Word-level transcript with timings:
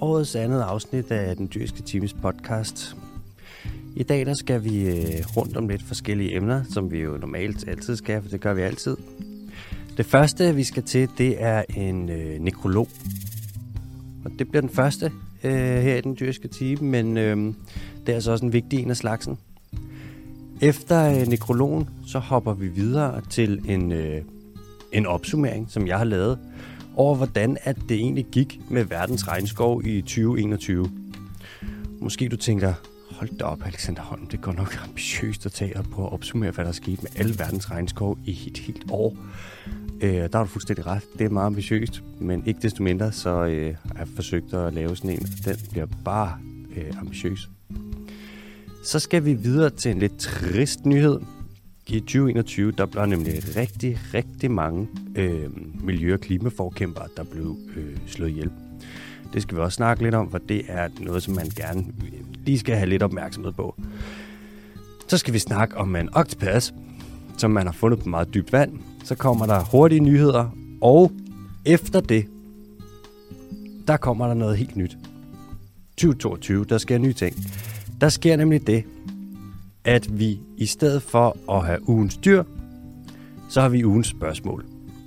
årets 0.00 0.36
andet 0.36 0.60
afsnit 0.60 1.10
af 1.10 1.36
den 1.36 1.50
dyrske 1.54 1.82
times 1.82 2.12
podcast. 2.12 2.96
I 3.96 4.02
dag 4.02 4.26
der 4.26 4.34
skal 4.34 4.64
vi 4.64 4.88
øh, 4.88 5.36
rundt 5.36 5.56
om 5.56 5.68
lidt 5.68 5.82
forskellige 5.82 6.36
emner, 6.36 6.62
som 6.70 6.90
vi 6.90 6.98
jo 6.98 7.16
normalt 7.16 7.68
altid 7.68 7.96
skal, 7.96 8.22
for 8.22 8.28
det 8.28 8.40
gør 8.40 8.54
vi 8.54 8.62
altid. 8.62 8.96
Det 9.96 10.06
første, 10.06 10.54
vi 10.54 10.64
skal 10.64 10.82
til, 10.82 11.08
det 11.18 11.42
er 11.42 11.64
en 11.76 12.08
øh, 12.08 12.38
nekrolog. 12.40 12.88
Og 14.24 14.30
det 14.38 14.48
bliver 14.48 14.60
den 14.60 14.70
første 14.70 15.12
øh, 15.44 15.52
her 15.52 15.96
i 15.96 16.00
den 16.00 16.16
dyrske 16.20 16.48
time, 16.48 16.90
men 16.90 17.16
øh, 17.16 17.36
det 18.06 18.08
er 18.08 18.14
altså 18.14 18.32
også 18.32 18.44
en 18.44 18.52
vigtig 18.52 18.82
en 18.82 18.90
af 18.90 18.96
slagsen. 18.96 19.38
Efter 20.60 21.20
øh, 21.20 21.26
nekrologen, 21.26 21.88
så 22.06 22.18
hopper 22.18 22.54
vi 22.54 22.68
videre 22.68 23.20
til 23.30 23.62
en, 23.68 23.92
øh, 23.92 24.22
en 24.92 25.06
opsummering, 25.06 25.70
som 25.70 25.86
jeg 25.86 25.98
har 25.98 26.04
lavet, 26.04 26.38
over 27.00 27.14
hvordan 27.14 27.56
at 27.62 27.76
det 27.88 27.96
egentlig 27.96 28.26
gik 28.32 28.60
med 28.68 28.84
verdens 28.84 29.28
regnskov 29.28 29.82
i 29.84 30.00
2021. 30.00 30.90
Måske 32.00 32.28
du 32.28 32.36
tænker, 32.36 32.74
hold 33.10 33.38
da 33.38 33.44
op 33.44 33.66
Alexander 33.66 34.02
Holm, 34.02 34.26
det 34.26 34.40
går 34.40 34.52
nok 34.52 34.78
ambitiøst 34.84 35.46
at 35.46 35.52
tage 35.52 35.76
og 35.76 35.84
prøve 35.84 36.06
at 36.06 36.12
opsummere, 36.12 36.50
hvad 36.50 36.64
der 36.64 36.68
er 36.68 36.74
sket 36.74 37.02
med 37.02 37.10
alle 37.16 37.38
verdens 37.38 37.70
regnskov 37.70 38.18
i 38.24 38.50
et 38.50 38.58
helt 38.58 38.84
år. 38.90 39.16
Øh, 40.00 40.12
der 40.12 40.36
har 40.36 40.44
du 40.44 40.50
fuldstændig 40.50 40.86
ret. 40.86 41.02
Det 41.18 41.24
er 41.24 41.30
meget 41.30 41.46
ambitiøst, 41.46 42.02
men 42.18 42.42
ikke 42.46 42.60
desto 42.62 42.82
mindre, 42.82 43.12
så 43.12 43.30
øh, 43.30 43.74
har 43.86 43.98
jeg 43.98 44.08
forsøgt 44.08 44.54
at 44.54 44.74
lave 44.74 44.96
sådan 44.96 45.10
en, 45.10 45.18
den 45.44 45.56
bliver 45.70 45.86
bare 46.04 46.38
øh, 46.76 47.00
ambitiøs. 47.00 47.50
Så 48.84 48.98
skal 48.98 49.24
vi 49.24 49.34
videre 49.34 49.70
til 49.70 49.90
en 49.90 49.98
lidt 49.98 50.18
trist 50.18 50.86
nyhed. 50.86 51.20
I 51.92 52.00
2021, 52.00 52.72
der 52.72 52.86
blev 52.86 53.06
nemlig 53.06 53.56
rigtig, 53.56 53.98
rigtig 54.14 54.50
mange 54.50 54.88
øh, 55.16 55.50
miljø- 55.84 56.14
og 56.14 56.20
klimaforkæmpere, 56.20 57.08
der 57.16 57.24
blev 57.24 57.56
øh, 57.76 57.96
slået 58.06 58.30
ihjel. 58.30 58.50
Det 59.32 59.42
skal 59.42 59.56
vi 59.56 59.62
også 59.62 59.76
snakke 59.76 60.02
lidt 60.02 60.14
om, 60.14 60.30
for 60.30 60.38
det 60.38 60.62
er 60.68 60.88
noget, 61.00 61.22
som 61.22 61.34
man 61.34 61.46
gerne 61.56 61.80
øh, 61.80 62.12
lige 62.46 62.58
skal 62.58 62.76
have 62.76 62.88
lidt 62.88 63.02
opmærksomhed 63.02 63.52
på. 63.52 63.74
Så 65.08 65.18
skal 65.18 65.34
vi 65.34 65.38
snakke 65.38 65.76
om 65.76 65.96
en 65.96 66.08
octopus, 66.12 66.74
som 67.36 67.50
man 67.50 67.66
har 67.66 67.72
fundet 67.72 68.00
på 68.00 68.08
meget 68.08 68.34
dybt 68.34 68.52
vand. 68.52 68.72
Så 69.04 69.14
kommer 69.14 69.46
der 69.46 69.64
hurtige 69.64 70.00
nyheder, 70.00 70.56
og 70.80 71.12
efter 71.64 72.00
det, 72.00 72.26
der 73.86 73.96
kommer 73.96 74.26
der 74.26 74.34
noget 74.34 74.56
helt 74.56 74.76
nyt. 74.76 74.96
2022, 75.96 76.64
der 76.64 76.78
sker 76.78 76.98
nye 76.98 77.12
ting. 77.12 77.36
Der 78.00 78.08
sker 78.08 78.36
nemlig 78.36 78.66
det, 78.66 78.84
at 79.84 80.18
vi 80.20 80.40
i 80.56 80.66
stedet 80.66 81.02
for 81.02 81.52
at 81.52 81.66
have 81.66 81.88
ugens 81.88 82.16
dyr, 82.16 82.42
så 83.48 83.60
har 83.60 83.68
vi 83.68 83.84
ugens 83.84 84.06
spørgsmål. 84.06 84.64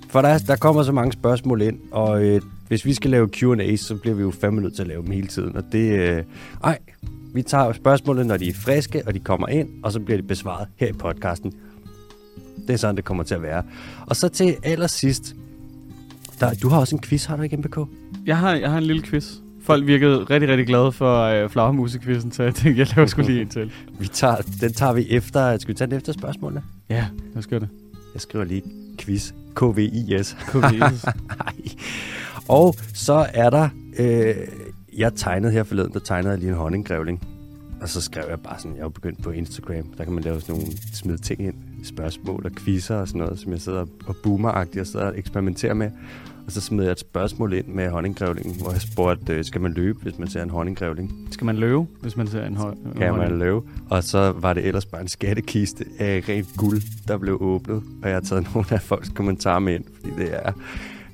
For 0.08 0.22
der, 0.22 0.38
der 0.38 0.56
kommer 0.56 0.82
så 0.82 0.92
mange 0.92 1.12
spørgsmål 1.12 1.62
ind, 1.62 1.78
og 1.90 2.24
øh, 2.24 2.40
hvis 2.68 2.84
vi 2.84 2.94
skal 2.94 3.10
lave 3.10 3.28
Q&A, 3.28 3.76
så 3.76 3.96
bliver 3.96 4.14
vi 4.16 4.22
jo 4.22 4.30
fem 4.30 4.52
minutter 4.52 4.76
til 4.76 4.82
at 4.82 4.88
lave 4.88 5.02
dem 5.02 5.10
hele 5.10 5.26
tiden. 5.26 5.56
Og 5.56 5.64
det, 5.72 5.98
øh, 5.98 6.24
ej, 6.64 6.78
vi 7.34 7.42
tager 7.42 7.72
spørgsmålene, 7.72 8.28
når 8.28 8.36
de 8.36 8.48
er 8.48 8.54
friske, 8.54 9.02
og 9.06 9.14
de 9.14 9.18
kommer 9.18 9.48
ind, 9.48 9.68
og 9.82 9.92
så 9.92 10.00
bliver 10.00 10.20
de 10.20 10.26
besvaret 10.26 10.68
her 10.76 10.88
i 10.88 10.92
podcasten. 10.92 11.52
Det 12.66 12.72
er 12.72 12.76
sådan, 12.76 12.96
det 12.96 13.04
kommer 13.04 13.24
til 13.24 13.34
at 13.34 13.42
være. 13.42 13.62
Og 14.06 14.16
så 14.16 14.28
til 14.28 14.56
allersidst, 14.62 15.34
der, 16.40 16.54
du 16.54 16.68
har 16.68 16.80
også 16.80 16.96
en 16.96 17.02
quiz, 17.02 17.24
har 17.24 17.36
du 17.36 17.42
ikke, 17.42 17.56
MBK? 17.56 17.78
Jeg 18.26 18.38
har, 18.38 18.54
jeg 18.54 18.70
har 18.70 18.78
en 18.78 18.84
lille 18.84 19.02
quiz. 19.02 19.43
Folk 19.64 19.86
virkede 19.86 20.24
rigtig, 20.24 20.48
rigtig 20.48 20.66
glade 20.66 20.92
for 20.92 21.22
øh, 21.22 21.50
flagermusekvisten, 21.50 22.32
så 22.32 22.42
jeg 22.42 22.54
tænkte, 22.54 22.80
jeg 22.80 22.96
laver 22.96 23.06
sgu 23.06 23.22
lige 23.22 23.40
en 23.40 23.48
til. 23.48 23.72
Vi 24.00 24.06
tager, 24.06 24.36
den 24.60 24.72
tager 24.72 24.92
vi 24.92 25.06
efter, 25.10 25.58
skal 25.58 25.74
vi 25.74 25.78
tage 25.78 25.90
den 25.90 25.96
efter 25.96 26.12
spørgsmålene? 26.12 26.62
Ja, 26.90 27.06
lad 27.28 27.38
os 27.38 27.46
gøre 27.46 27.60
det. 27.60 27.68
Jeg 28.14 28.20
skriver 28.20 28.44
lige 28.44 28.62
quiz. 28.98 29.32
K-V-I-S. 29.54 30.36
Nej. 30.54 31.54
Og 32.48 32.74
så 32.94 33.26
er 33.34 33.50
der, 33.50 33.68
øh, 33.98 34.34
jeg 34.98 35.14
tegnede 35.14 35.52
her 35.52 35.62
forleden, 35.62 35.92
der 35.92 35.98
tegnede 35.98 36.30
jeg 36.30 36.38
lige 36.38 36.50
en 36.50 36.56
honninggrævling. 36.56 37.28
Og 37.80 37.88
så 37.88 38.00
skrev 38.00 38.24
jeg 38.30 38.40
bare 38.40 38.58
sådan, 38.58 38.76
jeg 38.76 38.84
er 38.84 38.88
begyndt 38.88 39.22
på 39.22 39.30
Instagram, 39.30 39.84
der 39.98 40.04
kan 40.04 40.12
man 40.12 40.24
lave 40.24 40.40
sådan 40.40 40.54
nogle 40.54 40.72
smide 40.92 41.18
ting 41.18 41.40
ind, 41.40 41.54
spørgsmål 41.84 42.42
og 42.44 42.50
quizzer 42.52 42.96
og 42.96 43.08
sådan 43.08 43.20
noget, 43.20 43.38
som 43.38 43.52
jeg 43.52 43.60
sidder 43.60 43.86
og 44.06 44.16
boomeragtigt 44.22 44.80
og 44.80 44.86
sidder 44.86 45.06
og 45.06 45.18
eksperimenterer 45.18 45.74
med. 45.74 45.90
Og 46.46 46.52
så 46.52 46.60
smed 46.60 46.84
jeg 46.84 46.92
et 46.92 46.98
spørgsmål 46.98 47.52
ind 47.52 47.66
med 47.66 47.90
honninggrævlingen, 47.90 48.54
hvor 48.60 48.72
jeg 48.72 48.80
spurgte, 48.80 49.32
øh, 49.32 49.44
skal 49.44 49.60
man 49.60 49.72
løbe, 49.72 49.98
hvis 50.02 50.18
man 50.18 50.28
ser 50.28 50.42
en 50.42 50.50
honninggrævling? 50.50 51.28
Skal 51.30 51.44
man 51.44 51.56
løbe, 51.56 51.86
hvis 52.00 52.16
man 52.16 52.26
ser 52.26 52.46
en 52.46 52.56
høj? 52.56 52.74
Kan 52.96 53.14
man 53.14 53.38
løbe? 53.38 53.60
Og 53.90 54.04
så 54.04 54.32
var 54.36 54.52
det 54.52 54.66
ellers 54.66 54.86
bare 54.86 55.00
en 55.00 55.08
skattekiste 55.08 55.84
af 55.98 56.24
rent 56.28 56.48
guld, 56.56 56.82
der 57.08 57.18
blev 57.18 57.42
åbnet. 57.42 57.82
Og 58.02 58.08
jeg 58.08 58.16
har 58.16 58.20
taget 58.20 58.46
nogle 58.54 58.66
af 58.70 58.82
folks 58.82 59.08
kommentarer 59.08 59.58
med 59.58 59.74
ind, 59.74 59.84
fordi 59.94 60.14
det 60.16 60.34
er 60.46 60.52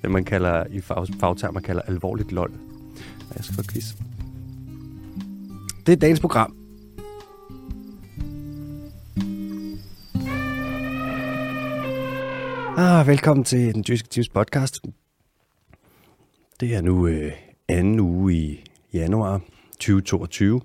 det, 0.02 0.10
man 0.10 0.24
kalder 0.24 0.64
i 0.70 0.80
fag, 0.80 1.06
fagtermer 1.20 1.60
kalder 1.60 1.82
alvorligt 1.82 2.32
lol. 2.32 2.50
Og 3.30 3.36
jeg 3.36 3.44
skal 3.44 3.56
få 3.56 3.62
quiz. 3.72 3.94
Det 5.86 5.92
er 5.92 5.96
dagens 5.96 6.20
program. 6.20 6.56
Ah, 12.76 13.06
velkommen 13.06 13.44
til 13.44 13.74
den 13.74 13.84
Jyske 13.88 14.08
Teams 14.08 14.28
podcast. 14.28 14.80
Det 16.60 16.74
er 16.74 16.80
nu 16.80 17.06
øh, 17.06 17.32
anden 17.68 18.00
uge 18.00 18.34
i 18.34 18.64
januar 18.94 19.40
2022. 19.72 20.60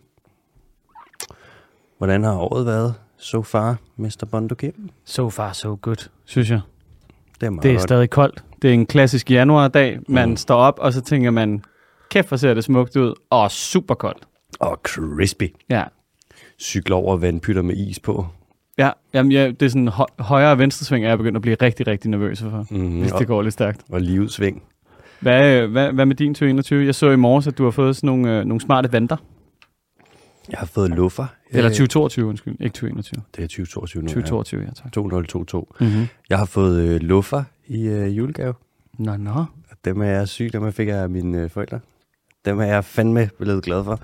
Hvordan 1.97 2.23
har 2.23 2.35
året 2.37 2.65
været 2.65 2.95
so 3.17 3.41
far, 3.41 3.77
Mr. 3.97 4.27
Bondo 4.31 4.55
Kim? 4.55 4.89
So 5.05 5.29
far, 5.29 5.51
so 5.53 5.77
good, 5.81 6.09
synes 6.25 6.49
jeg. 6.51 6.59
Det 7.41 7.47
er 7.47 7.49
meget 7.49 7.63
Det 7.63 7.69
er 7.71 7.75
godt. 7.75 7.81
stadig 7.83 8.09
koldt. 8.09 8.43
Det 8.61 8.69
er 8.69 8.73
en 8.73 8.85
klassisk 8.85 9.31
januardag. 9.31 9.99
Man 10.09 10.29
Mm. 10.29 10.37
står 10.37 10.55
op, 10.55 10.79
og 10.79 10.93
så 10.93 11.01
tænker 11.01 11.31
man, 11.31 11.63
kæft, 12.09 12.27
hvor 12.27 12.37
ser 12.37 12.53
det 12.53 12.63
smukt 12.63 12.95
ud. 12.95 13.13
Og 13.29 13.51
super 13.51 13.95
koldt. 13.95 14.27
Og 14.59 14.79
crispy. 14.83 15.43
Ja. 15.69 15.83
Cykler 16.59 16.95
over 16.95 17.17
vandpytter 17.17 17.61
med 17.61 17.75
is 17.77 17.99
på. 17.99 18.27
Ja, 18.77 18.91
jamen, 19.13 19.31
ja, 19.31 19.47
det 19.47 19.61
er 19.61 19.69
sådan 19.69 19.87
hø- 19.87 20.03
højre 20.23 20.51
og 20.51 20.59
venstre 20.59 20.85
sving, 20.85 21.05
er 21.05 21.09
jeg 21.09 21.17
begyndt 21.17 21.35
at 21.35 21.41
blive 21.41 21.55
rigtig, 21.61 21.87
rigtig 21.87 22.11
nervøs 22.11 22.41
for, 22.41 22.65
Mm-hmm. 22.69 22.99
hvis 22.99 23.11
det 23.11 23.27
går 23.27 23.41
lidt 23.41 23.53
stærkt. 23.53 23.81
Og 23.89 24.01
livudsving. 24.01 24.63
Hvad, 25.19 25.61
øh, 25.61 25.71
hvad, 25.71 25.91
hvad 25.91 26.05
med 26.05 26.15
din 26.15 26.33
2021? 26.33 26.85
Jeg 26.85 26.95
så 26.95 27.09
i 27.09 27.15
morges, 27.15 27.47
at 27.47 27.57
du 27.57 27.63
har 27.63 27.71
fået 27.71 27.95
sådan 27.95 28.07
nogle, 28.07 28.39
øh, 28.39 28.45
nogle 28.45 28.61
smarte 28.61 28.91
vanter. 28.91 29.17
Jeg 30.49 30.59
har 30.59 30.65
fået 30.65 30.89
luffer. 30.89 31.25
Eller 31.51 31.69
Øh, 31.69 31.75
2022, 31.75 32.25
undskyld. 32.29 32.53
Ikke 32.59 32.73
2021. 32.73 33.21
Det 33.35 33.43
er 33.43 33.47
2022 33.47 34.03
nu. 34.03 34.07
2022, 34.07 34.61
ja 34.61 34.67
tak. 34.67 34.85
Ja. 34.85 34.89
2022. 34.89 35.65
Mm-hmm. 35.79 36.07
Jeg 36.29 36.37
har 36.37 36.45
fået 36.45 36.79
øh, 36.81 37.01
luffer 37.01 37.43
i 37.67 37.87
øh, 37.87 38.17
julegave. 38.17 38.53
Nå, 38.99 39.17
nå. 39.17 39.45
Dem 39.85 40.01
er 40.01 40.05
jeg 40.05 40.27
syg, 40.27 40.49
dem 40.53 40.73
fik 40.73 40.87
jeg 40.87 40.97
af 40.97 41.09
mine 41.09 41.41
øh, 41.41 41.49
forældre. 41.49 41.79
Dem 42.45 42.59
er 42.59 42.65
jeg 42.65 42.85
fandme 42.85 43.29
blevet 43.39 43.63
glad 43.63 43.83
for. 43.83 43.99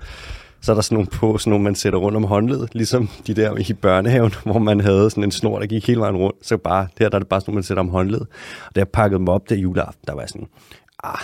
Så 0.60 0.72
er 0.72 0.74
der 0.74 0.82
sådan 0.82 0.96
nogle 0.96 1.08
på, 1.12 1.38
sådan 1.38 1.50
nogle, 1.50 1.64
man 1.64 1.74
sætter 1.74 1.98
rundt 1.98 2.16
om 2.16 2.24
håndledet, 2.24 2.74
ligesom 2.74 3.08
de 3.26 3.34
der 3.34 3.70
i 3.70 3.72
børnehaven, 3.72 4.32
hvor 4.44 4.58
man 4.58 4.80
havde 4.80 5.10
sådan 5.10 5.24
en 5.24 5.30
snor, 5.30 5.58
der 5.58 5.66
gik 5.66 5.86
hele 5.86 6.00
vejen 6.00 6.16
rundt. 6.16 6.46
Så 6.46 6.56
bare, 6.56 6.86
der, 6.98 7.08
der 7.08 7.16
er 7.16 7.18
det 7.18 7.28
bare 7.28 7.40
sådan 7.40 7.50
nogle, 7.50 7.56
man 7.56 7.62
sætter 7.62 7.82
om 7.82 7.88
håndledet. 7.88 8.26
Og 8.66 8.74
da 8.74 8.80
jeg 8.80 8.88
pakkede 8.88 9.18
dem 9.18 9.28
op 9.28 9.48
der 9.48 9.56
juleaften, 9.56 10.04
der 10.06 10.12
var 10.12 10.20
jeg 10.20 10.28
sådan, 10.28 10.48
ah, 11.02 11.18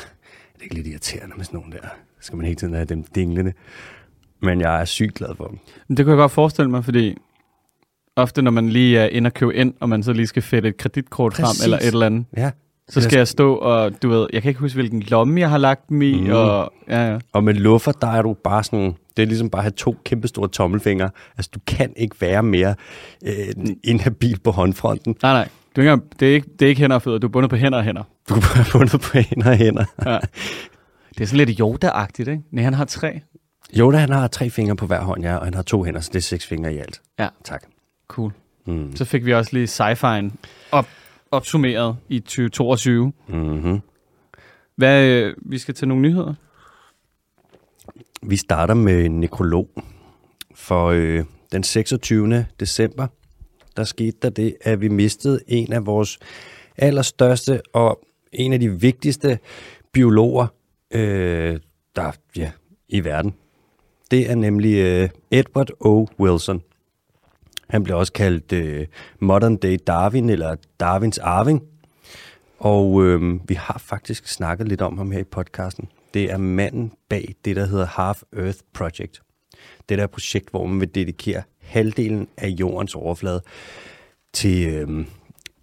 det 0.52 0.58
er 0.60 0.62
ikke 0.62 0.74
lidt 0.74 0.86
irriterende 0.86 1.34
med 1.36 1.44
sådan 1.44 1.60
nogle 1.60 1.72
der. 1.72 1.88
Så 2.20 2.26
skal 2.26 2.36
man 2.36 2.46
hele 2.46 2.56
tiden 2.56 2.74
have 2.74 2.84
dem 2.84 3.02
dinglende. 3.14 3.52
Men 4.42 4.60
jeg 4.60 4.80
er 4.80 4.84
sygt 4.84 5.14
glad 5.14 5.28
for 5.36 5.44
dem. 5.46 5.58
Det 5.96 6.04
kunne 6.06 6.12
jeg 6.12 6.18
godt 6.18 6.32
forestille 6.32 6.70
mig, 6.70 6.84
fordi 6.84 7.16
ofte 8.16 8.42
når 8.42 8.50
man 8.50 8.68
lige 8.68 8.98
er 8.98 9.06
inde 9.06 9.28
og 9.28 9.34
købe 9.34 9.54
ind, 9.54 9.74
og 9.80 9.88
man 9.88 10.02
så 10.02 10.12
lige 10.12 10.26
skal 10.26 10.42
fætte 10.42 10.68
et 10.68 10.76
kreditkort 10.76 11.34
frem 11.34 11.44
Præcis. 11.44 11.64
eller 11.64 11.76
et 11.78 11.86
eller 11.86 12.06
andet, 12.06 12.24
Ja. 12.36 12.50
så 12.88 13.00
skal 13.00 13.16
jeg 13.16 13.28
stå 13.28 13.54
og, 13.54 14.02
du 14.02 14.08
ved, 14.08 14.26
jeg 14.32 14.42
kan 14.42 14.48
ikke 14.48 14.60
huske, 14.60 14.76
hvilken 14.76 15.02
lomme 15.02 15.40
jeg 15.40 15.50
har 15.50 15.58
lagt 15.58 15.88
dem 15.88 16.02
i, 16.02 16.20
Mm. 16.20 16.30
og 16.30 16.72
ja, 16.88 17.12
ja. 17.12 17.18
Og 17.32 17.44
med 17.44 17.54
luffer, 17.54 17.92
der 17.92 18.06
er 18.06 18.22
du 18.22 18.32
bare 18.44 18.64
sådan, 18.64 18.94
det 19.16 19.22
er 19.22 19.26
ligesom 19.26 19.50
bare 19.50 19.60
at 19.60 19.64
have 19.64 19.70
to 19.70 19.96
kæmpe 20.04 20.28
store 20.28 20.48
tommelfingre. 20.48 21.10
Altså, 21.36 21.50
du 21.54 21.60
kan 21.66 21.92
ikke 21.96 22.16
være 22.20 22.42
mere 22.42 22.74
øh, 23.26 23.32
inhabil 23.84 24.38
på 24.40 24.50
håndfronten. 24.50 25.16
Nej, 25.22 25.32
nej. 25.32 25.48
Du 25.78 25.82
er 25.82 25.92
ikke, 25.92 26.04
det, 26.20 26.28
er 26.28 26.34
ikke, 26.34 26.48
det 26.58 26.62
er 26.64 26.68
ikke 26.68 26.80
hænder 26.80 26.96
og 26.96 27.02
fødder, 27.02 27.18
du 27.18 27.26
er 27.26 27.30
bundet 27.30 27.50
på 27.50 27.56
hænder 27.56 27.78
og 27.78 27.84
hænder. 27.84 28.02
Du 28.28 28.34
bare 28.34 28.64
bundet 28.72 29.00
på 29.00 29.18
hænder 29.18 29.50
og 29.50 29.56
hænder. 29.56 29.84
Ja. 30.06 30.18
Det 31.08 31.20
er 31.20 31.26
sådan 31.26 31.46
lidt 31.46 31.60
Yoda-agtigt, 31.60 32.30
ikke? 32.30 32.42
Nej, 32.50 32.64
han 32.64 32.74
har 32.74 32.84
tre. 32.84 33.20
Yoda, 33.76 33.98
han 33.98 34.10
har 34.10 34.28
tre 34.28 34.50
fingre 34.50 34.76
på 34.76 34.86
hver 34.86 35.00
hånd, 35.00 35.22
ja, 35.22 35.36
og 35.36 35.44
han 35.44 35.54
har 35.54 35.62
to 35.62 35.82
hænder, 35.82 36.00
så 36.00 36.10
det 36.12 36.18
er 36.18 36.22
seks 36.22 36.46
fingre 36.46 36.74
i 36.74 36.78
alt. 36.78 37.00
Ja. 37.18 37.28
Tak. 37.44 37.62
Cool. 38.08 38.32
Mm. 38.66 38.96
Så 38.96 39.04
fik 39.04 39.26
vi 39.26 39.34
også 39.34 39.50
lige 39.52 39.66
sci-fi'en 39.66 40.30
op, 40.72 40.88
opsummeret 41.30 41.96
i 42.08 42.20
2022. 42.20 43.12
Mm-hmm. 43.28 43.80
Hvad, 44.76 45.06
øh, 45.06 45.34
vi 45.42 45.58
skal 45.58 45.74
til 45.74 45.88
nogle 45.88 46.02
nyheder. 46.02 46.34
Vi 48.22 48.36
starter 48.36 48.74
med 48.74 49.04
en 49.04 49.20
nekrolog. 49.20 49.68
For 50.54 50.86
øh, 50.86 51.24
den 51.52 51.62
26. 51.62 52.46
december, 52.60 53.06
der 53.78 53.84
skete 53.84 54.18
der 54.22 54.30
det, 54.30 54.56
at 54.60 54.80
vi 54.80 54.88
mistede 54.88 55.40
en 55.46 55.72
af 55.72 55.86
vores 55.86 56.18
allerstørste 56.76 57.62
og 57.72 58.00
en 58.32 58.52
af 58.52 58.60
de 58.60 58.80
vigtigste 58.80 59.38
biologer, 59.92 60.46
øh, 60.90 61.60
der 61.96 62.12
ja, 62.36 62.50
i 62.88 63.04
verden. 63.04 63.34
Det 64.10 64.30
er 64.30 64.34
nemlig 64.34 64.74
øh, 64.74 65.08
Edward 65.30 65.70
O. 65.80 66.06
Wilson. 66.20 66.62
Han 67.68 67.84
blev 67.84 67.96
også 67.96 68.12
kaldt 68.12 68.52
øh, 68.52 68.86
Modern 69.18 69.56
Day 69.56 69.78
Darwin, 69.86 70.30
eller 70.30 70.56
Darwins 70.80 71.18
arving. 71.18 71.62
Og 72.58 73.04
øh, 73.04 73.48
vi 73.48 73.54
har 73.54 73.78
faktisk 73.78 74.28
snakket 74.28 74.68
lidt 74.68 74.82
om 74.82 74.98
ham 74.98 75.10
her 75.10 75.20
i 75.20 75.24
podcasten. 75.24 75.88
det 76.14 76.32
er 76.32 76.36
manden 76.36 76.92
bag 77.08 77.34
det, 77.44 77.56
der 77.56 77.66
hedder 77.66 77.86
Half 77.86 78.22
Earth 78.36 78.58
Project. 78.74 79.22
Det 79.88 79.98
der 79.98 80.06
projekt, 80.06 80.50
hvor 80.50 80.66
man 80.66 80.80
vil 80.80 80.94
dedikere 80.94 81.42
halvdelen 81.68 82.28
af 82.36 82.48
jordens 82.48 82.94
overflade 82.94 83.42
til, 84.32 84.68
øhm, 84.74 85.06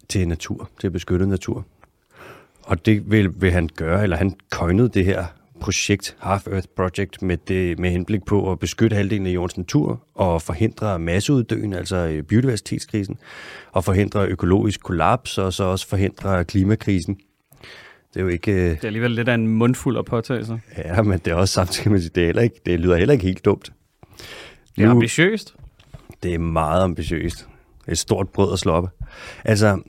til 0.08 0.28
natur, 0.28 0.70
til 0.80 0.90
beskyttet 0.90 1.28
natur. 1.28 1.64
Og 2.62 2.86
det 2.86 3.10
vil, 3.10 3.30
vil 3.40 3.50
han 3.52 3.68
gøre, 3.76 4.02
eller 4.02 4.16
han 4.16 4.34
coinede 4.50 4.88
det 4.88 5.04
her 5.04 5.24
projekt, 5.60 6.16
Half 6.20 6.46
Earth 6.46 6.68
Project, 6.76 7.22
med, 7.22 7.36
det, 7.48 7.78
med 7.78 7.90
henblik 7.90 8.24
på 8.24 8.52
at 8.52 8.58
beskytte 8.58 8.96
halvdelen 8.96 9.26
af 9.26 9.30
jordens 9.30 9.56
natur 9.58 10.02
og 10.14 10.42
forhindre 10.42 10.98
masseuddøen, 10.98 11.72
altså 11.72 11.96
øh, 11.96 12.22
biodiversitetskrisen, 12.22 13.18
og 13.72 13.84
forhindre 13.84 14.26
økologisk 14.26 14.82
kollaps, 14.82 15.38
og 15.38 15.52
så 15.52 15.64
også 15.64 15.88
forhindre 15.88 16.44
klimakrisen. 16.44 17.14
Det 18.14 18.20
er 18.20 18.24
jo 18.24 18.28
ikke... 18.28 18.52
øh, 18.52 18.58
Det 18.70 18.78
er 18.82 18.86
alligevel 18.86 19.10
lidt 19.10 19.28
af 19.28 19.34
en 19.34 19.46
mundfuld 19.48 19.98
at 19.98 20.04
påtage 20.04 20.44
sig. 20.44 20.60
Ja, 20.78 21.02
men 21.02 21.18
det 21.18 21.30
er 21.30 21.34
også 21.34 21.54
samtidig 21.54 21.92
med, 21.92 22.10
det, 22.10 22.36
er 22.36 22.40
ikke, 22.40 22.60
det 22.66 22.80
lyder 22.80 22.96
heller 22.96 23.12
ikke 23.12 23.24
helt 23.24 23.44
dumt. 23.44 23.72
Det 24.76 24.82
er 24.82 24.84
Nu- 24.86 24.90
ambitiøst. 24.90 25.54
Det 26.22 26.34
er 26.34 26.38
meget 26.38 26.82
ambitiøst. 26.82 27.48
Et 27.88 27.98
stort 27.98 28.28
brød 28.28 28.52
at 28.52 28.58
slå 28.58 28.72
op. 28.72 28.88
Altså, 29.44 29.80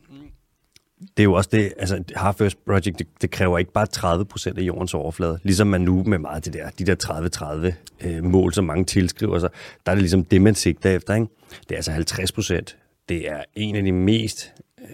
det 0.99 1.19
er 1.19 1.23
jo 1.23 1.33
også 1.33 1.49
det, 1.53 1.73
altså 1.77 2.03
Half 2.15 2.41
Earth 2.41 2.55
Project, 2.65 2.99
det, 2.99 3.07
det 3.21 3.31
kræver 3.31 3.57
ikke 3.57 3.71
bare 3.71 3.85
30 3.85 4.25
procent 4.25 4.57
af 4.57 4.61
jordens 4.61 4.93
overflade. 4.93 5.39
Ligesom 5.43 5.67
man 5.67 5.81
nu 5.81 6.03
med 6.03 6.17
meget 6.17 6.45
det 6.45 6.53
der, 6.53 6.69
de 6.69 6.85
der 6.85 7.71
30-30 8.01 8.07
øh, 8.07 8.23
mål, 8.23 8.53
som 8.53 8.65
mange 8.65 8.85
tilskriver 8.85 9.39
sig, 9.39 9.49
der 9.85 9.91
er 9.91 9.95
det 9.95 10.01
ligesom 10.01 10.25
det, 10.25 10.41
man 10.41 10.55
sigter 10.55 10.95
efter. 10.95 11.15
Ikke? 11.15 11.27
Det 11.59 11.71
er 11.71 11.75
altså 11.75 11.91
50 11.91 12.31
procent. 12.31 12.77
Det 13.09 13.31
er 13.31 13.43
en 13.55 13.75
af 13.75 13.83
de 13.83 13.91
mest 13.91 14.53
øh, 14.81 14.85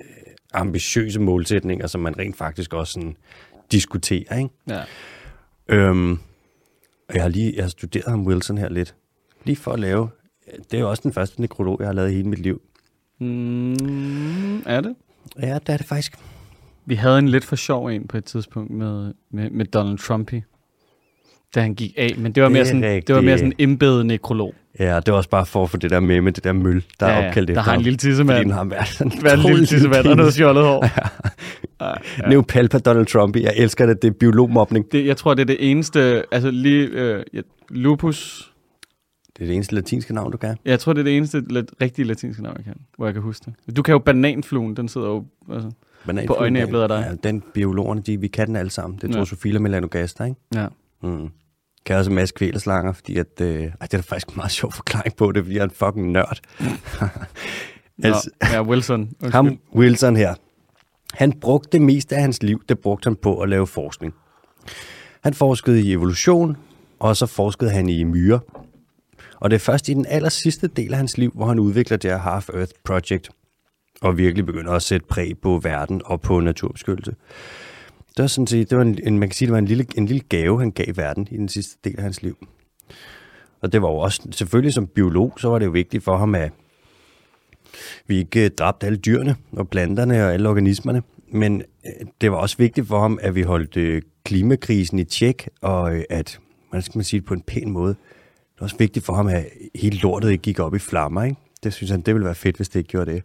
ambitiøse 0.54 1.20
målsætninger, 1.20 1.88
som 1.88 2.02
man 2.02 2.20
rent 2.20 2.38
faktisk 2.38 2.74
også 2.74 2.94
sådan, 2.94 3.16
diskuterer. 3.72 4.38
Ikke? 4.38 4.50
Ja. 4.68 4.84
Øhm, 5.68 6.20
jeg 7.14 7.22
har 7.22 7.30
lige 7.30 7.54
jeg 7.56 7.64
har 7.64 7.70
studeret 7.70 8.08
ham 8.08 8.28
Wilson 8.28 8.58
her 8.58 8.70
lidt. 8.70 8.96
Lige 9.44 9.56
for 9.56 9.72
at 9.72 9.80
lave... 9.80 10.10
Det 10.72 10.78
er 10.78 10.82
jo 10.82 10.90
også 10.90 11.02
den 11.04 11.14
første 11.14 11.42
nekrolog, 11.42 11.78
jeg 11.80 11.88
har 11.88 11.94
lavet 11.94 12.12
i 12.12 12.14
hele 12.14 12.28
mit 12.28 12.40
liv. 12.40 12.62
Mm, 13.20 14.58
er 14.66 14.82
det? 14.82 14.96
Ja, 15.42 15.54
det 15.54 15.70
er 15.70 15.78
det 15.78 15.86
faktisk. 15.86 16.14
Vi 16.86 16.96
havde 16.96 17.20
en 17.20 17.30
lidt 17.30 17.46
for 17.46 17.56
sjov 17.56 17.86
en 17.88 18.08
på 18.08 18.18
et 18.18 18.26
tidspunkt 18.26 18.72
med, 18.72 19.14
med, 19.32 19.50
med 19.50 19.66
Donald 19.66 19.98
Trumpy, 19.98 20.42
da 21.56 21.62
han 21.62 21.76
gik 21.76 21.94
af. 21.98 22.14
Men 22.18 22.32
det 22.32 22.44
var 22.44 22.50
Det 22.50 22.54
mere 22.54 22.62
er 22.62 22.66
sådan, 22.66 23.02
det 23.08 23.16
var 23.16 23.22
mere 23.22 23.38
sådan 23.38 23.54
en 23.60 23.70
embedet 23.70 24.06
nekrolog. 24.06 24.54
Ja, 24.80 24.96
det 25.06 25.12
var 25.12 25.18
også 25.18 25.30
bare 25.30 25.46
for 25.46 25.64
at 25.64 25.70
få 25.70 25.78
det 25.78 25.92
der 25.92 26.00
med, 26.00 26.22
med 26.22 26.32
det 26.32 26.44
der 26.44 26.54
møl, 26.54 26.84
der 27.00 27.06
er 27.06 27.28
opkaldt 27.28 27.48
der 27.48 27.54
efter 27.54 27.62
har 27.62 27.74
en 27.76 27.82
lille 27.82 27.98
Fordi 28.00 28.10
tissemand. 28.12 28.44
den 28.44 28.52
har 28.52 28.64
været 28.64 28.88
sådan 28.88 29.12
en 29.40 29.46
lille 29.46 29.66
tissemand 29.66 30.08
og 30.08 30.16
noget 30.16 30.34
fjollet 30.34 30.64
hår. 30.64 30.84
Ej, 31.80 32.02
ja. 32.22 32.28
Neopalpa 32.30 32.78
Donald 32.78 33.06
Trump. 33.06 33.36
Jeg 33.36 33.54
elsker 33.58 33.86
det. 33.86 34.02
Det 34.02 34.08
er 34.08 34.12
biologmobning. 34.12 34.92
Det, 34.92 35.06
jeg 35.06 35.18
tror, 35.18 35.34
det 35.34 35.42
er 35.42 35.46
det 35.46 35.72
eneste, 35.72 36.24
altså 36.32 36.52
lige 36.52 36.88
øh, 36.88 37.24
ja, 37.34 37.42
lupus, 37.70 38.52
Det 39.38 39.44
er 39.44 39.48
det 39.48 39.56
eneste 39.56 39.76
latinske 39.76 40.14
navn, 40.14 40.32
du 40.32 40.38
kan. 40.38 40.58
jeg 40.66 40.80
tror, 40.80 40.94
det 40.94 41.00
er 41.00 41.04
det 41.04 41.18
eneste 41.18 41.42
lat, 41.50 41.66
rigtige 41.82 42.06
latinske 42.06 42.44
navn, 42.44 42.56
jeg 42.58 42.66
kan, 42.66 42.76
hvor 42.98 43.06
jeg 43.08 43.14
kan 43.14 43.24
huske 43.24 43.52
det. 43.68 43.76
Du 43.76 43.82
kan 43.82 43.92
jo 43.92 44.00
bananfluen, 44.00 44.76
den 44.78 44.88
sidder 44.88 45.08
jo, 45.08 45.26
altså, 45.52 45.72
På 46.28 46.34
øjenæblet 46.34 46.82
af 46.82 46.88
dig. 46.88 47.06
Ja, 47.10 47.30
den 47.30 47.44
biologerne, 47.54 48.02
de, 48.02 48.20
vi 48.20 48.28
kan 48.28 48.48
den 48.48 48.56
alle 48.56 48.70
sammen. 48.72 49.00
Det 49.00 49.04
er 49.04 49.08
Ja. 49.14 49.18
Drosophila 49.18 49.60
melanogaster, 49.60 50.26
ikke? 50.26 50.38
ja. 50.56 50.68
Mm. 51.04 51.30
Kan 51.86 51.96
også 51.96 52.12
en 52.12 52.16
masse 52.16 52.36
kvælerslanger, 52.36 52.92
fordi 52.94 53.18
at, 53.18 53.42
øh, 53.42 53.48
ej, 53.64 53.64
det 53.82 53.82
er 53.82 53.88
da 53.88 53.98
faktisk 53.98 54.28
en 54.28 54.34
meget 54.36 54.52
sjov 54.52 54.72
forklaring 54.72 55.16
på 55.16 55.32
det, 55.32 55.44
fordi 55.44 55.56
jeg 55.56 55.62
er 55.62 55.66
en 55.66 55.72
fucking 55.72 56.12
nørd. 56.12 56.40
Nå, 56.60 58.08
Altså- 58.08 58.30
ja, 58.52 58.64
Wilson. 58.64 59.02
Undskyld. 59.02 59.32
Ham, 59.32 59.60
Wilson 59.76 60.16
her, 60.16 60.34
han 61.14 61.32
brugte 61.40 61.70
det 61.72 61.82
meste 61.82 62.16
af 62.16 62.22
hans 62.22 62.44
liv, 62.44 62.62
det 62.70 62.80
brugte 62.80 63.06
han 63.08 63.16
på 63.16 63.40
at 63.40 63.50
lave 63.50 63.68
forskning. 63.68 64.14
Han 65.24 65.34
forskede 65.34 65.82
i 65.82 65.92
evolution, 65.92 66.58
og 67.00 67.18
så 67.18 67.26
forskede 67.26 67.72
han 67.72 67.90
i 67.90 68.04
myrer. 68.04 68.40
Og 69.44 69.50
det 69.50 69.56
er 69.56 69.60
først 69.60 69.90
i 69.90 69.94
den 69.94 70.06
aller 70.10 70.30
sidste 70.30 70.68
del 70.68 70.92
af 70.92 70.98
hans 70.98 71.18
liv, 71.18 71.32
hvor 71.36 71.46
han 71.46 71.60
udvikler 71.60 71.98
det 71.98 72.12
her 72.12 72.18
Half 72.18 72.50
Earth 72.50 72.72
Project, 72.84 73.30
og 74.02 74.18
virkelig 74.18 74.46
begynder 74.46 74.72
at 74.72 74.82
sætte 74.82 75.08
præg 75.08 75.38
på 75.38 75.60
verden 75.64 76.02
og 76.06 76.22
på 76.22 76.40
naturbeskyttelse. 76.40 77.16
Det 78.08 78.20
var 78.24 78.28
sådan 78.28 78.48
set, 78.48 78.70
det 78.70 78.78
var 78.78 78.84
en, 78.84 79.00
en, 79.08 79.20
man 79.20 79.30
kan 79.30 79.36
sige, 79.36 79.48
det 79.48 79.54
var 79.54 79.60
en 79.60 79.66
lille, 79.66 79.86
en 79.98 80.06
lille 80.06 80.24
gave, 80.30 80.60
han 80.60 80.72
gav 80.72 80.86
verden 80.96 81.28
i 81.32 81.38
den 81.38 81.50
sidste 81.50 81.78
del 81.84 81.98
af 81.98 82.04
hans 82.04 82.22
liv. 82.22 82.48
Og 83.62 83.72
det 83.74 83.82
var 83.82 83.88
jo 83.88 83.96
også, 83.96 84.28
selvfølgelig 84.32 84.74
som 84.74 84.88
biolog, 84.88 85.34
så 85.38 85.50
var 85.50 85.60
det 85.60 85.66
jo 85.66 85.72
vigtigt 85.72 86.04
for 86.04 86.18
ham, 86.18 86.36
at 86.36 86.52
vi 88.08 88.18
ikke 88.18 88.46
øh, 88.46 88.52
dræbte 88.52 88.86
alle 88.86 88.98
dyrene 88.98 89.36
og 89.52 89.70
planterne 89.70 90.26
og 90.26 90.34
alle 90.34 90.50
organismerne. 90.50 91.02
Men 91.32 91.64
øh, 91.86 92.08
det 92.22 92.32
var 92.32 92.38
også 92.38 92.58
vigtigt 92.58 92.88
for 92.88 93.00
ham, 93.00 93.20
at 93.22 93.36
vi 93.36 93.42
holdt 93.42 93.78
øh, 93.78 94.02
klimakrisen 94.24 95.00
i 95.00 95.04
tjek, 95.04 95.48
og 95.62 95.92
at, 96.10 96.40
hvordan 96.70 96.84
skal 96.84 96.98
man 96.98 97.04
sige 97.04 97.20
det 97.20 97.28
på 97.28 97.34
en 97.34 97.42
pæn 97.42 97.72
måde, 97.72 97.96
var 98.64 98.66
også 98.66 98.78
vigtigt 98.78 99.06
for 99.06 99.14
ham, 99.14 99.28
at 99.28 99.46
hele 99.76 99.98
lortet 99.98 100.32
ikke 100.32 100.42
gik 100.42 100.60
op 100.60 100.76
i 100.76 100.80
flammer. 100.80 101.24
Ikke? 101.24 101.38
Det 101.64 101.74
synes 101.74 101.92
han, 101.92 102.02
det 102.02 102.14
ville 102.14 102.26
være 102.26 102.36
fedt, 102.36 102.56
hvis 102.56 102.70
det 102.70 102.80
ikke 102.80 102.88
gjorde 102.88 103.12
det. 103.12 103.24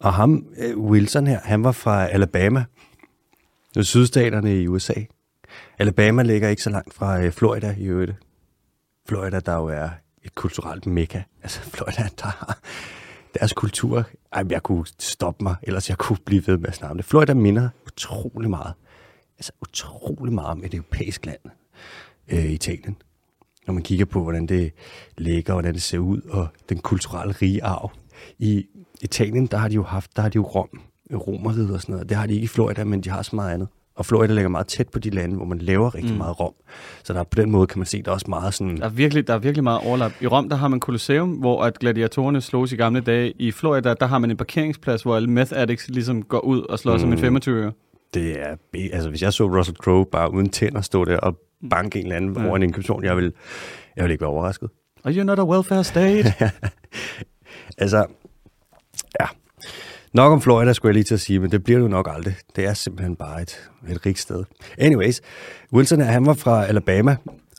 Og 0.00 0.14
ham, 0.14 0.46
øh, 0.58 0.78
Wilson 0.78 1.26
her, 1.26 1.40
han 1.40 1.64
var 1.64 1.72
fra 1.72 2.06
Alabama, 2.06 2.64
det 3.74 3.86
sydstaterne 3.86 4.60
i 4.60 4.68
USA. 4.68 4.94
Alabama 5.78 6.22
ligger 6.22 6.48
ikke 6.48 6.62
så 6.62 6.70
langt 6.70 6.94
fra 6.94 7.20
øh, 7.20 7.32
Florida 7.32 7.74
i 7.78 7.84
øvrigt. 7.84 8.12
Florida, 9.08 9.40
der 9.40 9.54
jo 9.56 9.66
er 9.66 9.88
et 10.22 10.34
kulturelt 10.34 10.86
mekka. 10.86 11.22
Altså 11.42 11.60
Florida, 11.74 12.08
der 12.18 12.26
har 12.26 12.58
deres 13.34 13.52
kultur. 13.52 14.04
Ej, 14.32 14.44
jeg 14.50 14.62
kunne 14.62 14.86
stoppe 14.98 15.44
mig, 15.44 15.56
ellers 15.62 15.88
jeg 15.88 15.98
kunne 15.98 16.18
blive 16.26 16.42
ved 16.46 16.58
med 16.58 16.68
at 16.68 16.74
snakke 16.74 16.96
det. 16.96 17.04
Florida 17.04 17.34
minder 17.34 17.68
utrolig 17.86 18.50
meget. 18.50 18.74
Altså 19.38 19.52
utrolig 19.60 20.32
meget 20.32 20.50
om 20.50 20.64
et 20.64 20.74
europæisk 20.74 21.26
land. 21.26 21.40
Øh, 22.28 22.52
Italien. 22.52 22.96
Når 23.68 23.74
man 23.74 23.82
kigger 23.82 24.04
på, 24.04 24.22
hvordan 24.22 24.46
det 24.46 24.72
ligger, 25.18 25.52
hvordan 25.52 25.74
det 25.74 25.82
ser 25.82 25.98
ud, 25.98 26.20
og 26.30 26.46
den 26.68 26.78
kulturelle 26.78 27.34
rige 27.42 27.64
arv. 27.64 27.90
I 28.38 28.64
Italien, 29.02 29.46
der 29.46 29.56
har 29.56 29.68
de 29.68 29.74
jo 29.74 29.82
haft, 29.82 30.16
der 30.16 30.22
har 30.22 30.28
de 30.28 30.36
jo 30.36 30.42
Rom, 30.42 30.68
romeriet 31.14 31.70
og 31.74 31.80
sådan 31.80 31.92
noget. 31.92 32.08
Det 32.08 32.16
har 32.16 32.26
de 32.26 32.34
ikke 32.34 32.44
i 32.44 32.46
Florida, 32.48 32.84
men 32.84 33.00
de 33.00 33.10
har 33.10 33.22
så 33.22 33.36
meget 33.36 33.54
andet. 33.54 33.68
Og 33.96 34.06
Florida 34.06 34.32
ligger 34.34 34.48
meget 34.48 34.66
tæt 34.66 34.88
på 34.88 34.98
de 34.98 35.10
lande, 35.10 35.36
hvor 35.36 35.44
man 35.44 35.58
laver 35.58 35.94
rigtig 35.94 36.12
Mm. 36.12 36.18
meget 36.18 36.40
rom. 36.40 36.52
Så 37.04 37.12
der, 37.12 37.22
på 37.22 37.34
den 37.40 37.50
måde 37.50 37.66
kan 37.66 37.78
man 37.78 37.86
se, 37.86 38.02
der 38.02 38.10
er 38.10 38.14
også 38.14 38.26
meget 38.28 38.54
sådan... 38.54 38.76
Der 38.76 38.84
er, 38.84 38.88
virkelig, 38.88 39.26
der 39.26 39.34
er 39.34 39.38
virkelig 39.38 39.64
meget 39.64 39.80
overlap. 39.86 40.12
I 40.20 40.26
Rom, 40.26 40.48
der 40.48 40.56
har 40.56 40.68
man 40.68 40.80
Colosseum, 40.80 41.30
hvor 41.30 41.62
at 41.64 41.78
gladiatorerne 41.78 42.40
slås 42.40 42.72
i 42.72 42.76
gamle 42.76 43.00
dage. 43.00 43.32
I 43.38 43.50
Florida, 43.52 43.94
der 44.00 44.06
har 44.06 44.18
man 44.18 44.30
en 44.30 44.36
parkeringsplads, 44.36 45.02
hvor 45.02 45.16
alle 45.16 45.30
meth 45.30 45.52
addicts 45.56 45.88
ligesom 45.88 46.22
går 46.22 46.40
ud 46.40 46.60
og 46.62 46.78
slår 46.78 46.92
mm. 46.92 46.98
som 46.98 47.08
en 47.08 47.14
Mm. 47.14 47.20
25 47.20 47.56
øre. 47.62 47.72
Det 48.14 48.40
er, 48.40 48.56
altså 48.92 49.08
hvis 49.10 49.22
jeg 49.22 49.32
så 49.32 49.44
Russell 49.58 49.76
Crowe 49.76 50.06
bare 50.12 50.32
uden 50.34 50.48
tænder 50.48 50.80
stå 50.80 51.04
der 51.04 51.16
og 51.18 51.38
banke 51.70 51.98
en 51.98 52.04
eller 52.04 52.16
anden 52.16 52.36
Ja. 52.36 52.46
over 52.46 52.56
en 52.56 52.62
indkøbsvogn, 52.62 53.04
jeg 53.04 53.16
vil, 53.16 53.32
jeg 53.96 54.04
vil 54.04 54.10
ikke 54.12 54.20
være 54.20 54.30
overrasket. 54.30 54.68
Are 55.04 55.14
you 55.14 55.24
not 55.24 55.38
a 55.38 55.44
welfare 55.44 55.84
state? 55.84 56.34
Altså, 57.78 58.06
ja. 59.20 59.26
Nok 60.14 60.32
om 60.32 60.40
Florida, 60.40 60.72
skulle 60.72 60.90
jeg 60.90 60.94
lige 60.94 61.04
til 61.04 61.14
at 61.14 61.20
sige, 61.20 61.38
men 61.40 61.50
det 61.50 61.64
bliver 61.64 61.78
det 61.78 61.84
jo 61.84 61.88
nok 61.88 62.08
aldrig. 62.14 62.34
Det 62.56 62.64
er 62.66 62.74
simpelthen 62.74 63.16
bare 63.16 63.42
et, 63.42 63.70
et 63.90 64.06
rigt 64.06 64.18
sted. 64.18 64.44
Anyways, 64.78 65.20
Wilson 65.72 66.00
han 66.00 66.26
var 66.26 66.34
fra 66.34 66.64
Alabama, 66.66 67.16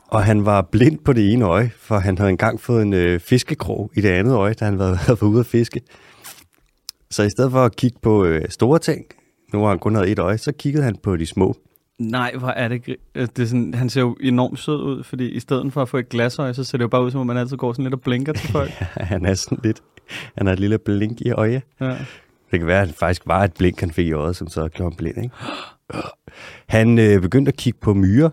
og 0.08 0.24
han 0.24 0.46
var 0.46 0.62
blind 0.62 1.00
på 1.06 1.13
det 1.13 1.34
ene 1.34 1.46
øje, 1.46 1.72
for 1.79 1.98
han 2.00 2.18
havde 2.18 2.29
engang 2.29 2.62
fået 2.62 2.82
en 2.82 2.94
øh, 2.94 3.20
fiskekrog 3.20 3.91
i 3.96 4.01
det 4.01 4.10
andet 4.10 4.34
øje, 4.34 4.53
da 4.53 4.65
han 4.65 4.79
var, 4.79 4.86
havde 4.86 5.18
været 5.22 5.32
ude 5.32 5.39
at 5.39 5.46
fiske. 5.46 5.82
Så 7.12 7.24
i 7.24 7.29
stedet 7.29 7.51
for 7.51 7.65
at 7.65 7.75
kigge 7.75 7.98
på 8.01 8.25
øh, 8.25 8.41
store 8.50 8.79
ting, 8.79 9.06
nu 9.53 9.62
har 9.62 9.70
han 9.70 9.79
kun 9.79 9.96
havde 9.96 10.10
et 10.10 10.20
øje, 10.20 10.38
så 10.38 10.51
kiggede 10.51 10.84
han 10.84 10.96
på 11.03 11.15
de 11.18 11.25
små. 11.25 11.56
Nej, 12.00 12.36
hvor 12.38 12.48
er 12.48 12.68
det... 12.68 12.96
øh, 13.15 13.27
det 13.36 13.39
er 13.39 13.46
sådan, 13.46 13.74
han 13.74 13.89
ser 13.89 14.01
jo 14.01 14.18
enormt 14.22 14.60
sød 14.60 14.84
ud, 14.84 15.03
fordi 15.03 15.29
i 15.29 15.39
stedet 15.39 15.74
for 15.74 15.82
at 15.82 15.89
få 15.89 15.98
et 15.98 16.10
glasøje, 16.10 16.53
så 16.53 16.63
ser 16.63 16.77
det 16.77 16.84
jo 16.84 16.88
bare 16.88 17.03
ud, 17.03 17.12
som 17.12 17.22
om 17.22 17.27
man 17.27 17.38
altid 17.38 17.58
går 17.58 17.74
sådan 17.74 17.84
lidt 17.84 17.94
og 17.94 18.01
blinker 18.01 18.34
til 18.34 18.51
folk. 18.51 18.70
han 19.12 19.25
er 19.25 19.34
sådan 19.34 19.58
lidt, 19.63 19.82
han 20.38 20.48
har 20.48 20.53
et 20.53 20.60
lille 20.60 20.77
blink 20.77 21.22
i 21.22 21.32
øje. 21.32 21.62
ja. 21.82 21.98
Det 22.51 22.60
kan 22.60 22.68
være, 22.68 22.82
at 22.82 22.88
det 22.88 22.96
faktisk 22.96 23.22
var 23.25 23.44
et 23.44 23.53
blink, 23.53 23.79
han 23.79 23.91
fik 23.91 24.08
i 24.08 24.12
øjet, 24.12 24.36
som 24.36 24.48
så 24.48 24.68
gjorde 24.68 24.91
ham 24.91 24.98
blind. 24.98 25.18
Ikke? 25.24 25.36
Han 26.68 27.00
øh, 27.00 27.22
begyndte 27.22 27.50
at 27.50 27.56
kigge 27.56 27.79
på 27.82 27.94
myrer. 27.94 28.29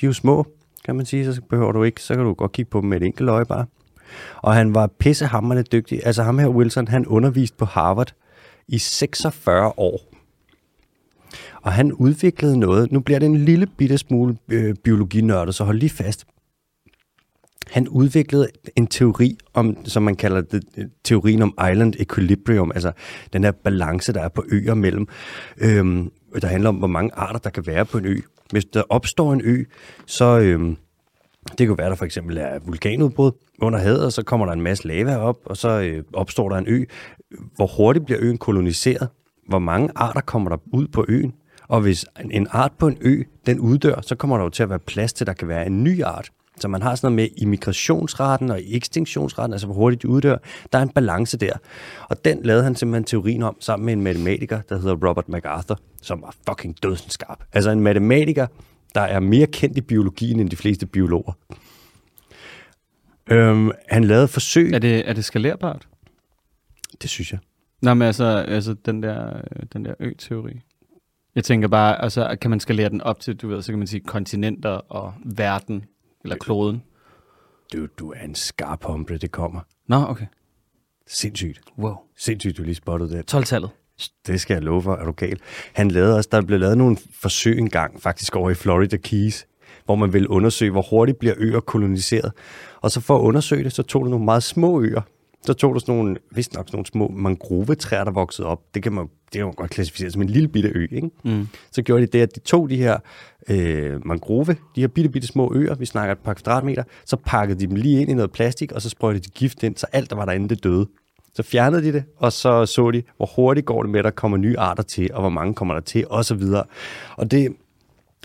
De 0.00 0.02
er 0.02 0.06
jo 0.06 0.12
små, 0.12 0.46
kan 0.84 0.96
man 0.96 1.06
sige, 1.06 1.34
så 1.34 1.40
behøver 1.50 1.72
du 1.72 1.82
ikke. 1.82 2.02
Så 2.02 2.14
kan 2.14 2.24
du 2.24 2.34
godt 2.34 2.52
kigge 2.52 2.70
på 2.70 2.80
dem 2.80 2.88
med 2.88 3.00
et 3.00 3.06
enkelt 3.06 3.28
øje 3.28 3.44
bare. 3.44 3.66
Og 4.36 4.54
han 4.54 4.74
var 4.74 4.86
pissehammerende 4.86 5.62
dygtig. 5.62 6.00
Altså 6.04 6.22
ham 6.22 6.38
her, 6.38 6.48
Wilson, 6.48 6.88
han 6.88 7.06
underviste 7.06 7.56
på 7.56 7.64
Harvard 7.64 8.12
i 8.68 8.78
46 8.78 9.72
år. 9.78 10.11
Og 11.62 11.72
han 11.72 11.92
udviklede 11.92 12.58
noget. 12.58 12.92
Nu 12.92 13.00
bliver 13.00 13.18
det 13.18 13.26
en 13.26 13.44
lille 13.44 13.66
bitte 13.66 13.98
smule 13.98 14.36
øh, 14.48 14.74
biologinørdet, 14.84 15.54
så 15.54 15.64
hold 15.64 15.78
lige 15.78 15.90
fast. 15.90 16.24
Han 17.70 17.88
udviklede 17.88 18.48
en 18.76 18.86
teori 18.86 19.38
om, 19.54 19.76
som 19.84 20.02
man 20.02 20.16
kalder 20.16 20.40
det, 20.40 20.64
øh, 20.76 20.84
teorien 21.04 21.42
om 21.42 21.54
island 21.72 21.94
equilibrium, 21.98 22.72
altså 22.74 22.92
den 23.32 23.44
her 23.44 23.50
balance, 23.50 24.12
der 24.12 24.20
er 24.20 24.28
på 24.28 24.44
øer 24.48 24.74
mellem, 24.74 25.08
øhm, 25.58 26.10
der 26.42 26.46
handler 26.46 26.68
om, 26.68 26.76
hvor 26.76 26.86
mange 26.86 27.10
arter, 27.14 27.38
der 27.38 27.50
kan 27.50 27.66
være 27.66 27.84
på 27.84 27.98
en 27.98 28.06
ø. 28.06 28.18
Hvis 28.50 28.64
der 28.64 28.82
opstår 28.88 29.32
en 29.32 29.40
ø, 29.44 29.64
så 30.06 30.38
øhm, 30.38 30.76
det 31.58 31.66
kan 31.66 31.78
være, 31.78 31.90
der 31.90 31.94
for 31.94 32.04
eksempel 32.04 32.36
er 32.36 32.58
vulkanudbrud 32.66 33.32
under 33.58 33.78
havet, 33.78 34.04
og 34.04 34.12
så 34.12 34.22
kommer 34.22 34.46
der 34.46 34.52
en 34.52 34.60
masse 34.60 34.86
lava 34.86 35.16
op, 35.16 35.38
og 35.44 35.56
så 35.56 35.68
øh, 35.68 36.04
opstår 36.12 36.48
der 36.48 36.56
en 36.56 36.68
ø. 36.68 36.84
Hvor 37.56 37.66
hurtigt 37.66 38.04
bliver 38.04 38.18
øen 38.22 38.38
koloniseret? 38.38 39.08
Hvor 39.48 39.58
mange 39.58 39.88
arter 39.94 40.20
kommer 40.20 40.48
der 40.48 40.56
ud 40.72 40.88
på 40.88 41.04
øen? 41.08 41.32
Og 41.72 41.80
hvis 41.80 42.06
en 42.30 42.46
art 42.50 42.72
på 42.78 42.86
en 42.86 42.98
ø, 43.00 43.22
den 43.46 43.60
uddør, 43.60 44.00
så 44.00 44.14
kommer 44.14 44.36
der 44.36 44.44
jo 44.44 44.50
til 44.50 44.62
at 44.62 44.68
være 44.68 44.78
plads 44.78 45.12
til, 45.12 45.24
at 45.24 45.26
der 45.26 45.32
kan 45.32 45.48
være 45.48 45.66
en 45.66 45.84
ny 45.84 46.02
art. 46.02 46.30
Så 46.60 46.68
man 46.68 46.82
har 46.82 46.94
sådan 46.94 47.12
noget 47.12 47.16
med 47.16 47.42
immigrationsraten 47.42 48.50
og 48.50 48.60
ekstinktionsraten, 48.64 49.52
altså 49.52 49.66
hvor 49.66 49.74
hurtigt 49.74 50.02
de 50.02 50.08
uddør. 50.08 50.36
Der 50.72 50.78
er 50.78 50.82
en 50.82 50.88
balance 50.88 51.36
der. 51.36 51.52
Og 52.08 52.24
den 52.24 52.42
lavede 52.42 52.64
han 52.64 52.76
simpelthen 52.76 53.04
teorien 53.04 53.42
om 53.42 53.56
sammen 53.60 53.86
med 53.86 53.92
en 53.92 54.02
matematiker, 54.02 54.60
der 54.60 54.78
hedder 54.78 55.08
Robert 55.08 55.28
MacArthur, 55.28 55.78
som 56.02 56.22
var 56.22 56.34
fucking 56.48 56.82
dødsenskarp. 56.82 57.44
Altså 57.52 57.70
en 57.70 57.80
matematiker, 57.80 58.46
der 58.94 59.00
er 59.00 59.20
mere 59.20 59.46
kendt 59.46 59.78
i 59.78 59.80
biologien 59.80 60.40
end 60.40 60.50
de 60.50 60.56
fleste 60.56 60.86
biologer. 60.86 61.32
Øhm, 63.30 63.70
han 63.88 64.04
lavede 64.04 64.28
forsøg. 64.28 64.72
Er 64.72 64.78
det, 64.78 65.08
er 65.08 65.12
det 65.12 65.24
skalerbart? 65.24 65.88
Det 67.02 67.10
synes 67.10 67.32
jeg. 67.32 67.40
Nej, 67.82 67.94
men 67.94 68.06
altså, 68.06 68.24
altså 68.24 68.74
den 68.74 69.02
der, 69.02 69.36
øh, 69.36 69.66
den 69.72 69.84
der 69.84 69.94
ø-teori. 70.00 70.60
Jeg 71.34 71.44
tænker 71.44 71.68
bare, 71.68 72.02
altså, 72.02 72.36
kan 72.40 72.50
man 72.50 72.60
skalere 72.60 72.88
den 72.88 73.00
op 73.00 73.20
til, 73.20 73.36
du 73.36 73.48
ved, 73.48 73.62
så 73.62 73.72
kan 73.72 73.78
man 73.78 73.86
sige 73.86 74.00
kontinenter 74.00 74.70
og 74.70 75.14
verden, 75.24 75.84
eller 76.24 76.36
kloden. 76.36 76.82
Du, 77.72 77.86
du 77.98 78.12
er 78.12 78.20
en 78.20 78.34
skarp 78.34 78.84
hombre, 78.84 79.16
det 79.16 79.30
kommer. 79.30 79.60
Nå, 79.86 79.96
okay. 80.08 80.26
Sindssygt. 81.06 81.60
Wow. 81.78 81.94
Sindssygt, 82.16 82.56
du 82.56 82.62
lige 82.62 82.74
spottede 82.74 83.10
det. 83.10 83.34
12-tallet. 83.34 83.70
Det 84.26 84.40
skal 84.40 84.54
jeg 84.54 84.62
love 84.62 84.82
for, 84.82 84.94
er 84.94 85.04
du 85.04 85.12
gal. 85.12 85.40
Han 85.72 85.90
lavede 85.90 86.16
også, 86.16 86.28
der 86.32 86.42
blev 86.42 86.60
lavet 86.60 86.78
nogle 86.78 86.96
forsøg 87.20 87.58
engang, 87.58 88.02
faktisk 88.02 88.36
over 88.36 88.50
i 88.50 88.54
Florida 88.54 88.96
Keys, 88.96 89.46
hvor 89.84 89.94
man 89.94 90.12
ville 90.12 90.30
undersøge, 90.30 90.70
hvor 90.70 90.86
hurtigt 90.90 91.18
bliver 91.18 91.34
øer 91.38 91.60
koloniseret. 91.60 92.32
Og 92.80 92.90
så 92.90 93.00
for 93.00 93.16
at 93.16 93.20
undersøge 93.20 93.64
det, 93.64 93.72
så 93.72 93.82
tog 93.82 94.04
du 94.04 94.10
nogle 94.10 94.24
meget 94.24 94.42
små 94.42 94.82
øer. 94.82 95.02
Så 95.44 95.52
tog 95.52 95.74
du 95.74 95.80
sådan 95.80 95.94
nogle, 95.94 96.16
vist 96.34 96.54
nok 96.54 96.68
sådan 96.68 96.76
nogle 96.76 96.86
små 96.86 97.08
mangrovetræer, 97.08 98.04
der 98.04 98.10
voksede 98.10 98.48
op. 98.48 98.60
Det 98.74 98.82
kan 98.82 98.92
man, 98.92 99.04
det 99.04 99.32
kan 99.32 99.44
man 99.44 99.54
godt 99.54 99.70
klassificere 99.70 100.10
som 100.10 100.22
en 100.22 100.28
lille 100.28 100.48
bitte 100.48 100.68
ø. 100.74 100.86
Ikke? 100.92 101.10
Mm. 101.24 101.48
Så 101.72 101.82
gjorde 101.82 102.02
de 102.02 102.06
det, 102.06 102.20
at 102.20 102.34
de 102.34 102.40
tog 102.40 102.70
de 102.70 102.76
her 102.76 102.98
øh, 103.48 104.06
mangrove, 104.06 104.56
de 104.76 104.80
her 104.80 104.88
bitte, 104.88 105.10
bitte 105.10 105.28
små 105.28 105.52
øer, 105.54 105.74
vi 105.74 105.86
snakker 105.86 106.12
et 106.12 106.18
par 106.18 106.34
kvadratmeter, 106.34 106.82
så 107.06 107.16
pakkede 107.16 107.60
de 107.60 107.66
dem 107.66 107.76
lige 107.76 108.00
ind 108.00 108.10
i 108.10 108.14
noget 108.14 108.32
plastik, 108.32 108.72
og 108.72 108.82
så 108.82 108.88
sprøjtede 108.88 109.24
de 109.24 109.30
gift 109.30 109.62
ind, 109.62 109.76
så 109.76 109.86
alt, 109.92 110.10
der 110.10 110.16
var 110.16 110.24
derinde, 110.24 110.48
det 110.48 110.64
døde. 110.64 110.88
Så 111.34 111.42
fjernede 111.42 111.82
de 111.82 111.92
det, 111.92 112.04
og 112.16 112.32
så 112.32 112.66
så 112.66 112.90
de, 112.90 113.02
hvor 113.16 113.30
hurtigt 113.36 113.66
går 113.66 113.82
det 113.82 113.90
med, 113.90 113.98
at 113.98 114.04
der 114.04 114.10
kommer 114.10 114.38
nye 114.38 114.58
arter 114.58 114.82
til, 114.82 115.10
og 115.12 115.20
hvor 115.20 115.30
mange 115.30 115.54
kommer 115.54 115.74
der 115.74 115.80
til, 115.80 116.04
og 116.10 116.24
så 116.24 116.34
videre. 116.34 116.64
Og 117.16 117.30
det 117.30 117.56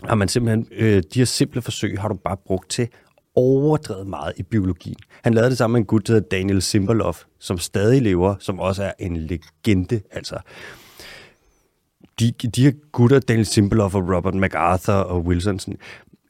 har 0.04 0.14
man 0.14 0.28
simpelthen, 0.28 0.66
øh, 0.72 1.02
de 1.14 1.18
her 1.18 1.24
simple 1.24 1.62
forsøg 1.62 2.00
har 2.00 2.08
du 2.08 2.14
bare 2.14 2.36
brugt 2.36 2.70
til 2.70 2.88
overdrevet 3.38 4.06
meget 4.06 4.32
i 4.36 4.42
biologien. 4.42 4.96
Han 5.22 5.34
lavede 5.34 5.50
det 5.50 5.58
sammen 5.58 5.72
med 5.72 5.80
en 5.80 5.86
gut, 5.86 6.06
der 6.06 6.12
hedder 6.12 6.28
Daniel 6.28 6.62
Simberlov, 6.62 7.16
som 7.38 7.58
stadig 7.58 8.02
lever, 8.02 8.34
som 8.40 8.60
også 8.60 8.84
er 8.84 8.92
en 8.98 9.16
legende. 9.16 10.00
Altså, 10.10 10.38
de, 12.20 12.32
de 12.32 12.64
her 12.64 12.72
gutter, 12.92 13.20
Daniel 13.20 13.46
Simberlov 13.46 13.94
og 13.94 14.16
Robert 14.16 14.34
MacArthur 14.34 14.94
og 14.94 15.24
Wilsonson, 15.24 15.74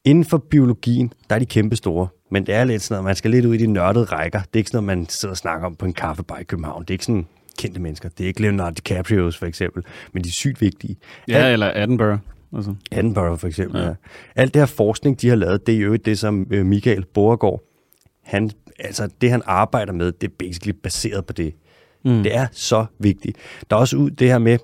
inden 0.05 0.25
for 0.25 0.39
biologien, 0.39 1.13
der 1.31 1.35
er 1.35 1.39
de 1.39 1.47
kæmpe 1.47 1.77
store. 1.77 2.09
Men 2.31 2.47
det 2.47 2.55
er 2.55 2.65
lidt 2.65 2.83
sådan 2.83 2.95
noget, 2.95 3.05
man 3.05 3.17
skal 3.17 3.31
lidt 3.31 3.47
ud 3.47 3.55
i 3.55 3.59
de 3.59 3.67
nørdede 3.67 4.05
rækker. 4.05 4.39
Det 4.39 4.49
er 4.53 4.59
ikke 4.59 4.71
sådan 4.71 4.85
noget, 4.85 4.99
man 4.99 5.09
sidder 5.09 5.33
og 5.33 5.37
snakker 5.37 5.67
om 5.67 5.77
på 5.77 5.87
en 5.87 5.93
kaffebar 5.93 6.39
i 6.39 6.45
København. 6.45 6.83
Det 6.83 6.91
er 6.91 6.95
ikke 6.95 7.05
sådan 7.05 7.27
kendte 7.59 7.81
mennesker. 7.81 8.09
Det 8.09 8.25
er 8.25 8.29
ikke 8.29 8.43
Leonardo 8.43 8.75
DiCaprio 8.75 9.31
for 9.31 9.47
eksempel, 9.47 9.83
men 10.13 10.25
de 10.25 10.29
er 10.29 10.33
sygt 10.33 10.61
vigtige. 10.61 10.97
Ja, 11.29 11.53
eller 11.53 11.83
Edinburgh. 11.83 12.19
Altså. 12.57 12.75
Edinburgh 12.93 13.39
for 13.39 13.47
eksempel, 13.47 13.81
ja. 13.81 13.87
Ja. 13.87 13.95
Alt 14.37 14.55
det 14.55 14.61
her 14.63 14.67
forskning, 14.67 15.21
de 15.21 15.29
har 15.29 15.37
lavet, 15.37 15.67
det 15.67 15.75
er 15.75 15.79
jo 15.79 15.97
det, 15.97 16.19
som 16.19 16.47
øh, 16.51 16.67
Michael 16.67 17.05
Borregaard, 17.15 17.63
han, 18.25 18.51
altså 18.79 19.09
det 19.21 19.31
han 19.31 19.43
arbejder 19.45 19.93
med, 19.93 20.13
det 20.13 20.29
er 20.29 20.35
basically 20.39 20.79
baseret 20.83 21.27
på 21.27 21.33
det. 21.33 21.55
Mm. 22.05 22.23
Det 22.23 22.35
er 22.35 22.47
så 22.53 22.87
vigtigt. 22.99 23.37
Der 23.71 23.77
er 23.77 23.81
også 23.81 23.97
ud 23.97 24.11
det 24.11 24.29
her 24.29 24.39
med, 24.39 24.59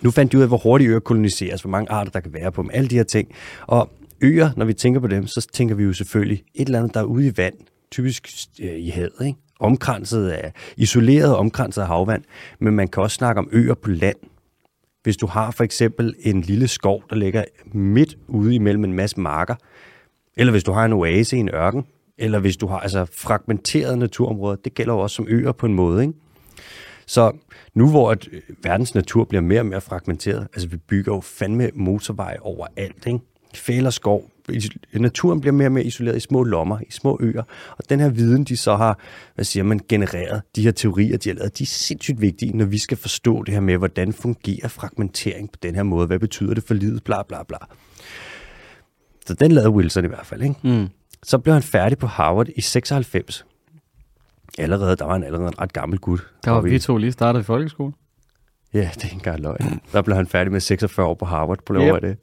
nu 0.00 0.10
fandt 0.10 0.32
de 0.32 0.36
ud 0.36 0.42
af, 0.42 0.48
hvor 0.48 0.56
hurtigt 0.56 0.90
øer 0.90 0.98
koloniseres, 0.98 1.60
hvor 1.60 1.70
mange 1.70 1.90
arter 1.90 2.10
der 2.10 2.20
kan 2.20 2.32
være 2.32 2.52
på 2.52 2.62
dem, 2.62 2.70
alle 2.72 2.88
de 2.88 2.94
her 2.94 3.04
ting. 3.04 3.28
Og 3.66 3.90
øer, 4.20 4.50
når 4.56 4.64
vi 4.64 4.72
tænker 4.72 5.00
på 5.00 5.06
dem, 5.06 5.26
så 5.26 5.48
tænker 5.52 5.74
vi 5.74 5.84
jo 5.84 5.92
selvfølgelig 5.92 6.42
et 6.54 6.66
eller 6.66 6.78
andet, 6.78 6.94
der 6.94 7.00
er 7.00 7.04
ude 7.04 7.26
i 7.26 7.32
vand, 7.36 7.54
typisk 7.90 8.28
øh, 8.62 8.78
i 8.78 8.88
havet, 8.88 9.12
ikke? 9.26 9.38
omkranset 9.60 10.28
af, 10.28 10.52
isoleret 10.76 11.32
og 11.32 11.38
omkranset 11.38 11.82
af 11.82 11.88
havvand, 11.88 12.24
men 12.58 12.74
man 12.74 12.88
kan 12.88 13.02
også 13.02 13.14
snakke 13.14 13.38
om 13.38 13.48
øer 13.52 13.74
på 13.74 13.90
land. 13.90 14.16
Hvis 15.02 15.16
du 15.16 15.26
har 15.26 15.50
for 15.50 15.64
eksempel 15.64 16.14
en 16.20 16.40
lille 16.40 16.68
skov, 16.68 17.02
der 17.10 17.16
ligger 17.16 17.44
midt 17.72 18.18
ude 18.28 18.54
imellem 18.54 18.84
en 18.84 18.92
masse 18.92 19.20
marker, 19.20 19.54
eller 20.36 20.50
hvis 20.50 20.64
du 20.64 20.72
har 20.72 20.84
en 20.84 20.92
oase 20.92 21.36
i 21.36 21.40
en 21.40 21.48
ørken, 21.48 21.84
eller 22.18 22.38
hvis 22.38 22.56
du 22.56 22.66
har 22.66 22.78
altså 22.78 23.06
fragmenterede 23.18 23.96
naturområder, 23.96 24.56
det 24.56 24.74
gælder 24.74 24.94
jo 24.94 25.00
også 25.00 25.16
som 25.16 25.26
øer 25.28 25.52
på 25.52 25.66
en 25.66 25.74
måde, 25.74 26.02
ikke? 26.02 26.14
Så 27.06 27.32
nu 27.74 27.90
hvor 27.90 28.10
at 28.10 28.28
øh, 28.32 28.40
verdens 28.62 28.94
natur 28.94 29.24
bliver 29.24 29.42
mere 29.42 29.60
og 29.60 29.66
mere 29.66 29.80
fragmenteret, 29.80 30.48
altså 30.52 30.68
vi 30.68 30.76
bygger 30.76 31.14
jo 31.14 31.20
fandme 31.20 31.70
motorveje 31.74 32.36
overalt, 32.40 33.06
ikke? 33.06 33.18
Fælder 33.56 33.90
skov, 33.90 34.30
is- 34.48 34.68
naturen 34.94 35.40
bliver 35.40 35.52
mere 35.52 35.68
og 35.68 35.72
mere 35.72 35.84
isoleret 35.84 36.16
i 36.16 36.20
små 36.20 36.42
lommer, 36.44 36.78
i 36.80 36.90
små 36.90 37.18
øer, 37.20 37.42
og 37.78 37.84
den 37.90 38.00
her 38.00 38.08
viden, 38.08 38.44
de 38.44 38.56
så 38.56 38.76
har, 38.76 38.98
hvad 39.34 39.44
siger 39.44 39.64
man, 39.64 39.80
genereret, 39.88 40.42
de 40.56 40.62
her 40.62 40.70
teorier, 40.70 41.16
de 41.16 41.28
har 41.28 41.34
lavet, 41.36 41.58
de 41.58 41.64
er 41.64 41.66
sindssygt 41.66 42.20
vigtige, 42.20 42.56
når 42.56 42.64
vi 42.64 42.78
skal 42.78 42.96
forstå 42.96 43.42
det 43.42 43.54
her 43.54 43.60
med, 43.60 43.76
hvordan 43.76 44.12
fungerer 44.12 44.68
fragmentering 44.68 45.52
på 45.52 45.58
den 45.62 45.74
her 45.74 45.82
måde, 45.82 46.06
hvad 46.06 46.18
betyder 46.18 46.54
det 46.54 46.64
for 46.64 46.74
livet, 46.74 47.04
bla 47.04 47.22
bla 47.22 47.42
bla. 47.42 47.58
Så 49.26 49.34
den 49.34 49.52
lavede 49.52 49.70
Wilson 49.70 50.04
i 50.04 50.08
hvert 50.08 50.26
fald, 50.26 50.42
ikke? 50.42 50.54
Mm. 50.62 50.88
Så 51.22 51.38
blev 51.38 51.52
han 51.52 51.62
færdig 51.62 51.98
på 51.98 52.06
Harvard 52.06 52.48
i 52.56 52.60
96. 52.60 53.44
Allerede, 54.58 54.96
der 54.96 55.04
var 55.04 55.12
han 55.12 55.24
allerede 55.24 55.48
en 55.48 55.60
ret 55.60 55.72
gammel 55.72 55.98
gut. 55.98 56.26
Der 56.44 56.50
var 56.50 56.60
vi 56.60 56.78
to 56.78 56.96
lige 56.96 57.12
startet 57.12 57.40
i 57.40 57.42
folkeskole. 57.42 57.92
Ja, 58.74 58.90
det 58.94 59.00
er 59.00 59.04
ikke 59.04 59.14
engang 59.14 59.40
løgn. 59.40 59.80
Der 59.92 60.02
blev 60.02 60.16
han 60.16 60.26
færdig 60.26 60.52
med 60.52 60.60
46 60.60 61.06
år 61.06 61.14
på 61.14 61.24
Harvard 61.24 61.58
på 61.66 61.72
lov 61.72 61.94
af 61.94 62.00
det. 62.00 62.16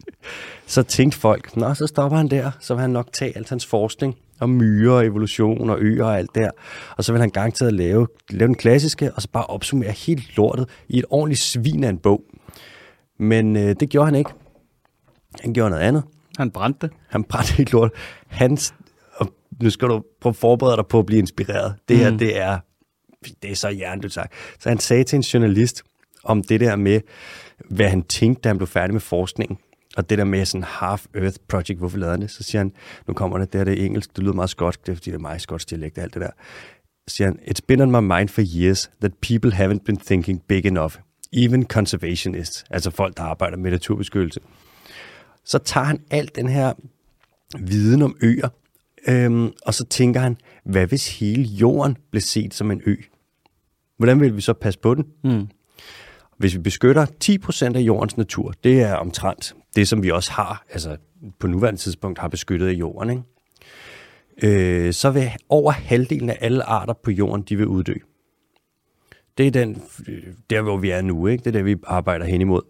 Så 0.66 0.84
tænkte 0.84 1.20
folk, 1.20 1.58
nå, 1.58 1.74
så 1.74 1.88
stopper 1.88 2.18
han 2.18 2.28
der, 2.28 2.52
så 2.60 2.74
vil 2.74 2.82
han 2.82 2.90
nok 2.90 3.14
tage 3.14 3.38
alt 3.38 3.50
hans 3.50 3.66
forskning 3.66 4.16
om 4.40 4.50
myrer, 4.50 5.02
evolution 5.02 5.70
og 5.70 5.78
øer 5.80 6.04
og 6.06 6.18
alt 6.18 6.36
der. 6.36 6.52
Og 6.98 7.04
så 7.04 7.12
vil 7.12 7.22
han 7.22 7.30
garanteret 7.30 7.74
lave, 7.74 8.08
lave 8.30 8.48
den 8.48 8.56
klassiske, 8.56 9.12
og 9.14 9.22
så 9.22 9.28
bare 9.34 9.46
opsummere 9.46 9.92
helt 9.92 10.38
lortet 10.38 10.70
i 10.88 11.00
et 11.00 11.06
ordentligt 11.10 11.42
svin 11.42 11.84
af 11.84 11.90
en 11.90 11.98
bog. 11.98 12.22
Men 13.20 13.56
øh, 13.56 13.76
det 13.80 13.90
gjorde 13.90 14.06
han 14.06 14.16
ikke. 14.16 14.30
Han 15.42 15.54
gjorde 15.54 15.70
noget 15.70 15.84
andet. 15.84 16.04
Han 16.38 16.52
brændte 16.52 16.88
det. 16.88 16.96
Han 17.10 17.24
brændte 17.24 17.54
helt 17.54 17.72
lort. 17.72 17.92
Hans, 18.28 18.74
og 19.16 19.28
nu 19.62 19.70
skal 19.70 19.88
du 19.88 20.04
prøve 20.22 20.32
at 20.32 20.36
forberede 20.36 20.78
dig 20.78 20.86
på 20.88 21.00
at 21.00 21.06
blive 21.06 21.20
inspireret. 21.20 21.76
Det 21.90 21.98
her, 21.98 22.12
Mm. 22.12 22.18
det 22.18 22.40
er, 22.42 22.60
det 23.42 23.52
er 23.52 23.56
så 23.56 23.70
hjernedødt 23.70 24.14
sagt. 24.14 24.34
Så 24.60 24.70
han 24.70 24.80
sagde 24.80 25.04
til 25.04 25.16
en 25.16 25.22
journalist 25.22 25.84
om 26.24 26.44
det 26.44 26.60
der 26.60 26.76
med, 26.76 27.02
hvad 27.70 27.90
han 27.90 28.04
tænkte, 28.04 28.42
da 28.42 28.50
han 28.50 28.58
blev 28.58 28.68
færdig 28.68 28.94
med 28.94 29.02
forskningen. 29.02 29.58
Og 29.98 30.10
det 30.10 30.18
der 30.18 30.24
med 30.24 30.46
sådan 30.46 30.64
Half 30.64 31.06
Earth 31.16 31.38
Project, 31.48 31.80
hvorfor 31.80 31.98
lavede 31.98 32.14
han 32.14 32.22
det? 32.22 32.32
Så 32.32 32.44
siger 32.44 32.60
han, 32.60 32.72
nu 33.08 33.14
kommer 33.14 33.38
det, 33.38 33.54
det 33.54 33.62
er 33.62 33.66
det 33.66 33.86
engelsk, 33.86 34.16
det 34.16 34.24
lyder 34.24 34.34
meget 34.34 34.50
skotsk, 34.50 34.86
det 34.86 34.92
er 34.92 34.96
fordi 34.96 35.10
det 35.10 35.16
er 35.16 35.22
meget 35.22 35.42
skotsk 35.42 35.70
dialekt 35.70 35.98
og 35.98 36.04
alt 36.04 36.14
det 36.14 36.22
der. 36.22 36.32
Så 37.08 37.16
siger 37.16 37.28
han, 37.28 37.40
it's 37.42 37.62
been 37.68 37.82
on 37.82 37.92
my 37.92 38.18
mind 38.18 38.30
for 38.30 38.42
years 38.56 38.92
that 39.02 39.12
people 39.22 39.52
haven't 39.52 39.84
been 39.86 39.98
thinking 39.98 40.42
big 40.48 40.66
enough. 40.66 40.94
Even 41.34 41.66
conservationists, 41.66 42.66
altså 42.70 42.92
folk, 42.92 43.18
der 43.18 43.24
arbejder 43.24 43.58
med 43.58 43.72
naturbeskyttelse. 43.72 44.40
Så 45.46 45.58
tager 45.58 45.86
han 45.86 46.00
alt 46.12 46.36
den 46.36 46.50
her 46.50 46.74
viden 47.60 48.02
om 48.02 48.18
øer, 48.22 48.50
øhm, 49.08 49.52
og 49.66 49.74
så 49.74 49.86
tænker 49.86 50.20
han, 50.20 50.38
hvad 50.66 50.88
hvis 50.88 51.20
hele 51.20 51.44
jorden 51.44 51.98
blev 52.12 52.22
set 52.22 52.54
som 52.54 52.72
en 52.72 52.82
ø? 52.86 52.96
Hvordan 53.98 54.20
vil 54.20 54.36
vi 54.36 54.42
så 54.42 54.54
passe 54.54 54.80
på 54.80 54.96
den? 54.96 55.06
Mm. 55.24 55.48
Hvis 56.40 56.54
vi 56.54 56.60
beskytter 56.60 57.06
10% 57.74 57.76
af 57.78 57.80
jordens 57.80 58.18
natur, 58.18 58.54
det 58.64 58.82
er 58.82 58.96
omtrent 58.96 59.56
det, 59.76 59.88
som 59.88 60.04
vi 60.04 60.12
også 60.12 60.32
har, 60.32 60.66
altså 60.72 60.98
på 61.40 61.48
nuværende 61.48 61.80
tidspunkt 61.80 62.20
har 62.20 62.28
beskyttet 62.28 62.68
af 62.68 62.72
jorden, 62.72 63.10
ikke? 63.10 63.24
Øh, 64.44 64.94
så 64.94 65.12
vil 65.12 65.32
over 65.50 65.72
halvdelen 65.72 66.30
af 66.30 66.38
alle 66.42 66.64
arter 66.64 66.94
på 66.94 67.12
jorden, 67.12 67.42
de 67.42 67.56
vil 67.56 67.68
uddø. 67.68 67.94
Det 69.38 69.48
er 69.48 69.52
den, 69.52 69.82
øh, 70.08 70.24
der, 70.50 70.62
hvor 70.62 70.78
vi 70.78 70.90
er 70.90 71.02
nu, 71.02 71.28
ikke? 71.28 71.44
det 71.44 71.48
er 71.48 71.52
der, 71.52 71.64
vi 71.64 71.76
arbejder 71.84 72.26
hen 72.26 72.42
imod. 72.42 72.62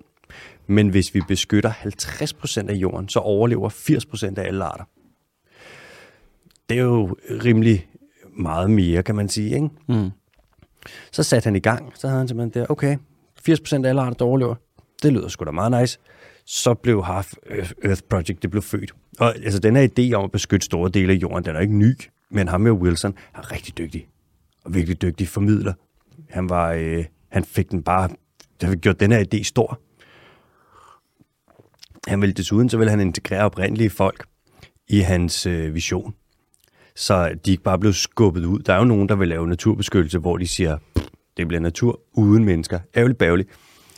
Men 0.68 0.90
hvis 0.90 1.14
vi 1.14 1.22
beskytter 1.28 1.72
50% 1.72 2.70
af 2.70 2.74
jorden, 2.74 3.10
så 3.10 3.20
overlever 3.20 3.70
80% 3.70 4.38
af 4.38 4.48
alle 4.48 4.64
arter. 4.64 4.84
Det 6.70 6.78
er 6.78 6.84
jo 6.84 7.18
rimelig 7.46 7.88
meget 8.38 8.72
mere, 8.72 9.04
kan 9.04 9.16
man 9.16 9.30
sige, 9.30 9.56
ikke? 9.56 9.70
Mm. 9.88 10.10
Så 11.12 11.24
satte 11.24 11.48
han 11.48 11.56
i 11.56 11.60
gang, 11.60 11.92
så 11.96 12.08
havde 12.08 12.20
han 12.20 12.28
simpelthen 12.28 12.62
der, 12.62 12.72
okay, 12.72 12.98
80% 13.54 13.86
af 13.86 13.90
alle 13.90 14.02
arter, 14.02 14.18
der 14.18 14.26
overlever. 14.26 14.56
Det 15.04 15.14
lyder 15.14 15.28
sgu 15.28 15.46
da 15.46 15.52
meget 15.52 15.82
nice. 15.82 16.00
Så 16.46 16.74
blev 16.74 17.04
Half 17.04 17.34
øh, 17.50 17.70
Earth 17.84 18.02
Project, 18.10 18.42
det 18.42 18.52
blev 18.52 18.62
født. 18.62 18.94
Og 19.20 19.36
altså, 19.36 19.60
den 19.60 19.76
her 19.76 19.88
idé 19.88 20.14
om 20.14 20.24
at 20.24 20.32
beskytte 20.32 20.66
store 20.66 20.90
dele 20.90 21.14
af 21.14 21.18
jorden, 21.18 21.46
den 21.46 21.56
er 21.56 21.60
ikke 21.60 21.76
ny, 21.76 21.94
men 22.32 22.48
ham 22.48 22.62
med 22.62 22.72
Wilson 22.72 23.14
er 23.36 23.52
rigtig 23.52 23.78
dygtig. 23.78 24.08
Og 24.64 24.74
virkelig 24.74 25.02
dygtig 25.02 25.28
formidler. 25.28 25.74
Han 26.30 26.50
var, 26.50 26.72
øh, 26.72 27.06
han 27.30 27.44
fik 27.44 27.72
den 27.72 27.84
bare, 27.84 28.10
det 28.62 28.70
har 28.70 28.76
gjort 28.76 29.00
den 29.00 29.12
her 29.12 29.26
idé 29.34 29.44
stor. 29.44 29.80
Han 32.08 32.22
ville 32.22 32.34
desuden, 32.34 32.70
så 32.70 32.78
ville 32.78 32.92
han 32.92 33.00
integrere 33.00 33.44
oprindelige 33.44 33.90
folk 33.90 34.26
i 34.88 35.00
hans 35.00 35.46
øh, 35.46 35.76
vision. 35.76 36.14
Så 36.96 37.38
de 37.46 37.52
ikke 37.52 37.64
bare 37.64 37.80
blev 37.80 37.94
skubbet 37.94 38.46
ud. 38.46 38.60
Der 38.60 38.74
er 38.74 38.78
jo 38.78 38.84
nogen, 38.84 39.10
der 39.10 39.16
vil 39.16 39.28
lave 39.28 39.48
naturbeskyttelse, 39.48 40.20
hvor 40.20 40.38
de 40.38 40.48
siger, 40.48 40.78
det 41.40 41.48
bliver 41.48 41.62
natur 41.62 42.00
uden 42.14 42.46
mennesker. 42.46 42.80
Ærgerligt 42.96 43.20
bærgerligt. 43.20 43.50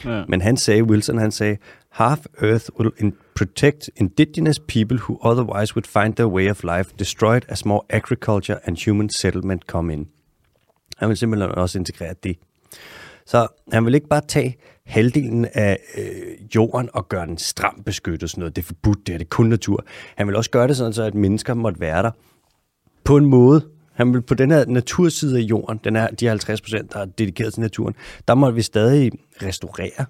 Ja. 0.06 0.24
Men 0.28 0.42
han 0.42 0.58
sagde, 0.58 0.84
Wilson, 0.84 1.18
han 1.18 1.32
sagde, 1.32 1.58
half 1.90 2.20
Earth 2.42 2.66
will 2.80 2.92
in 2.98 3.14
protect 3.36 3.90
indigenous 3.96 4.60
people 4.60 4.98
who 4.98 5.18
otherwise 5.22 5.76
would 5.76 5.86
find 5.86 6.16
their 6.16 6.28
way 6.28 6.50
of 6.50 6.64
life 6.64 6.94
destroyed 7.00 7.42
as 7.48 7.66
more 7.66 7.82
agriculture 7.90 8.60
and 8.68 8.78
human 8.86 9.10
settlement 9.10 9.62
come 9.62 9.94
in. 9.94 10.08
Han 10.98 11.10
vil 11.10 11.18
simpelthen 11.18 11.52
også 11.52 11.80
integrere 11.80 12.14
det. 12.24 12.38
Så 13.26 13.48
han 13.72 13.86
vil 13.86 13.96
ikke 13.96 14.08
bare 14.08 14.22
tage 14.28 14.58
halvdelen 14.86 15.48
af 15.54 15.80
øh, 15.98 16.56
jorden 16.56 16.90
og 16.94 17.10
gøre 17.10 17.26
den 17.26 17.38
stram 17.38 17.84
beskyttet, 17.86 18.30
sådan 18.30 18.40
noget. 18.40 18.56
Det 18.56 18.62
er 18.62 18.66
forbudt, 18.66 19.08
det 19.08 19.14
er 19.14 19.18
det 19.18 19.26
er 19.26 19.30
kun 19.30 19.50
natur. 19.50 19.86
Han 20.16 20.28
vil 20.28 20.36
også 20.36 20.50
gøre 20.50 20.68
det 20.68 20.78
sådan, 20.78 20.94
så 20.94 21.04
at 21.04 21.16
mennesker 21.16 21.54
måtte 21.54 21.80
være 21.80 22.04
der 22.04 22.12
på 23.04 23.18
en 23.18 23.26
måde. 23.26 23.66
Han 23.94 24.14
vil 24.14 24.22
på 24.22 24.34
den 24.34 24.52
her 24.52 24.66
naturside 24.66 25.38
af 25.38 25.42
jorden, 25.42 25.80
den 25.84 25.96
er 25.96 26.08
de 26.08 26.28
50 26.28 26.62
procent, 26.62 26.94
der 26.94 27.00
er 27.00 27.06
dedikeret 27.06 27.54
til 27.54 27.62
naturen, 27.62 27.96
der 28.28 28.36
må 28.36 28.52
vi 28.52 28.62
stadig 28.62 29.12
restaurere, 29.42 30.06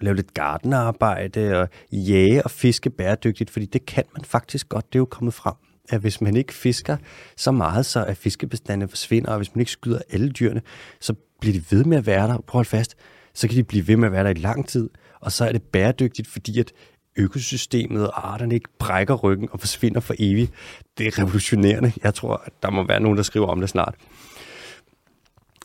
lave 0.00 0.16
lidt 0.16 0.34
gardenarbejde 0.34 1.60
og 1.60 1.68
jage 1.92 2.42
og 2.42 2.50
fiske 2.50 2.90
bæredygtigt, 2.90 3.50
fordi 3.50 3.66
det 3.66 3.86
kan 3.86 4.04
man 4.16 4.24
faktisk 4.24 4.68
godt. 4.68 4.92
Det 4.92 4.94
er 4.94 5.00
jo 5.00 5.04
kommet 5.04 5.34
frem, 5.34 5.54
at 5.88 6.00
hvis 6.00 6.20
man 6.20 6.36
ikke 6.36 6.54
fisker 6.54 6.96
så 7.36 7.52
meget, 7.52 7.86
så 7.86 8.00
er 8.00 8.14
fiskebestandene 8.14 8.88
forsvinder, 8.88 9.30
og 9.30 9.36
hvis 9.36 9.54
man 9.54 9.60
ikke 9.60 9.72
skyder 9.72 9.98
alle 10.10 10.30
dyrene, 10.30 10.62
så 11.00 11.14
bliver 11.40 11.54
de 11.54 11.64
ved 11.70 11.84
med 11.84 11.98
at 11.98 12.06
være 12.06 12.28
der. 12.28 12.34
Prøv 12.34 12.38
at 12.38 12.52
holde 12.52 12.68
fast. 12.68 12.94
Så 13.34 13.48
kan 13.48 13.56
de 13.56 13.64
blive 13.64 13.88
ved 13.88 13.96
med 13.96 14.06
at 14.06 14.12
være 14.12 14.24
der 14.24 14.30
i 14.30 14.34
lang 14.34 14.68
tid, 14.68 14.90
og 15.20 15.32
så 15.32 15.44
er 15.44 15.52
det 15.52 15.62
bæredygtigt, 15.62 16.28
fordi 16.28 16.60
at 16.60 16.72
økosystemet 17.16 18.10
og 18.10 18.32
arterne 18.32 18.54
ikke 18.54 18.68
brækker 18.78 19.14
ryggen 19.14 19.48
og 19.52 19.60
forsvinder 19.60 20.00
for 20.00 20.14
evigt. 20.18 20.52
Det 20.98 21.06
er 21.06 21.18
revolutionerende. 21.18 21.92
Jeg 22.02 22.14
tror, 22.14 22.42
at 22.44 22.52
der 22.62 22.70
må 22.70 22.86
være 22.86 23.00
nogen, 23.00 23.16
der 23.16 23.22
skriver 23.22 23.46
om 23.46 23.60
det 23.60 23.68
snart. 23.68 23.94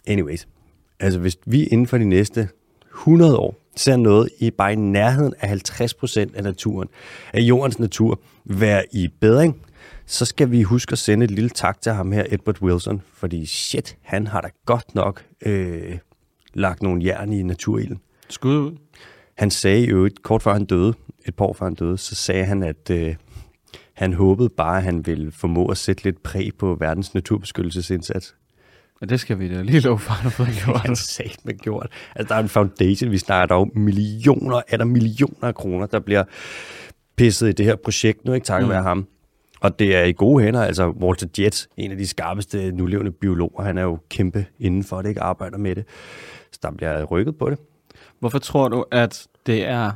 Anyways, 0.07 0.47
altså 0.99 1.19
hvis 1.19 1.37
vi 1.45 1.63
inden 1.63 1.87
for 1.87 1.97
de 1.97 2.05
næste 2.05 2.49
100 2.93 3.37
år 3.37 3.55
ser 3.75 3.95
noget 3.95 4.29
i 4.39 4.51
bare 4.51 4.73
i 4.73 4.75
nærheden 4.75 5.33
af 5.39 5.49
50 5.49 5.93
procent 5.93 6.35
af 6.35 6.43
naturen, 6.43 6.89
af 7.33 7.39
jordens 7.39 7.79
natur, 7.79 8.19
være 8.45 8.83
i 8.91 9.07
bedring, 9.19 9.61
så 10.05 10.25
skal 10.25 10.51
vi 10.51 10.61
huske 10.61 10.91
at 10.91 10.97
sende 10.97 11.23
et 11.23 11.31
lille 11.31 11.49
tak 11.49 11.81
til 11.81 11.91
ham 11.91 12.11
her, 12.11 12.25
Edward 12.29 12.61
Wilson, 12.61 13.01
fordi 13.13 13.45
shit, 13.45 13.97
han 14.01 14.27
har 14.27 14.41
da 14.41 14.49
godt 14.65 14.95
nok 14.95 15.23
øh, 15.45 15.97
lagt 16.53 16.83
nogle 16.83 17.05
jern 17.05 17.33
i 17.33 17.43
naturilden. 17.43 17.99
Skud 18.29 18.57
ud. 18.57 18.77
Han 19.37 19.51
sagde 19.51 19.85
jo 19.85 20.05
et 20.05 20.21
kort 20.21 20.43
før 20.43 20.53
han 20.53 20.65
døde, 20.65 20.93
et 21.27 21.35
par 21.35 21.45
år 21.45 21.53
før 21.53 21.65
han 21.65 21.75
døde, 21.75 21.97
så 21.97 22.15
sagde 22.15 22.45
han, 22.45 22.63
at 22.63 22.89
øh, 22.91 23.15
han 23.93 24.13
håbede 24.13 24.49
bare, 24.49 24.77
at 24.77 24.83
han 24.83 25.05
ville 25.05 25.31
formå 25.31 25.65
at 25.67 25.77
sætte 25.77 26.03
lidt 26.03 26.23
præg 26.23 26.51
på 26.59 26.75
verdens 26.79 27.13
naturbeskyttelsesindsats. 27.13 28.35
Og 29.01 29.09
det 29.09 29.19
skal 29.19 29.39
vi 29.39 29.53
da 29.55 29.61
lige 29.61 29.79
love 29.79 29.99
for, 29.99 30.13
at 30.27 30.37
du 30.37 30.43
har 30.43 30.73
har 30.73 30.77
han 30.77 30.85
gjort. 30.87 30.97
sagt 30.97 31.45
med 31.45 31.53
gjort. 31.53 31.87
Altså, 32.15 32.29
der 32.33 32.35
er 32.39 32.43
en 32.43 32.49
foundation, 32.49 33.11
vi 33.11 33.17
snakker 33.17 33.55
dog 33.55 33.71
millioner, 33.75 34.61
er 34.67 34.77
der 34.77 34.85
millioner 34.85 35.43
af 35.47 35.55
kroner, 35.55 35.85
der 35.85 35.99
bliver 35.99 36.23
pisset 37.17 37.49
i 37.49 37.51
det 37.51 37.65
her 37.65 37.75
projekt 37.75 38.25
nu, 38.25 38.33
ikke 38.33 38.45
takket 38.45 38.67
Mm. 38.67 38.71
være 38.71 38.83
ham. 38.83 39.07
Og 39.61 39.79
det 39.79 39.95
er 39.95 40.03
i 40.03 40.11
gode 40.11 40.43
hænder, 40.43 40.63
altså 40.63 40.89
Walter 40.89 41.27
Jets, 41.39 41.69
en 41.77 41.91
af 41.91 41.97
de 41.97 42.07
skarpeste 42.07 42.71
nulevende 42.71 43.11
biologer, 43.11 43.63
han 43.63 43.77
er 43.77 43.81
jo 43.81 43.97
kæmpe 44.09 44.45
inden 44.59 44.83
for 44.83 45.01
det, 45.01 45.09
ikke 45.09 45.21
arbejder 45.21 45.57
med 45.57 45.75
det. 45.75 45.85
Så 46.51 46.59
der 46.63 46.71
bliver 46.71 47.03
rykket 47.03 47.37
på 47.37 47.49
det. 47.49 47.57
Hvorfor 48.19 48.39
tror 48.39 48.67
du, 48.67 48.85
at 48.91 49.27
det 49.45 49.65
er... 49.65 49.91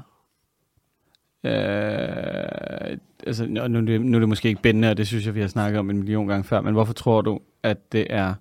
Øh, 1.44 2.98
altså, 3.28 3.46
nu, 3.50 3.68
nu, 3.68 3.78
er 4.16 4.20
det- 4.20 4.30
måske 4.30 4.50
ikke 4.50 4.62
bændende, 4.62 4.90
og 4.90 4.98
det 4.98 5.08
synes 5.08 5.26
jeg, 5.26 5.36
vi 5.36 5.42
har 5.42 5.48
snakket 5.48 5.80
om 5.80 5.90
en 5.90 5.98
million 5.98 6.28
gange 6.28 6.44
før, 6.44 6.62
men 6.62 6.74
hvorfor 6.74 6.94
tror 6.94 7.22
du, 7.22 7.40
at 7.64 7.92
det 7.92 8.08
er 8.10 8.34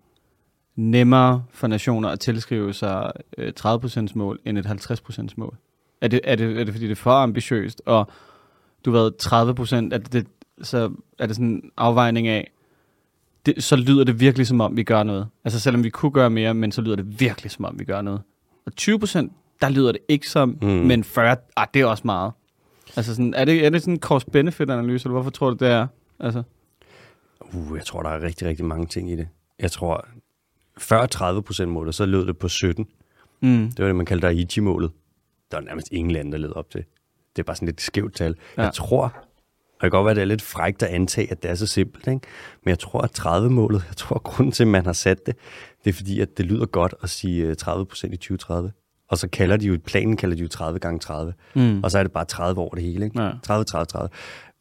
nemmere 0.77 1.45
for 1.51 1.67
nationer 1.67 2.09
at 2.09 2.21
tilskrive 2.21 2.73
sig 2.73 3.13
øh, 3.39 3.53
30% 3.61 4.07
mål 4.15 4.39
end 4.45 4.59
et 4.59 4.67
50% 4.67 5.27
mål? 5.37 5.57
Er 6.01 6.09
det, 6.09 6.21
er, 6.25 6.37
det, 6.37 6.61
er 6.61 6.65
det 6.65 6.75
fordi, 6.75 6.85
det 6.85 6.93
er 6.93 6.97
for 6.97 7.11
ambitiøst, 7.11 7.83
og 7.87 8.09
du 8.85 8.91
ved, 8.91 9.13
30% 9.23 9.95
er 9.95 9.99
det, 9.99 10.27
så 10.63 10.91
er 11.19 11.27
det 11.27 11.37
sådan 11.37 11.47
en 11.49 11.71
afvejning 11.77 12.29
af, 12.29 12.51
det, 13.47 13.65
så 13.65 13.77
lyder 13.77 14.05
det 14.05 14.21
virkelig 14.21 14.47
som 14.47 14.61
om, 14.61 14.77
vi 14.77 14.83
gør 14.83 15.03
noget. 15.03 15.27
Altså 15.45 15.61
selvom 15.61 15.85
vi 15.85 15.91
kunne 15.91 16.13
gøre 16.13 16.31
mere, 16.31 16.55
men 16.55 16.73
så 16.73 16.83
lyder 16.83 16.97
det 16.97 17.21
virkelig 17.21 17.51
som 17.51 17.65
om, 17.65 17.79
vi 17.79 17.85
gør 17.85 18.03
noget. 18.03 18.21
Og 18.67 18.73
20%, 18.81 18.87
der 19.61 19.69
lyder 19.69 19.93
det 19.93 20.01
ikke 20.09 20.29
som. 20.29 20.59
Mm. 20.63 20.69
men 20.69 21.05
40, 21.05 21.37
ah, 21.57 21.67
det 21.75 21.83
er 21.83 21.87
også 21.87 22.03
meget. 22.05 22.33
Altså 22.97 23.15
sådan, 23.15 23.35
er 23.35 23.45
det, 23.45 23.67
er 23.67 23.71
det 23.71 23.83
sådan 23.83 23.95
en 23.95 24.01
cost-benefit-analyse, 24.01 25.07
eller 25.07 25.13
hvorfor 25.13 25.31
tror 25.31 25.51
du, 25.51 25.57
det 25.65 25.69
er? 25.73 25.87
Altså, 26.21 26.43
Uh, 27.55 27.77
jeg 27.77 27.85
tror, 27.87 28.03
der 28.03 28.11
er 28.11 28.23
rigtig, 28.23 28.49
rigtig 28.49 28.65
mange 28.65 28.87
ting 28.87 29.11
i 29.11 29.17
det. 29.17 29.29
Jeg 29.59 29.71
tror, 29.71 30.07
før 30.79 31.07
30 31.07 31.43
procent 31.43 31.71
målet, 31.71 31.95
så 31.95 32.07
lød 32.07 32.27
det 32.27 32.39
på 32.39 32.49
17. 32.49 32.87
mm, 33.41 33.71
Det 33.71 33.79
var 33.79 33.87
det, 33.87 33.97
man 33.97 34.07
kaldte 34.07 34.27
Aichi-målet. 34.29 34.91
Der 35.51 35.57
var 35.57 35.65
nærmest 35.65 35.89
ingen 35.93 36.11
lande, 36.11 36.33
der 36.33 36.39
led 36.39 36.53
op 36.57 36.71
til. 36.71 36.85
Det 37.37 37.43
er 37.43 37.47
bare 37.47 37.57
sådan 37.57 37.67
lidt 37.67 37.81
skævt 37.81 38.15
tal. 38.15 38.35
Ja. 38.57 38.63
Jeg 38.63 38.73
tror, 38.75 39.03
og 39.05 39.13
det 39.73 39.81
kan 39.81 39.91
godt 39.91 40.05
være, 40.05 40.11
at 40.11 40.17
det 40.17 40.23
er 40.23 40.27
lidt 40.27 40.43
frækt 40.43 40.83
at 40.83 40.89
antage, 40.89 41.31
at 41.31 41.43
det 41.43 41.51
er 41.51 41.55
så 41.55 41.67
simpelt, 41.67 42.07
ikke? 42.07 42.21
men 42.65 42.71
jeg 42.71 42.79
tror, 42.79 43.01
at 43.01 43.19
30-målet, 43.21 43.85
jeg 43.89 43.97
tror, 43.97 44.17
at 44.17 44.23
grunden 44.23 44.53
til, 44.53 44.63
at 44.63 44.69
man 44.69 44.85
har 44.87 44.93
sat 44.93 45.27
det, 45.27 45.37
det 45.85 45.91
er 45.91 45.95
fordi, 45.95 46.21
at 46.21 46.39
det 46.39 46.47
lyder 46.47 46.67
godt 46.67 46.95
at 47.03 47.11
sige 47.11 47.47
øh, 47.47 47.57
30 47.57 47.87
procent 47.87 48.15
i 48.15 48.17
2030. 48.17 48.73
Og 49.11 49.19
så 49.19 49.29
kalder 49.29 49.57
de 49.57 49.67
jo, 49.67 49.79
planen 49.85 50.17
kalder 50.17 50.37
de 50.37 50.43
jo 50.43 50.49
30 50.49 50.79
gange 50.79 50.99
30. 50.99 51.35
mm, 51.55 51.85
Og 51.85 51.91
så 51.91 51.99
er 51.99 52.03
det 52.03 52.13
bare 52.13 52.25
30 52.25 52.61
over 52.61 52.75
det 52.75 52.83
hele, 52.85 53.05
ikke? 53.05 53.23
Ja. 53.23 53.31
30, 53.43 53.65
30, 53.65 53.85
30. 53.87 54.09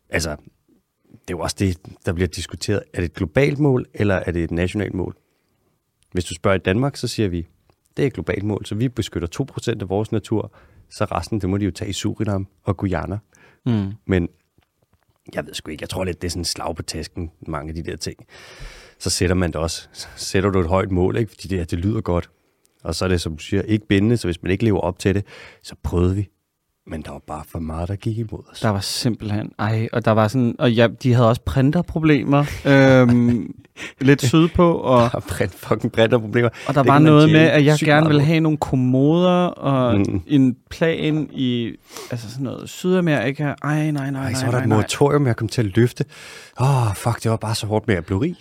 Altså, 0.10 0.30
det 0.30 1.34
er 1.34 1.38
jo 1.38 1.40
også 1.40 1.56
det, 1.60 1.78
der 2.06 2.14
bliver 2.14 2.28
diskuteret. 2.28 2.84
Er 2.94 2.98
det 3.02 3.06
et 3.06 3.14
globalt 3.14 3.60
mål, 3.60 3.86
eller 3.94 4.16
er 4.16 4.32
det 4.32 4.44
et 4.44 4.52
nationalt 4.52 4.94
mål? 4.94 5.16
Hvis 6.12 6.26
du 6.26 6.34
spørger 6.34 6.56
i 6.56 6.62
Danmark, 6.66 6.96
så 6.98 7.08
siger 7.08 7.30
vi, 7.30 7.48
det 7.98 8.04
er 8.04 8.08
et 8.08 8.14
globalt 8.14 8.44
mål, 8.44 8.66
så 8.66 8.76
vi 8.76 8.90
beskytter 8.90 9.46
2% 9.72 9.82
af 9.82 9.90
vores 9.90 10.12
natur, 10.12 10.52
så 10.90 11.06
resten, 11.06 11.42
det 11.42 11.50
må 11.50 11.58
de 11.58 11.66
jo 11.66 11.72
tage 11.72 11.90
i 11.90 11.94
Surinam 11.94 12.48
og 12.64 12.78
Guyana. 12.78 13.18
mm. 13.66 13.92
Men 14.06 14.30
jeg 15.34 15.46
ved 15.46 15.54
sgu 15.54 15.72
ikke, 15.72 15.82
jeg 15.82 15.90
tror 15.90 16.04
lidt, 16.04 16.22
det 16.22 16.28
er 16.28 16.32
sådan 16.32 16.46
slag 16.46 16.76
på 16.76 16.82
tasken, 16.84 17.32
mange 17.48 17.70
af 17.70 17.76
de 17.76 17.92
der 17.92 17.96
ting. 17.98 18.18
Så 19.00 19.10
sætter 19.10 19.36
man 19.36 19.50
det 19.52 19.56
også. 19.56 19.88
Så 19.92 20.08
sætter 20.16 20.50
du 20.50 20.60
et 20.60 20.68
højt 20.68 20.92
mål, 20.92 21.18
ikke? 21.18 21.30
fordi 21.30 21.48
det, 21.48 21.58
her, 21.58 21.66
det 21.66 21.80
lyder 21.80 22.02
godt. 22.02 22.30
Og 22.84 22.96
så 22.96 23.06
er 23.06 23.10
det, 23.10 23.22
som 23.22 23.38
du 23.38 23.44
siger, 23.44 23.62
ikke 23.62 23.88
bindende, 23.88 24.18
så 24.18 24.28
hvis 24.28 24.42
man 24.44 24.52
ikke 24.52 24.64
lever 24.64 24.80
op 24.80 25.00
til 25.00 25.16
det, 25.16 25.26
så 25.64 25.76
prøvede 25.84 26.16
vi. 26.16 26.28
Men 26.88 27.02
der 27.02 27.12
var 27.12 27.22
bare 27.28 27.44
for 27.48 27.60
meget, 27.60 27.90
der 27.90 27.96
gik 27.96 28.18
imod 28.18 28.40
os. 28.52 28.60
Der 28.60 28.70
var 28.70 28.80
simpelthen, 28.80 29.52
ej, 29.60 29.88
og 29.94 30.06
der 30.06 30.12
var 30.12 30.28
sådan, 30.28 30.56
og 30.60 30.74
ja, 30.74 30.88
de 31.04 31.14
havde 31.14 31.30
også 31.30 31.42
printerproblemer, 31.46 32.46
øhm, 32.66 33.54
lidt 34.02 34.22
sydpå, 34.26 34.74
og, 34.74 35.00
Der 35.12 35.18
er 35.18 35.20
print, 35.20 35.52
fucking 35.54 35.92
printerproblemer. 35.92 36.50
og 36.68 36.74
der 36.76 36.84
Det 36.84 36.90
var 36.92 37.00
noget 37.00 37.32
med, 37.32 37.40
at 37.40 37.66
jeg 37.66 37.78
gerne 37.80 38.08
ville 38.08 38.22
have 38.24 38.40
nogle 38.40 38.58
kommoder, 38.58 39.46
og 39.46 39.98
Mm. 40.00 40.22
en 40.28 40.56
plan 40.70 41.30
i, 41.34 41.72
altså 42.12 42.30
sådan 42.32 42.44
noget 42.44 42.70
Sydamerika, 42.70 43.44
ej, 43.44 43.56
nej, 43.64 43.92
nej, 43.92 44.12
nej, 44.12 44.24
Ej, 44.26 44.34
så 44.34 44.46
var 44.46 44.52
der 44.52 44.58
nej, 44.58 44.64
et 44.64 44.70
moratorium, 44.70 45.28
jeg 45.28 45.36
kom 45.36 45.48
til 45.48 45.62
at 45.62 45.76
løfte. 45.78 46.06
Åh, 46.62 46.88
oh, 46.88 46.96
fuck, 46.96 47.24
det 47.24 47.32
var 47.32 47.38
bare 47.38 47.56
så 47.56 47.68
hårdt 47.68 47.88
med 47.88 47.96
at 47.96 48.06
blive 48.06 48.22
rig. 48.22 48.36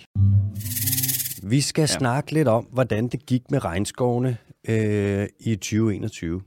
Vi 1.49 1.61
skal 1.61 1.81
ja. 1.81 1.87
snakke 1.87 2.31
lidt 2.31 2.47
om, 2.47 2.63
hvordan 2.63 3.07
det 3.07 3.25
gik 3.25 3.51
med 3.51 3.65
regnskovene 3.65 4.37
øh, 4.67 5.27
i 5.39 5.55
2021. 5.55 6.41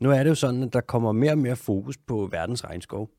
Nu 0.00 0.10
er 0.10 0.22
det 0.22 0.30
jo 0.30 0.34
sådan, 0.34 0.62
at 0.62 0.72
der 0.72 0.80
kommer 0.80 1.12
mere 1.12 1.32
og 1.32 1.38
mere 1.38 1.56
fokus 1.56 1.98
på 1.98 2.28
verdens 2.32 2.64
regnskov. 2.64 3.10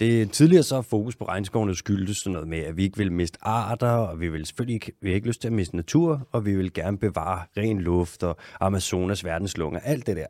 Det 0.00 0.30
tidligere 0.30 0.62
så 0.62 0.82
fokus 0.82 1.16
på 1.16 1.24
regnskovene 1.24 1.74
skyldtes 1.74 2.16
sådan 2.16 2.32
noget 2.32 2.48
med, 2.48 2.58
at 2.58 2.76
vi 2.76 2.82
ikke 2.82 2.98
vil 2.98 3.12
miste 3.12 3.38
arter, 3.42 3.88
og 3.88 4.20
vi 4.20 4.28
vil 4.28 4.46
selvfølgelig 4.46 4.74
ikke, 4.74 4.92
vi 5.00 5.08
har 5.08 5.14
ikke 5.14 5.26
lyst 5.26 5.40
til 5.40 5.48
at 5.48 5.52
miste 5.52 5.76
natur, 5.76 6.28
og 6.32 6.46
vi 6.46 6.56
vil 6.56 6.72
gerne 6.72 6.98
bevare 6.98 7.46
ren 7.56 7.80
luft 7.80 8.22
og 8.22 8.36
Amazonas 8.60 9.24
verdenslunger, 9.24 9.80
alt 9.80 10.06
det 10.06 10.16
der. 10.16 10.26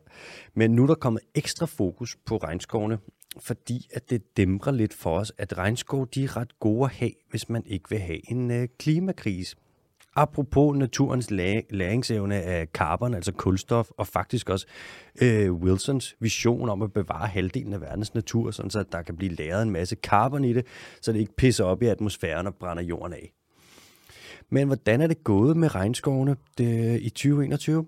Men 0.53 0.71
nu 0.71 0.83
er 0.83 0.87
der 0.87 0.95
kommet 0.95 1.21
ekstra 1.35 1.65
fokus 1.65 2.17
på 2.25 2.37
regnskovene, 2.37 2.97
fordi 3.39 3.87
at 3.93 4.09
det 4.09 4.37
dæmrer 4.37 4.71
lidt 4.71 4.93
for 4.93 5.19
os, 5.19 5.31
at 5.37 5.57
regnskov 5.57 6.07
de 6.07 6.23
er 6.23 6.37
ret 6.37 6.59
gode 6.59 6.85
at 6.85 6.91
have, 6.91 7.11
hvis 7.29 7.49
man 7.49 7.63
ikke 7.65 7.89
vil 7.89 7.99
have 7.99 8.31
en 8.31 8.51
øh, 8.51 8.67
klimakrise. 8.79 9.55
Apropos 10.15 10.77
naturens 10.77 11.31
la- 11.31 11.65
læringsevne 11.69 12.41
af 12.41 12.67
carbon, 12.67 13.13
altså 13.13 13.31
kulstof, 13.31 13.89
og 13.97 14.07
faktisk 14.07 14.49
også 14.49 14.67
øh, 15.21 15.53
Wilsons 15.53 16.15
vision 16.19 16.69
om 16.69 16.81
at 16.81 16.93
bevare 16.93 17.27
halvdelen 17.27 17.73
af 17.73 17.81
verdens 17.81 18.13
natur, 18.13 18.51
sådan 18.51 18.71
så 18.71 18.79
at 18.79 18.91
der 18.91 19.01
kan 19.01 19.17
blive 19.17 19.35
lagret 19.35 19.63
en 19.63 19.69
masse 19.71 19.95
carbon 20.03 20.45
i 20.45 20.53
det, 20.53 20.65
så 21.01 21.11
det 21.13 21.19
ikke 21.19 21.35
pisser 21.35 21.63
op 21.63 21.81
i 21.83 21.85
atmosfæren 21.85 22.47
og 22.47 22.55
brænder 22.55 22.83
jorden 22.83 23.13
af. 23.13 23.33
Men 24.49 24.67
hvordan 24.67 25.01
er 25.01 25.07
det 25.07 25.23
gået 25.23 25.57
med 25.57 25.75
regnskovene 25.75 26.35
det, 26.57 27.01
i 27.01 27.09
2021? 27.09 27.85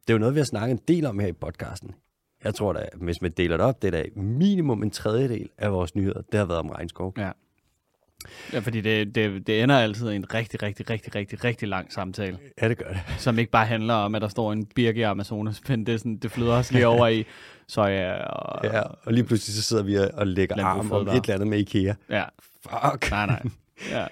Det 0.00 0.10
er 0.10 0.14
jo 0.14 0.18
noget, 0.18 0.34
vi 0.34 0.40
har 0.40 0.44
snakket 0.44 0.72
en 0.72 0.80
del 0.88 1.06
om 1.06 1.18
her 1.18 1.26
i 1.26 1.32
podcasten. 1.32 1.94
Jeg 2.44 2.54
tror 2.54 2.72
da, 2.72 2.88
hvis 2.94 3.22
man 3.22 3.30
deler 3.30 3.56
det 3.56 3.66
op, 3.66 3.82
det 3.82 3.88
er 3.94 4.02
da 4.02 4.04
minimum 4.16 4.82
en 4.82 4.90
tredjedel 4.90 5.48
af 5.58 5.72
vores 5.72 5.94
nyheder, 5.94 6.22
det 6.32 6.38
har 6.38 6.46
været 6.46 6.60
om 6.60 6.68
regnskov. 6.68 7.14
Ja. 7.18 7.30
Ja, 8.52 8.58
fordi 8.58 8.80
det, 8.80 9.14
det, 9.14 9.46
det 9.46 9.62
ender 9.62 9.78
altid 9.78 10.10
i 10.10 10.16
en 10.16 10.34
rigtig, 10.34 10.62
rigtig, 10.62 10.90
rigtig, 10.90 11.14
rigtig, 11.14 11.44
rigtig 11.44 11.68
lang 11.68 11.92
samtale, 11.92 12.38
Ja, 12.62 12.68
det 12.68 12.78
gør 12.78 12.88
det. 12.88 13.00
som 13.18 13.38
ikke 13.38 13.50
bare 13.50 13.66
handler 13.66 13.94
om, 13.94 14.14
at 14.14 14.22
der 14.22 14.28
står 14.28 14.52
en 14.52 14.66
birke 14.66 15.00
i 15.00 15.02
Amazonas, 15.02 15.60
men 15.68 15.86
det, 15.86 15.94
er 15.94 15.98
sådan, 15.98 16.16
det 16.16 16.30
flyder 16.30 16.52
også 16.56 16.72
lige 16.74 16.86
over 16.86 17.06
i 17.08 17.24
soja 17.68 18.12
og... 18.24 18.64
Ja, 18.74 18.80
og 18.80 19.12
lige 19.12 19.24
pludselig 19.24 19.54
så 19.54 19.62
sidder 19.62 19.82
vi 19.82 19.96
og 20.14 20.26
lægger 20.26 20.64
arm 20.64 20.92
om 20.92 21.08
et 21.08 21.12
eller 21.14 21.34
andet 21.34 21.48
med 21.48 21.58
IKEA. 21.58 21.94
ja. 22.10 22.24
Fuck. 22.62 23.10
Nej, 23.10 23.26
nej. 23.26 23.42
Ja. 23.90 24.06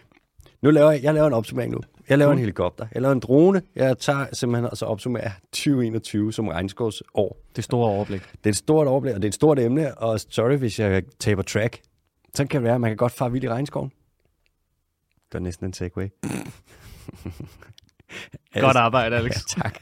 Nu 0.63 0.71
laver 0.71 0.91
jeg, 0.91 1.03
jeg 1.03 1.15
laver 1.15 1.27
en 1.27 1.33
opsummering 1.33 1.73
nu. 1.73 1.81
Jeg 2.09 2.19
laver 2.19 2.33
en 2.33 2.39
helikopter. 2.39 2.87
Jeg 2.95 3.03
laver 3.03 3.13
en 3.13 3.21
drone. 3.21 3.63
Jeg 3.77 3.99
tager 3.99 4.27
simpelthen 4.33 4.71
og 4.71 4.77
så 4.77 4.87
opsummerer 4.87 5.31
2021 5.53 6.33
som 6.33 6.49
regnskovsår. 6.49 7.37
Det 7.57 7.65
store 7.65 7.89
overblik. 7.89 8.21
Det 8.33 8.47
er 8.47 8.51
et 8.51 8.57
stort 8.57 8.87
overblik, 8.87 9.15
og 9.15 9.23
det 9.23 9.25
er 9.25 9.31
et 9.31 9.35
stort 9.35 9.59
emne, 9.59 9.99
og 9.99 10.21
sorry, 10.31 10.57
hvis 10.57 10.81
jeg 10.81 11.03
taber 11.21 11.43
track. 11.43 11.81
Så 12.35 12.47
kan 12.47 12.59
det 12.61 12.65
være, 12.65 12.75
at 12.75 12.81
man 12.81 12.91
kan 12.91 12.97
godt 12.97 13.13
fare 13.13 13.33
vild 13.33 13.45
i 13.45 13.49
regnskoven. 13.49 13.93
Det 15.33 15.35
var 15.35 15.41
næsten 15.41 15.67
en 15.67 15.73
segway. 15.73 16.09
Godt 18.61 18.77
arbejde, 18.77 19.17
Alex. 19.17 19.37
Ja, 19.57 19.63
tak. 19.63 19.79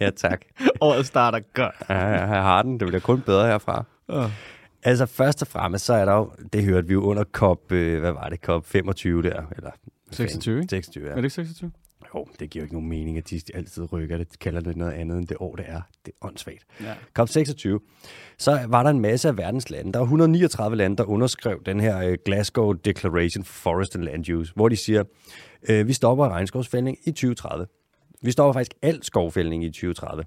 Ja, 0.00 0.10
tak. 0.10 0.40
Året 0.80 1.06
starter 1.06 1.40
godt. 1.54 1.74
Ja, 1.88 2.06
jeg 2.06 2.42
har 2.42 2.62
den. 2.62 2.80
Det 2.80 2.86
bliver 2.88 3.00
kun 3.00 3.20
bedre 3.20 3.46
herfra. 3.46 3.84
Oh. 4.08 4.30
Altså 4.82 5.06
først 5.06 5.42
og 5.42 5.48
fremmest, 5.48 5.84
så 5.84 5.94
er 5.94 6.04
der 6.04 6.12
jo, 6.14 6.32
det 6.52 6.64
hørte 6.64 6.86
vi 6.86 6.92
jo 6.92 7.02
under 7.02 7.24
COP, 7.24 7.72
øh, 7.72 8.00
hvad 8.00 8.12
var 8.12 8.28
det, 8.28 8.40
COP 8.40 8.66
25 8.66 9.22
der, 9.22 9.42
eller 9.56 9.70
hvad 10.06 10.12
26, 10.12 10.52
fanden? 10.54 10.62
ikke? 10.62 10.70
26, 10.70 11.04
Er 11.04 11.08
ja. 11.10 11.16
det 11.16 11.24
ikke 11.24 11.34
26? 11.34 11.70
Jo, 12.14 12.26
det 12.40 12.50
giver 12.50 12.62
jo 12.62 12.64
ikke 12.64 12.74
nogen 12.74 12.88
mening, 12.88 13.18
at 13.18 13.30
de 13.30 13.40
altid 13.54 13.92
rykker 13.92 14.18
det. 14.18 14.32
De 14.32 14.36
kalder 14.36 14.60
det 14.60 14.76
noget 14.76 14.92
andet 14.92 15.18
end 15.18 15.26
det 15.26 15.36
år, 15.40 15.56
det 15.56 15.64
er. 15.68 15.80
Det 16.06 16.12
er 16.12 16.26
åndssvagt. 16.26 16.64
Ja. 16.80 16.94
COP 17.14 17.28
26, 17.28 17.80
så 18.38 18.66
var 18.68 18.82
der 18.82 18.90
en 18.90 19.00
masse 19.00 19.28
af 19.28 19.38
verdens 19.38 19.70
lande. 19.70 19.92
Der 19.92 19.98
var 19.98 20.04
139 20.04 20.76
lande, 20.76 20.96
der 20.96 21.04
underskrev 21.04 21.62
den 21.66 21.80
her 21.80 21.98
øh, 21.98 22.18
Glasgow 22.24 22.72
Declaration 22.72 23.44
for 23.44 23.52
Forest 23.52 23.96
and 23.96 24.04
Land 24.04 24.30
Use, 24.30 24.52
hvor 24.54 24.68
de 24.68 24.76
siger, 24.76 25.04
øh, 25.68 25.88
vi 25.88 25.92
stopper 25.92 26.28
regnskovsfældning 26.28 26.98
i 27.04 27.10
2030. 27.10 27.66
Vi 28.22 28.30
stopper 28.30 28.52
faktisk 28.52 28.74
al 28.82 29.02
skovfældning 29.02 29.64
i 29.64 29.68
2030. 29.68 30.24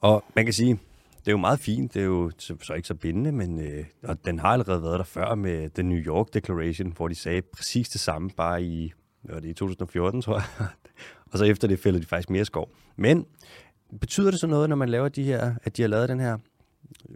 Og 0.00 0.24
man 0.36 0.44
kan 0.44 0.54
sige, 0.54 0.78
det 1.18 1.28
er 1.28 1.32
jo 1.32 1.36
meget 1.38 1.60
fint, 1.60 1.94
det 1.94 2.00
er 2.00 2.06
jo 2.06 2.30
så, 2.38 2.74
ikke 2.74 2.88
så 2.88 2.94
bindende, 2.94 3.32
men 3.32 3.60
øh, 3.60 3.84
og 4.02 4.24
den 4.24 4.38
har 4.38 4.48
allerede 4.48 4.82
været 4.82 4.98
der 4.98 5.04
før 5.04 5.34
med 5.34 5.68
den 5.68 5.88
New 5.88 5.98
York 5.98 6.34
Declaration, 6.34 6.92
hvor 6.96 7.08
de 7.08 7.14
sagde 7.14 7.42
præcis 7.42 7.88
det 7.88 8.00
samme, 8.00 8.30
bare 8.30 8.62
i, 8.62 8.92
var 9.34 9.40
det, 9.40 9.48
i 9.48 9.52
2014, 9.52 10.22
tror 10.22 10.34
jeg. 10.34 10.68
og 11.32 11.38
så 11.38 11.44
efter 11.44 11.68
det 11.68 11.78
fældede 11.78 12.02
de 12.02 12.08
faktisk 12.08 12.30
mere 12.30 12.44
skov. 12.44 12.70
Men 12.96 13.26
betyder 14.00 14.30
det 14.30 14.40
så 14.40 14.46
noget, 14.46 14.68
når 14.68 14.76
man 14.76 14.88
laver 14.88 15.08
de 15.08 15.22
her, 15.22 15.54
at 15.62 15.76
de 15.76 15.82
har 15.82 15.88
lavet 15.88 16.08
den 16.08 16.20
her 16.20 16.38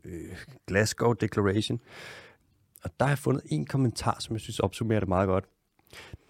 øh, 0.04 0.36
Glasgow 0.66 1.12
Declaration? 1.12 1.80
Og 2.84 2.90
der 3.00 3.06
har 3.06 3.10
jeg 3.10 3.18
fundet 3.18 3.42
en 3.46 3.66
kommentar, 3.66 4.16
som 4.20 4.34
jeg 4.34 4.40
synes 4.40 4.60
opsummerer 4.60 5.00
det 5.00 5.08
meget 5.08 5.26
godt. 5.26 5.44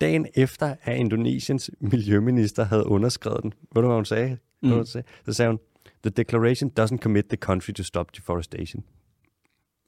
Dagen 0.00 0.26
efter, 0.34 0.76
at 0.82 0.96
Indonesiens 0.96 1.70
miljøminister 1.80 2.64
havde 2.64 2.86
underskrevet 2.86 3.42
den, 3.42 3.52
ved 3.74 3.82
du, 3.82 3.88
hvad 3.88 3.96
hun 3.96 4.04
sagde? 4.04 4.38
Mm. 4.62 4.70
Hun 4.70 4.86
sagde? 4.86 5.06
Så 5.26 5.32
sagde 5.32 5.50
hun, 5.50 5.58
The 6.02 6.10
declaration 6.10 6.72
doesn't 6.80 6.98
commit 6.98 7.26
the 7.26 7.36
country 7.36 7.72
to 7.72 7.82
stop 7.82 8.16
deforestation. 8.16 8.84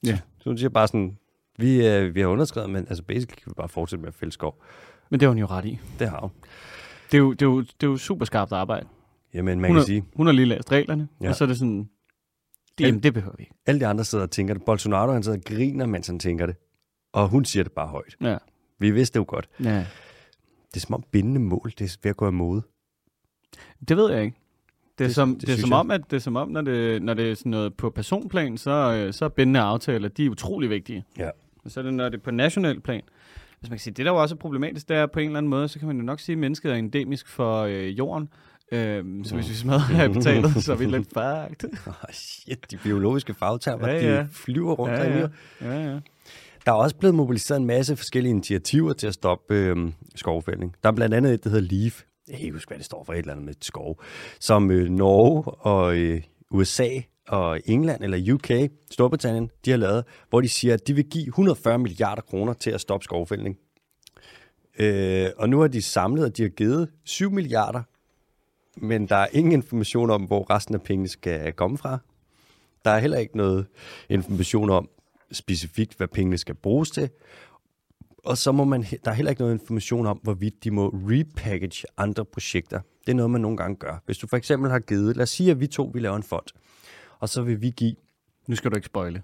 Ja. 0.07 0.19
Så 0.39 0.51
hun 0.51 0.59
siger 0.59 0.69
bare 0.69 0.89
sådan, 0.89 1.19
vi, 1.59 1.87
øh, 1.87 2.15
vi 2.15 2.21
har 2.21 2.29
underskrevet, 2.29 2.71
men 2.71 2.87
altså 2.89 3.03
basically 3.03 3.37
kan 3.37 3.51
vi 3.51 3.55
bare 3.57 3.69
fortsætte 3.69 4.01
med 4.01 4.09
at 4.09 4.15
fælde 4.15 4.33
skov. 4.33 4.63
Men 5.13 5.21
det 5.21 5.27
har 5.27 5.31
hun 5.31 5.39
jo 5.39 5.47
ret 5.47 5.65
i. 5.65 5.79
Det 5.99 6.09
har 6.09 6.21
hun. 6.21 6.31
Det 7.13 7.15
er 7.19 7.19
jo, 7.19 7.33
det 7.33 7.43
er 7.43 7.47
jo, 7.47 7.61
det 7.61 7.83
er 7.83 7.87
jo 7.87 7.97
super 7.97 8.25
skarpt 8.25 8.53
arbejde. 8.53 8.87
Jamen, 9.35 9.61
man 9.61 9.71
Hun 9.71 9.75
kan 9.75 9.81
har, 9.81 9.87
sige, 9.87 10.05
hun 10.17 10.27
har 10.27 10.33
lige 10.33 10.47
læst 10.47 10.73
reglerne, 10.73 11.09
Ja. 11.23 11.29
og 11.29 11.35
så 11.37 11.45
er 11.45 11.49
det 11.49 11.59
sådan, 11.59 11.89
det, 12.79 12.85
jamen, 12.87 13.03
det 13.03 13.15
behøver 13.15 13.35
vi 13.39 13.43
ikke. 13.43 13.55
alle 13.67 13.81
de 13.81 13.87
andre 13.87 14.05
sidder 14.05 14.25
og 14.25 14.31
tænker 14.31 14.55
det. 14.55 14.63
Bolsonaro, 14.65 15.13
han 15.13 15.23
sidder 15.23 15.39
og 15.39 15.45
griner, 15.45 15.87
mens 15.87 16.07
han 16.07 16.19
tænker 16.19 16.47
det. 16.47 16.57
Og 17.13 17.29
hun 17.29 17.45
siger 17.45 17.63
det 17.63 17.73
bare 17.73 17.87
højt. 17.89 18.17
Ja. 18.21 18.37
Vi 18.79 18.91
vidste 18.91 19.15
det 19.15 19.19
jo 19.21 19.25
godt. 19.29 19.49
ja. 19.65 19.87
Det 20.75 20.77
er 20.77 20.81
som 20.81 20.95
om 20.95 21.05
bindende 21.11 21.41
mål, 21.41 21.73
det 21.79 21.81
er 21.93 21.97
ved 22.03 22.11
at 22.11 22.17
gå 22.17 22.27
af 22.27 22.33
mode. 22.33 22.63
Det 23.89 23.97
ved 23.97 24.13
jeg 24.13 24.23
ikke. 24.25 24.37
Det 24.99 25.05
er, 25.05 25.09
Det- 25.09 25.15
som, 25.15 25.35
det 25.39 25.47
det, 25.47 25.55
er 25.55 25.59
som 25.61 25.71
jeg. 25.71 25.79
om, 25.79 25.91
at 25.91 26.11
det 26.11 26.17
er 26.17 26.21
som 26.21 26.37
om, 26.37 26.49
når 26.49 26.61
det, 26.61 27.03
når 27.03 27.15
det 27.15 27.31
er 27.31 27.35
sådan 27.35 27.51
noget 27.51 27.75
på 27.75 27.91
personplan, 27.91 28.59
så, 28.59 28.71
øh, 29.07 29.13
så 29.13 29.25
er 29.25 29.29
bindende 29.29 29.61
aftaler, 29.61 30.09
de 30.09 30.27
er 30.27 30.31
utrolig 30.31 30.71
vigtige. 30.71 31.05
Ja. 31.19 31.31
Og 31.65 31.71
så 31.71 31.81
er 31.81 31.85
det, 31.85 31.95
når 31.95 32.09
det 32.09 32.19
er 32.19 32.23
på 32.23 32.31
national 32.31 32.81
plan. 32.81 33.03
Hvis 33.63 33.71
man 33.71 33.77
kan 33.79 33.83
sige, 33.83 33.95
det 33.95 34.07
der 34.07 34.13
jo 34.13 34.23
også 34.23 34.35
er 34.35 34.39
problematisk, 34.39 34.89
det 34.89 34.97
er 34.97 35.07
på 35.07 35.21
en 35.21 35.27
eller 35.27 35.39
anden 35.39 35.51
måde, 35.51 35.69
så 35.69 35.79
kan 35.79 35.89
man 35.89 35.97
jo 35.97 36.03
nok 36.03 36.21
sige, 36.21 36.33
at 36.35 36.39
mennesket 36.39 36.73
er 36.73 36.77
endemisk 36.77 37.29
for 37.29 37.63
øh, 37.63 37.99
jorden. 37.99 38.29
Øh, 38.73 39.05
så 39.25 39.35
hvis 39.35 39.49
vi 39.49 39.55
smadrer 39.55 39.79
habitatet, 39.79 40.65
så 40.65 40.73
er 40.73 40.77
vi 40.77 40.85
lidt 40.85 41.09
fucked. 41.19 41.79
Oh, 41.87 41.93
shit, 42.13 42.71
de 42.71 42.77
biologiske 42.77 43.35
fagtermer, 43.35 43.89
Ja, 43.89 44.15
ja, 44.15 44.21
de 44.23 44.29
flyver 44.33 44.75
rundt 44.75 44.95
Ja, 44.95 45.19
ja. 45.19 45.29
ja, 45.61 45.91
ja. 45.91 45.99
Der 46.67 46.73
er 46.73 46.77
også 46.77 46.97
blevet 46.97 47.15
mobiliseret 47.15 47.61
en 47.61 47.67
masse 47.67 47.97
forskellige 47.97 48.31
initiativer 48.31 48.93
til 48.93 49.07
at 49.07 49.15
stoppe 49.15 49.55
øh, 49.55 49.77
skovfældning. 50.15 50.75
Der 50.83 50.89
er 50.89 50.93
blandt 50.93 51.15
andet 51.15 51.35
et, 51.35 51.45
der 51.45 51.51
hedder 51.51 51.69
LEAF. 51.71 52.03
Jeg 52.29 52.37
kan 52.37 52.45
ikke 52.45 52.55
huske, 52.57 52.69
hvad 52.69 52.79
det 52.79 52.87
står 52.87 53.05
for, 53.05 53.13
et 53.13 53.19
eller 53.19 53.33
andet 53.33 53.47
med 53.47 53.55
skov. 53.61 54.03
Som 54.41 54.71
øh, 54.71 54.89
Norge 54.89 55.43
og 55.45 55.97
øh, 55.97 56.23
USA 56.51 56.89
og 57.29 57.61
England, 57.65 58.05
eller 58.05 58.35
UK, 58.35 58.71
Storbritannien, 58.91 59.51
de 59.65 59.71
har 59.71 59.79
lavet, 59.79 60.05
hvor 60.31 60.41
de 60.41 60.49
siger, 60.49 60.75
at 60.75 60.87
de 60.87 60.95
vil 60.95 61.05
give 61.05 61.27
140 61.27 61.79
milliarder 61.79 62.23
kroner 62.23 62.53
til 62.53 62.71
at 62.71 62.81
stoppe 62.81 63.05
skovfældning. 63.05 63.59
Øh, 64.79 65.31
og 65.37 65.49
nu 65.49 65.61
har 65.61 65.69
de 65.69 65.83
samlet, 65.83 66.27
at 66.27 66.37
de 66.37 66.43
har 66.43 66.49
givet 66.49 66.91
7 67.05 67.31
milliarder, 67.31 67.83
men 68.77 69.09
der 69.09 69.17
er 69.17 69.27
ingen 69.33 69.53
information 69.53 70.11
om, 70.11 70.23
hvor 70.23 70.51
resten 70.51 70.75
af 70.75 70.83
pengene 70.83 71.09
skal 71.09 71.53
komme 71.53 71.79
fra. 71.79 71.99
Der 72.85 72.91
er 72.91 72.99
heller 72.99 73.19
ikke 73.19 73.37
noget 73.37 73.67
information 74.09 74.71
om 74.71 74.89
specifikt, 75.33 75.97
hvad 75.97 76.09
pengene 76.09 76.39
skal 76.39 76.55
bruges 76.55 76.91
til. 76.91 77.11
Og 78.25 78.39
så 78.39 78.53
må 78.53 78.65
man, 78.65 78.83
der 79.05 79.11
er 79.11 79.15
heller 79.15 79.31
ikke 79.31 79.43
noget 79.43 79.55
information 79.55 80.07
om, 80.07 80.21
hvorvidt 80.23 80.65
de 80.65 80.71
må 80.71 80.89
repackage 80.89 81.85
andre 81.97 82.25
projekter. 82.25 82.81
Det 83.07 83.13
er 83.13 83.17
noget, 83.17 83.31
man 83.31 83.41
nogle 83.41 83.57
gange 83.57 83.77
gør. 83.77 84.03
Hvis 84.07 84.19
du 84.19 84.27
for 84.27 84.37
eksempel 84.37 84.71
har 84.71 84.79
givet, 84.79 85.17
lad 85.17 85.23
os 85.23 85.31
sige, 85.31 85.51
at 85.51 85.61
vi 85.61 85.67
to 85.67 85.91
vi 85.95 86.01
laver 86.01 86.17
en 86.17 86.23
fond, 86.23 86.47
og 87.23 87.29
så 87.29 87.43
vil 87.43 87.63
vi 87.63 87.71
give 87.71 87.95
Nu 88.47 88.57
skal 88.57 88.71
du 88.71 88.77
ikke 88.77 88.87
spoile. 88.87 89.23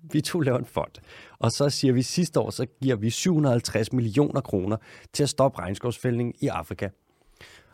vi 0.00 0.20
to 0.20 0.40
laver 0.40 0.58
en 0.58 0.64
fond. 0.64 0.92
Og 1.38 1.52
så 1.52 1.70
siger 1.70 1.92
vi, 1.92 1.98
at 1.98 2.04
sidste 2.04 2.40
år, 2.40 2.50
så 2.50 2.66
giver 2.82 2.96
vi 2.96 3.10
750 3.10 3.92
millioner 3.92 4.40
kroner 4.40 4.76
til 5.12 5.22
at 5.22 5.28
stoppe 5.28 5.58
regnskovsfældning 5.58 6.34
i 6.40 6.46
Afrika. 6.46 6.88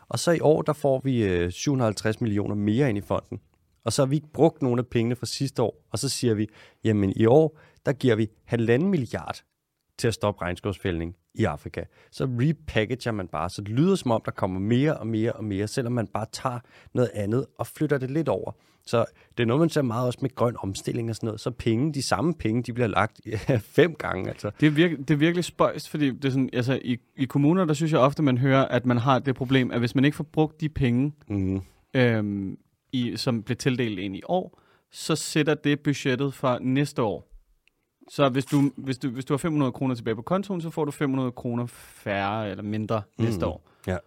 Og 0.09 0.19
så 0.19 0.31
i 0.31 0.39
år, 0.39 0.61
der 0.61 0.73
får 0.73 1.01
vi 1.03 1.23
øh, 1.23 1.51
750 1.51 2.21
millioner 2.21 2.55
mere 2.55 2.89
ind 2.89 2.97
i 2.97 3.01
fonden. 3.01 3.39
Og 3.83 3.93
så 3.93 4.01
har 4.01 4.07
vi 4.07 4.15
ikke 4.15 4.31
brugt 4.33 4.61
nogle 4.61 4.79
af 4.79 4.87
pengene 4.87 5.15
fra 5.15 5.25
sidste 5.25 5.61
år. 5.61 5.85
Og 5.91 5.99
så 5.99 6.09
siger 6.09 6.33
vi, 6.33 6.47
jamen 6.83 7.13
i 7.15 7.25
år, 7.25 7.59
der 7.85 7.93
giver 7.93 8.15
vi 8.15 8.29
halvanden 8.45 8.89
milliard 8.89 9.43
til 9.97 10.07
at 10.07 10.13
stoppe 10.13 10.41
regnskovsfældning 10.41 11.15
i 11.33 11.43
Afrika. 11.43 11.83
Så 12.11 12.25
repackager 12.25 13.11
man 13.11 13.27
bare, 13.27 13.49
så 13.49 13.61
det 13.61 13.69
lyder 13.69 13.95
som 13.95 14.11
om, 14.11 14.21
der 14.25 14.31
kommer 14.31 14.59
mere 14.59 14.97
og 14.97 15.07
mere 15.07 15.33
og 15.33 15.43
mere, 15.43 15.67
selvom 15.67 15.93
man 15.93 16.07
bare 16.07 16.25
tager 16.31 16.59
noget 16.93 17.11
andet 17.13 17.45
og 17.57 17.67
flytter 17.67 17.97
det 17.97 18.11
lidt 18.11 18.29
over. 18.29 18.51
Så 18.85 19.05
det 19.37 19.43
er 19.43 19.47
noget, 19.47 19.59
man 19.59 19.69
ser 19.69 19.81
meget 19.81 20.07
også 20.07 20.19
med 20.21 20.35
grøn 20.35 20.55
omstilling 20.59 21.09
og 21.09 21.15
sådan 21.15 21.27
noget. 21.27 21.41
Så 21.41 21.51
penge, 21.51 21.93
de 21.93 22.01
samme 22.01 22.33
penge, 22.33 22.63
de 22.63 22.73
bliver 22.73 22.87
lagt 22.87 23.21
ja, 23.25 23.57
fem 23.77 23.95
gange. 23.95 24.29
Altså. 24.29 24.51
Det 24.59 24.67
er, 24.67 24.71
virke, 24.71 24.97
det 24.97 25.11
er 25.11 25.15
virkelig 25.15 25.43
spøjst, 25.43 25.89
fordi 25.89 26.11
det 26.11 26.25
er 26.25 26.29
sådan, 26.29 26.49
altså, 26.53 26.79
i, 26.83 26.97
i 27.17 27.25
kommuner, 27.25 27.65
der 27.65 27.73
synes 27.73 27.91
jeg 27.91 27.99
ofte, 27.99 28.23
man 28.23 28.37
hører, 28.37 28.65
at 28.65 28.85
man 28.85 28.97
har 28.97 29.19
det 29.19 29.35
problem, 29.35 29.71
at 29.71 29.79
hvis 29.79 29.95
man 29.95 30.05
ikke 30.05 30.17
får 30.17 30.23
brugt 30.23 30.61
de 30.61 30.69
penge, 30.69 31.13
Mm. 31.27 31.61
øhm, 31.93 32.57
i, 32.91 33.17
som 33.17 33.43
blev 33.43 33.55
tildelt 33.57 33.99
ind 33.99 34.15
i 34.15 34.21
år, 34.27 34.61
så 34.91 35.15
sætter 35.15 35.53
det 35.53 35.79
budgettet 35.79 36.33
for 36.33 36.57
næste 36.61 37.01
år. 37.01 37.25
Så 38.11 38.29
hvis 38.29 38.45
du, 38.45 38.71
hvis 38.77 38.97
du, 38.97 39.09
hvis 39.09 39.25
du 39.25 39.33
har 39.33 39.37
500 39.37 39.71
kroner 39.71 39.95
tilbage 39.95 40.15
på 40.15 40.21
kontoen, 40.21 40.61
så 40.61 40.69
får 40.69 40.85
du 40.85 40.91
500 40.91 41.31
kroner 41.31 41.65
færre 41.65 42.49
eller 42.49 42.63
mindre 42.63 43.01
mm. 43.17 43.25
næste 43.25 43.45
år. 43.45 43.69
Ja. 43.87 43.97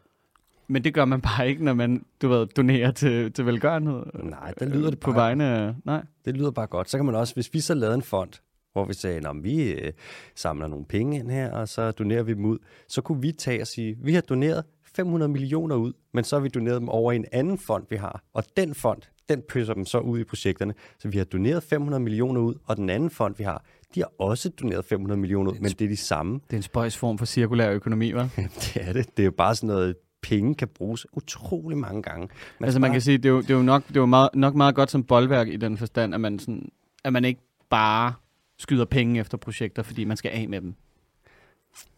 Men 0.72 0.84
det 0.84 0.94
gør 0.94 1.04
man 1.04 1.20
bare 1.20 1.48
ikke, 1.48 1.64
når 1.64 1.74
man, 1.74 2.04
du 2.22 2.28
ved, 2.28 2.46
donerer 2.46 2.90
til, 2.90 3.32
til 3.32 3.46
velgørenhed. 3.46 4.02
Nej, 4.22 4.54
der 4.58 4.66
lyder 4.66 4.90
det 4.90 5.00
på 5.00 5.10
bare- 5.12 5.20
vegne 5.20 5.44
af... 5.44 5.74
Nej. 5.84 6.02
Det 6.24 6.36
lyder 6.36 6.50
bare 6.50 6.66
godt. 6.66 6.90
Så 6.90 6.98
kan 6.98 7.06
man 7.06 7.14
også, 7.14 7.34
hvis 7.34 7.54
vi 7.54 7.60
så 7.60 7.74
lavede 7.74 7.94
en 7.94 8.02
fond, 8.02 8.30
hvor 8.72 8.84
vi 8.84 8.94
sagde, 8.94 9.28
at 9.28 9.36
vi 9.42 9.70
øh, 9.72 9.92
samler 10.36 10.66
nogle 10.66 10.84
penge 10.84 11.18
ind 11.18 11.30
her, 11.30 11.52
og 11.52 11.68
så 11.68 11.90
donerer 11.90 12.22
vi 12.22 12.34
dem 12.34 12.44
ud, 12.44 12.58
så 12.88 13.00
kunne 13.02 13.20
vi 13.22 13.32
tage 13.32 13.60
og 13.60 13.66
sige, 13.66 13.96
vi 14.02 14.14
har 14.14 14.20
doneret 14.20 14.64
500 14.96 15.28
millioner 15.32 15.76
ud, 15.76 15.92
men 16.14 16.24
så 16.24 16.36
har 16.36 16.40
vi 16.40 16.48
doneret 16.48 16.80
dem 16.80 16.88
over 16.88 17.12
i 17.12 17.16
en 17.16 17.24
anden 17.32 17.58
fond, 17.58 17.84
vi 17.90 17.96
har. 17.96 18.22
Og 18.34 18.44
den 18.56 18.74
fond, 18.74 19.02
den 19.28 19.42
pøser 19.48 19.74
dem 19.74 19.84
så 19.84 19.98
ud 19.98 20.18
i 20.18 20.24
projekterne. 20.24 20.74
Så 20.98 21.08
vi 21.08 21.18
har 21.18 21.24
doneret 21.24 21.62
500 21.62 22.02
millioner 22.02 22.40
ud, 22.40 22.54
og 22.66 22.76
den 22.76 22.90
anden 22.90 23.10
fond, 23.10 23.34
vi 23.38 23.44
har, 23.44 23.64
de 23.94 24.00
har 24.00 24.10
også 24.18 24.48
doneret 24.48 24.84
500 24.84 25.20
millioner 25.20 25.50
ud, 25.50 25.56
men 25.58 25.70
det 25.70 25.84
er 25.84 25.88
de 25.88 25.96
samme. 25.96 26.34
Det 26.34 26.52
er 26.52 26.56
en 26.56 26.62
spøjs 26.62 26.96
form 26.96 27.18
for 27.18 27.26
cirkulær 27.26 27.70
økonomi, 27.70 28.12
hva'? 28.12 28.18
det 28.60 28.76
er 28.80 28.92
det. 28.92 29.16
Det 29.16 29.22
er 29.22 29.24
jo 29.24 29.30
bare 29.30 29.54
sådan 29.54 29.66
noget, 29.66 29.94
penge 30.22 30.54
kan 30.54 30.68
bruges 30.68 31.06
utrolig 31.12 31.78
mange 31.78 32.02
gange. 32.02 32.28
Man 32.58 32.66
altså 32.66 32.80
man 32.80 32.88
bare- 32.88 32.94
kan 32.94 33.00
sige, 33.00 33.18
det 33.18 33.24
er 33.24 33.30
jo, 33.30 33.40
det 33.40 33.50
er 33.50 33.54
jo, 33.54 33.62
nok, 33.62 33.88
det 33.88 33.96
er 33.96 34.00
jo 34.00 34.06
meget, 34.06 34.28
nok 34.34 34.54
meget 34.54 34.74
godt 34.74 34.90
som 34.90 35.04
boldværk 35.04 35.48
i 35.48 35.56
den 35.56 35.76
forstand, 35.76 36.14
at 36.14 36.20
man, 36.20 36.38
sådan, 36.38 36.68
at 37.04 37.12
man 37.12 37.24
ikke 37.24 37.40
bare 37.70 38.12
skyder 38.58 38.84
penge 38.84 39.20
efter 39.20 39.38
projekter, 39.38 39.82
fordi 39.82 40.04
man 40.04 40.16
skal 40.16 40.30
af 40.34 40.48
med 40.48 40.60
dem. 40.60 40.74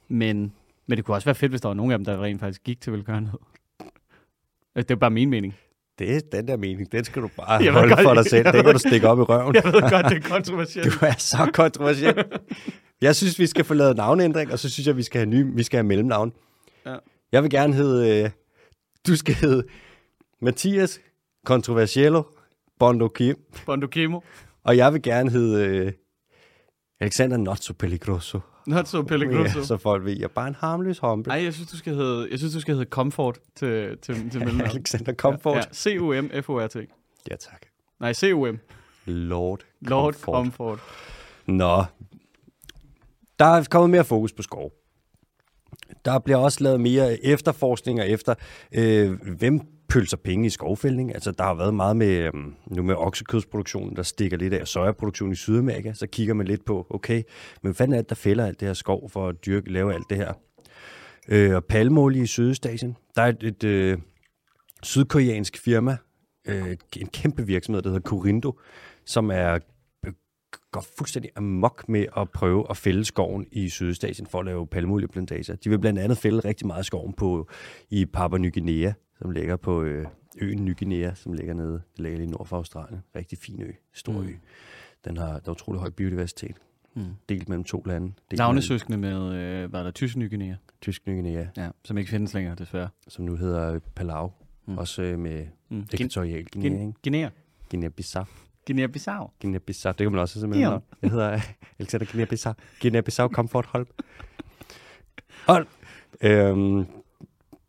Men, 0.08 0.52
men 0.86 0.96
det 0.96 1.04
kunne 1.04 1.14
også 1.16 1.24
være 1.24 1.34
fedt, 1.34 1.52
hvis 1.52 1.60
der 1.60 1.68
var 1.68 1.74
nogen 1.74 1.92
af 1.92 1.98
dem, 1.98 2.04
der 2.04 2.22
rent 2.22 2.40
faktisk 2.40 2.62
gik 2.64 2.80
til 2.80 2.92
velgørenhed. 2.92 3.38
Altså, 4.74 4.88
Det 4.88 4.90
er 4.90 4.96
bare 4.96 5.10
min 5.10 5.30
mening. 5.30 5.54
Det 5.98 6.16
er 6.16 6.20
den 6.32 6.48
der 6.48 6.56
mening, 6.56 6.92
den 6.92 7.04
skal 7.04 7.22
du 7.22 7.28
bare 7.36 7.62
Jeg 7.64 7.72
holde 7.72 7.88
godt- 7.94 8.02
for 8.02 8.14
dig 8.14 8.24
selv. 8.26 8.44
Den 8.52 8.64
kan 8.64 8.72
du 8.72 8.78
stikke 8.78 9.08
op 9.08 9.18
i 9.18 9.22
røven. 9.22 9.54
Jeg 9.64 9.64
ved 9.64 9.72
godt, 9.90 10.06
det 10.10 10.24
er 10.24 10.28
kontroversielt. 10.28 10.92
Du 11.00 11.06
er 11.06 11.14
så 11.18 11.50
kontroversiel. 11.54 12.24
Jeg 13.02 13.16
synes, 13.16 13.38
vi 13.38 13.46
skal 13.46 13.64
få 13.64 13.74
lavet 13.74 13.96
navneændring, 13.96 14.52
og 14.52 14.58
så 14.58 14.70
synes 14.70 14.86
jeg, 14.86 14.96
vi 14.96 15.02
skal 15.02 15.18
have, 15.18 15.26
nye, 15.30 15.52
vi 15.54 15.62
skal 15.62 15.76
have 15.78 15.86
mellemnavn. 15.86 16.32
Ja. 17.34 17.36
Jeg 17.36 17.42
vil 17.42 17.50
gerne 17.50 17.74
hedde... 17.74 18.24
Øh, 18.24 18.30
du 19.06 19.16
skal 19.16 19.34
hedde 19.34 19.64
Mathias 20.40 21.00
Controversiello 21.46 22.22
Bondo 22.78 23.08
Kim, 23.08 23.36
Bondo 23.66 23.86
Kemo. 23.86 24.20
og 24.62 24.76
jeg 24.76 24.92
vil 24.92 25.02
gerne 25.02 25.30
hedde 25.30 25.66
øh, 25.66 25.92
Alexander 27.00 27.36
Not 27.36 27.64
So 27.64 27.72
Peligroso 27.78 28.40
Not 28.66 28.88
so 28.88 29.02
Pellegrino. 29.02 29.42
Ja, 29.42 29.62
så 29.62 29.76
folk 29.76 30.04
ved, 30.04 30.12
jeg 30.12 30.24
er 30.24 30.28
bare 30.28 30.48
en 30.48 30.54
harmløs 30.54 30.98
hompe. 30.98 31.30
Ej, 31.30 31.42
jeg 31.44 31.54
synes, 31.54 31.70
du 31.70 31.76
skal 31.76 31.94
hedde, 31.94 32.28
jeg 32.30 32.38
synes, 32.38 32.54
du 32.54 32.60
skal 32.60 32.74
hedde 32.74 32.90
Comfort 32.90 33.38
til, 33.56 33.98
til, 33.98 34.30
til 34.30 34.40
mellemnavn. 34.40 34.70
Alexander 34.76 35.14
Comfort. 35.14 35.56
Ja, 35.56 35.62
C-U-M-F-O-R-T. 35.72 36.76
Ja, 37.30 37.36
tak. 37.36 37.66
Nej, 38.00 38.12
C-U-M. 38.12 38.58
Lord, 39.06 39.60
Lord 39.80 40.14
Comfort. 40.14 40.34
Comfort. 40.34 40.78
Nå. 41.46 41.84
Der 43.38 43.44
er 43.44 43.64
kommet 43.70 43.90
mere 43.90 44.04
fokus 44.04 44.32
på 44.32 44.42
skov. 44.42 44.72
Der 46.04 46.18
bliver 46.18 46.38
også 46.38 46.64
lavet 46.64 46.80
mere 46.80 47.24
efterforskninger 47.24 48.04
efter, 48.04 48.34
øh, 48.74 49.12
hvem 49.38 49.60
pølser 49.88 50.16
penge 50.16 50.46
i 50.46 50.50
skovfældning. 50.50 51.14
Altså, 51.14 51.30
der 51.30 51.44
har 51.44 51.54
været 51.54 51.74
meget 51.74 51.96
med, 51.96 52.06
øhm, 52.06 52.54
nu 52.66 52.82
med 52.82 52.94
oksekødsproduktionen, 52.94 53.96
der 53.96 54.02
stikker 54.02 54.36
lidt 54.36 54.54
af 54.54 54.68
sojaproduktionen 54.68 55.32
i 55.32 55.36
Sydamerika. 55.36 55.92
Så 55.92 56.06
kigger 56.06 56.34
man 56.34 56.46
lidt 56.46 56.64
på, 56.64 56.86
okay, 56.90 57.16
men 57.16 57.22
hvad 57.62 57.74
fanden 57.74 57.94
er 57.94 58.00
det, 58.00 58.08
der 58.08 58.14
fælder 58.14 58.46
alt 58.46 58.60
det 58.60 58.68
her 58.68 58.74
skov 58.74 59.10
for 59.10 59.28
at 59.28 59.46
dyrke, 59.46 59.72
lave 59.72 59.94
alt 59.94 60.10
det 60.10 60.16
her? 60.16 60.32
Øh, 61.28 61.54
og 61.54 61.64
palmolie 61.64 62.22
i 62.22 62.26
Sydøstasien. 62.26 62.96
Der 63.16 63.22
er 63.22 63.26
et, 63.26 63.42
et 63.42 63.64
øh, 63.64 63.98
sydkoreansk 64.82 65.58
firma, 65.58 65.96
øh, 66.48 66.76
en 66.96 67.08
kæmpe 67.08 67.46
virksomhed, 67.46 67.82
der 67.82 67.88
hedder 67.88 68.08
Corindo, 68.08 68.58
som 69.04 69.30
er 69.30 69.58
går 70.70 70.84
fuldstændig 70.98 71.30
amok 71.36 71.88
med 71.88 72.06
at 72.16 72.30
prøve 72.30 72.66
at 72.70 72.76
fælde 72.76 73.04
skoven 73.04 73.46
i 73.52 73.68
Sydøstasien 73.68 74.26
for 74.26 74.38
at 74.38 74.44
lave 74.44 74.66
palmolieplantager. 74.66 75.56
De 75.56 75.70
vil 75.70 75.78
blandt 75.78 75.98
andet 75.98 76.18
fælde 76.18 76.38
rigtig 76.38 76.66
meget 76.66 76.86
skoven 76.86 77.12
på, 77.12 77.48
i 77.90 78.04
Papua 78.06 78.38
Ny 78.38 78.52
Guinea, 78.52 78.92
som 79.18 79.30
ligger 79.30 79.56
på 79.56 79.82
øh, 79.82 80.06
øen 80.40 80.64
Ny 80.64 80.78
Guinea, 80.78 81.14
som 81.14 81.32
ligger 81.32 81.54
nede, 81.54 81.72
det 81.72 81.82
ligger 82.00 82.18
lige 82.18 82.30
nord 82.30 82.46
for 82.46 82.56
Australien. 82.56 83.00
Rigtig 83.16 83.38
fin 83.38 83.62
ø, 83.62 83.70
stor 83.92 84.12
Mm. 84.12 84.26
ø. 84.28 84.32
Den 85.04 85.16
har, 85.16 85.26
der 85.38 85.40
er 85.46 85.50
utrolig 85.50 85.80
høj 85.80 85.90
biodiversitet, 85.90 86.56
Mm. 86.96 87.02
delt 87.28 87.48
mellem 87.48 87.64
to 87.64 87.82
lande. 87.86 88.06
Mellem 88.06 88.38
Navnesøskende 88.38 88.98
med, 88.98 89.34
øh, 89.34 89.72
var 89.72 89.82
der 89.82 89.90
tysk 89.90 90.16
Ny 90.16 90.28
Guinea, 90.28 90.54
Tysk 90.80 91.06
Ny 91.06 91.12
Guinea, 91.14 91.46
ja, 91.56 91.68
som 91.84 91.98
ikke 91.98 92.10
findes 92.10 92.34
længere, 92.34 92.54
desværre. 92.54 92.88
som 93.08 93.24
nu 93.24 93.36
hedder 93.36 93.78
Palau. 93.94 94.32
Mm. 94.66 94.78
Også 94.78 95.02
øh, 95.02 95.18
med 95.18 95.46
Mm. 95.68 95.84
Ekvatorial 95.92 96.44
Guinea? 96.44 96.90
Guinea. 97.02 97.28
Guinea-Bissau. 97.74 98.24
Guinea-Bissau. 98.70 99.30
Guinea-Bissau, 99.44 99.88
det 99.88 99.96
kan 99.96 100.10
man 100.12 100.20
også 100.20 100.40
simpelthen 100.40 100.68
Ja. 100.70 100.72
ja. 100.72 100.78
Jeg 101.02 101.10
hedder 101.10 101.40
Alexander 101.78 102.06
Guinea-Bissau. 102.06 102.52
Guinea-Bissau 102.84 103.28
Comfort 103.34 103.66
Hold. 103.66 103.86
Hold. 105.46 105.66
Øhm, 106.22 106.86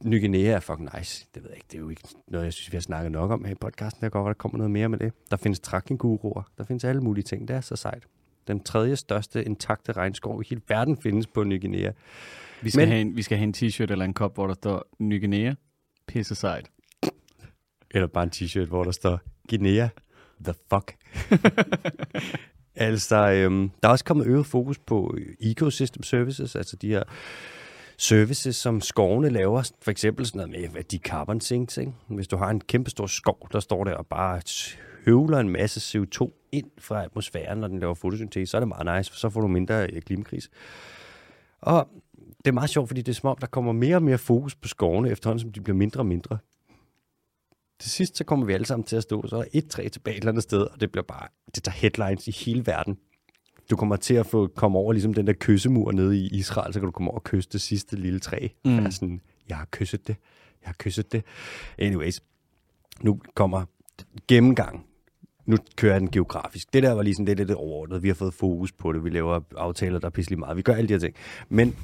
Ny 0.03 0.19
Guinea 0.19 0.41
er 0.55 0.59
fucking 0.59 0.89
nice. 0.97 1.27
Det 1.35 1.43
ved 1.43 1.49
jeg 1.49 1.57
ikke. 1.57 1.65
Det 1.71 1.75
er 1.77 1.79
jo 1.81 1.89
ikke 1.89 2.01
noget, 2.27 2.45
jeg 2.45 2.53
synes, 2.53 2.71
vi 2.71 2.75
har 2.75 2.81
snakket 2.81 3.11
nok 3.11 3.31
om 3.31 3.45
her 3.45 3.51
i 3.51 3.55
podcasten. 3.55 4.01
Der 4.01 4.09
går, 4.09 4.27
der 4.27 4.33
kommer 4.33 4.57
noget 4.57 4.71
mere 4.71 4.89
med 4.89 4.99
det. 4.99 5.13
Der 5.31 5.37
findes 5.37 5.59
trekkinguruer. 5.59 6.43
Der 6.57 6.63
findes 6.63 6.83
alle 6.83 7.01
mulige 7.01 7.23
ting. 7.23 7.47
Det 7.47 7.55
er 7.55 7.61
så 7.61 7.75
sejt. 7.75 8.03
Den 8.47 8.63
tredje 8.63 8.95
største 8.95 9.43
intakte 9.45 9.91
regnskov 9.91 10.41
i 10.41 10.45
hele 10.49 10.61
verden 10.67 10.97
findes 10.97 11.27
på 11.27 11.43
Ny 11.43 11.61
Guinea. 11.61 11.91
Vi 12.61 12.69
skal, 12.69 12.81
Men- 12.81 12.87
have 12.89 13.01
en, 13.01 13.15
vi 13.15 13.21
skal 13.21 13.37
have 13.37 13.43
en 13.43 13.53
t-shirt 13.57 13.91
eller 13.91 14.05
en 14.05 14.13
kop, 14.13 14.33
hvor 14.33 14.47
der 14.47 14.53
står 14.53 14.83
Ny 14.99 15.19
Guinea. 15.19 15.53
Pisse 16.07 16.35
sejt. 16.35 16.71
Eller 17.91 18.07
bare 18.07 18.23
en 18.23 18.31
t-shirt, 18.35 18.65
hvor 18.67 18.83
der 18.83 18.91
står 18.91 19.19
Guinea. 19.49 19.87
The 20.43 20.53
fuck. 20.73 20.95
altså, 22.75 23.31
øhm, 23.31 23.71
der 23.83 23.87
er 23.87 23.91
også 23.91 24.05
kommet 24.05 24.27
øget 24.27 24.45
fokus 24.45 24.79
på 24.79 25.15
øh, 25.17 25.51
ecosystem 25.51 26.03
services, 26.03 26.55
altså 26.55 26.75
de 26.75 26.87
her 26.87 27.03
services, 27.97 28.55
som 28.55 28.81
skovene 28.81 29.29
laver. 29.29 29.71
For 29.81 29.91
eksempel 29.91 30.25
sådan 30.25 30.49
noget 30.49 30.73
med 30.73 30.83
de 30.83 30.97
carbon 30.97 31.41
sinks. 31.41 31.77
Ikke? 31.77 31.93
Hvis 32.07 32.27
du 32.27 32.37
har 32.37 32.49
en 32.49 32.61
kæmpe 32.61 32.89
stor 32.89 33.07
skov, 33.07 33.47
der 33.51 33.59
står 33.59 33.83
der 33.83 33.93
og 33.93 34.07
bare 34.07 34.41
høvler 35.05 35.39
en 35.39 35.49
masse 35.49 35.99
CO2 35.99 36.49
ind 36.51 36.71
fra 36.79 37.03
atmosfæren, 37.03 37.57
når 37.57 37.67
den 37.67 37.79
laver 37.79 37.93
fotosyntese, 37.93 38.51
så 38.51 38.57
er 38.57 38.61
det 38.61 38.67
meget 38.67 38.97
nice, 38.97 39.11
for 39.11 39.17
så 39.19 39.29
får 39.29 39.41
du 39.41 39.47
mindre 39.47 39.87
øh, 39.87 40.01
klimakris. 40.01 40.49
Og 41.61 41.89
det 42.37 42.47
er 42.47 42.51
meget 42.51 42.69
sjovt, 42.69 42.89
fordi 42.89 43.01
det 43.01 43.11
er 43.11 43.15
som 43.15 43.29
om, 43.29 43.37
der 43.41 43.47
kommer 43.47 43.71
mere 43.71 43.95
og 43.95 44.03
mere 44.03 44.17
fokus 44.17 44.55
på 44.55 44.67
skovene, 44.67 45.09
efterhånden 45.09 45.39
som 45.39 45.51
de 45.51 45.61
bliver 45.61 45.77
mindre 45.77 45.99
og 45.99 46.05
mindre. 46.05 46.37
Til 47.79 47.91
sidst, 47.91 48.17
så 48.17 48.23
kommer 48.23 48.45
vi 48.45 48.53
alle 48.53 48.65
sammen 48.65 48.83
til 48.83 48.95
at 48.95 49.03
stå, 49.03 49.27
så 49.27 49.35
er 49.35 49.41
der 49.41 49.49
et 49.53 49.67
træ 49.69 49.87
tilbage 49.87 50.17
et 50.17 50.21
eller 50.21 50.31
andet 50.31 50.43
sted, 50.43 50.61
og 50.61 50.81
det 50.81 50.91
bliver 50.91 51.03
bare, 51.03 51.27
det 51.55 51.63
tager 51.63 51.75
headlines 51.75 52.27
i 52.27 52.31
hele 52.31 52.65
verden. 52.65 52.97
Du 53.69 53.75
kommer 53.75 53.95
til 53.95 54.13
at 54.13 54.25
få 54.25 54.47
komme 54.47 54.77
over 54.77 54.93
ligesom 54.93 55.13
den 55.13 55.27
der 55.27 55.33
kyssemur 55.39 55.91
nede 55.91 56.17
i 56.17 56.27
Israel, 56.27 56.73
så 56.73 56.79
kan 56.79 56.85
du 56.85 56.91
komme 56.91 57.11
over 57.11 57.19
og 57.19 57.23
kysse 57.23 57.49
det 57.49 57.61
sidste 57.61 57.95
lille 57.95 58.19
træ. 58.19 58.47
Mm. 58.65 58.71
Mm. 58.71 58.91
sådan, 58.91 59.21
jeg 59.49 59.57
har 59.57 59.67
kysset 59.71 60.07
det, 60.07 60.15
jeg 60.61 60.67
har 60.67 60.75
kysset 60.79 61.11
det. 61.11 61.23
Anyways, 61.77 62.21
nu 63.01 63.21
kommer 63.35 63.65
gennemgang. 64.27 64.85
Nu 65.45 65.57
kører 65.75 65.93
jeg 65.93 66.01
den 66.01 66.11
geografisk. 66.11 66.73
Det 66.73 66.83
der 66.83 66.91
var 66.91 67.01
lige 67.01 67.15
sådan 67.15 67.25
lidt, 67.25 67.39
lidt 67.39 67.51
overordnet. 67.51 68.03
Vi 68.03 68.07
har 68.07 68.15
fået 68.15 68.33
fokus 68.33 68.71
på 68.71 68.91
det. 68.91 69.03
Vi 69.03 69.09
laver 69.09 69.39
aftaler, 69.57 69.99
der 69.99 70.07
er 70.07 70.11
pisselig 70.11 70.39
meget. 70.39 70.57
Vi 70.57 70.61
gør 70.61 70.73
alle 70.73 70.87
de 70.87 70.93
her 70.93 70.99
ting. 70.99 71.15
Men 71.49 71.75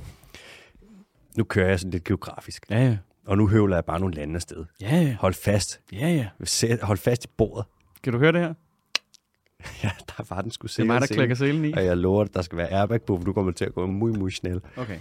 nu 1.38 1.44
kører 1.44 1.70
jeg 1.70 1.80
sådan 1.80 1.92
lidt 1.92 2.04
geografisk. 2.04 2.66
Ja, 2.70 2.86
ja. 2.86 2.98
Og 3.28 3.38
nu 3.38 3.48
høvler 3.48 3.76
jeg 3.76 3.86
bare 3.86 4.00
nogle 4.00 4.16
lande 4.16 4.36
afsted. 4.36 4.66
Ja, 4.82 4.96
ja. 4.96 5.16
Hold 5.20 5.34
fast. 5.34 5.82
Ja, 5.94 6.08
ja. 6.10 6.28
Sæt- 6.44 6.82
Hold 6.84 6.98
fast 6.98 7.26
i 7.26 7.28
bordet. 7.38 7.66
Kan 8.04 8.14
du 8.14 8.20
høre 8.20 8.32
det 8.32 8.42
her? 8.42 8.54
Ja, 9.84 9.92
der 10.18 10.24
var 10.36 10.42
den 10.42 10.52
skulle 10.52 10.70
Det 10.70 10.76
se. 10.76 10.82
er 10.82 10.86
mig, 10.86 11.02
der 11.02 11.08
klikker 11.08 11.36
selen 11.36 11.66
i. 11.66 11.74
Og 11.74 11.86
jeg 11.86 11.98
lover, 11.98 12.22
at 12.24 12.34
der 12.34 12.42
skal 12.42 12.58
være 12.58 12.72
airbag 12.72 13.02
på, 13.02 13.18
for 13.18 13.24
du 13.24 13.34
kommer 13.34 13.52
til 13.52 13.66
at 13.66 13.74
gå 13.74 13.86
muy, 13.86 14.10
muy 14.10 14.30
snel. 14.30 14.62
Okay. 14.78 14.98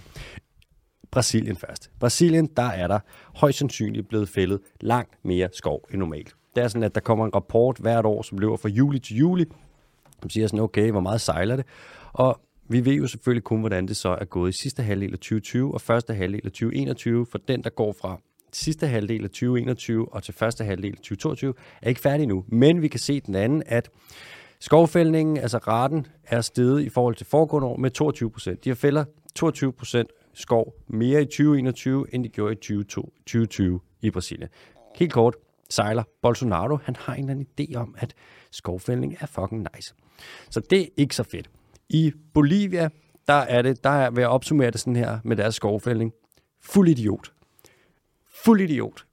Brasilien 1.11 1.55
først. 1.57 1.91
Brasilien, 1.99 2.49
der 2.57 2.63
er 2.63 2.87
der 2.87 2.99
højst 3.35 3.57
sandsynligt 3.57 4.07
blevet 4.07 4.29
fældet 4.29 4.59
langt 4.81 5.13
mere 5.25 5.49
skov 5.53 5.81
end 5.91 5.99
normalt. 5.99 6.35
Det 6.55 6.63
er 6.63 6.67
sådan, 6.67 6.83
at 6.83 6.95
der 6.95 7.01
kommer 7.01 7.25
en 7.25 7.35
rapport 7.35 7.77
hvert 7.77 8.05
år, 8.05 8.21
som 8.21 8.37
løber 8.37 8.57
fra 8.57 8.69
juli 8.69 8.99
til 8.99 9.17
juli, 9.17 9.45
som 10.21 10.29
siger 10.29 10.47
sådan, 10.47 10.59
okay, 10.59 10.91
hvor 10.91 10.99
meget 10.99 11.21
sejler 11.21 11.55
det? 11.55 11.65
Og 12.13 12.41
vi 12.71 12.85
ved 12.85 12.93
jo 12.93 13.07
selvfølgelig 13.07 13.43
kun, 13.43 13.59
hvordan 13.59 13.87
det 13.87 13.97
så 13.97 14.09
er 14.09 14.25
gået 14.25 14.49
i 14.49 14.61
sidste 14.61 14.83
halvdel 14.83 15.11
af 15.11 15.17
2020 15.17 15.73
og 15.73 15.81
første 15.81 16.13
halvdel 16.13 16.41
af 16.45 16.51
2021, 16.51 17.25
for 17.25 17.37
den, 17.37 17.63
der 17.63 17.69
går 17.69 17.95
fra 18.01 18.17
sidste 18.53 18.87
halvdel 18.87 19.23
af 19.23 19.29
2021 19.29 20.13
og 20.13 20.23
til 20.23 20.33
første 20.33 20.63
halvdel 20.63 20.91
af 20.91 20.97
2022, 20.97 21.53
er 21.81 21.89
ikke 21.89 22.01
færdig 22.01 22.27
nu. 22.27 22.45
Men 22.47 22.81
vi 22.81 22.87
kan 22.87 22.99
se 22.99 23.19
den 23.19 23.35
anden, 23.35 23.63
at 23.65 23.89
skovfældningen, 24.59 25.37
altså 25.37 25.57
raten, 25.57 26.07
er 26.23 26.41
steget 26.41 26.81
i 26.81 26.89
forhold 26.89 27.15
til 27.15 27.25
foregående 27.25 27.67
år 27.67 27.77
med 27.77 27.91
22 27.91 28.31
procent. 28.31 28.63
De 28.63 28.69
har 28.69 28.75
fælder 28.75 29.05
22 29.35 29.73
procent 29.73 30.09
skov 30.33 30.73
mere 30.87 31.21
i 31.21 31.25
2021, 31.25 32.05
end 32.13 32.23
de 32.23 32.29
gjorde 32.29 32.53
i 32.53 32.55
2020 32.55 33.79
i 34.01 34.11
Brasilien. 34.11 34.49
Helt 34.95 35.13
kort, 35.13 35.35
sejler 35.69 36.03
Bolsonaro, 36.21 36.77
han 36.83 36.95
har 36.95 37.13
en 37.13 37.29
eller 37.29 37.31
anden 37.31 37.47
idé 37.59 37.75
om, 37.75 37.95
at 37.97 38.13
skovfældning 38.51 39.17
er 39.19 39.25
fucking 39.25 39.67
nice. 39.75 39.93
Så 40.49 40.59
det 40.69 40.81
er 40.81 40.87
ikke 40.97 41.15
så 41.15 41.23
fedt. 41.23 41.49
I 41.93 42.11
Bolivia, 42.33 42.89
der 43.27 43.33
er 43.33 43.61
det, 43.61 43.83
der 43.83 43.89
er, 43.89 44.11
vil 44.11 44.21
jeg 44.21 44.29
opsummere 44.29 44.71
det 44.71 44.79
sådan 44.79 44.95
her 44.95 45.19
med 45.23 45.35
deres 45.37 45.55
skovfældning. 45.55 46.13
Fuld 46.61 46.89
idiot. 46.89 47.31
Fuld 48.45 48.61
idiot. 48.61 49.05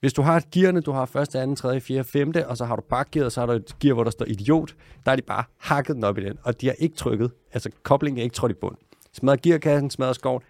Hvis 0.00 0.12
du 0.12 0.22
har 0.22 0.42
gearne, 0.52 0.80
du 0.80 0.92
har 0.92 1.06
første, 1.06 1.40
anden, 1.40 1.56
tredje, 1.56 1.80
fjerde, 1.80 2.04
femte, 2.04 2.48
og 2.48 2.56
så 2.56 2.64
har 2.64 2.76
du 2.76 2.82
pakgear, 2.90 3.24
og 3.24 3.32
så 3.32 3.40
har 3.40 3.46
du 3.46 3.52
et 3.52 3.76
gear, 3.80 3.94
hvor 3.94 4.04
der 4.04 4.10
står 4.10 4.26
idiot, 4.26 4.74
der 5.06 5.12
er 5.12 5.16
de 5.16 5.22
bare 5.22 5.44
hakket 5.58 5.96
den 5.96 6.04
op 6.04 6.18
i 6.18 6.24
den, 6.24 6.38
og 6.42 6.60
de 6.60 6.66
har 6.66 6.74
ikke 6.78 6.96
trykket, 6.96 7.30
altså 7.52 7.70
koblingen 7.82 8.18
er 8.18 8.22
ikke 8.22 8.34
trådt 8.34 8.52
i 8.52 8.54
bund. 8.54 8.76
Smadret 9.12 9.42
gearkassen, 9.42 9.90
smadret 9.90 10.14
skoven, 10.14 10.42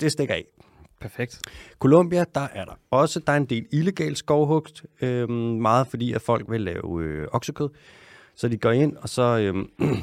det 0.00 0.12
stikker 0.12 0.34
af. 0.34 0.44
Perfekt. 1.00 1.40
Colombia, 1.78 2.24
der 2.34 2.48
er 2.52 2.64
der 2.64 2.72
også, 2.90 3.20
der 3.20 3.32
er 3.32 3.36
en 3.36 3.44
del 3.44 3.66
illegal 3.72 4.16
skovhugst, 4.16 4.84
øh, 5.00 5.30
meget 5.30 5.86
fordi 5.86 6.12
at 6.12 6.22
folk 6.22 6.50
vil 6.50 6.60
lave 6.60 7.02
øh, 7.02 7.28
oksekød. 7.32 7.68
Så 8.36 8.48
de 8.48 8.56
går 8.58 8.72
ind, 8.72 8.96
og 8.96 9.08
så 9.08 9.22
øh, 9.38 9.54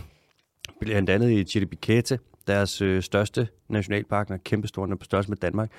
blandt 0.79 1.09
andet 1.09 1.31
i 1.31 1.43
Chiribiquete, 1.43 2.19
deres 2.47 2.81
øh, 2.81 3.01
største 3.01 3.47
nationalpark, 3.69 4.27
den 4.27 4.33
er 4.33 4.39
kæmpestor, 4.45 4.85
den 4.85 4.91
er 4.91 4.97
på 4.97 5.05
størrelse 5.05 5.29
med 5.29 5.37
Danmark, 5.37 5.71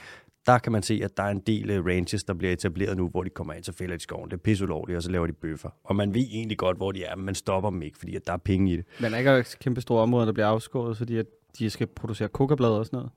der 0.46 0.58
kan 0.58 0.72
man 0.72 0.82
se, 0.82 1.00
at 1.04 1.16
der 1.16 1.22
er 1.22 1.30
en 1.30 1.40
del 1.40 1.70
øh, 1.70 1.86
ranches, 1.86 2.24
der 2.24 2.34
bliver 2.34 2.52
etableret 2.52 2.96
nu, 2.96 3.08
hvor 3.08 3.22
de 3.22 3.30
kommer 3.30 3.52
ind, 3.52 3.64
så 3.64 3.72
fælder 3.72 3.96
de 3.96 4.02
skoven. 4.02 4.30
Det 4.30 4.36
er 4.36 4.40
pisseulovligt, 4.40 4.96
og 4.96 5.02
så 5.02 5.10
laver 5.10 5.26
de 5.26 5.32
bøffer. 5.32 5.70
Og 5.84 5.96
man 5.96 6.14
ved 6.14 6.26
egentlig 6.30 6.58
godt, 6.58 6.76
hvor 6.76 6.92
de 6.92 7.04
er, 7.04 7.16
men 7.16 7.24
man 7.24 7.34
stopper 7.34 7.70
dem 7.70 7.82
ikke, 7.82 7.98
fordi 7.98 8.16
at 8.16 8.26
der 8.26 8.32
er 8.32 8.36
penge 8.36 8.72
i 8.72 8.76
det. 8.76 8.84
Men 9.00 9.14
er 9.14 9.22
der 9.22 9.36
ikke 9.36 9.50
kæmpe 9.60 9.80
store 9.80 10.02
områder, 10.02 10.24
der 10.24 10.32
bliver 10.32 10.46
afskåret, 10.46 10.96
fordi 10.96 11.16
at 11.16 11.26
de 11.58 11.70
skal 11.70 11.86
producere 11.86 12.28
kokablade 12.28 12.78
og 12.78 12.86
sådan 12.86 12.96
noget? 12.96 13.12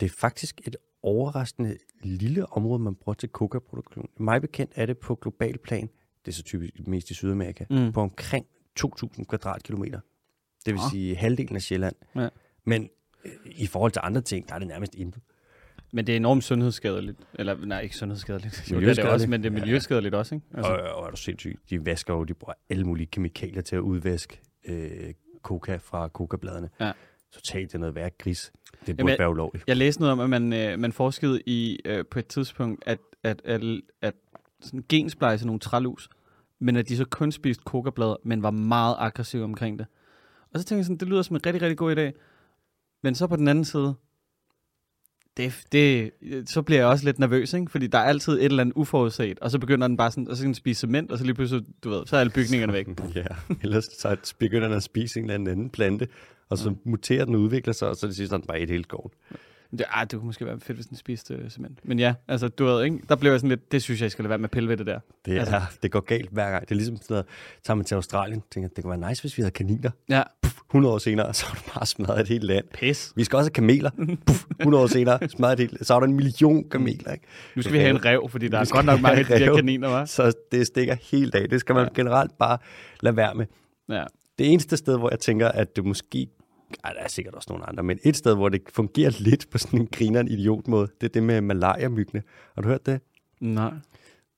Det 0.00 0.06
er 0.06 0.14
faktisk 0.18 0.60
et 0.66 0.76
overraskende 1.02 1.76
lille 2.02 2.52
område, 2.52 2.78
man 2.78 2.94
bruger 2.94 3.14
til 3.14 3.28
kokaproduktion. 3.28 4.08
Mig 4.16 4.40
bekendt 4.40 4.72
er 4.76 4.86
det 4.86 4.98
på 4.98 5.14
global 5.14 5.58
plan, 5.58 5.88
det 6.24 6.32
er 6.32 6.32
så 6.32 6.42
typisk 6.42 6.72
mest 6.86 7.10
i 7.10 7.14
Sydamerika, 7.14 7.64
mm. 7.70 7.92
på 7.92 8.00
omkring 8.00 8.46
2.000 8.80 9.24
kvadratkilometer. 9.24 10.00
Det 10.66 10.74
vil 10.74 10.80
Ah. 10.84 10.90
sige 10.90 11.16
halvdelen 11.16 11.56
af 11.56 11.62
Sjælland. 11.62 11.94
Ja. 12.16 12.28
Men 12.64 12.88
øh, 13.24 13.30
i 13.46 13.66
forhold 13.66 13.92
til 13.92 14.00
andre 14.04 14.20
ting, 14.20 14.48
der 14.48 14.54
er 14.54 14.58
det 14.58 14.68
nærmest 14.68 14.94
intet. 14.94 15.22
Men 15.92 16.06
det 16.06 16.12
er 16.12 16.16
enormt 16.16 16.44
sundhedsskadeligt. 16.44 17.18
Eller 17.34 17.66
nej, 17.66 17.80
ikke 17.80 17.96
sundhedsskadeligt. 17.96 18.64
Jo, 18.72 18.80
det 18.80 18.88
er 18.88 18.94
det 18.94 19.04
også, 19.04 19.26
men 19.30 19.42
det 19.42 19.48
er 19.48 19.52
miljøskadeligt 19.52 20.14
også, 20.14 20.34
ikke? 20.34 20.46
Altså. 20.54 20.72
Og, 20.72 20.94
og 20.94 21.06
er 21.06 21.10
du 21.10 21.16
sindssyg, 21.16 21.58
de 21.70 21.86
vasker 21.86 22.14
jo, 22.14 22.24
de 22.24 22.34
bruger 22.34 22.54
alle 22.70 22.84
mulige 22.84 23.06
kemikalier 23.06 23.62
til 23.62 23.76
at 23.76 23.80
udvaske 23.80 24.40
øh, 24.64 25.14
coca 25.42 25.76
fra 25.76 26.08
kokabladene. 26.08 26.70
Ja. 26.80 26.92
Totalt 27.32 27.68
det 27.68 27.74
er 27.74 27.78
noget 27.78 27.94
værk 27.94 28.18
gris. 28.18 28.52
Det 28.86 28.96
burde 28.96 29.10
Jamen, 29.10 29.18
være 29.18 29.30
ulovligt. 29.30 29.64
Jeg 29.66 29.76
læste 29.76 30.00
noget 30.00 30.12
om, 30.12 30.20
at 30.20 30.30
man, 30.30 30.52
øh, 30.52 30.78
man 30.78 30.92
forskede 30.92 31.40
i 31.46 31.78
øh, 31.84 32.04
på 32.10 32.18
et 32.18 32.26
tidspunkt, 32.26 32.82
at, 32.86 32.98
at, 33.22 33.42
at, 33.44 33.60
at 34.02 34.14
sådan 34.60 34.84
gensplejse 34.88 35.46
nogle 35.46 35.60
trælus, 35.60 36.08
men 36.58 36.76
at 36.76 36.88
de 36.88 36.96
så 36.96 37.04
kun 37.04 37.32
spiste 37.32 37.62
kokablader, 37.64 38.16
men 38.24 38.42
var 38.42 38.50
meget 38.50 38.96
aggressive 38.98 39.44
omkring 39.44 39.78
det. 39.78 39.86
Og 40.54 40.60
så 40.60 40.64
tænkte 40.64 40.76
jeg 40.76 40.84
sådan, 40.84 40.96
det 40.96 41.08
lyder 41.08 41.22
som 41.22 41.36
en 41.36 41.46
rigtig, 41.46 41.62
rigtig 41.62 41.78
god 41.78 41.96
idé. 41.96 42.12
Men 43.02 43.14
så 43.14 43.26
på 43.26 43.36
den 43.36 43.48
anden 43.48 43.64
side, 43.64 43.94
det, 45.36 45.64
det, 45.72 46.10
så 46.46 46.62
bliver 46.62 46.78
jeg 46.78 46.88
også 46.88 47.04
lidt 47.04 47.18
nervøs, 47.18 47.54
ikke? 47.54 47.70
fordi 47.70 47.86
der 47.86 47.98
er 47.98 48.02
altid 48.02 48.32
et 48.32 48.44
eller 48.44 48.60
andet 48.60 48.74
uforudset, 48.76 49.38
og 49.38 49.50
så 49.50 49.58
begynder 49.58 49.86
den 49.88 49.96
bare 49.96 50.10
sådan, 50.10 50.28
og 50.28 50.36
så 50.36 50.42
kan 50.42 50.46
den 50.46 50.54
spise 50.54 50.80
cement, 50.80 51.12
og 51.12 51.18
så 51.18 51.24
lige 51.24 51.34
pludselig, 51.34 51.64
du 51.84 51.90
ved, 51.90 52.06
så 52.06 52.16
er 52.16 52.20
alle 52.20 52.32
bygningerne 52.32 52.72
væk. 52.72 52.88
Ja, 53.14 53.26
ellers 53.62 53.84
så 53.84 54.34
begynder 54.38 54.68
den 54.68 54.76
at 54.76 54.82
spise 54.82 55.20
en 55.20 55.30
eller 55.30 55.50
anden 55.50 55.70
plante, 55.70 56.08
og 56.48 56.58
så 56.58 56.74
muterer 56.84 57.24
den 57.24 57.34
og 57.34 57.40
udvikler 57.40 57.72
sig, 57.72 57.88
og 57.88 57.96
så 57.96 58.06
det 58.06 58.16
sidste 58.16 58.34
er 58.34 58.38
den 58.38 58.46
bare 58.46 58.60
et 58.60 58.70
helt 58.70 58.86
skoven. 58.86 59.10
Det, 59.70 59.84
ah, 59.90 60.02
det 60.02 60.10
kunne 60.18 60.26
måske 60.26 60.46
være 60.46 60.60
fedt, 60.60 60.76
hvis 60.76 60.86
den 60.86 60.96
spiste 60.96 61.38
uh, 61.44 61.50
cement. 61.50 61.78
Men 61.84 61.98
ja, 61.98 62.14
altså, 62.28 62.48
du 62.48 62.64
ved, 62.64 62.84
ikke? 62.84 62.98
der 63.08 63.16
blev 63.16 63.30
jeg 63.30 63.40
sådan 63.40 63.48
lidt, 63.48 63.72
det 63.72 63.82
synes 63.82 64.00
jeg, 64.00 64.04
jeg 64.04 64.10
skal 64.10 64.22
lade 64.22 64.28
være 64.28 64.38
med 64.38 64.44
at 64.44 64.50
pille 64.50 64.68
ved 64.68 64.76
det 64.76 64.86
der. 64.86 64.98
Det, 65.24 65.38
Altså- 65.38 65.56
er, 65.56 65.60
det 65.82 65.90
går 65.92 66.00
galt 66.00 66.30
hver 66.30 66.50
gang. 66.50 66.62
Det 66.62 66.70
er 66.70 66.74
ligesom 66.74 66.96
sådan 66.96 67.06
noget, 67.14 67.26
tager 67.64 67.74
man 67.76 67.84
til 67.84 67.94
Australien, 67.94 68.42
tænker, 68.50 68.68
det 68.76 68.84
kunne 68.84 69.00
være 69.00 69.08
nice, 69.10 69.22
hvis 69.22 69.36
vi 69.36 69.42
havde 69.42 69.50
kaniner. 69.52 69.90
Ja, 70.08 70.22
100 70.70 70.94
år 70.94 70.98
senere, 70.98 71.34
så 71.34 71.46
har 71.46 71.54
du 71.54 71.60
bare 71.74 71.86
smadret 71.86 72.20
et 72.20 72.28
helt 72.28 72.44
land. 72.44 72.64
pis. 72.74 73.12
Vi 73.16 73.24
skal 73.24 73.36
også 73.36 73.44
have 73.46 73.52
kameler. 73.54 73.90
Puff, 74.26 74.44
100 74.60 74.82
år 74.82 74.86
senere, 74.86 75.28
smadret 75.28 75.52
et 75.60 75.70
helt 75.70 75.86
Så 75.86 75.92
har 75.92 76.00
du 76.00 76.06
en 76.06 76.14
million 76.16 76.68
kameler, 76.70 77.12
ikke? 77.12 77.24
Nu 77.56 77.62
skal 77.62 77.72
vi 77.72 77.78
have 77.78 77.90
en 77.90 78.04
rev, 78.04 78.28
fordi 78.30 78.48
der 78.48 78.58
er 78.58 78.64
godt 78.74 78.86
nok 78.86 79.00
mange 79.00 79.18
af 79.18 79.24
de 79.24 79.32
der 79.34 79.46
rev. 79.50 79.56
kaniner, 79.56 79.88
var. 79.88 80.04
Så 80.04 80.32
det 80.52 80.66
stikker 80.66 80.96
helt 81.12 81.34
af. 81.34 81.48
Det 81.48 81.60
skal 81.60 81.74
man 81.74 81.84
Ja. 81.84 81.90
generelt 81.94 82.38
bare 82.38 82.58
lade 83.00 83.16
være 83.16 83.34
med. 83.34 83.46
Ja. 83.88 84.04
Det 84.38 84.52
eneste 84.52 84.76
sted, 84.76 84.98
hvor 84.98 85.10
jeg 85.10 85.18
tænker, 85.20 85.48
at 85.48 85.76
det 85.76 85.84
måske... 85.84 86.26
Ej, 86.84 86.92
der 86.92 87.00
er 87.00 87.08
sikkert 87.08 87.34
også 87.34 87.46
nogle 87.50 87.68
andre, 87.68 87.82
men 87.82 87.98
et 88.04 88.16
sted, 88.16 88.34
hvor 88.34 88.48
det 88.48 88.62
fungerer 88.72 89.10
lidt 89.18 89.50
på 89.50 89.58
sådan 89.58 89.80
en 89.80 89.88
grineren 89.92 90.28
idiotmåde, 90.28 90.88
det 91.00 91.06
er 91.06 91.12
det 91.12 91.22
med 91.22 91.40
malaria-myggene. 91.40 92.22
Har 92.54 92.62
du 92.62 92.68
hørt 92.68 92.86
det? 92.86 93.00
Nej. 93.40 93.72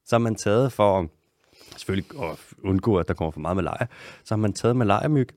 Så 0.07 0.15
har 0.15 0.19
man 0.19 0.35
taget 0.35 0.73
for 0.73 1.09
selvfølgelig 1.77 2.23
at 2.23 2.39
undgå, 2.65 2.97
at 2.97 3.09
der 3.09 3.15
kommer 3.15 3.31
for 3.31 3.41
meget 3.41 3.57
malaria, 3.57 3.87
så 4.25 4.35
har 4.35 4.41
man 4.41 4.53
taget 4.53 4.77
malaria-myg. 4.77 5.29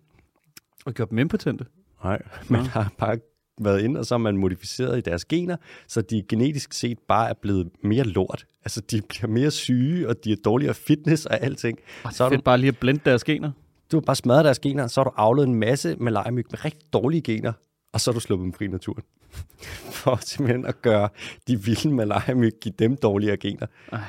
Og 0.85 0.93
gjort 0.93 1.09
dem 1.09 1.19
impotente. 1.19 1.65
Nej, 2.03 2.21
man 2.49 2.65
har 2.65 2.91
bare 2.97 3.17
været 3.61 3.81
ind, 3.81 3.97
og 3.97 4.05
så 4.05 4.13
har 4.13 4.19
man 4.19 4.37
modificeret 4.37 4.97
i 4.97 5.01
deres 5.01 5.25
gener, 5.25 5.57
så 5.87 6.01
de 6.01 6.23
genetisk 6.29 6.73
set 6.73 6.99
bare 7.07 7.29
er 7.29 7.33
blevet 7.33 7.69
mere 7.83 8.03
lort. 8.03 8.45
Altså, 8.65 8.81
de 8.81 9.01
bliver 9.09 9.27
mere 9.27 9.51
syge, 9.51 10.09
og 10.09 10.23
de 10.23 10.31
er 10.31 10.35
dårligere 10.45 10.73
fitness 10.73 11.25
og 11.25 11.41
alting. 11.41 11.79
Og 12.03 12.11
Så 12.11 12.17
så 12.17 12.23
har 12.23 12.29
fedt 12.29 12.39
du, 12.39 12.43
bare 12.43 12.57
lige 12.57 12.67
at 12.67 12.77
blende 12.77 13.01
deres 13.05 13.23
gener. 13.23 13.51
Du 13.91 13.97
har 13.97 14.01
bare 14.01 14.15
smadret 14.15 14.45
deres 14.45 14.59
gener, 14.59 14.87
så 14.87 14.99
har 14.99 15.03
du 15.03 15.11
avlet 15.17 15.47
en 15.47 15.55
masse 15.55 15.95
malaria-myg 15.99 16.45
med 16.51 16.65
rigtig 16.65 16.93
dårlige 16.93 17.21
gener, 17.21 17.53
og 17.93 18.01
så 18.01 18.11
har 18.11 18.13
du 18.13 18.19
sluppet 18.19 18.45
dem 18.45 18.53
fri 18.53 18.65
i 18.65 18.67
naturen. 18.67 19.03
For 19.91 20.19
simpelthen 20.21 20.65
at 20.65 20.81
gøre 20.81 21.09
de 21.47 21.63
vilde 21.63 21.93
malaria-myg, 21.93 22.53
give 22.61 22.73
dem 22.79 22.97
dårligere 22.97 23.37
gener. 23.37 23.67
Ej. 23.91 23.99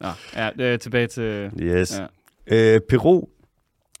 Nå, 0.00 0.08
ja, 0.34 0.50
øh, 0.58 0.78
tilbage 0.78 1.06
til... 1.06 1.50
Yes. 1.60 1.98
Ja. 1.98 2.74
Øh, 2.74 2.80
Peru. 2.88 3.24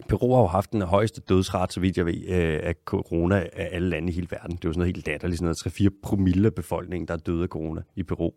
Peru 0.08 0.34
har 0.34 0.40
jo 0.40 0.46
haft 0.46 0.72
den 0.72 0.82
højeste 0.82 1.20
dødsrate, 1.20 1.74
så 1.74 1.80
vidt 1.80 1.96
jeg 1.96 2.06
ved, 2.06 2.28
øh, 2.28 2.60
af 2.62 2.74
corona 2.84 3.36
af 3.52 3.68
alle 3.72 3.88
lande 3.88 4.08
i 4.08 4.14
hele 4.14 4.28
verden. 4.30 4.50
Det 4.50 4.64
er 4.64 4.68
jo 4.68 4.72
sådan 4.72 4.78
noget 4.78 4.94
helt 4.94 5.06
latterligt, 5.06 5.38
sådan 5.38 5.54
noget 5.64 5.92
3-4 5.94 6.00
promille 6.02 6.46
af 6.46 6.54
befolkningen, 6.54 7.08
der 7.08 7.14
er 7.14 7.18
døde 7.18 7.42
af 7.42 7.48
corona 7.48 7.82
i 7.96 8.02
Peru. 8.02 8.30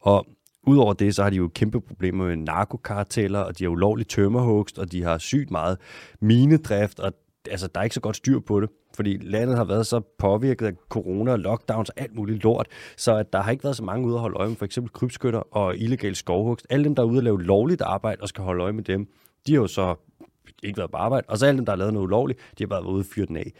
Og 0.00 0.26
udover 0.66 0.92
det, 0.92 1.14
så 1.14 1.22
har 1.22 1.30
de 1.30 1.36
jo 1.36 1.50
kæmpe 1.54 1.80
problemer 1.80 2.26
med 2.26 2.36
narkokarteller, 2.36 3.40
og 3.40 3.58
de 3.58 3.64
har 3.64 3.70
ulovlig 3.70 4.08
tømmerhugst, 4.08 4.78
og 4.78 4.92
de 4.92 5.02
har 5.02 5.18
sygt 5.18 5.50
meget 5.50 5.78
minedrift, 6.20 7.00
og 7.00 7.12
altså, 7.50 7.68
der 7.74 7.80
er 7.80 7.84
ikke 7.84 7.94
så 7.94 8.00
godt 8.00 8.16
styr 8.16 8.40
på 8.40 8.60
det, 8.60 8.68
fordi 8.94 9.18
landet 9.22 9.56
har 9.56 9.64
været 9.64 9.86
så 9.86 10.00
påvirket 10.18 10.66
af 10.66 10.72
corona, 10.88 11.36
lockdowns 11.36 11.90
og 11.90 12.00
alt 12.00 12.14
muligt 12.14 12.42
lort, 12.42 12.66
så 12.96 13.16
at 13.16 13.32
der 13.32 13.42
har 13.42 13.50
ikke 13.50 13.64
været 13.64 13.76
så 13.76 13.84
mange 13.84 14.06
ude 14.06 14.14
at 14.14 14.20
holde 14.20 14.36
øje 14.36 14.48
med 14.48 14.56
for 14.56 14.64
eksempel 14.64 14.92
krybskytter 14.92 15.56
og 15.56 15.76
illegal 15.76 16.16
skovhugst. 16.16 16.66
Alle 16.70 16.84
dem, 16.84 16.94
der 16.94 17.02
er 17.02 17.06
ude 17.06 17.18
at 17.18 17.24
lave 17.24 17.42
lovligt 17.42 17.82
arbejde 17.82 18.22
og 18.22 18.28
skal 18.28 18.44
holde 18.44 18.62
øje 18.62 18.72
med 18.72 18.84
dem, 18.84 19.08
de 19.46 19.52
har 19.52 19.60
jo 19.60 19.66
så 19.66 19.94
ikke 20.62 20.78
været 20.78 20.90
på 20.90 20.96
arbejde, 20.96 21.26
og 21.28 21.38
så 21.38 21.46
alle 21.46 21.56
dem, 21.56 21.66
der 21.66 21.72
har 21.72 21.76
lavet 21.76 21.92
noget 21.92 22.06
ulovligt, 22.06 22.38
de 22.58 22.64
har 22.64 22.68
bare 22.68 22.84
været 22.84 22.92
ude 22.92 23.00
og 23.00 23.06
fyret 23.14 23.28
den 23.28 23.36
af. 23.36 23.52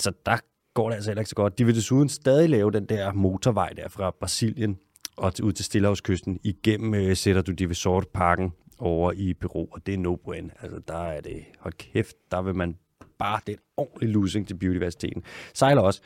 Så 0.00 0.12
der 0.26 0.36
går 0.74 0.88
det 0.88 0.94
altså 0.94 1.10
heller 1.10 1.20
ikke 1.20 1.30
så 1.30 1.34
godt. 1.34 1.58
De 1.58 1.64
vil 1.64 1.74
desuden 1.74 2.08
stadig 2.08 2.50
lave 2.50 2.70
den 2.70 2.84
der 2.84 3.12
motorvej 3.12 3.68
der 3.68 3.88
fra 3.88 4.10
Brasilien 4.20 4.78
og 5.16 5.32
ud 5.42 5.52
til 5.52 5.64
Stillehavskysten 5.64 6.40
igennem 6.44 6.94
øh, 6.94 7.16
sætter 7.16 7.42
du 7.42 7.52
de 7.52 7.68
ved 7.68 8.06
parken 8.14 8.52
over 8.78 9.12
i 9.12 9.34
Peru, 9.34 9.66
og 9.70 9.86
det 9.86 9.94
er 9.94 9.98
no 9.98 10.16
bueno. 10.16 10.48
Altså 10.60 10.80
der 10.88 11.02
er 11.02 11.20
det, 11.20 11.44
hold 11.60 11.74
kæft, 11.74 12.16
der 12.30 12.42
vil 12.42 12.54
man 12.54 12.76
bare, 13.18 13.40
det 13.46 13.52
er 13.52 13.56
en 13.56 13.62
ordentlig 13.76 14.10
losing 14.10 14.48
til 14.48 14.54
biodiversiteten. 14.54 15.22
Sejler 15.54 15.82
også. 15.82 16.00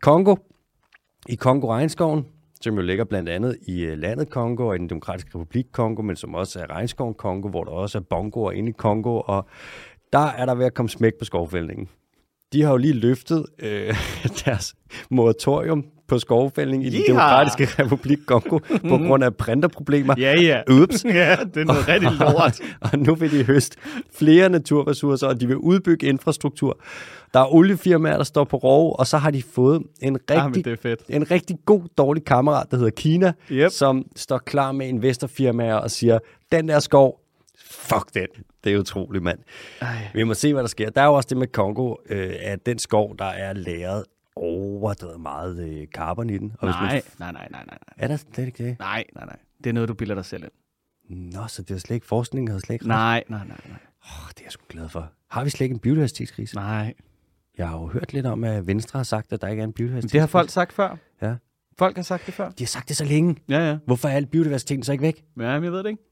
Kongo, 0.00 0.36
i 1.28 1.34
Kongo-regnskoven, 1.34 2.26
som 2.60 2.74
jo 2.74 2.80
ligger 2.80 3.04
blandt 3.04 3.28
andet 3.28 3.58
i 3.66 3.84
øh, 3.84 3.98
landet 3.98 4.30
Kongo 4.30 4.66
og 4.66 4.74
i 4.74 4.78
den 4.78 4.88
demokratiske 4.88 5.38
republik 5.38 5.66
Kongo, 5.72 6.02
men 6.02 6.16
som 6.16 6.34
også 6.34 6.60
er 6.60 6.70
regnskoven 6.70 7.14
Kongo, 7.14 7.48
hvor 7.48 7.64
der 7.64 7.70
også 7.70 7.98
er 7.98 8.02
bongoer 8.02 8.52
inde 8.52 8.68
i 8.68 8.72
Kongo, 8.72 9.20
og 9.20 9.48
der 10.12 10.26
er 10.26 10.46
der 10.46 10.54
ved 10.54 10.66
at 10.66 10.74
komme 10.74 10.88
smæk 10.88 11.12
på 11.18 11.24
skovfældningen. 11.24 11.88
De 12.52 12.62
har 12.62 12.70
jo 12.70 12.76
lige 12.76 12.92
løftet 12.94 13.46
øh, 13.58 13.94
deres 14.44 14.74
moratorium 15.10 15.84
på 16.08 16.18
skovfældning 16.18 16.86
i 16.86 16.90
den 16.90 17.02
demokratiske 17.06 17.82
republik 17.82 18.18
Kongo 18.26 18.58
på 18.88 18.96
grund 18.98 19.24
af 19.24 19.36
printerproblemer. 19.36 20.14
Ja, 20.18 20.40
ja. 20.40 20.60
Ups. 20.82 21.04
ja, 21.04 21.36
det 21.54 21.60
er 21.60 21.64
noget 21.64 21.88
rigtig 21.88 22.10
lort. 22.20 22.60
og 22.80 22.98
nu 22.98 23.14
vil 23.14 23.30
de 23.38 23.44
høste 23.44 23.76
flere 24.14 24.48
naturressourcer, 24.48 25.26
og 25.26 25.40
de 25.40 25.46
vil 25.46 25.56
udbygge 25.56 26.06
infrastruktur. 26.06 26.78
Der 27.34 27.40
er 27.40 27.54
oliefirmaer, 27.54 28.16
der 28.16 28.24
står 28.24 28.44
på 28.44 28.56
rov, 28.56 28.96
og 28.98 29.06
så 29.06 29.18
har 29.18 29.30
de 29.30 29.42
fået 29.42 29.82
en 30.02 30.18
Ah, 30.28 30.46
rigtig, 30.46 30.64
det 30.64 30.72
er 30.72 30.76
fedt. 30.82 31.00
en 31.08 31.30
rigtig 31.30 31.56
god, 31.66 31.82
dårlig 31.98 32.24
kammerat, 32.24 32.66
der 32.70 32.76
hedder 32.76 32.90
Kina, 32.90 33.32
Yep. 33.52 33.70
som 33.70 34.04
står 34.16 34.38
klar 34.38 34.72
med 34.72 34.88
investorfirmaer 34.88 35.74
og 35.74 35.90
siger, 35.90 36.18
den 36.52 36.68
der 36.68 36.78
skov, 36.80 37.20
fuck 37.70 38.14
den. 38.14 38.26
Det 38.64 38.72
er 38.72 38.78
utroligt, 38.78 39.24
mand. 39.24 39.38
Ej. 39.80 40.08
Vi 40.14 40.22
må 40.24 40.34
se, 40.34 40.52
hvad 40.52 40.62
der 40.62 40.68
sker. 40.68 40.90
Der 40.90 41.00
er 41.00 41.06
jo 41.06 41.14
også 41.14 41.26
det 41.28 41.36
med 41.36 41.46
Kongo, 41.46 41.94
øh, 42.08 42.34
at 42.40 42.66
den 42.66 42.78
skov, 42.78 43.16
der 43.18 43.24
er 43.24 43.52
læret 43.52 44.04
overdrevet 44.36 45.20
meget 45.20 45.58
øh, 45.68 45.86
carbon 45.86 46.30
i 46.30 46.38
den. 46.38 46.52
Og 46.58 46.68
hvis 46.68 46.74
Nej, 46.74 46.92
Man, 46.92 47.02
nej, 47.18 47.32
nej, 47.32 47.48
nej, 47.50 47.64
nej. 47.66 47.78
er 47.96 48.08
der 48.08 48.16
slet 48.16 48.46
ikke 48.46 48.64
det? 48.64 48.78
Nej, 48.78 49.04
nej, 49.14 49.24
nej. 49.24 49.36
Det 49.64 49.70
er 49.70 49.74
noget, 49.74 49.88
du 49.88 49.94
bilder 49.94 50.14
dig 50.14 50.24
selv 50.24 50.42
ind. 50.44 50.52
Nå, 51.32 51.46
så 51.48 51.62
det 51.62 51.74
er 51.74 51.78
slet 51.78 51.94
ikke 51.94 52.06
forskning, 52.06 52.50
har 52.52 52.58
slet 52.58 52.74
ikke. 52.74 52.88
Nej, 52.88 53.24
nej, 53.28 53.38
nej, 53.46 53.56
nej. 53.68 53.78
Oh, 54.02 54.28
det 54.28 54.38
er 54.38 54.44
jeg 54.44 54.52
sgu 54.52 54.64
glad 54.68 54.88
for. 54.88 55.12
Har 55.30 55.44
vi 55.44 55.50
slet 55.50 55.60
ikke 55.64 55.72
en 55.74 55.78
biodiversitetskrise? 55.78 56.54
Nej. 56.56 56.94
Jeg 57.58 57.68
har 57.68 57.78
jo 57.78 57.86
hørt 57.86 58.12
lidt 58.12 58.26
om, 58.26 58.44
at 58.44 58.66
Venstre 58.66 58.98
har 58.98 59.04
sagt, 59.04 59.32
at 59.32 59.40
der 59.42 59.48
ikke 59.48 59.60
er 59.60 59.64
en 59.64 59.68
Men 59.68 59.72
biodiversitetskrise. 59.72 60.12
det 60.12 60.20
har 60.20 60.26
folk 60.26 60.50
sagt 60.50 60.72
før. 60.72 60.96
Ja. 61.22 61.34
Folk 61.78 61.96
har 61.96 62.02
sagt 62.02 62.26
det 62.26 62.34
før. 62.34 62.50
De 62.50 62.64
har 62.64 62.66
sagt 62.66 62.88
det 62.88 62.96
så 62.96 63.04
længe. 63.04 63.36
Ja, 63.48 63.68
ja. 63.68 63.78
Hvorfor 63.86 64.08
er 64.08 64.12
al 64.12 64.26
biodiversiteten 64.26 64.82
så 64.82 64.92
ikke 64.92 65.02
væk? 65.02 65.24
Ja, 65.40 65.54
men 65.54 65.64
jeg 65.64 65.72
ved 65.72 65.78
det 65.82 65.88
ikke. 65.90 66.02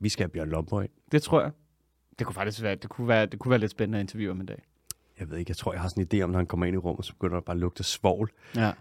Vi 0.00 0.08
skal 0.08 0.22
have 0.24 0.30
Bjørn 0.30 0.48
Lomborg. 0.48 0.86
Det 1.12 1.22
tror 1.22 1.40
jeg. 1.42 1.50
Det 2.18 2.26
kunne 2.26 2.34
faktisk 2.34 2.62
være, 2.62 2.74
det 2.74 2.88
kunne 2.90 3.08
være, 3.08 3.26
det 3.26 3.38
kunne 3.38 3.50
være 3.50 3.58
lidt 3.60 3.70
spændende 3.70 3.98
at 3.98 4.02
interviewe 4.02 4.30
om 4.30 4.40
en 4.40 4.46
dag. 4.46 4.62
Jeg 5.20 5.30
ved 5.30 5.38
ikke, 5.38 5.50
jeg 5.50 5.56
tror, 5.56 5.72
jeg 5.72 5.80
har 5.82 5.88
sådan 5.88 6.06
en 6.12 6.18
idé 6.20 6.22
om, 6.24 6.30
når 6.30 6.38
han 6.38 6.46
kommer 6.46 6.66
ind 6.66 6.74
i 6.74 6.78
rummet, 6.78 7.04
så 7.04 7.12
begynder 7.12 7.34
der 7.34 7.40
bare 7.40 7.54
at 7.54 7.60
lugte 7.60 7.82
svovl. 7.84 8.30
Ja. 8.56 8.72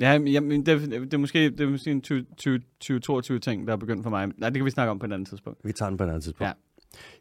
Ja, 0.00 0.18
men- 0.18 0.28
jamen, 0.28 0.66
det, 0.66 0.74
er- 0.74 0.78
det, 1.00 1.14
er 1.14 1.18
måske, 1.18 1.50
det 1.50 1.60
er 1.60 1.66
måske 1.70 1.90
en 1.90 2.00
20 2.02 2.26
20 2.36 2.58
2022 2.80 3.38
ting, 3.38 3.66
der 3.66 3.72
er 3.72 3.76
begyndt 3.76 4.02
for 4.02 4.10
mig. 4.10 4.26
Nej, 4.36 4.48
det 4.50 4.56
kan 4.58 4.64
vi 4.64 4.70
snakke 4.70 4.90
om 4.90 4.98
på 4.98 5.06
et 5.06 5.12
andet 5.12 5.28
tidspunkt. 5.28 5.60
Vi 5.64 5.72
tager 5.72 5.88
den 5.88 5.96
på 5.98 6.04
et 6.04 6.08
andet 6.08 6.22
tidspunkt. 6.22 6.48
Ja. 6.48 6.52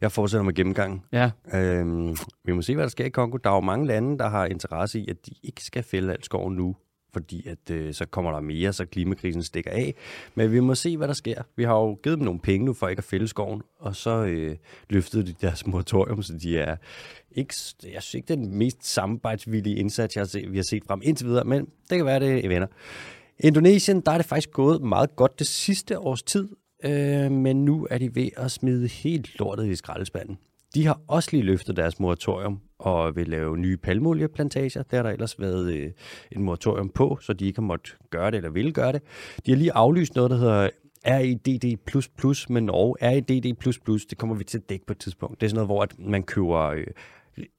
Jeg 0.02 0.12
fortsætter 0.12 0.44
med 0.44 0.54
gennemgangen. 0.54 1.02
Ja, 1.12 1.32
Øhm, 1.54 2.16
vi 2.44 2.52
må 2.54 2.62
se, 2.62 2.76
hvad 2.76 2.84
der 2.84 2.90
sker 2.90 3.06
i 3.06 3.10
Kongo. 3.10 3.38
Der 3.38 3.50
er 3.50 3.54
jo 3.56 3.62
mange 3.62 3.88
lande, 3.88 4.18
der 4.18 4.30
har 4.30 4.46
interesse 4.46 5.00
i, 5.00 5.08
at 5.10 5.26
de 5.26 5.32
ikke 5.44 5.64
skal 5.64 5.84
fælde 5.84 6.12
alt 6.14 6.26
skov 6.26 6.52
nu, 6.52 6.76
fordi 7.14 7.48
at, 7.48 7.72
øh, 7.72 7.94
så 7.94 8.06
kommer 8.06 8.32
der 8.32 8.40
mere, 8.40 8.74
så 8.74 8.86
klimakrisen 8.86 9.44
stikker 9.44 9.72
af. 9.72 9.96
Men 10.36 10.52
vi 10.52 10.60
må 10.60 10.76
se, 10.76 10.98
hvad 10.98 11.08
der 11.08 11.14
sker. 11.14 11.44
Vi 11.56 11.64
har 11.64 11.74
jo 11.74 12.00
givet 12.04 12.18
dem 12.18 12.26
nogle 12.26 12.40
penge 12.40 12.66
nu 12.66 12.74
for 12.74 12.88
ikke 12.88 13.00
at 13.00 13.04
fælde 13.04 13.28
skoven, 13.28 13.62
og 13.80 13.96
så 13.96 14.24
øh, 14.24 14.56
løftede 14.90 15.26
de 15.26 15.36
deres 15.42 15.66
moratorium, 15.68 16.24
så 16.24 16.34
de 16.38 16.58
er 16.58 16.76
ikke, 17.32 17.54
jeg 17.94 18.04
synes 18.04 18.14
ikke, 18.14 18.28
det 18.28 18.34
er 18.34 18.44
den 18.44 18.58
mest 18.58 18.86
samarbejdsvillige 18.86 19.76
indsats, 19.76 20.16
jeg 20.16 20.22
har 20.22 20.28
set, 20.28 20.52
vi 20.52 20.58
har 20.58 20.64
set 20.64 20.84
frem 20.88 21.02
indtil 21.04 21.28
videre, 21.28 21.44
men 21.44 21.68
det 21.90 21.98
kan 21.98 22.06
være, 22.06 22.20
det 22.20 22.50
vender. 22.50 22.68
Indonesien, 23.40 24.02
der 24.02 24.12
er 24.12 24.18
det 24.18 24.26
faktisk 24.26 24.52
gået 24.52 24.82
meget 24.82 25.16
godt 25.16 25.40
det 25.40 25.48
sidste 25.48 26.00
års 26.00 26.24
tid, 26.24 26.50
øh, 26.84 27.32
men 27.32 27.66
nu 27.66 27.88
er 27.90 27.98
de 27.98 28.16
ved 28.16 28.30
at 28.38 28.52
smide 28.52 28.88
helt 28.88 29.40
lortet 29.40 29.68
i 29.68 29.76
skraldespanden. 29.76 30.38
De 30.76 30.86
har 30.86 31.02
også 31.08 31.30
lige 31.32 31.44
løftet 31.44 31.76
deres 31.76 32.00
moratorium 32.00 32.60
og 32.80 33.16
vil 33.16 33.28
lave 33.28 33.58
nye 33.58 33.78
palmolieplantager. 33.78 34.84
Det 34.84 34.98
har 34.98 35.04
der 35.04 35.10
ellers 35.10 35.40
været 35.40 35.74
øh, 35.74 35.92
en 36.32 36.44
moratorium 36.44 36.90
på, 36.90 37.18
så 37.22 37.34
de 37.34 37.46
ikke 37.46 37.58
har 37.58 37.66
måttet 37.66 37.98
gøre 38.10 38.32
det 38.32 38.38
eller 38.38 38.50
vil 38.50 38.74
gøre 38.74 38.92
det. 38.92 39.02
De 39.46 39.52
har 39.52 39.58
lige 39.58 39.74
aflyst 39.74 40.16
noget, 40.16 40.32
der 40.32 40.38
hedder 40.38 40.70
RIDD++ 41.06 42.54
med 42.54 42.62
Norge. 42.62 42.96
RIDD++, 43.02 44.10
det 44.10 44.18
kommer 44.18 44.36
vi 44.36 44.44
til 44.44 44.58
at 44.58 44.70
dække 44.70 44.86
på 44.86 44.94
et 44.94 44.98
tidspunkt. 44.98 45.42
Det 45.42 45.46
er 45.46 45.50
sådan 45.50 45.56
noget, 45.56 45.68
hvor 45.68 45.84
at 45.84 46.00
man 46.00 46.24
køber... 46.24 46.60
Øh, 46.60 46.86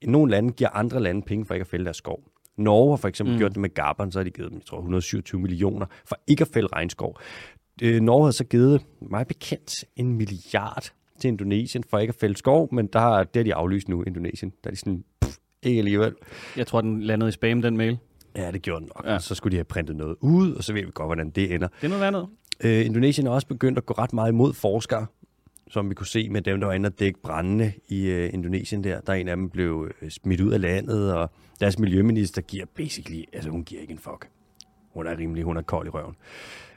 nogle 0.04 0.30
lande 0.30 0.52
giver 0.52 0.70
andre 0.70 1.00
lande 1.00 1.22
penge 1.22 1.44
for 1.44 1.54
ikke 1.54 1.62
at 1.62 1.68
fælde 1.68 1.84
deres 1.84 1.96
skov. 1.96 2.24
Norge 2.56 2.92
har 2.92 2.96
for 2.96 3.08
eksempel 3.08 3.34
mm. 3.34 3.38
gjort 3.38 3.50
det 3.50 3.60
med 3.60 3.74
Gabon, 3.74 4.12
så 4.12 4.18
har 4.18 4.24
de 4.24 4.30
givet 4.30 4.50
dem, 4.50 4.58
jeg 4.58 4.66
tror, 4.66 4.78
127 4.78 5.40
millioner 5.40 5.86
for 6.04 6.16
ikke 6.26 6.42
at 6.42 6.48
fælde 6.54 6.68
regnskov. 6.72 7.18
Øh, 7.82 8.00
Norge 8.00 8.24
har 8.24 8.30
så 8.30 8.44
givet 8.44 8.82
mig 9.00 9.26
bekendt 9.26 9.84
en 9.96 10.12
milliard 10.16 10.92
til 11.22 11.28
Indonesien 11.28 11.84
for 11.90 11.98
ikke 11.98 12.10
at 12.10 12.20
fælde 12.20 12.36
skov, 12.36 12.68
men 12.74 12.86
der 12.86 12.98
har, 12.98 13.24
det 13.24 13.36
har 13.36 13.44
de 13.44 13.54
aflyst 13.54 13.88
nu, 13.88 14.02
Indonesien. 14.02 14.52
Der 14.64 14.70
er 14.70 14.74
de 14.74 14.76
sådan, 14.76 15.04
pff, 15.20 15.36
ikke 15.62 15.78
alligevel. 15.78 16.14
jeg 16.56 16.66
tror, 16.66 16.80
den 16.80 17.02
landede 17.02 17.28
i 17.28 17.32
spam, 17.32 17.62
den 17.62 17.76
mail. 17.76 17.98
Ja, 18.36 18.50
det 18.50 18.62
gjorde 18.62 18.80
den 18.80 18.90
nok. 18.96 19.06
Ja. 19.06 19.18
Så 19.18 19.34
skulle 19.34 19.52
de 19.52 19.56
have 19.56 19.64
printet 19.64 19.96
noget 19.96 20.16
ud, 20.20 20.52
og 20.52 20.64
så 20.64 20.72
ved 20.72 20.82
vi 20.84 20.90
godt, 20.94 21.08
hvordan 21.08 21.30
det 21.30 21.54
ender. 21.54 21.68
Det 21.80 21.84
er 21.84 21.88
noget 21.88 22.02
andet. 22.02 22.26
Øh, 22.64 22.86
Indonesien 22.86 23.26
er 23.26 23.30
også 23.30 23.46
begyndt 23.46 23.78
at 23.78 23.86
gå 23.86 23.94
ret 23.94 24.12
meget 24.12 24.32
imod 24.32 24.52
forskere, 24.52 25.06
som 25.70 25.90
vi 25.90 25.94
kunne 25.94 26.06
se 26.06 26.28
med 26.28 26.42
dem, 26.42 26.60
der 26.60 26.66
var 26.66 26.74
inde 26.74 26.86
og 26.86 26.98
dække 26.98 27.22
brændende 27.22 27.72
i 27.88 28.06
øh, 28.06 28.34
Indonesien 28.34 28.84
der. 28.84 29.00
Der 29.00 29.12
er 29.12 29.16
en 29.16 29.28
af 29.28 29.36
dem 29.36 29.50
blev 29.50 29.90
øh, 30.02 30.10
smidt 30.10 30.40
ud 30.40 30.52
af 30.52 30.60
landet, 30.60 31.14
og 31.14 31.30
deres 31.60 31.78
miljøminister 31.78 32.42
giver 32.42 32.64
basically, 32.76 33.22
altså 33.32 33.50
hun 33.50 33.64
giver 33.64 33.80
ikke 33.80 33.92
en 33.92 33.98
fuck. 33.98 34.28
Hun 34.94 35.06
er 35.06 35.18
rimelig, 35.18 35.44
hun 35.44 35.56
er 35.56 35.62
kold 35.62 35.86
i 35.86 35.90
røven. 35.90 36.14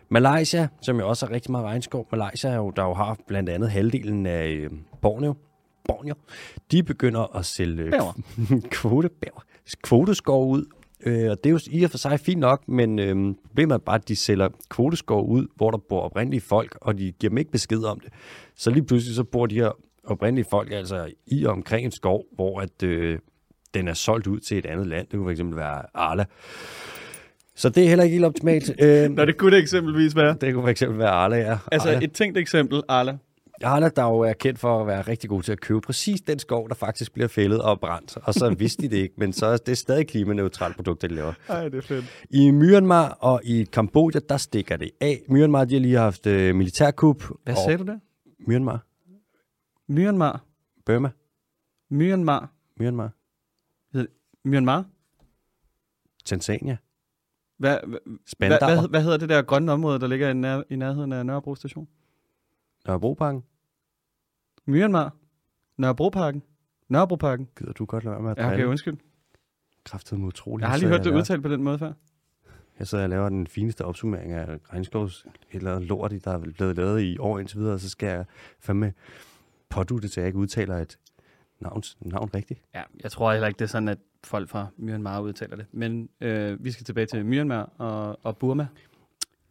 Malaysia, 0.10 0.68
som 0.82 1.00
jo 1.00 1.10
også 1.10 1.26
har 1.26 1.34
rigtig 1.34 1.52
meget 1.52 1.66
regnskov. 1.66 2.08
Malaysia, 2.12 2.50
er 2.50 2.56
jo, 2.56 2.70
der 2.70 2.84
jo 2.84 2.94
har 2.94 3.18
blandt 3.28 3.50
andet 3.50 3.72
halvdelen 3.72 4.26
af 4.26 4.48
øh, 4.48 4.70
Borneo, 5.02 5.36
Borneo, 5.88 6.16
de 6.72 6.84
begynder 6.84 7.36
at 7.36 7.46
sælge 7.46 7.92
Bæver. 7.92 8.20
kvote, 8.78 9.10
bæver, 9.10 9.44
kvoteskov 9.84 10.50
ud. 10.50 10.66
Øh, 11.06 11.32
og 11.32 11.44
det 11.44 11.50
er 11.50 11.52
jo 11.52 11.60
i 11.72 11.84
og 11.84 11.92
for 11.92 11.98
sig 11.98 12.20
fint 12.20 12.40
nok, 12.40 12.68
men 12.68 13.00
øh, 13.00 13.36
problemet 13.48 13.74
er 13.74 13.78
bare, 13.78 13.96
at 13.96 14.08
de 14.08 14.16
sælger 14.16 14.50
kvoteskov 14.70 15.30
ud, 15.30 15.48
hvor 15.56 15.72
der 15.72 15.78
bor 15.78 16.02
oprindelige 16.02 16.42
folk, 16.42 16.78
og 16.82 16.98
de 16.98 17.12
giver 17.12 17.30
dem 17.30 17.38
ikke 17.38 17.52
besked 17.52 17.84
om 17.84 18.00
det. 18.00 18.14
Så 18.56 18.70
lige 18.70 18.86
pludselig 18.86 19.16
så 19.16 19.24
bor 19.24 19.46
de 19.46 19.56
her 19.56 19.72
oprindelige 20.04 20.48
folk 20.50 20.72
altså 20.72 21.12
i 21.28 21.44
og 21.44 21.52
omkring 21.52 21.86
en 21.86 21.92
skov, 21.92 22.24
hvor 22.32 22.60
at, 22.60 22.84
øh, 22.84 23.20
den 23.74 23.88
er 23.88 23.94
solgt 23.94 24.28
ud 24.28 24.40
til 24.40 24.58
et 24.58 24.66
andet 24.66 24.88
land. 24.88 25.08
Det 25.08 25.20
kunne 25.20 25.36
fx 25.36 25.42
være 25.56 25.82
Arla. 25.94 26.26
Så 27.56 27.70
det 27.70 27.84
er 27.84 27.88
heller 27.90 28.04
ikke 28.04 28.14
helt 28.14 28.26
optimalt. 28.26 28.72
Øh, 28.82 29.10
Nå, 29.16 29.26
det 29.26 29.38
kunne 29.38 29.52
det 29.56 29.60
eksempelvis 29.60 30.16
være. 30.16 30.38
det 30.42 30.54
kunne 30.54 30.74
fx 30.74 30.84
være 30.90 31.10
Arla, 31.10 31.38
ja. 31.38 31.58
Altså 31.72 31.90
Arla. 31.90 32.04
et 32.04 32.12
tænkt 32.12 32.38
eksempel, 32.38 32.84
Arla. 32.88 33.18
Arla, 33.64 33.90
der 33.90 34.04
jo 34.04 34.20
er 34.20 34.34
kendt 34.34 34.60
for 34.60 34.82
at 34.82 34.88
være 34.88 35.02
rigtig 35.02 35.30
god 35.30 35.44
til 35.44 35.52
at 35.52 35.60
købe 35.60 35.82
præcis 35.82 36.22
den 36.22 36.40
skov, 36.40 36.70
der 36.70 36.76
faktisk 36.76 37.14
bliver 37.14 37.28
fældet 37.28 37.62
og 37.62 37.80
brændt. 37.80 38.18
Og 38.24 38.34
så 38.34 38.50
vidste 38.60 38.82
de 38.84 38.90
det 38.90 38.98
ikke, 38.98 39.16
men 39.18 39.34
så 39.34 39.46
er 39.46 39.58
det 39.58 39.78
stadig 39.78 40.08
klimaneutralt 40.08 40.76
produkt, 40.76 41.02
de 41.02 41.08
laver. 41.08 41.34
Ej, 41.50 41.70
det 41.70 41.78
er 41.78 41.82
fedt. 41.82 42.06
I 42.30 42.52
Myanmar 42.52 43.10
og 43.10 43.42
i 43.44 43.64
Kambodja, 43.64 44.20
der 44.30 44.38
stikker 44.38 44.78
det 44.78 44.92
af. 45.02 45.22
Myanmar, 45.30 45.66
de 45.66 45.74
har 45.76 45.82
lige 45.82 45.98
haft 45.98 46.28
øh, 46.28 46.56
militærkup. 46.56 47.24
Hvad 47.44 47.54
og 47.54 47.60
sagde 47.66 47.78
du 47.78 47.84
der? 47.84 48.00
Myanmar. 48.48 48.86
Myanmar. 49.88 50.44
Burma. 50.86 51.10
Myanmar. 51.92 52.52
Myanmar. 52.80 53.12
Myanmar? 54.46 54.86
Tanzania. 56.26 56.78
Hvad, 57.58 57.78
hvad, 57.88 58.00
hvad, 58.38 58.90
hvad, 58.90 59.04
hedder 59.04 59.18
det 59.18 59.30
der 59.30 59.42
grønne 59.42 59.72
område, 59.72 60.00
der 60.00 60.08
ligger 60.08 60.30
i, 60.30 60.34
nær, 60.34 60.62
i 60.70 60.76
nærheden 60.76 61.14
af 61.14 61.26
Nørrebro 61.26 61.56
station? 61.56 61.88
Nørrebroparken. 62.88 63.44
Myanmar. 64.66 65.16
Nørrebroparken. 65.78 66.44
Nørrebroparken. 66.90 67.50
Gider 67.58 67.74
du 67.74 67.86
godt 67.86 68.04
lade 68.04 68.14
være 68.14 68.24
med 68.24 68.32
at 68.32 68.38
Ja, 68.38 68.54
okay, 68.54 68.64
undskyld. 68.64 68.98
Kræftet 69.84 70.20
med 70.20 70.28
utroligt. 70.28 70.64
Jeg 70.64 70.72
har 70.72 70.78
lige 70.78 70.90
hørt 70.90 71.04
det 71.04 71.14
udtalt 71.14 71.44
på 71.44 71.50
den 71.50 71.64
måde 71.64 71.80
før. 71.80 71.94
Jeg 72.80 72.88
sidder 72.88 73.04
og 73.04 73.10
laver 73.10 73.30
den 73.30 73.48
fineste 73.48 73.86
opsummering 73.86 74.32
af 74.32 74.60
regnskovs 74.74 75.26
eller 75.52 75.80
lort, 75.80 76.12
der 76.12 76.32
er 76.32 76.40
blevet 76.40 76.76
lavet 76.76 77.02
i 77.02 77.18
år 77.18 77.40
indtil 77.40 77.60
videre, 77.60 77.74
og 77.74 77.80
så 77.80 77.90
skal 77.90 78.08
jeg 78.08 78.26
fandme 78.60 78.94
pådute 79.70 80.08
til, 80.08 80.20
at 80.20 80.24
jeg 80.24 80.28
ikke 80.28 80.40
udtaler 80.40 80.78
et 80.78 80.98
navn, 81.60 81.84
navn 82.02 82.30
rigtigt. 82.34 82.62
Ja, 82.76 82.82
jeg 83.04 83.12
tror 83.12 83.32
heller 83.32 83.48
ikke, 83.48 83.58
det 83.58 83.66
er 83.66 83.70
sådan, 83.70 83.88
at 83.88 83.98
folk 84.24 84.50
fra 84.50 84.68
Myanmar 84.78 85.20
udtaler 85.20 85.56
det. 85.56 85.66
Men 85.72 86.10
øh, 86.22 86.64
vi 86.64 86.72
skal 86.72 86.86
tilbage 86.86 87.06
til 87.06 87.26
Myanmar 87.26 87.70
og, 87.78 88.20
og 88.24 88.38
Burma. 88.38 88.68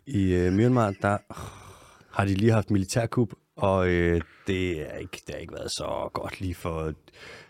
I 0.06 0.34
øh, 0.34 0.52
Myanmar, 0.52 0.94
der 1.02 1.12
øh, 1.12 1.36
har 2.10 2.24
de 2.24 2.34
lige 2.34 2.52
haft 2.52 2.70
militærkup, 2.70 3.32
og 3.56 3.88
øh, 3.88 4.20
det, 4.46 4.92
er 4.92 4.96
ikke, 4.96 5.22
det 5.26 5.34
har 5.34 5.40
ikke 5.40 5.54
været 5.54 5.70
så 5.70 6.10
godt 6.12 6.40
lige 6.40 6.54
for 6.54 6.92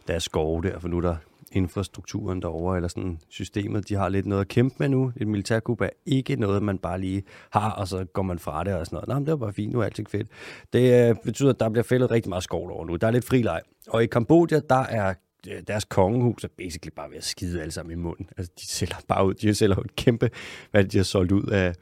deres 0.08 0.22
skove 0.22 0.62
der, 0.62 0.78
for 0.78 0.88
nu 0.88 0.96
er 0.96 1.00
der 1.00 1.16
infrastrukturen 1.54 2.42
derovre, 2.42 2.76
eller 2.76 2.88
sådan 2.88 3.18
systemet, 3.28 3.88
de 3.88 3.94
har 3.94 4.08
lidt 4.08 4.26
noget 4.26 4.40
at 4.40 4.48
kæmpe 4.48 4.76
med 4.78 4.88
nu. 4.88 5.12
Et 5.16 5.28
militærkup 5.28 5.80
er 5.80 5.88
ikke 6.06 6.36
noget, 6.36 6.62
man 6.62 6.78
bare 6.78 7.00
lige 7.00 7.22
har, 7.50 7.70
og 7.70 7.88
så 7.88 8.04
går 8.04 8.22
man 8.22 8.38
fra 8.38 8.64
det 8.64 8.74
og 8.74 8.86
sådan 8.86 8.96
noget. 8.96 9.08
Nå, 9.08 9.14
men 9.14 9.24
det 9.26 9.30
var 9.30 9.36
bare 9.36 9.52
fint, 9.52 9.72
nu 9.72 9.80
er 9.80 9.84
alting 9.84 10.10
fedt. 10.10 10.28
Det 10.72 11.08
øh, 11.08 11.16
betyder, 11.24 11.50
at 11.50 11.60
der 11.60 11.68
bliver 11.68 11.84
fældet 11.84 12.10
rigtig 12.10 12.28
meget 12.28 12.44
skov 12.44 12.70
over 12.70 12.86
nu. 12.86 12.96
Der 12.96 13.06
er 13.06 13.10
lidt 13.10 13.24
frileg. 13.24 13.60
Og 13.88 14.02
i 14.02 14.06
Kambodja, 14.06 14.60
der 14.70 14.82
er 14.82 15.14
øh, 15.48 15.62
deres 15.68 15.84
kongehus 15.84 16.44
er 16.44 16.48
basically 16.58 16.92
bare 16.96 17.10
ved 17.10 17.16
at 17.16 17.24
skide 17.24 17.60
alle 17.60 17.72
sammen 17.72 17.92
i 17.98 18.02
munden. 18.02 18.28
Altså, 18.36 18.52
de 18.60 18.66
sælger 18.66 18.96
bare 19.08 19.26
ud. 19.26 19.34
De 19.34 19.54
sælger 19.54 19.76
et 19.76 19.96
kæmpe, 19.96 20.30
hvad 20.70 20.84
de 20.84 20.96
har 20.96 21.04
solgt 21.04 21.32
ud 21.32 21.46
af 21.46 21.74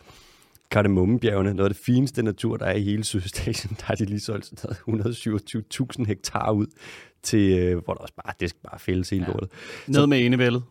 Kardemommebjergene, 0.73 1.55
noget 1.55 1.69
af 1.71 1.75
det 1.75 1.85
fineste 1.85 2.23
natur, 2.23 2.57
der 2.57 2.67
er 2.67 2.75
i 2.75 2.83
hele 2.83 3.05
Sydøstasien, 3.05 3.77
der 3.81 3.85
har 3.85 3.95
de 3.95 4.05
lige 4.05 4.21
solgt 4.21 4.47
sådan 4.47 4.77
noget 4.87 5.17
127.000 5.99 6.05
hektar 6.07 6.51
ud 6.53 6.67
til, 7.23 7.59
øh, 7.59 7.85
hvor 7.85 7.95
der 7.95 8.01
også 8.01 8.15
bare, 8.25 8.35
det 8.41 8.49
skal 8.49 8.61
bare 8.71 8.79
fældes 8.79 9.11
hele 9.11 9.25
Ja. 9.29 9.33
lortet. 9.33 9.49
Ned 9.87 10.07
med 10.07 10.27
enevældet. 10.27 10.63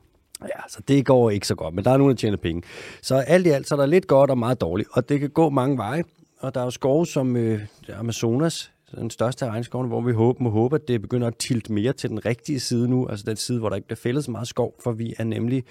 Ja, 0.41 0.61
så 0.69 0.79
det 0.87 1.05
går 1.05 1.29
ikke 1.29 1.47
så 1.47 1.55
godt, 1.55 1.73
men 1.75 1.83
der 1.83 1.91
er 1.91 1.97
nogen, 1.97 2.11
der 2.11 2.17
tjener 2.17 2.37
penge. 2.37 2.61
Så 3.01 3.15
alt 3.15 3.47
i 3.47 3.49
alt, 3.49 3.67
så 3.67 3.75
er 3.75 3.79
der 3.79 3.85
lidt 3.85 4.07
godt 4.07 4.29
og 4.31 4.37
meget 4.37 4.61
dårligt, 4.61 4.89
og 4.91 5.09
det 5.09 5.19
kan 5.19 5.29
gå 5.29 5.49
mange 5.49 5.77
veje. 5.77 6.03
Og 6.39 6.53
der 6.55 6.59
er 6.61 6.65
jo 6.65 6.71
skove 6.71 7.07
som 7.07 7.35
øh, 7.35 7.61
Amazonas, 7.93 8.71
den 8.95 9.09
største 9.09 9.45
af 9.45 9.49
regnskovene, 9.49 9.87
hvor 9.87 10.01
vi 10.01 10.11
håber, 10.11 10.43
må 10.43 10.49
håbe, 10.49 10.75
at 10.75 10.87
det 10.87 11.01
begynder 11.01 11.27
at 11.27 11.35
tilte 11.35 11.73
mere 11.73 11.93
til 11.93 12.09
den 12.09 12.25
rigtige 12.25 12.59
side 12.59 12.87
nu, 12.89 13.07
altså 13.07 13.25
den 13.27 13.35
side, 13.37 13.59
hvor 13.59 13.69
der 13.69 13.75
ikke 13.75 13.87
bliver 13.87 13.97
fældet 14.03 14.23
så 14.23 14.31
meget 14.31 14.47
skov, 14.47 14.75
for 14.83 14.91
vi 14.91 15.13
er 15.17 15.23
nemlig 15.23 15.63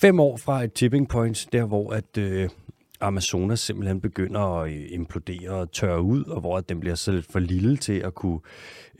fem 0.00 0.20
år 0.20 0.36
fra 0.36 0.64
et 0.64 0.72
tipping 0.72 1.08
point, 1.08 1.48
der 1.52 1.64
hvor 1.64 1.90
at 1.92 2.18
øh, 2.18 2.48
Amazonas 3.00 3.60
simpelthen 3.60 4.00
begynder 4.00 4.40
at 4.40 4.72
øh, 4.72 4.86
implodere 4.90 5.50
og 5.50 5.72
tørre 5.72 6.02
ud, 6.02 6.24
og 6.24 6.40
hvor 6.40 6.60
den 6.60 6.80
bliver 6.80 6.94
så 6.94 7.22
for 7.30 7.38
lille 7.38 7.76
til 7.76 7.98
at 7.98 8.14
kunne 8.14 8.40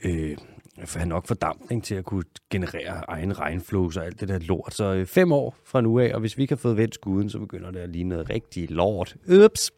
øh, 0.03 0.37
have 0.77 1.05
nok 1.05 1.27
fordampning 1.27 1.83
til 1.83 1.95
at 1.95 2.05
kunne 2.05 2.23
generere 2.49 3.03
egen 3.07 3.39
regnflås 3.39 3.97
og 3.97 4.05
alt 4.05 4.19
det 4.19 4.27
der 4.27 4.39
lort. 4.39 4.73
Så 4.73 4.93
øh, 4.93 5.05
fem 5.05 5.31
år 5.31 5.55
fra 5.65 5.81
nu 5.81 5.99
af, 5.99 6.11
og 6.13 6.19
hvis 6.19 6.37
vi 6.37 6.45
kan 6.45 6.57
få 6.57 6.73
vendt 6.73 6.95
skuden, 6.95 7.29
så 7.29 7.39
begynder 7.39 7.71
det 7.71 7.79
at 7.79 7.89
ligne 7.89 8.09
noget 8.09 8.29
rigtig 8.29 8.71
lort. 8.71 9.15
Ups! 9.45 9.71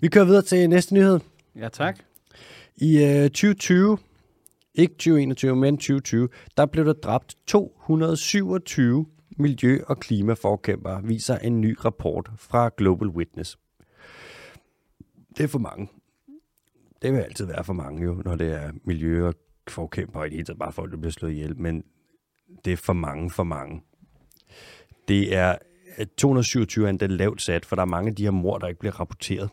Vi 0.00 0.08
kører 0.08 0.24
videre 0.24 0.42
til 0.42 0.70
næste 0.70 0.94
nyhed. 0.94 1.20
Ja, 1.56 1.68
tak. 1.68 1.98
I 2.76 3.04
øh, 3.04 3.22
2020, 3.22 3.98
ikke 4.74 4.94
2021, 4.94 5.56
men 5.56 5.76
2020, 5.76 6.28
der 6.56 6.66
blev 6.66 6.84
der 6.84 6.92
dræbt 6.92 7.36
227 7.46 9.06
miljø- 9.36 9.84
og 9.86 10.00
klimaforkæmpere, 10.00 11.02
viser 11.02 11.38
en 11.38 11.60
ny 11.60 11.76
rapport 11.84 12.30
fra 12.36 12.70
Global 12.76 13.08
Witness. 13.08 13.58
Det 15.36 15.44
er 15.44 15.48
for 15.48 15.58
mange. 15.58 15.88
Det 17.02 17.12
vil 17.12 17.18
altid 17.18 17.46
være 17.46 17.64
for 17.64 17.72
mange 17.72 18.04
jo, 18.04 18.22
når 18.24 18.36
det 18.36 18.52
er 18.52 18.72
miljø- 18.84 19.26
og 19.26 19.34
forkæmpere, 19.68 20.22
og 20.22 20.26
i 20.26 20.28
det 20.28 20.36
hele 20.36 20.46
taget 20.46 20.58
bare 20.58 20.72
folk, 20.72 20.90
der 20.90 20.96
bliver 20.96 21.12
slået 21.12 21.32
ihjel, 21.32 21.60
men 21.60 21.84
det 22.64 22.72
er 22.72 22.76
for 22.76 22.92
mange 22.92 23.30
for 23.30 23.44
mange. 23.44 23.82
Det 25.08 25.34
er 25.36 25.54
227 26.16 26.84
er 26.86 26.90
endda 26.90 27.06
lavt 27.06 27.42
sat, 27.42 27.64
for 27.64 27.76
der 27.76 27.82
er 27.82 27.86
mange 27.86 28.08
af 28.08 28.16
de 28.16 28.22
her 28.22 28.30
mor, 28.30 28.58
der 28.58 28.68
ikke 28.68 28.80
bliver 28.80 29.00
rapporteret. 29.00 29.50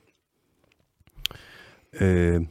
Øh, 2.02 2.42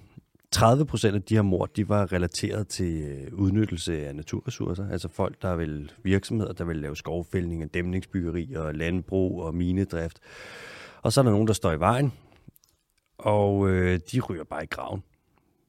30 0.52 0.86
procent 0.86 1.14
af 1.14 1.22
de 1.22 1.34
her 1.34 1.42
mord, 1.42 1.70
de 1.76 1.88
var 1.88 2.12
relateret 2.12 2.68
til 2.68 3.02
øh, 3.02 3.32
udnyttelse 3.32 4.06
af 4.06 4.16
naturressourcer. 4.16 4.90
Altså 4.90 5.08
folk, 5.08 5.42
der 5.42 5.56
vil 5.56 5.92
virksomheder, 6.02 6.52
der 6.52 6.64
vil 6.64 6.76
lave 6.76 6.96
skovfældning 6.96 7.64
og 7.64 7.74
dæmningsbyggeri 7.74 8.54
og 8.54 8.74
landbrug 8.74 9.42
og 9.42 9.54
minedrift. 9.54 10.18
Og 11.02 11.12
så 11.12 11.20
er 11.20 11.22
der 11.22 11.30
nogen, 11.30 11.46
der 11.46 11.52
står 11.52 11.72
i 11.72 11.80
vejen, 11.80 12.12
og 13.18 13.70
øh, 13.70 14.00
de 14.12 14.20
ryger 14.20 14.44
bare 14.44 14.62
i 14.62 14.66
graven. 14.66 15.02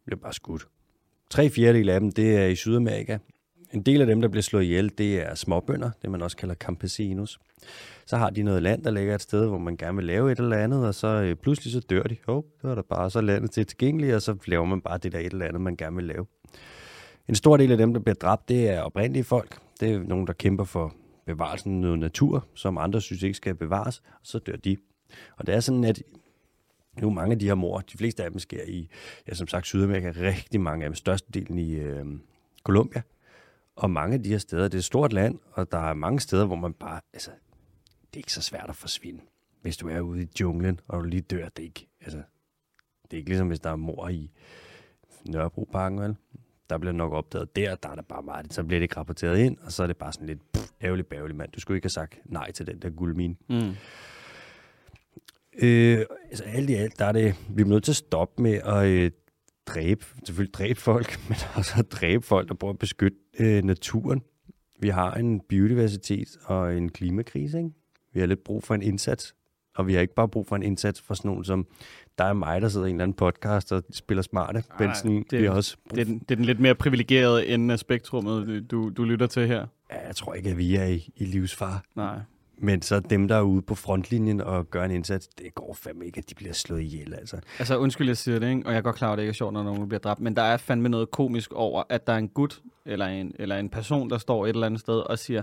Bliver 0.06 0.20
bare 0.20 0.34
skudt. 0.34 0.68
Tre 1.30 1.50
fjerdedel 1.50 1.90
af 1.90 2.00
dem, 2.00 2.12
det 2.12 2.38
er 2.38 2.46
i 2.46 2.56
Sydamerika. 2.56 3.18
En 3.74 3.82
del 3.82 4.02
af 4.02 4.08
dem, 4.08 4.22
der 4.22 4.28
bliver 4.28 4.42
slået 4.42 4.64
ihjel, 4.64 4.92
det 4.98 5.20
er 5.20 5.36
småbønder, 5.36 5.92
det 6.02 6.12
man 6.12 6.22
også 6.22 6.38
kalder 6.38 6.56
campesinos. 6.56 7.40
Så 8.06 8.18
har 8.18 8.30
de 8.30 8.44
noget 8.44 8.64
land, 8.64 8.84
der 8.84 8.92
ligger 8.92 9.16
et 9.16 9.22
sted, 9.22 9.48
hvor 9.48 9.58
man 9.58 9.78
gerne 9.78 9.96
vil 9.96 10.06
lave 10.06 10.32
et 10.32 10.40
eller 10.40 10.58
andet, 10.58 10.88
og 10.88 10.96
så 10.96 11.08
øh, 11.08 11.36
pludselig 11.36 11.74
så 11.74 11.80
dør 11.80 12.04
de. 12.04 12.18
Jo, 12.28 12.46
det 12.62 12.72
er 12.72 12.76
der 12.76 12.82
bare 12.82 13.12
så 13.12 13.22
landet 13.22 13.52
til 13.52 13.66
tilgængeligt, 13.66 14.16
og 14.16 14.22
så 14.22 14.36
laver 14.46 14.66
man 14.66 14.82
bare 14.82 14.98
det 14.98 15.12
der 15.12 15.20
et 15.20 15.32
eller 15.32 15.46
andet, 15.46 15.62
man 15.62 15.76
gerne 15.76 15.96
vil 15.96 16.06
lave. 16.06 16.26
En 17.28 17.36
stor 17.36 17.58
del 17.58 17.72
af 17.72 17.78
dem, 17.78 17.94
der 17.94 18.00
bliver 18.02 18.16
dræbt, 18.16 18.50
det 18.50 18.70
er 18.70 18.82
oprindelige 18.82 19.24
folk. 19.24 19.60
Det 19.80 19.92
er 19.92 20.00
nogen, 20.00 20.28
der 20.28 20.34
kæmper 20.34 20.64
for 20.64 20.94
bevarelsen 21.26 21.76
af 21.76 21.82
noget 21.82 22.00
natur, 22.00 22.46
som 22.54 22.78
andre 22.78 23.02
synes 23.02 23.24
ikke 23.24 23.38
skal 23.38 23.56
bevares, 23.56 24.02
og 24.06 24.20
så 24.24 24.40
dør 24.40 24.56
de. 24.56 24.78
Og 25.38 25.48
det 25.48 25.56
er 25.56 25.60
sådan, 25.60 25.84
at 25.84 26.04
nu 27.02 27.10
mange 27.10 27.34
af 27.34 27.40
de 27.40 27.46
her 27.46 27.56
mor, 27.56 27.80
de 27.80 27.98
fleste 27.98 28.24
af 28.24 28.32
dem 28.32 28.40
sker 28.40 28.64
i, 28.68 28.90
ja, 29.28 29.34
som 29.34 29.48
sagt, 29.48 29.68
Sydamerika, 29.68 30.12
rigtig 30.16 30.62
mange 30.62 30.86
af 30.86 30.90
dem, 30.90 30.96
størstedelen 30.96 31.58
i 31.58 31.74
øh, 31.74 32.06
Colombia. 32.64 33.02
Og 33.76 33.92
mange 33.92 34.14
af 34.14 34.24
de 34.24 34.30
her 34.30 34.38
steder, 34.38 34.64
det 34.64 34.74
er 34.74 34.78
et 34.78 34.84
stort 34.84 35.14
land, 35.14 35.40
og 35.52 35.72
der 35.72 35.78
er 35.78 35.94
mange 35.94 36.20
steder, 36.20 36.46
hvor 36.46 36.56
man 36.56 36.74
bare, 36.74 37.02
altså, 37.14 37.32
det 38.14 38.20
er 38.20 38.20
ikke 38.20 38.34
så 38.34 38.42
svært 38.42 38.70
at 38.70 38.76
forsvinde. 38.76 39.22
Hvis 39.62 39.78
du 39.78 39.90
er 39.90 40.00
ude 40.00 40.24
i 40.24 40.28
junglen, 40.40 40.80
og 40.88 41.00
du 41.00 41.04
lige 41.04 41.22
dør, 41.22 41.50
det 41.50 41.60
er 41.60 41.64
ikke, 41.64 41.88
altså, 42.02 42.18
det 43.04 43.14
er 43.14 43.18
ikke 43.18 43.30
ligesom, 43.30 43.48
hvis 43.48 43.60
der 43.60 43.70
er 43.70 43.76
mor 43.76 44.10
i 44.10 44.32
Nørrebroparken, 45.30 46.02
vel? 46.02 46.16
Der 46.70 46.78
bliver 46.78 46.94
nok 46.94 47.14
opdaget 47.14 47.56
der, 47.56 47.76
der 47.76 47.90
er 47.90 47.96
det 47.96 48.06
bare 48.06 48.24
meget, 48.24 48.54
så 48.54 48.64
bliver 48.64 48.80
det 48.80 48.84
ikke 48.84 48.98
rapporteret 48.98 49.40
ind, 49.40 49.58
og 49.58 49.72
så 49.72 49.84
er 49.84 49.88
det 49.88 49.98
bare 49.98 50.14
sådan 50.14 50.28
lidt 50.28 50.52
pff, 50.52 50.72
ærgerligt 50.82 51.10
bærgerligt, 51.10 51.38
mand. 51.38 51.52
Du 51.52 51.60
skulle 51.60 51.78
ikke 51.78 51.86
have 51.86 51.90
sagt 51.90 52.20
nej 52.26 52.52
til 52.52 52.68
den 52.68 52.82
der 52.82 52.90
guldmine. 52.90 53.36
Mm. 53.50 53.76
Øh, 55.62 56.06
altså 56.30 56.44
alt 56.44 56.70
i 56.70 56.74
alt, 56.74 57.00
der 57.00 57.06
er 57.06 57.12
det, 57.12 57.36
vi 57.50 57.62
er 57.62 57.66
nødt 57.66 57.84
til 57.84 57.92
at 57.92 57.96
stoppe 57.96 58.42
med 58.42 58.54
at 58.54 58.88
øh, 58.88 59.12
dræbe, 59.66 60.06
selvfølgelig 60.26 60.54
dræbe 60.54 60.80
folk, 60.80 61.20
men 61.30 61.38
også 61.56 61.74
at 61.78 61.92
dræbe 61.92 62.26
folk, 62.26 62.50
der 62.50 62.56
prøver 62.56 62.74
at 62.74 62.80
beskytte 62.80 63.18
øh, 63.40 63.64
naturen. 63.64 64.22
Vi 64.80 64.90
har 64.90 65.14
en 65.14 65.40
biodiversitet 65.40 66.38
og 66.46 66.78
en 66.78 66.90
klimakrise, 66.90 67.58
ikke? 67.58 67.70
Vi 68.14 68.20
har 68.20 68.28
lidt 68.28 68.44
brug 68.44 68.64
for 68.64 68.76
en 68.76 68.82
indsats 68.82 69.36
Og 69.76 69.88
vi 69.88 69.94
har 69.94 70.02
ikke 70.02 70.16
bare 70.16 70.28
brug 70.30 70.48
for 70.48 70.56
en 70.56 70.64
indsats 70.64 71.02
fra 71.02 71.16
sådan 71.16 71.30
nogen 71.30 71.44
som 71.44 71.68
der 72.18 72.24
er 72.24 72.34
mig, 72.34 72.62
der 72.62 72.70
sidder 72.70 72.86
i 72.86 72.90
en 72.90 72.96
eller 72.96 73.04
anden 73.04 73.16
podcast 73.16 73.72
og 73.72 73.84
spiller 73.92 74.22
smarte. 74.22 74.64
Nej, 74.70 74.78
Benson, 74.78 75.24
det- 75.30 75.40
vi 75.40 75.46
har 75.46 75.54
også 75.54 75.78
brug 75.90 75.96
Det 75.96 76.02
er, 76.02 76.06
den, 76.06 76.20
det 76.20 76.32
er 76.32 76.36
den 76.36 76.46
lidt 76.46 76.60
mere 76.60 76.76
privilegerede 76.76 77.48
ende 77.48 77.74
af 77.74 77.80
spektrummet, 77.80 78.72
du, 78.72 78.90
du 78.90 79.04
lytter 79.04 79.28
til 79.28 79.48
her. 79.48 79.66
Ja, 79.92 80.08
jeg 80.08 80.16
tror 80.16 80.34
ikke, 80.34 80.50
at 80.50 80.58
vi 80.58 80.76
er 80.76 80.86
i, 80.86 81.10
i 81.16 81.26
livsfar. 81.26 81.84
Nej. 81.96 82.20
Men 82.64 82.82
så 82.82 83.00
dem, 83.00 83.28
der 83.28 83.36
er 83.36 83.42
ude 83.42 83.62
på 83.62 83.76
frontlinjen 83.76 84.42
og 84.42 84.70
gør 84.70 84.84
en 84.86 84.92
indsats, 84.92 85.28
det 85.28 85.56
går 85.56 85.74
fandme 85.74 86.06
ikke, 86.06 86.18
at 86.18 86.30
de 86.30 86.36
bliver 86.36 86.54
slået 86.54 86.82
ihjel, 86.82 87.14
altså. 87.14 87.38
Altså, 87.60 87.78
undskyld, 87.78 88.08
jeg 88.08 88.18
siger 88.18 88.40
det, 88.40 88.50
ikke? 88.50 88.62
og 88.66 88.72
jeg 88.72 88.78
er 88.78 88.82
godt 88.82 88.96
klar 88.96 89.08
over, 89.08 89.14
at 89.14 89.18
det 89.18 89.24
ikke 89.24 89.30
er 89.30 89.34
sjovt, 89.34 89.54
når 89.54 89.64
nogen 89.64 89.88
bliver 89.88 90.00
dræbt, 90.00 90.20
men 90.22 90.36
der 90.36 90.42
er 90.42 90.58
fandme 90.58 90.90
noget 90.90 91.12
komisk 91.12 91.54
over, 91.54 91.84
at 91.90 92.08
der 92.08 92.14
er 92.14 92.18
en 92.18 92.28
gut, 92.30 92.62
eller 92.86 93.06
en, 93.06 93.36
eller 93.40 93.58
en 93.58 93.70
person, 93.70 94.10
der 94.10 94.18
står 94.18 94.46
et 94.46 94.50
eller 94.50 94.66
andet 94.66 94.80
sted 94.80 94.94
og 95.00 95.20
siger, 95.20 95.42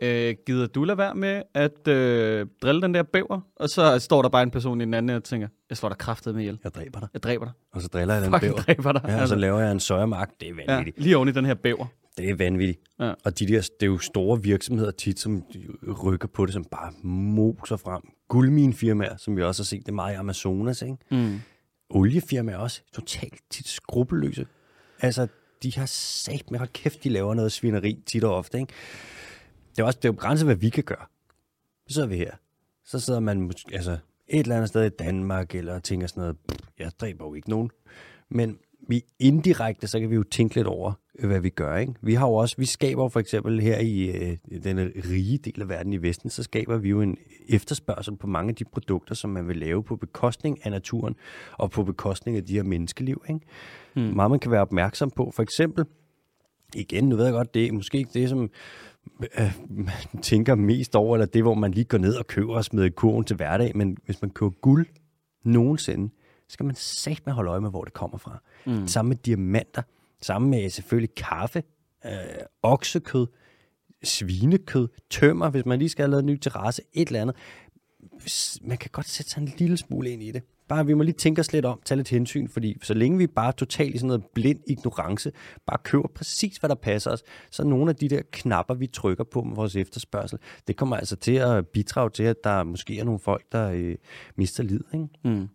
øh, 0.00 0.34
gider 0.46 0.66
du 0.66 0.84
lade 0.84 0.98
være 0.98 1.14
med 1.14 1.42
at 1.54 1.88
øh, 1.88 2.46
drille 2.62 2.82
den 2.82 2.94
der 2.94 3.02
bæver? 3.02 3.40
Og 3.56 3.68
så 3.68 3.98
står 3.98 4.22
der 4.22 4.28
bare 4.28 4.42
en 4.42 4.50
person 4.50 4.80
i 4.80 4.84
den 4.84 4.94
anden, 4.94 5.16
og 5.16 5.24
tænker, 5.24 5.48
jeg 5.70 5.76
slår 5.76 5.88
dig 5.88 5.98
kraftet 5.98 6.34
med 6.34 6.42
ihjel. 6.42 6.58
Jeg 6.64 6.74
dræber 6.74 7.00
dig. 7.00 7.08
Jeg 7.14 7.22
dræber 7.22 7.44
dig. 7.44 7.52
Og 7.72 7.82
så 7.82 7.88
driller 7.88 8.14
jeg 8.14 8.22
den 8.22 8.40
bæver. 8.40 8.56
dræber 8.56 8.92
dig. 8.92 9.04
Ja, 9.08 9.22
og 9.22 9.28
så 9.28 9.34
laver 9.34 9.60
jeg 9.60 9.72
en 9.72 9.80
søjermark. 9.80 10.30
Det 10.40 10.48
er 10.48 10.52
ja, 10.68 10.74
vanvittigt. 10.74 11.04
lige 11.04 11.16
oven 11.16 11.28
i 11.28 11.32
den 11.32 11.44
her 11.44 11.54
bæver. 11.54 11.86
Det 12.18 12.30
er 12.30 12.34
vanvittigt. 12.34 12.80
Ja. 13.00 13.12
Og 13.24 13.38
de 13.38 13.46
der, 13.46 13.60
det 13.60 13.86
er 13.86 13.86
jo 13.86 13.98
store 13.98 14.42
virksomheder 14.42 14.90
tit, 14.90 15.20
som 15.20 15.42
rykker 16.04 16.28
på 16.28 16.46
det, 16.46 16.52
som 16.54 16.64
bare 16.64 16.92
moser 17.04 17.76
frem. 17.76 18.02
Guldminefirmaer, 18.28 19.16
som 19.16 19.36
vi 19.36 19.42
også 19.42 19.62
har 19.62 19.64
set 19.64 19.86
det 19.86 19.94
meget 19.94 20.14
i 20.14 20.16
Amazonas, 20.16 20.82
ikke? 20.82 20.96
Mm. 21.10 21.40
Oliefirmaer 21.90 22.56
også 22.56 22.82
totalt 22.94 23.40
tit 23.50 23.68
skrupelløse. 23.68 24.46
Altså, 25.00 25.26
de 25.62 25.74
har 25.74 25.86
sat 25.86 26.50
med, 26.50 26.58
hold 26.58 26.68
kæft, 26.72 27.04
de 27.04 27.08
laver 27.08 27.34
noget 27.34 27.52
svineri 27.52 27.98
tit 28.06 28.24
og 28.24 28.34
ofte, 28.36 28.58
ikke? 28.60 28.72
Det 29.70 29.78
er, 29.78 29.84
også, 29.84 29.96
det 29.96 30.04
er 30.04 30.08
jo 30.08 30.12
begrænset, 30.12 30.46
hvad 30.46 30.56
vi 30.56 30.68
kan 30.68 30.84
gøre. 30.84 31.06
Så 31.86 31.94
sidder 31.94 32.08
vi 32.08 32.16
her. 32.16 32.32
Så 32.84 33.00
sidder 33.00 33.20
man 33.20 33.52
altså, 33.72 33.98
et 34.28 34.40
eller 34.40 34.56
andet 34.56 34.68
sted 34.68 34.84
i 34.84 34.88
Danmark, 34.88 35.54
eller 35.54 35.78
tænker 35.78 36.06
sådan 36.06 36.20
noget, 36.20 36.36
"Pff, 36.48 36.60
jeg 36.78 36.90
dræber 37.00 37.26
jo 37.26 37.34
ikke 37.34 37.50
nogen. 37.50 37.70
Men 38.28 38.58
vi 38.88 39.04
indirekte, 39.18 39.86
så 39.86 40.00
kan 40.00 40.10
vi 40.10 40.14
jo 40.14 40.22
tænke 40.22 40.54
lidt 40.54 40.66
over, 40.66 40.92
øh, 41.18 41.28
hvad 41.28 41.40
vi 41.40 41.48
gør. 41.48 41.76
Ikke? 41.76 41.94
Vi 42.02 42.14
har 42.14 42.26
jo 42.26 42.34
også, 42.34 42.54
vi 42.58 42.64
skaber 42.66 43.08
for 43.08 43.20
eksempel 43.20 43.60
her 43.60 43.78
i 43.78 44.10
øh, 44.10 44.36
den 44.64 44.78
rige 45.10 45.38
del 45.38 45.60
af 45.62 45.68
verden 45.68 45.92
i 45.92 45.96
Vesten, 45.96 46.30
så 46.30 46.42
skaber 46.42 46.76
vi 46.76 46.88
jo 46.88 47.00
en 47.00 47.16
efterspørgsel 47.48 48.16
på 48.16 48.26
mange 48.26 48.48
af 48.48 48.54
de 48.54 48.64
produkter, 48.64 49.14
som 49.14 49.30
man 49.30 49.48
vil 49.48 49.56
lave 49.56 49.82
på 49.82 49.96
bekostning 49.96 50.64
af 50.64 50.70
naturen, 50.70 51.16
og 51.52 51.70
på 51.70 51.84
bekostning 51.84 52.36
af 52.36 52.44
de 52.44 52.52
her 52.54 52.62
menneskeliv. 52.62 53.22
Ikke? 53.28 53.40
Mm. 53.96 54.02
Meget 54.02 54.30
man 54.30 54.40
kan 54.40 54.50
være 54.50 54.60
opmærksom 54.60 55.10
på. 55.10 55.30
For 55.34 55.42
eksempel, 55.42 55.84
igen, 56.74 57.08
nu 57.08 57.16
ved 57.16 57.24
jeg 57.24 57.32
godt, 57.32 57.54
det 57.54 57.66
er 57.66 57.72
måske 57.72 57.98
ikke 57.98 58.10
det, 58.14 58.28
som 58.28 58.50
man 59.68 60.22
tænker 60.22 60.54
mest 60.54 60.96
over, 60.96 61.16
eller 61.16 61.26
det, 61.26 61.42
hvor 61.42 61.54
man 61.54 61.70
lige 61.70 61.84
går 61.84 61.98
ned 61.98 62.14
og 62.14 62.26
køber 62.26 62.54
og 62.54 62.64
smider 62.64 62.86
i 62.86 62.90
kurven 62.90 63.24
til 63.24 63.36
hverdag, 63.36 63.76
men 63.76 63.96
hvis 64.04 64.22
man 64.22 64.30
køber 64.30 64.50
guld 64.50 64.86
nogensinde, 65.44 66.10
så 66.48 66.52
skal 66.52 66.66
man 66.66 66.74
sagt 66.74 67.26
med 67.26 67.34
holde 67.34 67.50
øje 67.50 67.60
med, 67.60 67.70
hvor 67.70 67.84
det 67.84 67.92
kommer 67.92 68.18
fra. 68.18 68.42
Mm. 68.66 68.86
Samme 68.86 69.08
med 69.08 69.16
diamanter, 69.16 69.82
samme 70.22 70.48
med 70.48 70.70
selvfølgelig 70.70 71.14
kaffe, 71.14 71.62
øh, 72.06 72.12
oksekød, 72.62 73.26
svinekød, 74.02 74.88
tømmer, 75.10 75.50
hvis 75.50 75.66
man 75.66 75.78
lige 75.78 75.88
skal 75.88 76.02
have 76.02 76.10
lavet 76.10 76.22
en 76.22 76.26
ny 76.26 76.38
terrasse, 76.38 76.82
et 76.92 77.08
eller 77.08 77.20
andet. 77.20 77.36
Man 78.62 78.78
kan 78.78 78.90
godt 78.92 79.08
sætte 79.08 79.30
sig 79.30 79.40
en 79.40 79.52
lille 79.58 79.76
smule 79.76 80.10
ind 80.10 80.22
i 80.22 80.30
det. 80.30 80.42
Bare 80.70 80.86
vi 80.86 80.94
må 80.94 81.02
lige 81.02 81.14
tænke 81.14 81.40
os 81.40 81.52
lidt 81.52 81.64
om, 81.64 81.80
tage 81.84 81.96
lidt 81.96 82.08
hensyn, 82.08 82.48
fordi 82.48 82.78
så 82.82 82.94
længe 82.94 83.18
vi 83.18 83.26
bare 83.26 83.52
totalt 83.52 83.94
i 83.94 83.98
sådan 83.98 84.06
noget 84.06 84.24
blind 84.34 84.60
ignorance, 84.66 85.32
bare 85.66 85.78
køber 85.84 86.08
præcis, 86.14 86.56
hvad 86.56 86.68
der 86.68 86.74
passer 86.74 87.10
os, 87.10 87.22
så 87.50 87.64
nogle 87.64 87.90
af 87.90 87.96
de 87.96 88.08
der 88.08 88.22
knapper, 88.32 88.74
vi 88.74 88.86
trykker 88.86 89.24
på 89.24 89.42
med 89.42 89.56
vores 89.56 89.76
efterspørgsel, 89.76 90.38
det 90.66 90.76
kommer 90.76 90.96
altså 90.96 91.16
til 91.16 91.32
at 91.32 91.66
bidrage 91.66 92.10
til, 92.10 92.22
at 92.22 92.36
der 92.44 92.62
måske 92.62 92.98
er 92.98 93.04
nogle 93.04 93.20
folk, 93.20 93.44
der 93.52 93.70
øh, 93.70 93.94
mister 94.36 94.62
liv. 94.62 94.86
Ikke? 94.94 95.06
Mm. 95.24 95.48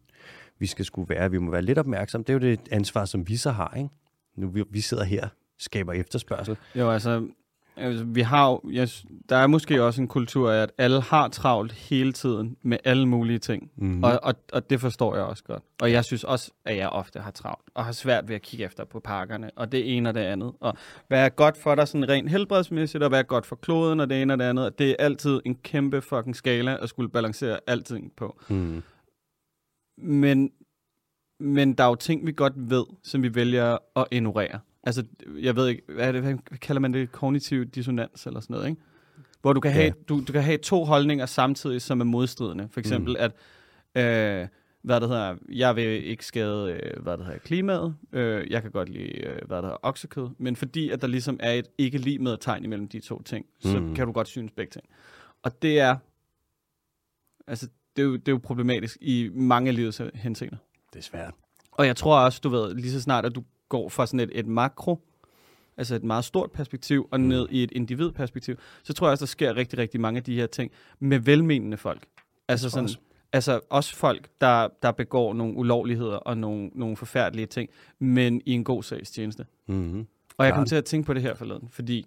vi 0.60 0.68
skal 0.68 0.86
skulle 0.86 1.10
være. 1.10 1.32
Vi 1.32 1.38
må 1.38 1.52
være 1.52 1.62
lidt 1.62 1.78
opmærksom. 1.78 2.24
Det 2.24 2.30
er 2.30 2.34
jo 2.34 2.40
det 2.40 2.60
ansvar, 2.72 3.06
som 3.06 3.28
vi 3.28 3.38
så 3.38 3.52
har. 3.52 3.74
Ikke? 3.78 3.90
Nu 4.38 4.48
vi, 4.48 4.64
vi 4.70 4.82
sidder 4.82 5.04
her, 5.04 5.28
skaber 5.60 5.94
efterspørgsel. 5.94 6.58
Jo, 6.76 6.92
altså, 6.92 7.28
altså, 7.78 8.04
vi 8.04 8.22
har 8.22 8.50
jo, 8.50 8.62
jeg, 8.72 8.90
der 9.30 9.36
er 9.36 9.48
måske 9.48 9.84
også 9.84 10.02
en 10.02 10.08
kultur 10.08 10.52
af, 10.52 10.62
at 10.62 10.72
alle 10.78 11.02
har 11.02 11.28
travlt 11.28 11.72
hele 11.72 12.14
tiden 12.14 12.58
med 12.62 12.78
alle 12.84 13.06
mulige 13.06 13.40
ting. 13.40 13.72
Mhm. 13.76 14.04
Og, 14.04 14.20
og, 14.24 14.36
og 14.54 14.70
det 14.70 14.82
forstår 14.82 15.16
jeg 15.16 15.24
også 15.24 15.44
godt. 15.44 15.64
Og 15.82 15.92
jeg 15.92 16.06
synes 16.06 16.24
også, 16.24 16.52
at 16.66 16.78
jeg 16.78 16.90
ofte 16.90 17.20
har 17.20 17.32
travlt, 17.32 17.66
og 17.74 17.86
har 17.86 17.92
svært 17.92 18.28
ved 18.28 18.36
at 18.36 18.42
kigge 18.42 18.66
efter 18.66 18.86
på 18.86 19.00
pakkerne, 19.00 19.52
og 19.56 19.72
det 19.72 19.98
ene 19.98 20.10
og 20.10 20.16
det 20.16 20.22
andet. 20.22 20.54
Og 20.60 20.78
hvad 21.08 21.26
er 21.26 21.30
godt 21.30 21.58
for 21.58 21.76
dig 21.76 21.88
sådan 21.88 22.10
rent 22.10 22.30
helbredsmæssigt, 22.30 23.04
og 23.04 23.10
hvad 23.10 23.20
er 23.20 23.24
godt 23.24 23.46
for 23.46 23.56
kloden, 23.56 24.00
og 24.00 24.10
det 24.10 24.22
ene 24.22 24.34
og 24.34 24.40
det 24.40 24.46
andet. 24.46 24.66
Og 24.66 24.80
det 24.80 24.90
er 24.90 24.96
altid 25.00 25.42
en 25.46 25.56
kæmpe 25.56 26.02
fucking 26.02 26.36
skala 26.36 26.78
at 26.82 26.90
skulle 26.90 27.10
balancere 27.10 27.60
alting 27.68 28.12
på. 28.18 28.40
Mm. 28.50 28.84
Men, 29.98 30.52
men 31.40 31.74
der 31.74 31.84
er 31.84 31.88
jo 31.88 31.96
ting, 31.96 32.26
vi 32.26 32.32
godt 32.32 32.54
ved, 32.56 32.86
som 33.04 33.24
vi 33.24 33.36
vælger 33.36 33.78
at 33.96 34.08
ignorere. 34.12 34.60
Altså, 34.86 35.04
jeg 35.42 35.56
ved 35.56 35.68
ikke, 35.68 35.82
hvad, 35.88 36.08
er 36.08 36.12
det, 36.12 36.22
hvad 36.22 36.38
kalder 36.62 36.80
man 36.80 36.94
det? 36.94 37.12
Kognitiv 37.12 37.66
dissonans 37.66 38.26
eller 38.28 38.40
sådan 38.40 38.54
noget, 38.54 38.70
ikke? 38.70 38.82
Hvor 39.42 39.54
du 39.54 39.60
kan, 39.60 39.72
Ja. 39.72 39.82
have, 39.82 39.94
du, 40.10 40.24
du 40.28 40.34
kan 40.34 40.44
have 40.44 40.58
to 40.58 40.84
holdninger 40.86 41.26
samtidig, 41.26 41.82
som 41.82 42.00
er 42.00 42.06
modstridende. 42.06 42.68
For 42.72 42.80
eksempel, 42.80 43.18
mm. 43.20 43.32
at 43.96 44.42
øh, 44.42 44.48
hvad 44.82 45.02
det 45.02 45.10
hedder, 45.10 45.36
jeg 45.50 45.76
vil 45.76 46.06
ikke 46.06 46.26
skade, 46.26 46.72
øh, 46.84 47.04
hvad 47.04 47.18
det 47.18 47.26
hedder, 47.26 47.40
klimaet. 47.40 47.96
Øh, 48.12 48.52
jeg 48.52 48.62
kan 48.62 48.72
godt 48.72 48.90
lide, 48.90 49.12
øh, 49.18 49.40
hvad 49.48 49.58
det 49.58 49.64
hedder, 49.66 49.78
oksekød. 49.82 50.30
Men 50.38 50.56
fordi, 50.56 50.90
at 50.90 51.02
der 51.02 51.08
ligesom 51.08 51.40
er 51.40 51.52
et 51.52 51.68
ikke 51.78 51.98
lige 51.98 52.20
med 52.20 52.38
tegn 52.38 52.64
imellem 52.64 52.88
de 52.88 53.00
to 53.00 53.22
ting, 53.22 53.46
så 53.60 53.80
Mm. 53.80 53.96
kan 53.96 54.06
du 54.06 54.12
godt 54.12 54.28
synes 54.28 54.52
begge 54.52 54.72
ting. 54.72 54.86
Og 55.44 55.62
det 55.62 55.80
er, 55.80 55.96
altså, 57.48 57.68
det 57.96 58.02
er 58.02 58.06
jo, 58.06 58.16
det 58.16 58.28
er 58.28 58.32
jo 58.32 58.40
problematisk 58.44 58.98
i 59.02 59.30
mange 59.34 59.70
af 59.70 59.76
livets 59.76 60.02
henseender. 60.14 60.58
Det 60.94 61.00
er 61.00 61.04
svært. 61.04 61.34
Og 61.72 61.88
jeg 61.88 61.96
tror 61.96 62.20
også, 62.20 62.40
du 62.44 62.50
ved, 62.50 62.74
lige 62.76 62.92
så 62.92 63.02
snart, 63.02 63.26
at 63.26 63.36
du 63.36 63.44
går 63.70 63.90
fra 63.90 64.06
sådan 64.06 64.20
et, 64.20 64.30
et 64.34 64.48
makro, 64.48 65.00
altså 65.78 65.96
et 65.96 66.04
meget 66.04 66.26
stort 66.26 66.52
perspektiv, 66.52 67.08
og 67.12 67.20
ned 67.20 67.48
i 67.52 67.64
et 67.64 67.72
individperspektiv, 67.72 68.56
så 68.84 68.94
tror 68.94 69.08
jeg 69.08 69.12
også, 69.12 69.26
der 69.26 69.28
sker 69.28 69.56
rigtig, 69.56 69.80
rigtig 69.80 70.02
mange 70.02 70.18
af 70.18 70.24
de 70.24 70.36
her 70.36 70.48
ting 70.48 70.72
med 71.00 71.20
velmenende 71.20 71.78
folk. 71.78 72.06
Altså, 72.48 72.70
sådan, 72.70 72.84
også. 72.84 72.98
altså 73.34 73.60
også 73.70 73.96
folk, 73.96 74.30
der, 74.42 74.68
der 74.82 74.92
begår 74.92 75.34
nogle 75.34 75.58
ulovligheder 75.58 76.18
og 76.18 76.38
nogle, 76.38 76.70
nogle 76.74 76.98
forfærdelige 76.98 77.46
ting, 77.46 77.70
men 78.00 78.42
i 78.46 78.52
en 78.52 78.64
god 78.64 78.84
sags 78.84 79.12
tjeneste. 79.12 79.46
Mm-hmm. 79.68 80.08
Og 80.38 80.46
jeg 80.46 80.54
kom 80.54 80.66
til 80.66 80.76
at 80.76 80.86
tænke 80.86 81.06
på 81.06 81.14
det 81.14 81.22
her 81.22 81.36
forleden, 81.36 81.70
fordi 81.70 82.06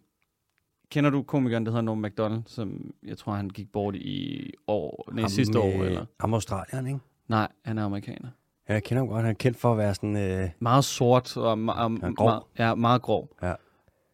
kender 0.90 1.11
du 1.11 1.22
komikeren, 1.22 1.66
der 1.66 1.70
hedder 1.70 1.82
Norm 1.82 1.98
MacDonald, 1.98 2.42
som 2.46 2.94
jeg 3.06 3.18
tror, 3.18 3.32
han 3.32 3.48
gik 3.48 3.72
bort 3.72 3.94
i 3.94 4.50
år, 4.66 5.09
nej, 5.12 5.28
sidste 5.28 5.59
år, 5.59 5.84
eller? 5.84 6.06
Ham 6.20 6.34
australieren, 6.34 6.86
ikke? 6.86 6.98
Nej, 7.28 7.48
han 7.64 7.78
er 7.78 7.84
amerikaner. 7.84 8.28
Ja, 8.68 8.72
jeg 8.74 8.82
kender 8.82 9.00
ham 9.00 9.08
godt. 9.08 9.22
Han 9.22 9.30
er 9.30 9.34
kendt 9.34 9.58
for 9.58 9.72
at 9.72 9.78
være 9.78 9.94
sådan... 9.94 10.16
Øh, 10.16 10.48
Meget 10.60 10.84
sort 10.84 11.36
og, 11.36 11.44
og, 11.52 11.58
og 11.68 11.98
Ja, 12.02 12.08
grov. 12.16 12.26
Meget, 12.28 12.42
ja, 12.58 12.74
meget 12.74 13.02
grov. 13.02 13.28
Ja. 13.42 13.52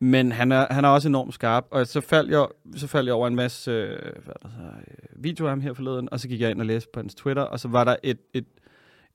Men 0.00 0.32
han 0.32 0.52
er, 0.52 0.66
han 0.70 0.84
er 0.84 0.88
også 0.88 1.08
enormt 1.08 1.34
skarp, 1.34 1.64
og 1.70 1.86
så 1.86 2.00
faldt 2.00 2.30
jeg, 2.30 2.46
så 2.76 2.86
faldt 2.86 3.06
jeg 3.06 3.14
over 3.14 3.26
en 3.28 3.34
masse 3.34 3.70
øh, 3.70 3.98
hvad 4.24 4.34
der 4.42 4.48
hedder, 4.56 4.72
øh, 4.88 5.24
videoer 5.24 5.48
af 5.48 5.52
ham 5.52 5.60
her 5.60 5.72
forleden, 5.72 6.08
og 6.12 6.20
så 6.20 6.28
gik 6.28 6.40
jeg 6.40 6.50
ind 6.50 6.60
og 6.60 6.66
læste 6.66 6.88
på 6.92 7.00
hans 7.00 7.14
Twitter, 7.14 7.42
og 7.42 7.60
så 7.60 7.68
var 7.68 7.84
der 7.84 7.96
et, 8.02 8.18
et, 8.34 8.44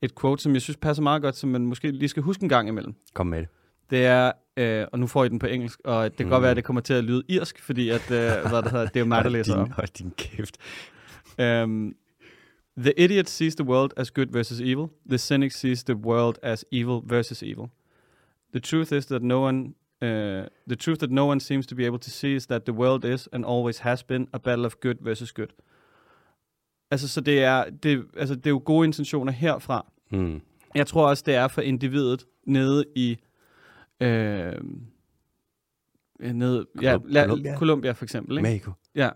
et 0.02 0.20
quote, 0.22 0.44
som 0.44 0.54
jeg 0.54 0.62
synes 0.62 0.78
passer 0.78 1.04
meget 1.04 1.22
godt, 1.22 1.36
som 1.36 1.50
man 1.50 1.66
måske 1.66 1.92
lige 1.92 2.10
skal 2.10 2.24
huske 2.24 2.44
en 2.44 2.50
gang 2.50 2.68
imellem. 2.68 2.94
kom 3.14 3.28
med 3.28 3.40
det. 3.40 3.48
Det 3.90 4.06
er, 4.06 4.32
øh, 4.58 4.86
og 4.94 5.00
nu 5.00 5.08
får 5.08 5.24
I 5.24 5.30
den 5.30 5.40
på 5.40 5.46
engelsk, 5.46 5.80
og 5.86 6.04
det 6.10 6.18
kan 6.18 6.26
Mm. 6.26 6.30
godt 6.30 6.42
være, 6.42 6.52
at 6.52 6.58
det 6.58 6.64
kommer 6.66 6.82
til 6.82 6.94
at 6.94 7.04
lyde 7.04 7.24
irsk, 7.30 7.62
fordi 7.64 7.90
at, 7.90 8.12
øh, 8.12 8.18
hvad 8.50 8.62
der 8.64 8.70
hedder, 8.70 8.86
det 8.86 8.96
er 8.96 9.00
jo 9.00 9.06
mig, 9.06 9.24
der 9.24 9.30
læser 9.30 9.64
din. 9.64 9.72
Hold 9.72 9.88
din 9.88 10.14
kæft. 10.18 10.58
Um, 11.64 11.94
the 12.84 12.94
idiot 13.04 13.28
sees 13.28 13.56
the 13.56 13.64
world 13.64 13.94
as 13.98 14.10
good 14.10 14.32
versus 14.32 14.62
evil. 14.62 14.92
The 15.06 15.18
cynic 15.18 15.52
sees 15.52 15.84
the 15.84 15.96
world 15.96 16.40
as 16.42 16.64
evil 16.72 17.02
versus 17.06 17.44
evil. 17.44 17.70
The 18.54 18.60
truth 18.60 18.92
is 18.92 19.06
that 19.08 19.22
no 19.22 19.42
one, 19.42 19.76
uh, 20.02 20.48
the 20.68 20.76
truth 20.76 21.00
that 21.00 21.12
no 21.12 21.26
one 21.26 21.40
seems 21.40 21.68
to 21.68 21.76
be 21.76 21.86
able 21.86 22.00
to 22.00 22.10
see 22.10 22.36
is 22.36 22.46
that 22.48 22.66
the 22.66 22.74
world 22.74 23.06
is 23.06 23.28
and 23.34 23.46
always 23.46 23.80
has 23.80 24.04
been 24.04 24.28
a 24.34 24.40
battle 24.40 24.66
of 24.66 24.80
good 24.80 24.98
versus 25.02 25.32
good. 25.32 25.54
Altså, 26.92 27.08
så 27.08 27.22
det 27.22 27.44
er, 27.44 27.70
det, 27.70 28.06
altså, 28.18 28.36
det 28.36 28.46
er 28.46 28.50
jo 28.50 28.62
gode 28.66 28.86
intentioner 28.86 29.32
herfra. 29.32 29.86
Mm. 30.12 30.42
Jeg 30.76 30.88
tror 30.88 31.10
også, 31.10 31.24
det 31.26 31.36
er 31.36 31.48
for 31.48 31.62
individet 31.62 32.26
nede 32.46 32.86
i, 32.96 33.18
øh, 34.02 34.54
nede, 36.20 36.66
ja, 36.82 36.98
la, 37.06 37.24
Colombia. 37.24 37.58
Colombia 37.58 37.92
for 37.92 38.06
eksempel. 38.06 38.38
Ikke? 38.38 38.50
Mexico. 38.50 38.72
Ja, 38.96 39.10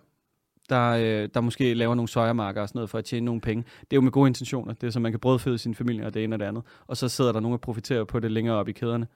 der, 0.70 0.90
øh, 1.24 1.30
der 1.34 1.42
måske 1.42 1.74
laver 1.74 1.96
nogle 1.96 2.08
søjermarker 2.10 2.62
og 2.62 2.68
sådan 2.70 2.78
noget 2.78 2.90
for 2.90 2.98
at 2.98 3.06
tjene 3.06 3.26
nogle 3.26 3.42
penge. 3.42 3.64
Det 3.82 3.94
er 3.94 3.98
jo 3.98 4.02
med 4.02 4.12
gode 4.12 4.28
intentioner. 4.28 4.74
Det 4.74 4.88
er 4.88 4.92
så, 4.92 5.00
man 5.00 5.12
kan 5.12 5.20
brødføde 5.20 5.58
sin 5.58 5.76
familie 5.76 6.06
og 6.06 6.14
det 6.14 6.24
ene 6.24 6.36
og 6.36 6.40
det 6.40 6.46
andet. 6.46 6.64
Og 6.88 6.98
så 6.98 7.10
sidder 7.10 7.32
der 7.32 7.40
nogen 7.40 7.54
og 7.54 7.62
profiterer 7.62 8.04
på 8.04 8.20
det 8.20 8.32
længere 8.32 8.56
op 8.56 8.68
i 8.70 8.72
kæderne. 8.72 9.08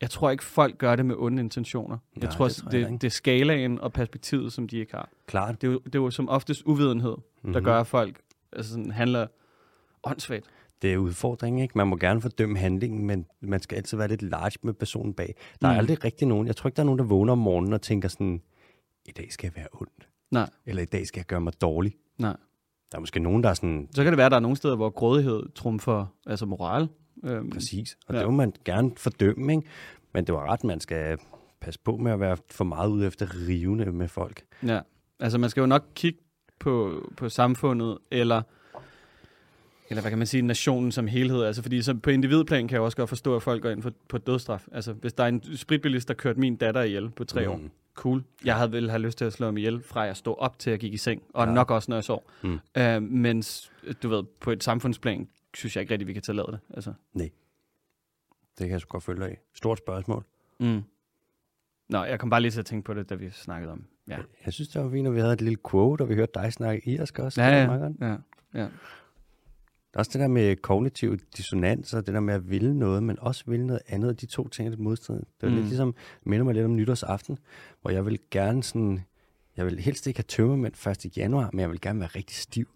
Jeg 0.00 0.10
tror 0.10 0.30
ikke, 0.30 0.44
folk 0.44 0.78
gør 0.78 0.96
det 0.96 1.06
med 1.06 1.14
onde 1.18 1.40
intentioner. 1.42 1.98
jeg 2.16 2.22
Nej, 2.22 2.32
tror, 2.32 2.44
det 2.48 2.56
tror 2.56 2.66
jeg 2.66 2.72
det, 2.72 2.78
ikke. 2.78 2.92
det 2.92 3.04
er 3.04 3.10
skalaen 3.10 3.80
og 3.80 3.92
perspektivet, 3.92 4.52
som 4.52 4.68
de 4.68 4.78
ikke 4.78 4.94
har. 4.94 5.08
Klart. 5.26 5.60
Det 5.62 5.68
er 5.68 5.72
jo, 5.72 5.78
det 5.78 5.94
er 5.94 5.98
jo 5.98 6.10
som 6.10 6.28
oftest 6.28 6.62
uvidenhed, 6.66 7.16
der 7.42 7.48
Mhm. 7.48 7.64
gør, 7.64 7.80
at 7.80 7.86
folk 7.86 8.20
altså 8.52 8.70
sådan, 8.72 8.90
handler 8.90 9.26
åndssvagt. 10.04 10.44
Det 10.82 10.92
er 10.92 10.96
udfordringen, 10.98 11.62
ikke? 11.62 11.78
Man 11.78 11.86
må 11.86 11.96
gerne 11.96 12.20
fordømme 12.20 12.58
handlingen, 12.58 13.06
men 13.06 13.26
man 13.40 13.60
skal 13.60 13.76
altid 13.76 13.96
være 13.98 14.08
lidt 14.08 14.22
large 14.22 14.58
med 14.62 14.72
personen 14.74 15.14
bag. 15.14 15.34
Der 15.62 15.68
er 15.68 15.72
Mm. 15.72 15.78
aldrig 15.78 16.04
rigtig 16.04 16.28
nogen, 16.28 16.46
jeg 16.46 16.56
tror 16.56 16.68
ikke, 16.68 16.76
der 16.76 16.82
er 16.82 16.86
nogen, 16.86 16.98
der 16.98 17.04
vågner 17.04 17.32
om 17.32 17.38
morgenen 17.38 17.72
og 17.72 17.82
tænker 17.82 18.08
sådan, 18.08 18.42
i 19.06 19.10
dag 19.10 19.32
skal 19.32 19.46
jeg 19.46 19.56
være 19.56 19.66
ond. 19.80 19.88
Nej, 20.34 20.50
Eller 20.66 20.82
i 20.82 20.84
dag 20.84 21.06
skal 21.06 21.18
jeg 21.18 21.26
gøre 21.26 21.40
mig 21.40 21.60
dårlig. 21.60 21.94
nej. 22.18 22.36
Der 22.92 22.98
er 22.98 23.00
måske 23.00 23.20
nogen, 23.20 23.42
der 23.42 23.50
er 23.50 23.54
sådan, 23.54 23.88
Så 23.94 24.02
kan 24.02 24.12
det 24.12 24.16
være, 24.16 24.26
at 24.26 24.30
der 24.32 24.36
er 24.36 24.40
nogle 24.40 24.56
steder, 24.56 24.76
hvor 24.76 24.90
grådighed 24.90 25.42
trumfer 25.54 26.06
altså 26.26 26.46
moral. 26.46 26.88
Øhm, 27.24 27.50
præcis, 27.50 27.96
og 28.06 28.14
Ja. 28.14 28.20
det 28.20 28.28
må 28.28 28.32
man 28.36 28.52
gerne 28.64 28.90
fordømme, 28.96 29.52
ikke? 29.56 29.68
Men 30.14 30.24
det 30.26 30.34
var 30.34 30.52
ret, 30.52 30.64
man 30.64 30.80
skal 30.80 31.18
passe 31.60 31.80
på 31.84 31.96
med 31.96 32.12
at 32.12 32.20
være 32.20 32.36
for 32.50 32.64
meget 32.64 32.88
ude 32.90 33.06
efter 33.06 33.26
rivende 33.48 33.92
med 33.92 34.08
folk. 34.08 34.42
Ja, 34.66 34.80
altså 35.20 35.38
man 35.38 35.50
skal 35.50 35.60
jo 35.60 35.66
nok 35.66 35.84
kigge 35.94 36.18
på, 36.58 37.02
på 37.16 37.28
samfundet, 37.28 37.98
eller, 38.10 38.42
eller 39.90 40.00
hvad 40.02 40.10
kan 40.10 40.18
man 40.18 40.26
sige, 40.26 40.42
nationen 40.42 40.92
som 40.92 41.06
helhed. 41.06 41.42
Altså 41.42 41.62
fordi 41.62 41.82
så 41.82 41.94
på 41.94 42.10
individplan 42.10 42.68
kan 42.68 42.74
jeg 42.74 42.82
også 42.82 42.96
godt 42.96 43.08
forstå, 43.08 43.36
at 43.36 43.42
folk 43.42 43.62
går 43.62 43.70
ind 43.70 43.82
for, 43.82 43.92
på 44.08 44.18
dødstraf. 44.18 44.66
Altså 44.72 44.92
hvis 44.92 45.12
der 45.12 45.24
er 45.24 45.28
en 45.28 45.56
spritbilist, 45.56 46.08
der 46.08 46.14
kørte 46.14 46.40
min 46.40 46.56
datter 46.56 46.82
ihjel 46.82 47.10
på 47.10 47.24
tre 47.24 47.46
mm. 47.46 47.52
år. 47.52 47.60
Cool. 47.94 48.24
Jeg 48.44 48.56
havde 48.56 48.72
vel 48.72 48.90
have 48.90 49.02
lyst 49.02 49.18
til 49.18 49.24
at 49.24 49.32
slå 49.32 49.46
ham 49.46 49.56
ihjel, 49.56 49.82
fra 49.82 50.00
jeg 50.00 50.16
stod 50.16 50.34
op 50.38 50.58
til 50.58 50.70
jeg 50.70 50.78
gik 50.80 50.92
i 50.92 50.96
seng, 50.96 51.22
og 51.34 51.46
Ja. 51.46 51.52
nok 51.52 51.70
også, 51.70 51.90
når 51.90 51.96
jeg 51.96 52.04
sov. 52.04 52.24
Mm. 52.42 52.58
Øh, 52.78 53.02
mens, 53.02 53.72
du 54.02 54.08
ved, 54.08 54.22
på 54.40 54.50
et 54.50 54.64
samfundsplan, 54.64 55.28
synes 55.54 55.76
jeg 55.76 55.80
ikke 55.82 55.92
rigtig, 55.92 56.08
vi 56.08 56.12
kan 56.12 56.22
tillade 56.22 56.46
det. 56.52 56.60
Altså. 56.74 56.92
Det 57.14 58.66
kan 58.66 58.70
jeg 58.70 58.80
sgu 58.80 58.88
godt 58.92 59.04
følge 59.04 59.20
dig 59.20 59.30
af. 59.30 59.40
Stort 59.54 59.78
spørgsmål. 59.78 60.24
Mm. 60.60 60.82
Nå, 61.88 62.04
jeg 62.04 62.20
kom 62.20 62.30
bare 62.30 62.40
lige 62.40 62.50
til 62.50 62.60
at 62.60 62.66
tænke 62.66 62.84
på 62.84 62.94
det, 62.94 63.10
da 63.10 63.14
vi 63.14 63.30
snakkede 63.30 63.72
om. 63.72 63.84
Ja, 64.08 64.18
Jeg 64.44 64.52
synes, 64.52 64.68
det 64.68 64.82
var 64.84 64.90
fint, 64.90 65.08
at 65.08 65.14
vi 65.14 65.20
havde 65.20 65.32
et 65.32 65.40
lille 65.40 65.58
quote, 65.70 66.02
og 66.02 66.08
vi 66.08 66.14
hørte 66.14 66.32
dig 66.34 66.52
snakke 66.52 66.88
irsk 66.90 67.18
også. 67.18 67.42
ja, 67.42 67.48
ja. 67.48 67.90
ja, 68.00 68.16
ja. 68.54 68.68
Der 69.94 69.98
er 69.98 70.00
også 70.00 70.10
det 70.12 70.20
der 70.20 70.28
med 70.28 70.56
kognitiv 70.56 71.18
dissonans, 71.36 71.94
og 71.94 72.06
det 72.06 72.14
der 72.14 72.20
med 72.20 72.34
at 72.34 72.50
ville 72.50 72.78
noget, 72.78 73.02
men 73.02 73.18
også 73.20 73.44
ville 73.46 73.66
noget 73.66 73.82
andet, 73.88 74.10
og 74.10 74.20
de 74.20 74.26
to 74.26 74.48
ting 74.48 74.66
er 74.66 74.70
lidt 74.70 74.80
modstridende. 74.80 75.26
Det 75.40 75.46
er 75.46 75.50
mm. 75.50 75.52
Mm. 75.52 75.58
lidt 75.58 75.68
ligesom, 75.68 75.94
minder 76.24 76.44
mig 76.44 76.54
lidt 76.54 76.64
om 76.64 76.76
nytårsaften, 76.76 77.38
hvor 77.82 77.90
jeg 77.90 78.06
vil 78.06 78.18
gerne 78.30 78.62
sådan, 78.62 79.04
jeg 79.56 79.66
vil 79.66 79.78
helst 79.78 80.06
ikke 80.06 80.18
have 80.18 80.24
tømmermænd 80.28 81.04
1. 81.06 81.16
januar, 81.16 81.50
men 81.52 81.60
jeg 81.60 81.70
vil 81.70 81.80
gerne 81.80 82.00
være 82.00 82.08
rigtig 82.16 82.36
stiv. 82.36 82.66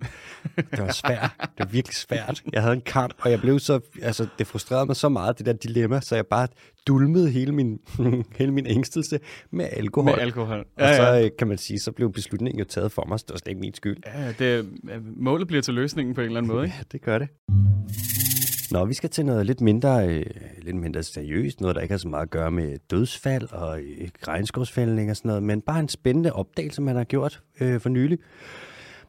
Det 0.56 0.78
var 0.78 0.92
svært. 0.92 1.30
Det 1.40 1.58
var 1.58 1.66
virkelig 1.66 1.94
svært. 1.94 2.42
Jeg 2.52 2.62
havde 2.62 2.74
en 2.74 2.80
kamp, 2.80 3.14
og 3.18 3.30
jeg 3.30 3.40
blev 3.40 3.58
så, 3.58 3.80
altså 4.02 4.26
det 4.38 4.46
frustrerede 4.46 4.86
mig 4.86 4.96
så 4.96 5.08
meget, 5.08 5.38
det 5.38 5.46
der 5.46 5.52
dilemma, 5.52 6.00
så 6.00 6.14
jeg 6.14 6.26
bare 6.26 6.48
dulmede 6.86 7.30
hele 7.30 7.52
min, 7.52 7.78
hele 8.38 8.52
min 8.52 8.66
ængstelse 8.66 9.20
med 9.50 9.68
alkohol. 9.72 10.12
Med 10.12 10.22
alkohol. 10.22 10.58
og 10.58 10.94
så 10.94 11.20
øh, 11.24 11.30
kan 11.38 11.48
man 11.48 11.58
sige, 11.58 11.78
så 11.78 11.92
blev 11.92 12.12
beslutningen 12.12 12.58
jo 12.58 12.64
taget 12.64 12.92
for 12.92 13.04
mig, 13.08 13.20
så 13.20 13.24
det 13.28 13.32
var 13.32 13.38
slet 13.38 13.50
ikke 13.50 13.60
min 13.60 13.74
skyld. 13.74 13.96
Ja, 14.06 14.32
det, 14.38 14.66
øh, 14.90 15.16
målet 15.16 15.46
bliver 15.46 15.62
til 15.62 15.74
løsningen 15.74 16.14
på 16.14 16.20
en 16.20 16.26
eller 16.26 16.40
anden 16.40 16.52
måde, 16.52 16.64
ikke? 16.64 16.76
Ja, 16.78 16.82
det 16.92 17.02
gør 17.02 17.18
det. 17.18 17.28
Nå, 18.70 18.84
vi 18.84 18.94
skal 18.94 19.10
til 19.10 19.26
noget 19.26 19.46
lidt 19.46 19.60
mindre, 19.60 20.08
øh, 20.08 20.26
lidt 20.58 20.76
mindre 20.76 21.02
seriøst, 21.02 21.60
noget, 21.60 21.76
der 21.76 21.82
ikke 21.82 21.92
har 21.92 21.98
så 21.98 22.08
meget 22.08 22.22
at 22.22 22.30
gøre 22.30 22.50
med 22.50 22.78
dødsfald 22.90 23.52
og 23.52 23.80
øh, 23.80 24.08
regnskovsfældning 24.28 25.10
og 25.10 25.16
sådan 25.16 25.28
noget, 25.28 25.42
men 25.42 25.60
bare 25.60 25.80
en 25.80 25.88
spændende 25.88 26.32
opdagelse, 26.32 26.82
man 26.82 26.96
har 26.96 27.04
gjort 27.04 27.42
øh, 27.60 27.80
for 27.80 27.88
nylig. 27.88 28.18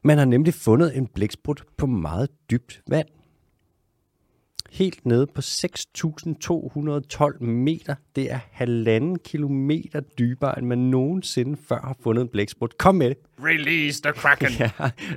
Man 0.03 0.17
har 0.17 0.25
nemlig 0.25 0.53
fundet 0.53 0.97
en 0.97 1.07
blæksprut 1.07 1.63
på 1.77 1.85
meget 1.85 2.29
dybt 2.51 2.81
vand. 2.87 3.07
Helt 4.71 5.05
nede 5.05 5.27
på 5.27 5.41
6.212 5.41 7.43
meter. 7.43 7.95
Det 8.15 8.31
er 8.31 8.39
halvanden 8.51 9.19
kilometer 9.19 9.99
dybere, 9.99 10.59
end 10.59 10.67
man 10.67 10.77
nogensinde 10.77 11.57
før 11.69 11.79
har 11.83 11.95
fundet 12.03 12.21
en 12.21 12.27
blæksprut. 12.27 12.77
Kom 12.77 12.95
med 12.95 13.09
det. 13.09 13.17
Release 13.43 14.01
the 14.03 14.11
Kraken. 14.11 14.49
Ja, 14.59 14.69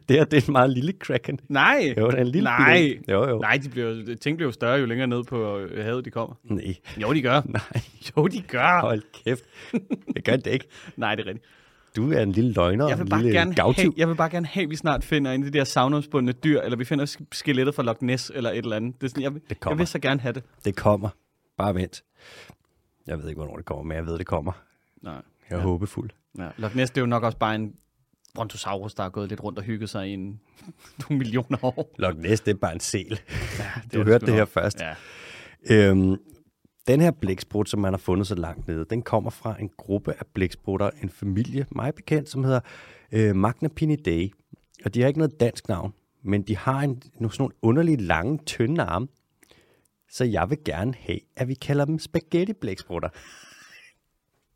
det 0.08 0.16
her 0.16 0.24
det 0.24 0.42
er 0.42 0.46
en 0.48 0.52
meget 0.52 0.70
lille 0.70 0.92
kraken. 0.92 1.40
Nej. 1.48 1.94
Jo, 1.98 2.06
det 2.10 2.16
er 2.16 2.20
en 2.22 2.26
lille 2.26 2.44
Nej. 2.44 2.98
Jo, 3.08 3.28
jo. 3.28 3.38
Nej, 3.38 3.56
de 3.64 3.68
bliver, 3.68 4.16
ting 4.20 4.36
bliver 4.36 4.48
jo 4.48 4.52
større, 4.52 4.78
jo 4.78 4.86
længere 4.86 5.06
ned 5.06 5.24
på 5.24 5.58
øh, 5.58 5.84
havet 5.84 6.04
de 6.04 6.10
kommer. 6.10 6.34
Nej. 6.44 6.74
Jo, 7.02 7.12
de 7.12 7.22
gør. 7.22 7.40
Nej. 7.72 7.82
Jo, 8.16 8.26
de 8.26 8.40
gør. 8.42 8.80
Hold 8.80 9.02
kæft. 9.24 9.44
Det 10.14 10.24
gør 10.24 10.36
det 10.36 10.52
ikke. 10.52 10.66
Nej, 10.96 11.14
det 11.14 11.22
er 11.22 11.26
rigtigt. 11.26 11.46
Du 11.96 12.12
er 12.12 12.20
en 12.22 12.32
lille 12.32 12.52
løgner 12.52 12.88
Jeg 12.88 12.98
vil, 12.98 13.02
en 13.04 13.08
bare 13.08 13.22
lille 13.22 13.38
gerne 13.38 13.54
gavtyv. 13.54 13.82
have, 13.82 13.94
jeg 13.96 14.08
vil 14.08 14.14
bare 14.14 14.30
gerne 14.30 14.46
have, 14.46 14.64
at 14.64 14.70
vi 14.70 14.76
snart 14.76 15.04
finder 15.04 15.32
en 15.32 15.44
af 15.44 15.52
de 15.52 15.58
der 15.58 15.64
savnomsbundne 15.64 16.32
dyr, 16.32 16.60
eller 16.60 16.76
vi 16.78 16.84
finder 16.84 17.06
sk- 17.06 17.24
skelettet 17.32 17.74
fra 17.74 17.82
Loch 17.82 18.02
Ness, 18.02 18.32
eller 18.34 18.50
et 18.50 18.58
eller 18.58 18.76
andet. 18.76 18.94
Det 19.00 19.06
er 19.06 19.08
sådan, 19.08 19.22
jeg, 19.22 19.34
vil- 19.34 19.42
Det 19.42 19.48
jeg 19.50 19.60
kommer. 19.60 19.76
vil 19.76 19.86
så 19.86 19.98
gerne 19.98 20.20
have 20.20 20.32
det. 20.32 20.42
Det 20.64 20.76
kommer. 20.76 21.08
Bare 21.58 21.74
vent. 21.74 22.02
Jeg 23.06 23.18
ved 23.18 23.28
ikke, 23.28 23.38
hvornår 23.38 23.56
det 23.56 23.64
kommer, 23.64 23.82
men 23.82 23.96
jeg 23.96 24.06
ved, 24.06 24.18
det 24.18 24.26
kommer. 24.26 24.52
Nej. 25.02 25.12
Jeg 25.12 25.22
er 25.50 25.56
Ja. 25.56 25.62
håbefuld. 25.62 26.10
Ja. 26.38 26.48
Loch 26.56 26.76
Ness, 26.76 26.90
det 26.90 26.96
er 26.98 27.02
jo 27.02 27.06
nok 27.06 27.22
også 27.22 27.38
bare 27.38 27.54
en 27.54 27.72
brontosaurus, 28.34 28.94
der 28.94 29.02
er 29.04 29.08
gået 29.08 29.28
lidt 29.28 29.42
rundt 29.42 29.58
og 29.58 29.64
hygget 29.64 29.90
sig 29.90 30.08
i 30.08 30.12
en, 30.12 30.40
nogle 31.00 31.18
millioner 31.18 31.64
år. 31.64 31.94
Loch 31.98 32.18
Ness, 32.18 32.40
det 32.42 32.50
er 32.54 32.58
bare 32.58 32.72
en 32.74 32.80
sel. 32.80 33.20
Ja, 33.58 33.64
Du 33.94 34.00
er 34.00 34.04
hørte 34.04 34.26
det 34.26 34.34
her 34.34 34.40
nok. 34.40 34.48
først. 34.48 34.80
Ja. 34.80 34.94
Øhm, 35.70 36.16
den 36.88 37.00
her 37.00 37.10
blæksprut, 37.10 37.68
som 37.68 37.80
man 37.80 37.92
har 37.92 37.98
fundet 37.98 38.26
så 38.26 38.34
langt 38.34 38.68
nede, 38.68 38.84
den 38.90 39.02
kommer 39.02 39.30
fra 39.30 39.60
en 39.60 39.70
gruppe 39.76 40.12
af 40.12 40.26
blæksprutter, 40.34 40.90
en 41.02 41.10
familie, 41.10 41.66
mig 41.70 41.94
bekendt, 41.94 42.28
som 42.28 42.44
hedder 42.44 42.60
øh, 43.12 43.36
Magnapinidae. 43.36 44.30
Og 44.84 44.94
de 44.94 45.00
har 45.00 45.08
ikke 45.08 45.18
noget 45.18 45.40
dansk 45.40 45.68
navn, 45.68 45.92
men 46.22 46.42
de 46.42 46.56
har 46.56 46.80
en, 46.80 47.02
nogle 47.14 47.32
sådan 47.32 47.42
nogle 47.42 47.54
underlige, 47.62 47.96
lange, 47.96 48.38
tynde 48.46 48.82
arme. 48.82 49.08
Så 50.10 50.24
jeg 50.24 50.50
vil 50.50 50.58
gerne 50.64 50.94
have, 51.00 51.18
at 51.36 51.48
vi 51.48 51.54
kalder 51.54 51.84
dem 51.84 51.98
spaghetti-blæksprutter. 51.98 53.08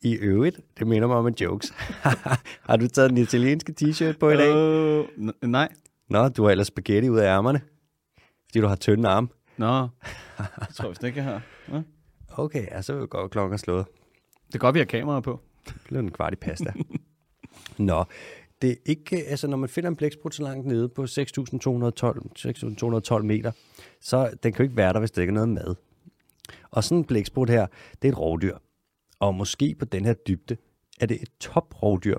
I 0.02 0.12
øvrigt, 0.12 0.60
det 0.78 0.86
minder 0.86 1.08
mig 1.08 1.16
om 1.16 1.26
en 1.26 1.34
jokes. 1.40 1.70
har 2.68 2.76
du 2.76 2.88
taget 2.88 3.10
den 3.10 3.18
italienske 3.18 3.74
t-shirt 3.80 4.18
på 4.18 4.30
i 4.30 4.36
dag? 4.36 4.52
N- 5.04 5.46
nej. 5.46 5.68
Nå, 6.08 6.28
du 6.28 6.44
har 6.44 6.50
ellers 6.50 6.66
spaghetti 6.66 7.08
ud 7.08 7.18
af 7.18 7.26
ærmerne, 7.26 7.60
fordi 8.46 8.60
du 8.60 8.66
har 8.66 8.76
tynde 8.76 9.08
arme. 9.08 9.28
Nå, 9.56 9.66
jeg 10.38 10.68
tror 10.74 10.88
vist 10.88 11.04
ikke, 11.04 11.16
jeg 11.16 11.24
har. 11.24 11.42
Ja. 11.72 11.82
Okay, 12.38 12.66
ja, 12.66 12.82
så 12.82 13.06
går 13.06 13.28
klokken 13.28 13.58
slået. 13.58 13.86
Det 14.46 14.54
er 14.54 14.58
godt, 14.58 14.74
vi 14.74 14.78
har 14.78 14.86
kamera 14.86 15.20
på. 15.20 15.40
Det 15.66 15.74
blev 15.88 16.00
en 16.00 16.10
kvart 16.10 16.32
i 16.32 16.36
pasta. 16.36 16.72
Nå, 17.78 18.04
det 18.62 18.70
er 18.70 18.76
ikke, 18.86 19.16
altså 19.16 19.46
når 19.46 19.56
man 19.56 19.68
finder 19.68 19.90
en 19.90 19.96
blæksprut 19.96 20.34
så 20.34 20.42
langt 20.42 20.66
nede 20.66 20.88
på 20.88 21.02
6.212 21.02 21.08
6.212 21.08 23.22
meter, 23.22 23.52
så 24.00 24.30
den 24.42 24.52
kan 24.52 24.58
jo 24.58 24.62
ikke 24.62 24.76
være 24.76 24.92
der, 24.92 24.98
hvis 24.98 25.10
der 25.10 25.22
ikke 25.22 25.30
er 25.30 25.34
noget 25.34 25.48
mad. 25.48 25.74
Og 26.70 26.84
sådan 26.84 26.98
en 26.98 27.04
blæksprut 27.04 27.50
her, 27.50 27.66
det 28.02 28.08
er 28.08 28.12
et 28.12 28.18
rovdyr. 28.18 28.58
Og 29.18 29.34
måske 29.34 29.74
på 29.78 29.84
den 29.84 30.04
her 30.04 30.14
dybde 30.14 30.56
er 31.00 31.06
det 31.06 31.22
et 31.22 31.28
toprovdyr. 31.40 32.18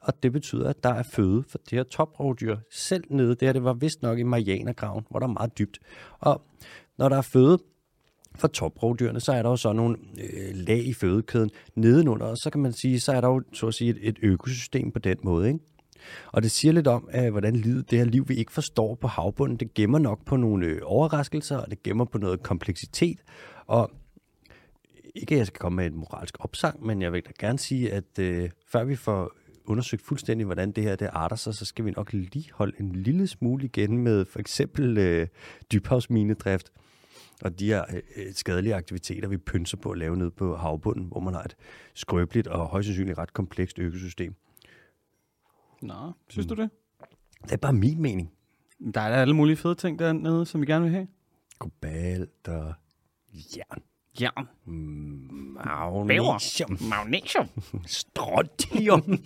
Og 0.00 0.22
det 0.22 0.32
betyder, 0.32 0.70
at 0.70 0.84
der 0.84 0.94
er 0.94 1.02
føde 1.02 1.44
for 1.48 1.58
det 1.58 1.72
her 1.72 1.82
toprovdyr. 1.82 2.56
Selv 2.70 3.04
nede 3.10 3.34
der, 3.34 3.52
det 3.52 3.64
var 3.64 3.72
vist 3.72 4.02
nok 4.02 4.18
i 4.18 4.22
Marianergraven, 4.22 5.06
hvor 5.10 5.18
der 5.18 5.26
er 5.26 5.32
meget 5.32 5.58
dybt. 5.58 5.78
Og 6.18 6.42
når 6.98 7.08
der 7.08 7.16
er 7.16 7.22
føde 7.22 7.58
for 8.34 8.48
toprovdyrene, 8.48 9.20
så 9.20 9.32
er 9.32 9.42
der 9.42 9.50
jo 9.50 9.56
så 9.56 9.72
nogle 9.72 9.96
øh, 10.18 10.54
lag 10.54 10.78
i 10.78 10.92
fødekæden 10.92 11.50
nedenunder, 11.74 12.26
og 12.26 12.38
så 12.38 12.50
kan 12.50 12.60
man 12.60 12.72
sige, 12.72 13.00
så 13.00 13.12
er 13.12 13.20
der 13.20 13.28
jo 13.28 13.42
så 13.52 13.66
at 13.66 13.74
sige 13.74 13.90
et, 13.90 13.98
et 14.02 14.18
økosystem 14.22 14.90
på 14.90 14.98
den 14.98 15.16
måde, 15.22 15.48
ikke? 15.48 15.60
Og 16.32 16.42
det 16.42 16.50
siger 16.50 16.72
lidt 16.72 16.86
om, 16.86 17.08
at 17.12 17.30
hvordan 17.30 17.56
livet, 17.56 17.90
det 17.90 17.98
her 17.98 18.06
liv, 18.06 18.28
vi 18.28 18.34
ikke 18.34 18.52
forstår 18.52 18.94
på 18.94 19.08
havbunden, 19.08 19.56
det 19.56 19.74
gemmer 19.74 19.98
nok 19.98 20.24
på 20.24 20.36
nogle 20.36 20.66
øh, 20.66 20.80
overraskelser, 20.84 21.56
og 21.56 21.70
det 21.70 21.82
gemmer 21.82 22.04
på 22.04 22.18
noget 22.18 22.42
kompleksitet. 22.42 23.18
Og 23.66 23.90
ikke 25.14 25.34
at 25.34 25.38
jeg 25.38 25.46
skal 25.46 25.58
komme 25.58 25.76
med 25.76 25.86
et 25.86 25.92
moralsk 25.92 26.36
opsang, 26.38 26.86
men 26.86 27.02
jeg 27.02 27.12
vil 27.12 27.22
da 27.22 27.30
gerne 27.38 27.58
sige, 27.58 27.92
at 27.92 28.18
øh, 28.18 28.50
før 28.68 28.84
vi 28.84 28.96
får 28.96 29.32
undersøgt 29.66 30.02
fuldstændig, 30.02 30.44
hvordan 30.44 30.72
det 30.72 30.84
her 30.84 30.96
det 30.96 31.08
arter 31.12 31.36
sig, 31.36 31.54
så 31.54 31.64
skal 31.64 31.84
vi 31.84 31.90
nok 31.90 32.12
lige 32.12 32.50
holde 32.52 32.72
en 32.80 32.92
lille 32.92 33.26
smule 33.26 33.64
igen 33.64 33.98
med 33.98 34.24
for 34.24 34.38
eksempel 34.38 34.98
øh, 34.98 35.26
dybhavsminedrift 35.72 36.70
og 37.42 37.58
de 37.58 37.66
her 37.66 37.84
øh, 38.16 38.34
skadelige 38.34 38.74
aktiviteter, 38.74 39.28
vi 39.28 39.36
pynser 39.36 39.76
på 39.76 39.90
at 39.90 39.98
lave 39.98 40.16
nede 40.16 40.30
på 40.30 40.56
havbunden, 40.56 41.04
hvor 41.04 41.20
man 41.20 41.34
har 41.34 41.42
et 41.42 41.56
skrøbeligt 41.94 42.46
og 42.46 42.66
højst 42.66 42.86
sandsynligt 42.86 43.18
ret 43.18 43.32
komplekst 43.32 43.78
økosystem. 43.78 44.34
Nå, 45.82 46.12
synes 46.28 46.46
du 46.46 46.54
det? 46.54 46.70
Det 47.42 47.52
er 47.52 47.56
bare 47.56 47.72
min 47.72 48.02
mening. 48.02 48.32
Der 48.94 49.00
er 49.00 49.20
alle 49.22 49.34
mulige 49.34 49.56
fede 49.56 49.74
ting 49.74 49.98
dernede, 49.98 50.46
som 50.46 50.60
vi 50.60 50.66
gerne 50.66 50.84
vil 50.84 50.92
have. 50.92 51.06
Kobalt 51.58 52.48
og 52.48 52.74
jern, 53.56 53.82
Jern. 54.20 54.48
magnesium, 56.06 56.78
Magnesium. 56.80 57.48
strontium, 57.86 59.18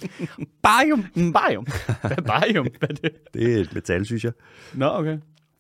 barium. 0.62 1.04
Barium. 1.32 1.66
Hvad 2.00 2.10
er 2.18 2.22
barium? 2.22 2.66
Hvad 2.78 2.88
er 2.90 2.94
det? 2.94 3.34
Det 3.34 3.54
er 3.54 3.60
et 3.60 3.74
metal, 3.74 4.06
synes 4.06 4.24
jeg. 4.24 4.32
Nå, 4.74 4.86
okay. 4.86 5.18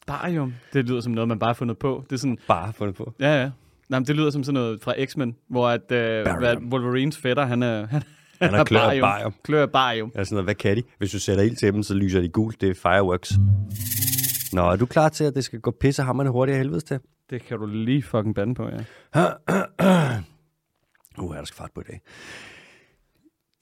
Barium. 0.08 0.54
Det 0.72 0.88
lyder 0.88 1.00
som 1.00 1.12
noget, 1.12 1.28
man 1.28 1.38
bare 1.38 1.48
har 1.48 1.54
fundet 1.54 1.78
på. 1.78 2.04
Det 2.10 2.12
er 2.16 2.18
sådan, 2.18 2.38
Bare 2.48 2.72
fundet 2.72 2.96
på. 2.96 3.14
ja, 3.20 3.40
ja. 3.42 3.50
Nej, 3.88 3.98
men 4.00 4.06
det 4.06 4.16
lyder 4.16 4.30
som 4.30 4.44
sådan 4.44 4.54
noget 4.54 4.82
fra 4.82 4.94
X-Men, 5.06 5.36
hvor 5.48 5.68
at, 5.68 5.92
øh, 5.92 6.24
Barium. 6.24 6.38
hvad, 6.38 6.56
Wolverines 6.72 7.18
fætter, 7.18 7.46
han 7.46 7.62
er, 7.62 7.86
han, 7.86 8.02
Han 8.42 8.54
har 8.54 8.64
klør 8.64 8.80
af 8.80 9.00
barium. 9.00 9.34
Klør 9.44 9.66
barium. 9.66 10.12
Ja, 10.14 10.24
sådan 10.24 10.34
noget, 10.34 10.46
hvad 10.46 10.54
kan 10.54 10.76
de? 10.76 10.82
Hvis 10.98 11.10
du 11.10 11.18
sætter 11.18 11.44
ild 11.44 11.56
til 11.56 11.72
dem, 11.72 11.82
så 11.82 11.94
lyser 11.94 12.20
de 12.20 12.28
gult. 12.28 12.60
Det 12.60 12.68
er 12.70 12.74
fireworks. 12.74 13.32
Nå, 14.52 14.62
er 14.70 14.76
du 14.76 14.86
klar 14.86 15.08
til, 15.08 15.24
at 15.24 15.34
det 15.34 15.44
skal 15.44 15.60
gå 15.60 15.70
pissehammerne 15.70 16.30
hurtigt 16.30 16.54
af 16.54 16.60
helvedes 16.60 16.84
til? 16.84 17.00
Det 17.30 17.42
kan 17.42 17.58
du 17.58 17.66
lige 17.66 18.02
fucking 18.02 18.34
bande 18.34 18.54
på, 18.54 18.68
ja. 18.68 18.78
Uh, 21.18 21.34
er 21.34 21.38
der 21.38 21.44
skal 21.44 21.56
fart 21.56 21.70
på 21.74 21.80
i 21.80 21.84
dag. 21.88 22.00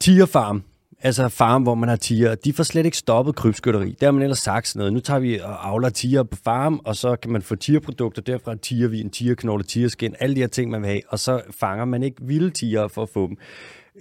Tiger 0.00 0.26
Farm. 0.26 0.62
Altså 1.00 1.28
farm, 1.28 1.62
hvor 1.62 1.74
man 1.74 1.88
har 1.88 1.96
tiger. 1.96 2.34
De 2.34 2.52
får 2.52 2.62
slet 2.62 2.84
ikke 2.84 2.96
stoppet 2.96 3.34
krybskytteri. 3.34 3.96
Der 4.00 4.06
har 4.06 4.12
man 4.12 4.22
ellers 4.22 4.38
sagt 4.38 4.68
sådan 4.68 4.78
noget. 4.78 4.92
Nu 4.92 5.00
tager 5.00 5.20
vi 5.20 5.38
og 5.40 5.68
avler 5.68 5.88
tiger 5.88 6.22
på 6.22 6.36
farm, 6.44 6.80
og 6.84 6.96
så 6.96 7.16
kan 7.16 7.30
man 7.30 7.42
få 7.42 7.54
tigerprodukter 7.54 8.22
derfra. 8.22 8.54
Tigervin, 8.54 9.10
tigerknogle, 9.10 9.64
tigerskin, 9.64 10.14
alle 10.20 10.36
de 10.36 10.40
her 10.40 10.46
ting, 10.46 10.70
man 10.70 10.82
vil 10.82 10.88
have. 10.88 11.00
Og 11.08 11.18
så 11.18 11.40
fanger 11.50 11.84
man 11.84 12.02
ikke 12.02 12.16
vilde 12.22 12.50
tiger 12.50 12.88
for 12.88 13.02
at 13.02 13.08
få 13.08 13.26
dem. 13.26 13.36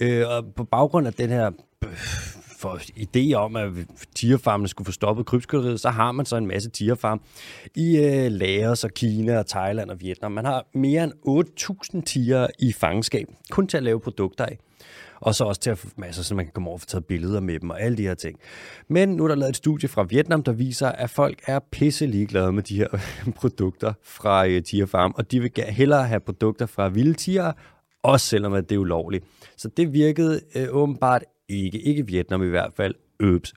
Øh, 0.02 0.28
og 0.28 0.46
på 0.56 0.64
baggrund 0.64 1.08
af 1.08 1.14
den 1.14 1.30
her 1.30 1.52
for 2.60 2.80
idé 3.00 3.34
om, 3.34 3.56
at 3.56 3.72
tigerfarmene 4.16 4.68
skulle 4.68 4.86
få 4.86 4.92
stoppet 4.92 5.26
krybskytteriet, 5.26 5.80
så 5.80 5.90
har 5.90 6.12
man 6.12 6.26
så 6.26 6.38
en 6.38 6.48
masse 6.48 6.70
tigerfarm 6.70 7.22
i 7.76 7.98
øh, 7.98 8.32
Laos 8.32 8.84
og 8.84 8.92
Kina 8.92 9.40
og 9.40 9.48
Thailand 9.48 9.90
og 9.90 10.02
Vietnam. 10.02 10.32
Man 10.32 10.46
har 10.46 10.66
mere 10.74 11.04
end 11.04 11.14
8.000 11.96 12.02
tiger 12.02 12.48
i 12.60 12.74
fangenskab, 12.74 13.28
kun 13.50 13.68
til 13.68 13.78
at 13.78 13.84
lave 13.84 14.00
produkter 14.00 14.46
af. 14.46 14.58
Og 15.26 15.36
så 15.36 15.44
også 15.44 15.62
til 15.62 15.70
at 15.70 15.78
få 15.78 15.88
masser, 15.98 16.24
så 16.24 16.36
man 16.36 16.46
kan 16.46 16.52
komme 16.54 16.70
over 16.70 16.76
og 16.78 16.82
få 16.82 16.88
taget 16.88 17.06
billeder 17.06 17.40
med 17.40 17.60
dem 17.60 17.70
og 17.70 17.82
alle 17.82 17.98
de 17.98 18.02
her 18.02 18.14
ting. 18.14 18.40
Men 18.88 19.10
nu 19.10 19.24
er 19.24 19.28
der 19.28 19.36
lavet 19.36 19.50
et 19.50 19.56
studie 19.56 19.90
fra 19.90 20.04
Vietnam, 20.04 20.44
der 20.44 20.52
viser, 20.52 20.88
at 20.88 21.10
folk 21.10 21.42
er 21.48 21.60
pisse 21.72 22.06
ligeglade 22.06 22.52
med 22.52 22.64
de 22.64 22.76
her 22.76 22.88
produkter 23.40 23.94
fra 24.04 24.48
øh, 24.48 24.64
Tiger 24.64 24.86
Farm, 24.86 25.14
og 25.18 25.32
de 25.32 25.40
vil 25.40 25.52
hellere 25.68 26.08
have 26.08 26.20
produkter 26.20 26.66
fra 26.66 26.88
vilde 26.90 27.14
tiger, 27.14 27.52
også 28.04 28.26
selvom 28.28 28.54
at 28.54 28.70
det 28.70 28.76
er 28.76 28.80
ulovligt. 28.80 29.26
Så 29.58 29.68
det 29.68 29.94
virkede 29.94 30.42
øh, 30.56 30.68
åbenbart 30.72 31.24
ikke. 31.50 31.80
Ikke 31.80 32.08
Vietnam 32.08 32.44
i 32.44 32.50
hvert 32.50 32.72
fald. 32.76 32.96
Øbs. 33.20 33.54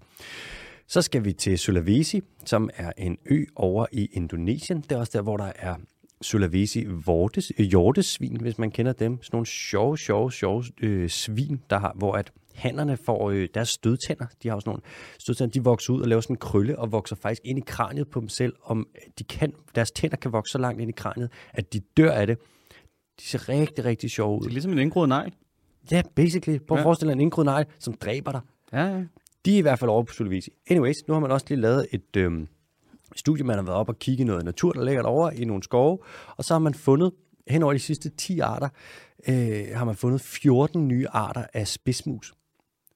Så 0.86 1.02
skal 1.02 1.24
vi 1.24 1.32
til 1.32 1.58
Sulawesi, 1.58 2.22
som 2.44 2.70
er 2.76 2.92
en 2.96 3.18
ø 3.30 3.44
over 3.56 3.86
i 3.92 4.08
Indonesien. 4.12 4.80
Det 4.80 4.92
er 4.92 4.98
også 4.98 5.12
der, 5.14 5.22
hvor 5.22 5.36
der 5.36 5.52
er 5.56 5.74
Sulawesi 6.22 6.84
vortes, 7.06 7.52
øh, 7.58 7.66
hjortesvin, 7.66 8.40
hvis 8.40 8.58
man 8.58 8.70
kender 8.70 8.92
dem. 8.92 9.22
Sådan 9.22 9.36
nogle 9.36 9.46
sjove, 9.46 9.98
sjove, 9.98 10.32
sjove 10.32 10.64
øh, 10.82 11.08
svin, 11.08 11.60
der 11.70 11.78
har, 11.78 11.92
hvor 11.96 12.12
at 12.12 12.32
hannerne 12.54 12.96
får 12.96 13.30
øh, 13.30 13.48
deres 13.54 13.68
stødtænder. 13.68 14.26
De 14.42 14.48
har 14.48 14.54
også 14.56 14.68
nogle 14.68 14.82
stødtænder, 15.18 15.52
de 15.52 15.64
vokser 15.64 15.92
ud 15.92 16.00
og 16.02 16.08
laver 16.08 16.20
sådan 16.20 16.34
en 16.34 16.38
krølle 16.38 16.78
og 16.78 16.92
vokser 16.92 17.16
faktisk 17.16 17.42
ind 17.44 17.58
i 17.58 17.62
kraniet 17.66 18.08
på 18.10 18.20
dem 18.20 18.28
selv. 18.28 18.52
Om 18.62 18.86
de 19.18 19.24
kan, 19.24 19.52
deres 19.74 19.90
tænder 19.90 20.16
kan 20.16 20.32
vokse 20.32 20.52
så 20.52 20.58
langt 20.58 20.80
ind 20.80 20.88
i 20.90 20.92
kraniet, 20.92 21.30
at 21.52 21.72
de 21.72 21.80
dør 21.96 22.10
af 22.12 22.26
det. 22.26 22.38
De 23.20 23.24
ser 23.24 23.48
rigtig, 23.48 23.84
rigtig 23.84 24.10
sjove 24.10 24.36
ud. 24.36 24.40
Det 24.40 24.46
er 24.48 24.52
ligesom 24.52 24.72
en 24.72 24.78
indgroet 24.78 25.08
negl. 25.08 25.32
Ja, 25.90 26.02
basically. 26.16 26.58
Prøv 26.58 26.78
at 26.78 26.80
Ja. 26.82 26.86
forestille 26.86 27.10
dig 27.10 27.16
en 27.16 27.20
indgroet 27.20 27.44
negl, 27.46 27.66
som 27.78 27.94
dræber 27.94 28.32
dig. 28.32 28.40
Ja, 28.72 28.84
ja. 28.84 29.04
De 29.44 29.54
er 29.54 29.58
i 29.58 29.60
hvert 29.60 29.78
fald 29.78 29.90
over 29.90 30.02
på 30.02 30.12
Sulawesi. 30.12 30.50
Anyways, 30.70 30.96
nu 31.08 31.14
har 31.14 31.20
man 31.20 31.30
også 31.30 31.46
lige 31.48 31.60
lavet 31.60 31.86
et 31.92 32.16
øhm, 32.16 32.48
studie, 33.16 33.44
man 33.44 33.56
har 33.56 33.62
været 33.62 33.78
op 33.78 33.88
og 33.88 33.98
kigge 33.98 34.24
noget 34.24 34.44
natur, 34.44 34.72
der 34.72 34.84
ligger 34.84 35.02
derovre 35.02 35.36
i 35.36 35.44
nogle 35.44 35.62
skove, 35.62 35.98
og 36.36 36.44
så 36.44 36.54
har 36.54 36.58
man 36.58 36.74
fundet, 36.74 37.12
hen 37.48 37.62
over 37.62 37.72
de 37.72 37.78
sidste 37.78 38.08
10 38.08 38.38
arter, 38.38 38.68
øh, 39.28 39.66
har 39.74 39.84
man 39.84 39.96
fundet 39.96 40.20
14 40.20 40.88
nye 40.88 41.06
arter 41.08 41.44
af 41.54 41.68
spidsmus. 41.68 42.32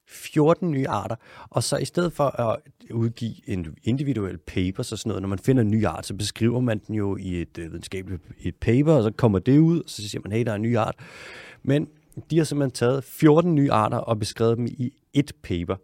14 0.07 0.71
nye 0.71 0.87
arter, 0.87 1.15
og 1.49 1.63
så 1.63 1.77
i 1.77 1.85
stedet 1.85 2.13
for 2.13 2.23
at 2.23 2.59
udgive 2.91 3.49
en 3.49 3.77
individuel 3.83 4.37
paper, 4.37 4.83
så 4.83 4.97
sådan 4.97 5.09
noget, 5.09 5.21
når 5.21 5.29
man 5.29 5.39
finder 5.39 5.61
en 5.61 5.71
ny 5.71 5.85
art, 5.85 6.05
så 6.05 6.13
beskriver 6.13 6.59
man 6.59 6.81
den 6.87 6.95
jo 6.95 7.17
i 7.17 7.41
et 7.41 7.57
øh, 7.57 7.71
videnskabeligt 7.71 8.21
et 8.39 8.55
paper, 8.55 8.93
og 8.93 9.03
så 9.03 9.11
kommer 9.11 9.39
det 9.39 9.59
ud, 9.59 9.81
og 9.81 9.89
så 9.89 10.09
siger 10.09 10.21
man, 10.23 10.31
hey, 10.31 10.45
der 10.45 10.51
er 10.51 10.55
en 10.55 10.61
ny 10.61 10.77
art. 10.77 10.95
Men 11.63 11.87
de 12.29 12.37
har 12.37 12.45
simpelthen 12.45 12.71
taget 12.71 13.03
14 13.03 13.55
nye 13.55 13.71
arter 13.71 13.97
og 13.97 14.19
beskrevet 14.19 14.57
dem 14.57 14.67
i 14.67 14.93
et 15.13 15.31
paper. 15.43 15.75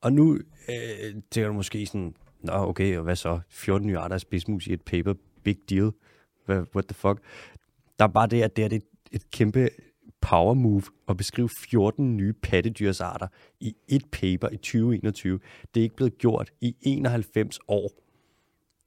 Og 0.00 0.12
nu 0.12 0.38
øh, 0.68 1.14
tænker 1.30 1.48
du 1.48 1.54
måske 1.54 1.86
sådan, 1.86 2.14
nå 2.42 2.52
okay, 2.52 2.96
og 2.96 3.02
hvad 3.04 3.16
så? 3.16 3.40
14 3.48 3.86
nye 3.86 3.98
arter 3.98 4.14
af 4.14 4.20
spidsmus 4.20 4.66
i 4.66 4.72
et 4.72 4.82
paper, 4.82 5.14
big 5.44 5.56
deal. 5.70 5.92
Hvad, 6.46 6.64
what 6.74 6.84
the 6.84 6.94
fuck? 6.94 7.20
Der 7.98 8.04
er 8.04 8.08
bare 8.08 8.26
det, 8.26 8.42
at 8.42 8.56
det 8.56 8.62
er 8.62 8.76
et, 8.76 8.82
et 9.12 9.30
kæmpe 9.30 9.68
power 10.20 10.54
move 10.54 10.82
at 11.08 11.16
beskrive 11.16 11.48
14 11.48 12.16
nye 12.16 12.32
pattedyrsarter 12.32 13.26
i 13.60 13.76
et 13.88 14.04
paper 14.12 14.48
i 14.48 14.56
2021. 14.56 15.40
Det 15.74 15.80
er 15.80 15.84
ikke 15.84 15.96
blevet 15.96 16.18
gjort 16.18 16.50
i 16.60 16.76
91 16.82 17.58
år. 17.68 17.90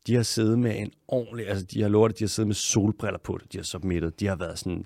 De 0.08 0.16
har 0.16 0.24
siddet 0.24 0.60
med 0.60 0.80
en 0.80 0.92
ordentlig, 1.08 1.48
altså 1.48 1.66
de 1.66 1.82
har 1.82 1.90
lortet, 1.90 2.20
de 2.20 2.24
har 2.24 2.30
siddet 2.30 2.48
med 2.48 2.56
solbriller 2.56 3.20
på 3.20 3.38
det, 3.38 3.54
de 3.54 3.58
har 3.58 3.64
submittet, 3.64 4.20
de 4.20 4.28
har 4.28 4.36
været 4.36 4.60
sådan, 4.60 4.86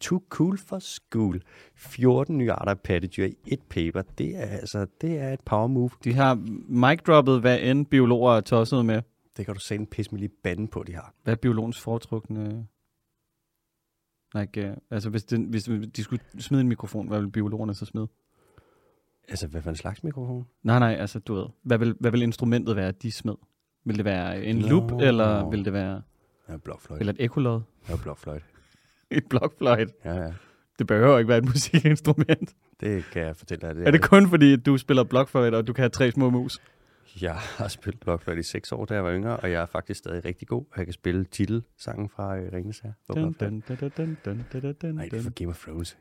too 0.00 0.22
cool 0.28 0.58
for 0.58 0.78
school. 0.78 1.40
14 1.74 2.38
nye 2.38 2.52
arter 2.52 2.70
af 2.70 2.80
pattedyr 2.80 3.24
i 3.24 3.36
et 3.46 3.62
paper, 3.62 4.02
det 4.02 4.36
er 4.36 4.46
altså, 4.46 4.86
det 5.00 5.18
er 5.18 5.32
et 5.32 5.40
power 5.40 5.66
move. 5.66 5.90
De 6.04 6.14
har 6.14 6.34
mic 6.68 7.02
droppet, 7.06 7.40
hvad 7.40 7.60
end 7.60 7.86
biologer 7.86 8.32
er 8.32 8.40
tosset 8.40 8.84
med. 8.84 9.02
Det 9.36 9.46
kan 9.46 9.54
du 9.54 9.60
sætte 9.60 9.80
en 9.80 9.86
pis 9.86 10.12
med 10.12 10.20
lige 10.20 10.32
banden 10.42 10.68
på, 10.68 10.84
de 10.86 10.94
har. 10.94 11.14
Hvad 11.24 11.34
er 11.34 11.36
biologens 11.36 11.80
foretrukne... 11.80 12.66
Like, 14.34 14.70
uh, 14.70 14.76
altså, 14.90 15.10
hvis, 15.10 15.24
den, 15.24 15.44
hvis 15.44 15.64
de 15.96 16.02
skulle 16.02 16.22
smide 16.38 16.60
en 16.60 16.68
mikrofon, 16.68 17.08
hvad 17.08 17.20
vil 17.20 17.30
biologerne 17.30 17.74
så 17.74 17.84
smide? 17.86 18.08
Altså, 19.28 19.46
hvad 19.46 19.62
for 19.62 19.70
en 19.70 19.76
slags 19.76 20.04
mikrofon? 20.04 20.46
Nej, 20.62 20.78
nej, 20.78 20.96
altså, 21.00 21.18
du 21.18 21.34
ved. 21.34 21.46
Hvad 21.62 21.78
vil, 21.78 21.94
hvad 22.00 22.10
vil 22.10 22.22
instrumentet 22.22 22.76
være, 22.76 22.92
de 22.92 23.12
smed? 23.12 23.34
Vil 23.84 23.96
det 23.96 24.04
være 24.04 24.44
en 24.44 24.56
Nå. 24.56 24.68
loop, 24.68 24.92
eller 25.00 25.50
vil 25.50 25.64
det 25.64 25.72
være... 25.72 26.02
Ja, 26.48 26.56
blokfløjt. 26.56 27.00
Eller 27.00 27.12
et 27.12 27.24
ekolod? 27.24 27.60
Ja, 27.88 27.96
blokfløjt. 28.02 28.42
Et 29.10 29.24
blokfløjt? 29.28 29.88
Ja, 30.04 30.14
ja. 30.14 30.32
Det 30.78 30.86
behøver 30.86 31.18
ikke 31.18 31.28
være 31.28 31.38
et 31.38 31.44
musikinstrument. 31.44 32.54
Det 32.80 33.04
kan 33.12 33.22
jeg 33.22 33.36
fortælle 33.36 33.68
dig. 33.68 33.76
Det 33.76 33.86
Er 33.86 33.90
det 33.90 34.02
kun 34.02 34.28
fordi, 34.28 34.56
du 34.56 34.76
spiller 34.78 35.04
blokfløjt, 35.04 35.54
og 35.54 35.66
du 35.66 35.72
kan 35.72 35.82
have 35.82 35.88
tre 35.90 36.10
små 36.10 36.30
mus? 36.30 36.58
Jeg 37.20 37.34
har 37.34 37.68
spillet 37.68 38.00
blokfløjt 38.00 38.38
i 38.38 38.42
seks 38.42 38.72
år, 38.72 38.84
da 38.84 38.94
jeg 38.94 39.04
var 39.04 39.12
yngre, 39.12 39.36
og 39.36 39.50
jeg 39.50 39.62
er 39.62 39.66
faktisk 39.66 39.98
stadig 39.98 40.24
rigtig 40.24 40.48
god. 40.48 40.64
Jeg 40.76 40.84
kan 40.84 40.92
spille 40.92 41.24
titelsangen 41.24 42.08
fra 42.08 42.36
øh, 42.38 42.52
Ringens 42.52 42.78
Herre. 42.78 42.94
Nej, 44.94 45.04
det 45.04 45.18
er 45.18 45.22
dun. 45.22 45.32
Game 45.32 45.50
of 45.50 45.58
Thrones. 45.62 45.98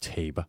Taber. 0.00 0.42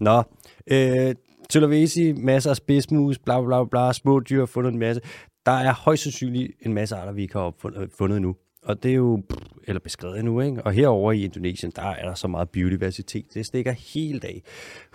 Nå, 0.00 0.22
øh, 0.66 1.14
Sulawesi, 1.50 2.12
masser 2.12 2.50
af 2.50 2.56
spidsmus, 2.56 3.18
bla 3.18 3.42
bla 3.44 3.64
bla, 3.64 3.92
små 3.92 4.20
dyr, 4.20 4.46
fundet 4.46 4.72
en 4.72 4.78
masse. 4.78 5.02
Der 5.46 5.52
er 5.52 5.74
højst 5.74 6.02
sandsynligt 6.02 6.52
en 6.60 6.74
masse 6.74 6.96
arter, 6.96 7.12
vi 7.12 7.22
ikke 7.22 7.34
har 7.34 7.40
opfundet, 7.40 7.90
fundet 7.98 8.16
endnu. 8.16 8.36
Og 8.66 8.82
det 8.82 8.90
er 8.90 8.94
jo, 8.94 9.22
eller 9.64 9.80
beskrevet 9.80 10.24
nu, 10.24 10.40
ikke? 10.40 10.62
Og 10.62 10.72
herover 10.72 11.12
i 11.12 11.24
Indonesien, 11.24 11.72
der 11.76 11.82
er 11.82 12.08
der 12.08 12.14
så 12.14 12.28
meget 12.28 12.50
biodiversitet. 12.50 13.34
Det 13.34 13.46
stikker 13.46 13.72
helt 13.72 14.24
af. 14.24 14.42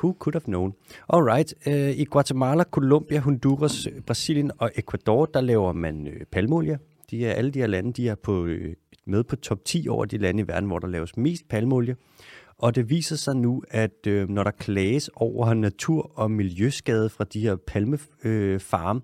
Who 0.04 0.16
could 0.20 0.36
have 0.36 0.42
known? 0.42 0.74
Alright, 1.10 1.54
øh, 1.68 1.90
i 1.90 2.06
Guatemala, 2.06 2.64
Colombia, 2.64 3.20
Honduras, 3.20 3.88
Brasilien 4.06 4.52
og 4.58 4.72
Ecuador, 4.76 5.26
der 5.26 5.42
laver 5.42 5.74
man 5.74 6.08
øh, 6.08 6.26
palmolie. 6.32 6.80
De 7.12 7.26
er, 7.26 7.34
alle 7.34 7.52
de 7.52 7.60
her 7.60 7.68
lande, 7.68 7.94
de 7.94 8.10
er 8.10 8.16
på, 8.16 8.46
øh, 8.46 8.76
med 9.06 9.24
på 9.24 9.36
top 9.36 9.66
10 9.66 9.88
over 9.90 10.06
de 10.06 10.18
lande 10.18 10.44
i 10.44 10.48
verden, 10.48 10.68
hvor 10.68 10.80
der 10.80 10.88
laves 10.88 11.18
mest 11.18 11.50
palmolie. 11.50 11.96
Og 12.58 12.76
det 12.76 12.90
viser 12.90 13.16
sig 13.16 13.36
nu, 13.36 13.64
at 13.70 14.08
øh, 14.08 14.30
når 14.30 14.44
der 14.44 14.52
klages 14.52 15.10
over 15.16 15.54
natur- 15.54 16.12
og 16.16 16.32
miljøskade 16.32 17.10
fra 17.10 17.24
de 17.24 17.40
her 17.40 17.56
palmefarme, 17.56 19.00
øh, 19.00 19.04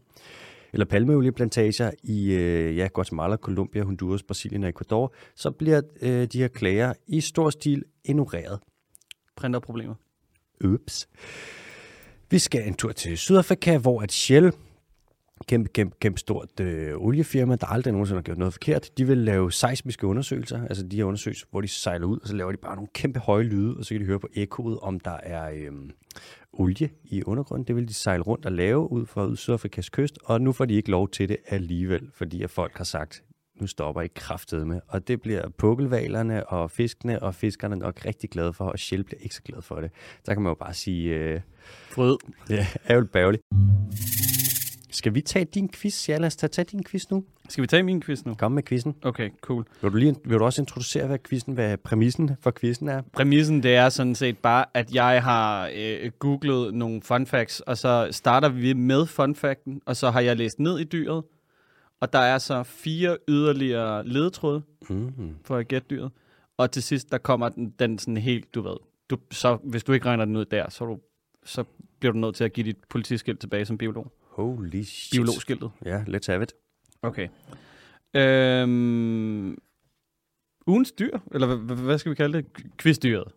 eller 0.74 0.86
palmeolieplantager 0.86 1.92
i 2.04 2.32
øh, 2.34 2.78
ja, 2.78 2.88
Guatemala, 2.94 3.36
Colombia, 3.36 3.84
Honduras, 3.84 4.24
Brasilien 4.24 4.64
og 4.64 4.70
Ecuador, 4.70 5.14
så 5.36 5.52
bliver 5.52 5.82
øh, 6.02 6.28
de 6.34 6.40
her 6.40 6.48
klager 6.48 6.94
i 7.08 7.22
stor 7.22 7.50
stil 7.50 7.84
ignoreret. 8.06 8.60
Printerproblemer. 9.36 9.96
Ups. 10.64 11.10
Vi 12.32 12.40
skal 12.40 12.68
en 12.68 12.74
tur 12.74 12.92
til 12.92 13.18
Sydafrika, 13.18 13.78
hvor 13.78 14.02
at 14.02 14.12
Shell, 14.12 14.52
kæmpe, 15.48 15.70
kæmpe, 15.70 15.96
kæmpe 16.00 16.20
stort 16.20 16.60
øh, 16.60 16.94
oliefirma, 16.98 17.56
der 17.56 17.68
aldrig 17.68 17.94
nogensinde 17.94 18.18
har 18.18 18.24
gjort 18.24 18.38
noget 18.38 18.54
forkert, 18.54 18.90
de 18.98 19.08
vil 19.08 19.18
lave 19.18 19.52
seismiske 19.52 20.08
undersøgelser, 20.08 20.64
altså 20.68 20.84
de 20.84 20.96
her 20.98 21.04
undersøgelser, 21.04 21.46
hvor 21.52 21.62
de 21.62 21.68
sejler 21.68 22.06
ud, 22.08 22.20
og 22.20 22.28
så 22.28 22.36
laver 22.36 22.52
de 22.52 22.58
bare 22.58 22.76
nogle 22.76 22.88
kæmpe 22.94 23.20
høje 23.20 23.44
lyde, 23.44 23.78
og 23.78 23.86
så 23.86 23.90
kan 23.94 24.02
de 24.02 24.06
høre 24.06 24.20
på 24.20 24.28
ekkoet, 24.34 24.80
om 24.80 25.00
der 25.00 25.18
er 25.24 25.50
øh, 25.50 25.72
olie 26.54 26.90
i 27.04 27.24
undergrunden. 27.24 27.68
Det 27.68 27.76
vil 27.76 27.88
de 27.88 27.94
sejle 27.94 28.24
rundt 28.24 28.46
og 28.46 28.52
lave 28.52 28.92
ud 28.92 29.06
fra 29.06 29.36
Sydafrikas 29.36 29.90
kyst, 29.90 30.20
og 30.24 30.42
nu 30.42 30.52
får 30.52 30.66
de 30.66 30.74
ikke 30.74 30.92
lov 30.92 31.10
til 31.10 31.30
det 31.30 31.38
alligevel, 31.48 32.10
fordi 32.14 32.44
at 32.44 32.50
folk 32.50 32.78
har 32.78 32.84
sagt, 32.84 33.24
nu 33.62 33.68
stopper 33.68 34.02
I 34.02 34.08
kraftet 34.16 34.68
med. 34.68 34.80
Og 34.88 35.08
det 35.08 35.22
bliver 35.22 35.50
pukkelvalerne 35.58 36.48
og 36.50 36.72
fiskene, 36.72 37.24
og 37.24 37.36
fiskerne 37.36 37.76
nok 37.76 38.06
rigtig 38.06 38.30
glade 38.30 38.54
for, 38.54 38.66
og 38.66 38.80
Shell 38.80 39.04
bliver 39.04 39.20
ikke 39.22 39.36
så 39.36 39.42
glad 39.44 39.62
for 39.62 39.76
det. 39.76 39.92
Der 40.26 40.34
kan 40.34 40.44
man 40.44 40.50
jo 40.50 40.56
bare 40.56 40.74
sige, 40.74 41.16
øh, 41.16 41.42
Frød. 41.90 42.18
ja, 42.50 42.68
ærgerligt 42.90 43.12
bærgerligt. 43.12 43.44
Skal 44.98 45.14
vi 45.14 45.22
tage 45.22 45.46
din 45.46 45.70
quiz? 45.70 46.10
Ja, 46.10 46.18
lad 46.18 46.28
os 46.28 46.36
tage, 46.36 46.50
tage 46.50 46.66
din 46.66 46.84
quiz 46.84 47.10
nu. 47.12 47.24
Skal 47.50 47.62
vi 47.62 47.68
tage 47.68 47.84
min 47.84 48.02
quiz 48.02 48.26
nu? 48.26 48.34
Kom 48.34 48.52
med 48.52 48.64
quizzen. 48.64 48.96
Okay, 49.02 49.30
cool. 49.42 49.66
Vil 49.82 49.92
du, 49.92 49.98
lige, 49.98 50.16
vil 50.26 50.40
du 50.40 50.44
også 50.44 50.62
introducere, 50.62 51.08
hvad 51.08 51.20
quizzen, 51.30 51.54
hvad 51.54 51.78
præmissen 51.78 52.32
for 52.42 52.52
quizzen 52.60 52.88
er? 52.90 53.02
Præmissen, 53.14 53.64
det 53.64 53.76
er 53.76 53.90
sådan 53.90 54.16
set 54.16 54.38
bare, 54.38 54.66
at 54.74 54.94
jeg 54.96 55.24
har 55.24 55.72
øh, 55.76 56.12
googlet 56.20 56.74
nogle 56.74 57.02
fun 57.02 57.26
facts, 57.26 57.60
og 57.60 57.78
så 57.78 58.08
starter 58.12 58.50
vi 58.50 58.74
med 58.74 59.06
fun 59.06 59.36
facten, 59.36 59.82
og 59.86 59.96
så 59.96 60.10
har 60.12 60.22
jeg 60.22 60.38
læst 60.38 60.60
ned 60.60 60.80
i 60.80 60.84
dyret, 60.84 61.24
og 62.00 62.14
der 62.14 62.20
er 62.20 62.38
så 62.38 62.64
fire 62.64 63.18
yderligere 63.28 64.08
ledetråde 64.08 64.62
Mm. 64.90 65.36
for 65.46 65.58
at 65.58 65.68
gætte 65.68 65.88
dyret, 65.90 66.12
og 66.58 66.72
til 66.72 66.84
sidst, 66.84 67.12
der 67.12 67.18
kommer 67.18 67.50
den, 67.50 67.74
den 67.80 68.00
sådan 68.00 68.18
helt, 68.18 68.56
du 68.56 68.62
ved, 68.62 68.78
du, 69.10 69.18
så, 69.32 69.58
hvis 69.64 69.84
du 69.84 69.92
ikke 69.92 70.06
regner 70.06 70.26
den 70.26 70.36
ud 70.36 70.46
der, 70.46 70.70
så, 70.70 70.86
du, 70.86 70.98
så 71.46 71.64
bliver 72.00 72.14
du 72.14 72.20
nødt 72.20 72.36
til 72.36 72.44
at 72.44 72.54
give 72.54 72.66
dit 72.66 72.78
politiskilt 72.90 73.40
tilbage 73.40 73.66
som 73.66 73.78
biolog. 73.78 74.12
Holy 74.38 74.84
shit. 74.84 75.18
Biologskiltet. 75.18 75.72
Ja, 75.86 76.04
let's 76.08 76.28
have 76.28 76.44
it. 76.44 76.54
Okay. 77.02 77.28
Øhm, 78.14 79.58
ugens 80.68 80.92
dyr, 80.92 81.20
eller 81.32 81.56
hvad, 81.56 81.76
hvad 81.78 81.98
skal 81.98 82.10
vi 82.10 82.16
kalde 82.16 82.38
det? 82.38 82.46
Quizdyret. 82.78 83.28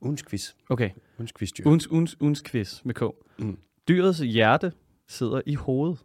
Ugens 0.00 0.22
quiz. 0.22 0.52
Okay. 0.68 0.90
Ugens 1.18 1.32
quizdyr. 1.32 1.66
Ugens, 1.66 1.90
ugens, 1.90 2.20
ugens 2.20 2.42
quiz 2.42 2.84
med 2.84 2.94
K. 2.94 3.02
Mm. 3.38 3.58
Dyrets 3.88 4.18
hjerte 4.18 4.72
sidder 5.08 5.40
i 5.46 5.54
hovedet. 5.54 5.98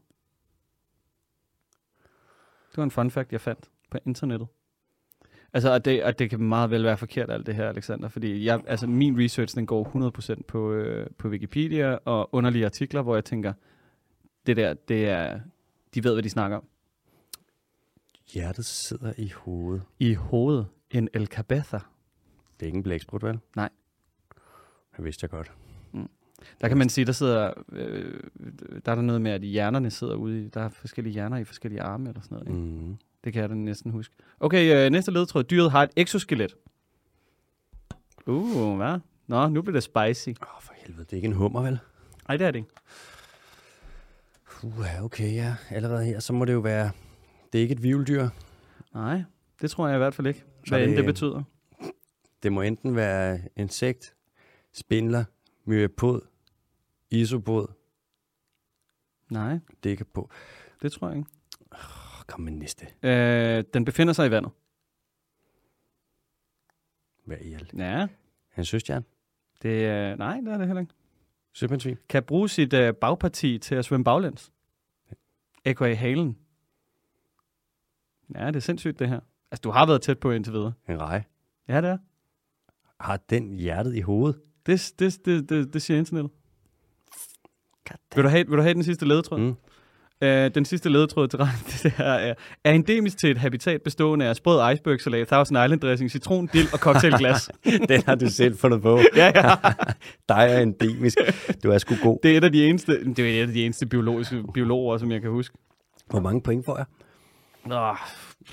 Det 2.72 2.78
var 2.78 2.84
en 2.84 2.92
fun 2.92 3.12
fact, 3.12 3.32
jeg 3.32 3.42
fandt 3.42 3.70
på 3.92 3.98
internettet. 4.06 4.48
Altså, 5.54 5.74
og 5.74 5.86
det, 5.86 6.04
og 6.04 6.20
det 6.20 6.30
kan 6.30 6.44
meget 6.44 6.72
vel 6.72 6.84
være 6.84 6.98
forkert, 6.98 7.32
alt 7.32 7.46
det 7.46 7.56
her, 7.56 7.70
Alexander, 7.70 8.10
fordi 8.10 8.46
jeg, 8.46 8.62
altså, 8.68 8.88
min 8.88 9.24
research, 9.24 9.56
den 9.56 9.66
går 9.66 10.32
100% 10.38 10.42
på, 10.48 10.72
øh, 10.72 11.08
på 11.18 11.28
Wikipedia 11.28 11.98
og 12.06 12.30
underlige 12.32 12.66
artikler, 12.66 13.02
hvor 13.02 13.16
jeg 13.16 13.26
tænker, 13.26 13.54
det 14.50 14.58
der, 14.58 14.74
det 14.74 15.10
er, 15.10 15.40
de 15.94 16.04
ved, 16.04 16.14
hvad 16.14 16.24
de 16.24 16.30
snakker 16.30 16.58
om. 16.58 16.64
Hjertet 18.34 18.66
sidder 18.66 19.14
i 19.18 19.32
hovedet. 19.36 19.84
I 20.00 20.14
hovedet, 20.14 20.68
en 20.92 21.10
El 21.14 21.28
Cabeza. 21.28 21.80
Det 22.54 22.62
er 22.62 22.66
ikke 22.66 22.78
en 22.78 22.84
blæksprut, 22.84 23.24
vel? 23.24 23.40
Nej. 23.56 23.70
Det 24.98 25.06
vidste 25.06 25.24
jeg 25.24 25.30
godt. 25.30 25.52
Der 26.62 26.68
kan 26.68 26.78
man 26.78 26.90
sige, 26.90 27.06
der 27.06 27.12
sidder, 27.12 27.54
øh, 27.72 28.24
der 28.86 28.92
er 28.92 28.96
der 28.96 29.02
noget 29.02 29.22
med, 29.22 29.32
at 29.32 29.42
hjernerne 29.42 29.92
sidder 29.92 30.16
ude 30.16 30.46
i, 30.46 30.48
der 30.48 30.62
er 30.62 30.70
forskellige 30.70 31.14
hjerner 31.14 31.38
i 31.38 31.44
forskellige 31.44 31.82
arme 31.82 32.10
eller 32.10 32.22
sådan 32.22 32.38
noget. 32.38 32.48
Ikke? 32.48 32.86
Mm. 32.86 32.98
Det 33.24 33.34
kan 33.34 33.42
jeg 33.42 33.50
da 33.50 33.56
næsten 33.56 33.92
huske. 33.92 34.16
Okay, 34.40 34.86
øh, 34.86 34.92
næste 34.92 35.12
ledetråd. 35.12 35.44
Dyret 35.44 35.72
har 35.72 35.84
et 35.84 35.90
exoskelet. 35.96 36.56
Uh, 38.28 38.78
hvad? 38.78 39.00
Nå, 39.28 39.48
nu 39.48 39.62
bliver 39.62 39.74
det 39.74 39.84
spicy. 39.84 40.30
Åh, 40.30 40.56
oh, 40.56 40.62
for 40.62 40.74
helvede. 40.78 41.04
Det 41.04 41.14
er 41.14 41.16
ikke 41.18 41.28
en 41.28 41.34
hummer, 41.34 41.62
vel? 41.62 41.80
Nej, 42.28 42.38
det 42.38 42.48
er 42.48 42.52
det 42.52 42.60
ikke. 42.60 42.70
Uh, 44.64 45.04
okay, 45.04 45.34
ja. 45.36 45.56
Allerede 45.70 46.06
her, 46.06 46.20
så 46.20 46.34
må 46.34 46.46
det 46.46 46.54
jo 46.54 46.60
være... 46.60 46.92
Det 47.54 47.60
er 47.60 47.62
ikke 47.62 47.74
et 47.74 47.84
vivldyr. 47.84 48.30
Nej, 48.94 49.24
det 49.62 49.72
tror 49.72 49.88
jeg 49.88 49.96
i 49.96 49.98
hvert 49.98 50.14
fald 50.16 50.28
ikke. 50.28 50.40
Så 50.66 50.70
Hvad 50.70 50.80
end 50.84 50.90
det- 50.90 50.98
det 50.98 51.06
betyder. 51.06 51.44
Det 52.44 52.52
må 52.54 52.62
enten 52.62 52.96
være 52.96 53.40
insekt, 53.56 54.16
spindler, 54.74 55.24
myopod, 55.66 56.22
isobod, 57.10 57.68
Nej, 59.30 59.60
dækkepå. 59.84 60.30
det 60.82 60.92
tror 60.92 61.08
jeg 61.10 61.18
ikke. 61.18 61.30
Oh, 61.72 61.80
kom 62.28 62.42
med 62.42 62.52
næste. 62.52 62.88
Øh, 63.04 63.64
den 63.74 63.86
befinder 63.86 64.14
sig 64.14 64.28
i 64.28 64.32
vandet. 64.32 64.52
Hvad 67.26 67.38
i 67.42 67.54
alt? 67.54 67.74
Ja, 67.78 68.08
En 68.58 68.66
søstjern? 68.66 69.06
det 69.62 69.86
er... 69.86 70.16
Nej, 70.16 70.40
det 70.40 70.54
er 70.54 70.58
det 70.58 70.68
heller 70.68 70.82
ikke. 70.82 70.94
Søpindsvin? 71.60 71.98
Kan 72.10 72.24
bruge 72.24 72.50
sit 72.50 72.74
øh, 72.74 72.94
bagparti 72.94 73.58
til 73.58 73.76
at 73.76 73.86
svømme 73.86 74.04
baglæns. 74.04 74.52
A.k.a. 75.66 75.94
halen. 75.94 76.38
Ja, 78.36 78.48
det 78.48 78.56
er 78.56 78.60
sindssygt, 78.60 79.00
det 79.00 79.10
her. 79.10 79.20
Altså, 79.52 79.62
du 79.62 79.70
har 79.70 79.86
været 79.86 80.02
tæt 80.02 80.20
på 80.20 80.32
indtil 80.32 80.54
videre. 80.54 80.74
En 80.90 81.02
reje? 81.02 81.26
Ja, 81.68 81.82
det 81.82 81.90
er. 81.90 81.98
Har 83.00 83.18
den 83.18 83.54
hjertet 83.54 83.96
i 83.96 84.00
hovedet? 84.00 84.42
Det, 84.66 84.94
det, 85.00 85.26
det, 85.26 85.50
det, 85.50 85.74
det 85.74 85.82
siger 85.82 85.98
internettet. 85.98 86.32
Vil 88.16 88.24
du 88.24 88.30
have, 88.30 88.48
vil 88.48 88.58
du 88.58 88.62
have 88.62 88.74
den 88.74 88.84
sidste 88.84 89.08
ledetråd? 89.08 89.40
Mm. 89.40 89.56
Øh, 90.24 90.52
den 90.56 90.66
sidste 90.66 90.90
ledetråd 90.90 91.28
til 91.28 91.40
retten, 91.40 91.66
det 91.84 91.94
er, 91.98 92.04
er, 92.04 92.34
er 92.64 92.72
endemisk 92.72 93.18
til 93.18 93.32
et 93.32 93.38
habitat 93.38 93.82
bestående 93.82 94.26
af 94.26 94.36
sprød 94.36 94.74
icebergsalat, 94.74 95.28
Thousand 95.28 95.58
Island 95.66 95.82
dressing, 95.82 96.12
citron, 96.12 96.48
dild 96.54 96.74
og 96.74 96.80
cocktailglas. 96.80 97.52
Den 97.90 98.02
har 98.06 98.16
du 98.16 98.30
selv 98.30 98.58
fundet 98.58 98.82
på. 98.82 99.00
ja, 99.16 99.32
ja. 99.36 99.56
Dig 100.30 100.48
er 100.50 100.60
endemisk. 100.60 101.18
Du 101.64 101.72
er 101.72 101.78
sgu 101.78 101.96
god. 102.04 102.20
Det 102.24 102.32
er 102.34 102.38
et 102.38 102.44
af 102.44 102.52
de 102.52 102.66
eneste, 102.66 103.06
det 103.14 103.20
er 103.20 103.44
et 103.44 103.48
af 103.48 103.54
de 103.54 103.66
eneste 103.66 103.86
biologiske 103.86 104.44
biologer, 104.54 104.98
som 104.98 105.12
jeg 105.12 105.22
kan 105.22 105.30
huske. 105.32 105.58
Hvor 106.10 106.20
mange 106.20 106.42
point 106.42 106.66
får 106.66 106.78
jeg? 106.78 106.86
Nå, 107.66 107.96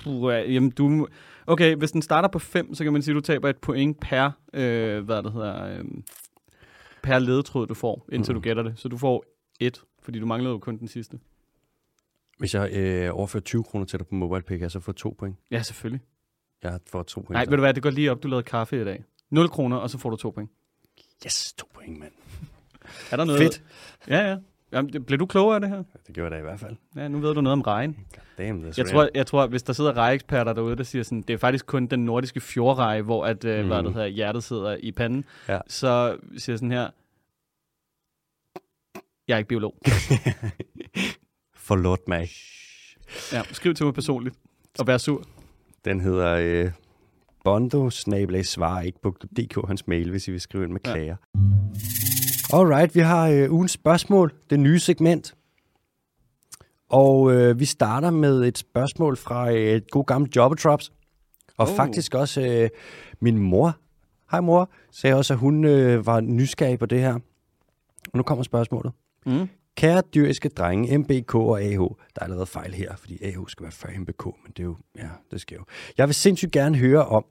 puh, 0.05 0.55
jamen 0.55 0.71
du... 0.71 1.07
Okay, 1.47 1.77
hvis 1.77 1.91
den 1.91 2.03
starter 2.03 2.29
på 2.29 2.39
5, 2.39 2.75
så 2.75 2.85
kan 2.85 2.93
man 2.93 3.03
sige, 3.03 3.13
at 3.13 3.15
du 3.17 3.21
taber 3.21 3.49
et 3.49 3.57
point 3.57 4.01
per, 4.01 4.31
øh, 4.55 5.05
hvad 5.05 5.23
det 5.23 5.33
hedder, 5.33 5.79
øh, 5.79 5.85
per 7.03 7.19
ledetråd, 7.19 7.67
du 7.67 7.75
får, 7.75 8.07
indtil 8.13 8.33
Mhm. 8.35 8.43
du 8.43 8.45
gætter 8.45 8.63
det. 8.63 8.73
Så 8.77 8.89
du 8.89 8.97
får 8.99 9.25
et, 9.61 9.81
fordi 10.03 10.19
du 10.19 10.27
manglede 10.27 10.53
jo 10.53 10.59
kun 10.59 10.77
den 10.79 10.89
sidste. 10.89 11.19
Hvis 12.39 12.55
jeg 12.55 12.73
øh, 12.73 13.11
overfører 13.17 13.43
20 13.43 13.65
kroner 13.65 13.87
til 13.87 13.99
dig 13.99 14.07
på 14.07 14.15
MobilePay, 14.15 14.55
kan 14.55 14.61
jeg 14.63 14.71
så 14.71 14.81
få 14.81 14.93
to 14.93 15.17
point? 15.19 15.37
Ja, 15.51 15.63
selvfølgelig. 15.63 16.01
Jeg 16.63 16.81
får 16.91 17.03
to 17.03 17.21
point. 17.21 17.31
Nej, 17.31 17.45
ved 17.45 17.51
du 17.57 17.61
hvad, 17.63 17.75
det 17.75 17.83
går 17.83 17.91
lige 17.91 18.11
op, 18.11 18.23
du 18.23 18.29
lavede 18.29 18.43
kaffe 18.43 18.81
i 18.81 18.85
dag. 18.85 19.05
0 19.31 19.49
kroner, 19.49 19.77
og 19.77 19.91
så 19.91 19.99
får 19.99 20.11
du 20.11 20.17
to 20.17 20.31
point. 20.31 20.51
Yes, 21.27 21.53
to 21.53 21.67
point, 21.75 21.99
mand. 21.99 22.13
Er 23.11 23.17
der 23.17 23.25
noget? 23.25 23.41
Fedt. 23.43 23.63
Ja, 24.09 24.19
ja. 24.31 24.37
Jamen, 24.73 24.93
det- 24.93 25.07
blev 25.07 25.19
du 25.19 25.27
klogere 25.27 25.55
af 25.55 25.61
det 25.61 25.71
her? 25.71 25.83
Det 26.07 26.15
gjorde 26.15 26.25
jeg 26.25 26.31
da 26.33 26.39
i 26.39 26.43
hvert 26.43 26.61
fald. 26.61 26.77
Ja, 26.97 27.09
nu 27.09 27.19
ved 27.19 27.35
du 27.35 27.41
noget 27.41 27.53
om 27.53 27.61
regn. 27.61 27.97
Damn, 28.39 28.65
Jeg 28.77 28.87
tror, 28.87 29.09
jeg 29.15 29.27
tror, 29.27 29.47
hvis 29.47 29.63
der 29.63 29.73
sidder 29.73 29.97
rejeeksperter 29.97 30.53
derude, 30.53 30.77
der 30.77 30.83
siger 30.83 31.03
sådan, 31.03 31.23
det 31.23 31.35
er 31.35 31.39
faktisk 31.39 31.67
kun 31.67 31.87
den 31.87 32.05
nordiske 32.05 32.41
fjordreje, 32.41 33.03
hvor 33.03 33.25
at, 33.27 33.45
øh, 33.45 33.59
Mhm. 33.59 33.69
hvad 33.69 33.83
det 33.83 33.93
hedder, 33.95 34.07
hjertet 34.07 34.45
sidder 34.45 34.77
i 34.81 34.93
panden. 34.93 35.25
Ja. 35.49 35.59
Så 35.69 36.19
siger 36.39 36.57
sådan 36.57 36.71
her, 36.71 36.91
jeg 39.29 39.35
er 39.35 39.39
ikke 39.39 39.49
biolog. 39.49 39.75
Forlåt 41.67 42.09
mig. 42.09 42.29
Ja, 43.33 43.43
skriv 43.53 43.75
til 43.75 43.87
mig 43.87 43.95
personligt. 43.95 44.37
Og 44.79 44.87
vær 44.87 44.99
sur. 44.99 45.25
Den 45.85 46.01
hedder 46.01 46.37
øh, 46.41 46.71
bondo 47.45 47.91
svar 47.91 48.81
ikke 48.81 49.01
på 49.03 49.11
DK, 49.11 49.67
hans 49.67 49.87
mail, 49.87 50.11
hvis 50.11 50.29
I 50.29 50.31
vil 50.31 50.41
skrive 50.41 50.65
ind 50.65 50.73
med 50.73 50.81
Ja. 50.87 50.93
klager. 50.93 51.17
Alright, 52.53 52.95
vi 52.95 53.01
har 53.01 53.29
øh, 53.29 53.53
ugens 53.53 53.73
spørgsmål, 53.73 54.33
det 54.51 54.61
nye 54.61 54.79
segment. 54.79 55.35
Og 56.89 57.33
øh, 57.33 57.61
vi 57.61 57.65
starter 57.65 58.11
med 58.11 58.45
et 58.45 58.59
spørgsmål 58.59 59.17
fra 59.17 59.51
øh, 59.53 59.77
et 59.77 59.91
god 59.91 60.05
gammelt 60.05 60.37
Jobbetrops. 60.37 60.93
Og 61.57 61.69
oh. 61.69 61.77
faktisk 61.77 62.15
også 62.15 62.41
øh, 62.41 62.69
min 63.21 63.39
mor, 63.39 63.77
hej 64.31 64.41
mor, 64.41 64.71
sagde 64.91 65.17
også, 65.17 65.33
at 65.35 65.39
hun 65.39 65.65
øh, 65.65 66.07
var 66.07 66.21
nysgerrig 66.21 66.79
på 66.79 66.87
det 66.87 67.01
her. 67.01 67.15
Og 68.13 68.15
nu 68.15 68.23
kommer 68.23 68.45
spørgsmålet. 68.45 68.93
Mm. 69.27 69.49
Kære 69.77 70.03
dyriske 70.15 70.49
drenge, 70.49 70.99
MBK 70.99 71.35
og 71.35 71.63
AH. 71.63 71.79
Der 71.79 71.87
er 72.17 72.25
allerede 72.25 72.47
fejl 72.47 72.75
her, 72.75 72.97
fordi 72.97 73.25
AH 73.25 73.39
skal 73.49 73.63
være 73.65 73.73
før 73.73 73.89
MBK, 73.99 74.25
men 74.25 74.53
det 74.57 74.59
er 74.59 74.65
jo, 74.65 74.77
ja, 74.97 75.09
det 75.31 75.41
skal 75.41 75.55
jo. 75.55 75.65
Jeg 75.99 76.09
vil 76.09 76.15
sindssygt 76.15 76.53
gerne 76.53 76.77
høre 76.77 77.05
om, 77.05 77.25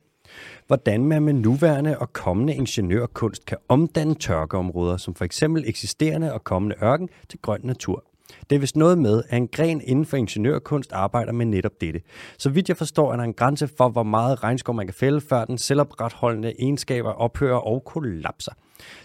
hvordan 0.68 1.06
man 1.06 1.24
med 1.24 1.34
nuværende 1.34 1.98
og 2.00 2.14
kommende 2.14 2.56
ingeniørkunst 2.56 3.46
kan 3.46 3.58
omdanne 3.70 4.16
tørkeområder, 4.16 4.98
som 4.98 5.16
for 5.16 5.26
eksempel 5.26 5.64
eksisterende 5.68 6.34
og 6.34 6.43
kommende 6.43 6.76
ørken, 6.84 7.10
til 7.30 7.39
grøn 7.41 7.60
natur. 7.64 8.04
Det 8.50 8.56
er 8.56 8.60
vist 8.60 8.76
noget 8.76 8.98
med, 8.98 9.24
at 9.30 9.38
en 9.38 9.48
gren 9.48 9.82
inden 9.82 10.06
for 10.06 10.18
ingeniørkunst 10.18 10.91
arbejder 10.91 11.32
med 11.32 11.46
netop 11.46 11.82
dette. 11.82 12.02
Så 12.38 12.50
vidt 12.50 12.70
jeg 12.70 12.78
forstår, 12.78 13.14
er 13.14 13.16
der 13.16 13.24
en 13.24 13.34
grænse 13.34 13.68
for, 13.68 13.89
hvor 13.89 14.04
meget 14.04 14.43
regnskov 14.43 14.76
man 14.76 14.88
kan 14.88 14.93
fælde, 14.93 15.22
før 15.22 15.46
den 15.46 15.58
selvopretholdende 15.58 16.54
egenskaber 16.60 17.12
ophører 17.12 17.58
og 17.58 17.84
kollapser. 17.86 18.52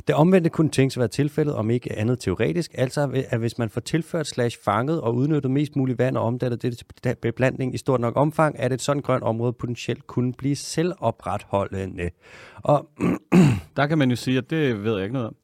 Det 0.07 0.15
omvendte 0.15 0.51
kunne 0.51 0.69
tænkes 0.69 0.97
at 0.97 1.01
være 1.01 1.09
tilfældet, 1.09 1.55
om 1.55 1.71
ikke 1.71 1.99
andet 1.99 2.21
teoretisk, 2.21 2.71
altså 2.75 3.25
at 3.29 3.39
hvis 3.39 3.59
man 3.59 3.71
får 3.71 3.81
tilført 3.81 4.27
slash 4.27 4.59
fanget 4.65 5.01
og 5.01 5.15
udnyttet 5.15 5.51
mest 5.51 5.77
muligt 5.77 5.99
vand 5.99 6.17
og 6.17 6.23
omdannet 6.23 6.63
det 6.63 6.83
til 7.03 7.17
beplantning 7.23 7.75
i 7.75 7.79
stort 7.79 8.01
nok 8.01 8.17
omfang, 8.17 8.59
at 8.59 8.73
et 8.73 8.81
sådan 8.81 9.03
grønt 9.03 9.23
område 9.23 9.53
potentielt 9.53 10.07
kunne 10.07 10.33
blive 10.33 10.57
selvopretholdende. 10.57 12.11
Og 12.57 12.89
Der 13.77 13.87
kan 13.87 13.99
man 13.99 14.11
jo 14.11 14.17
sige, 14.17 14.39
at 14.39 14.51
det 14.51 14.85
ved 14.85 14.95
jeg 14.95 15.03
ikke 15.03 15.13
noget 15.13 15.29
om. 15.29 15.37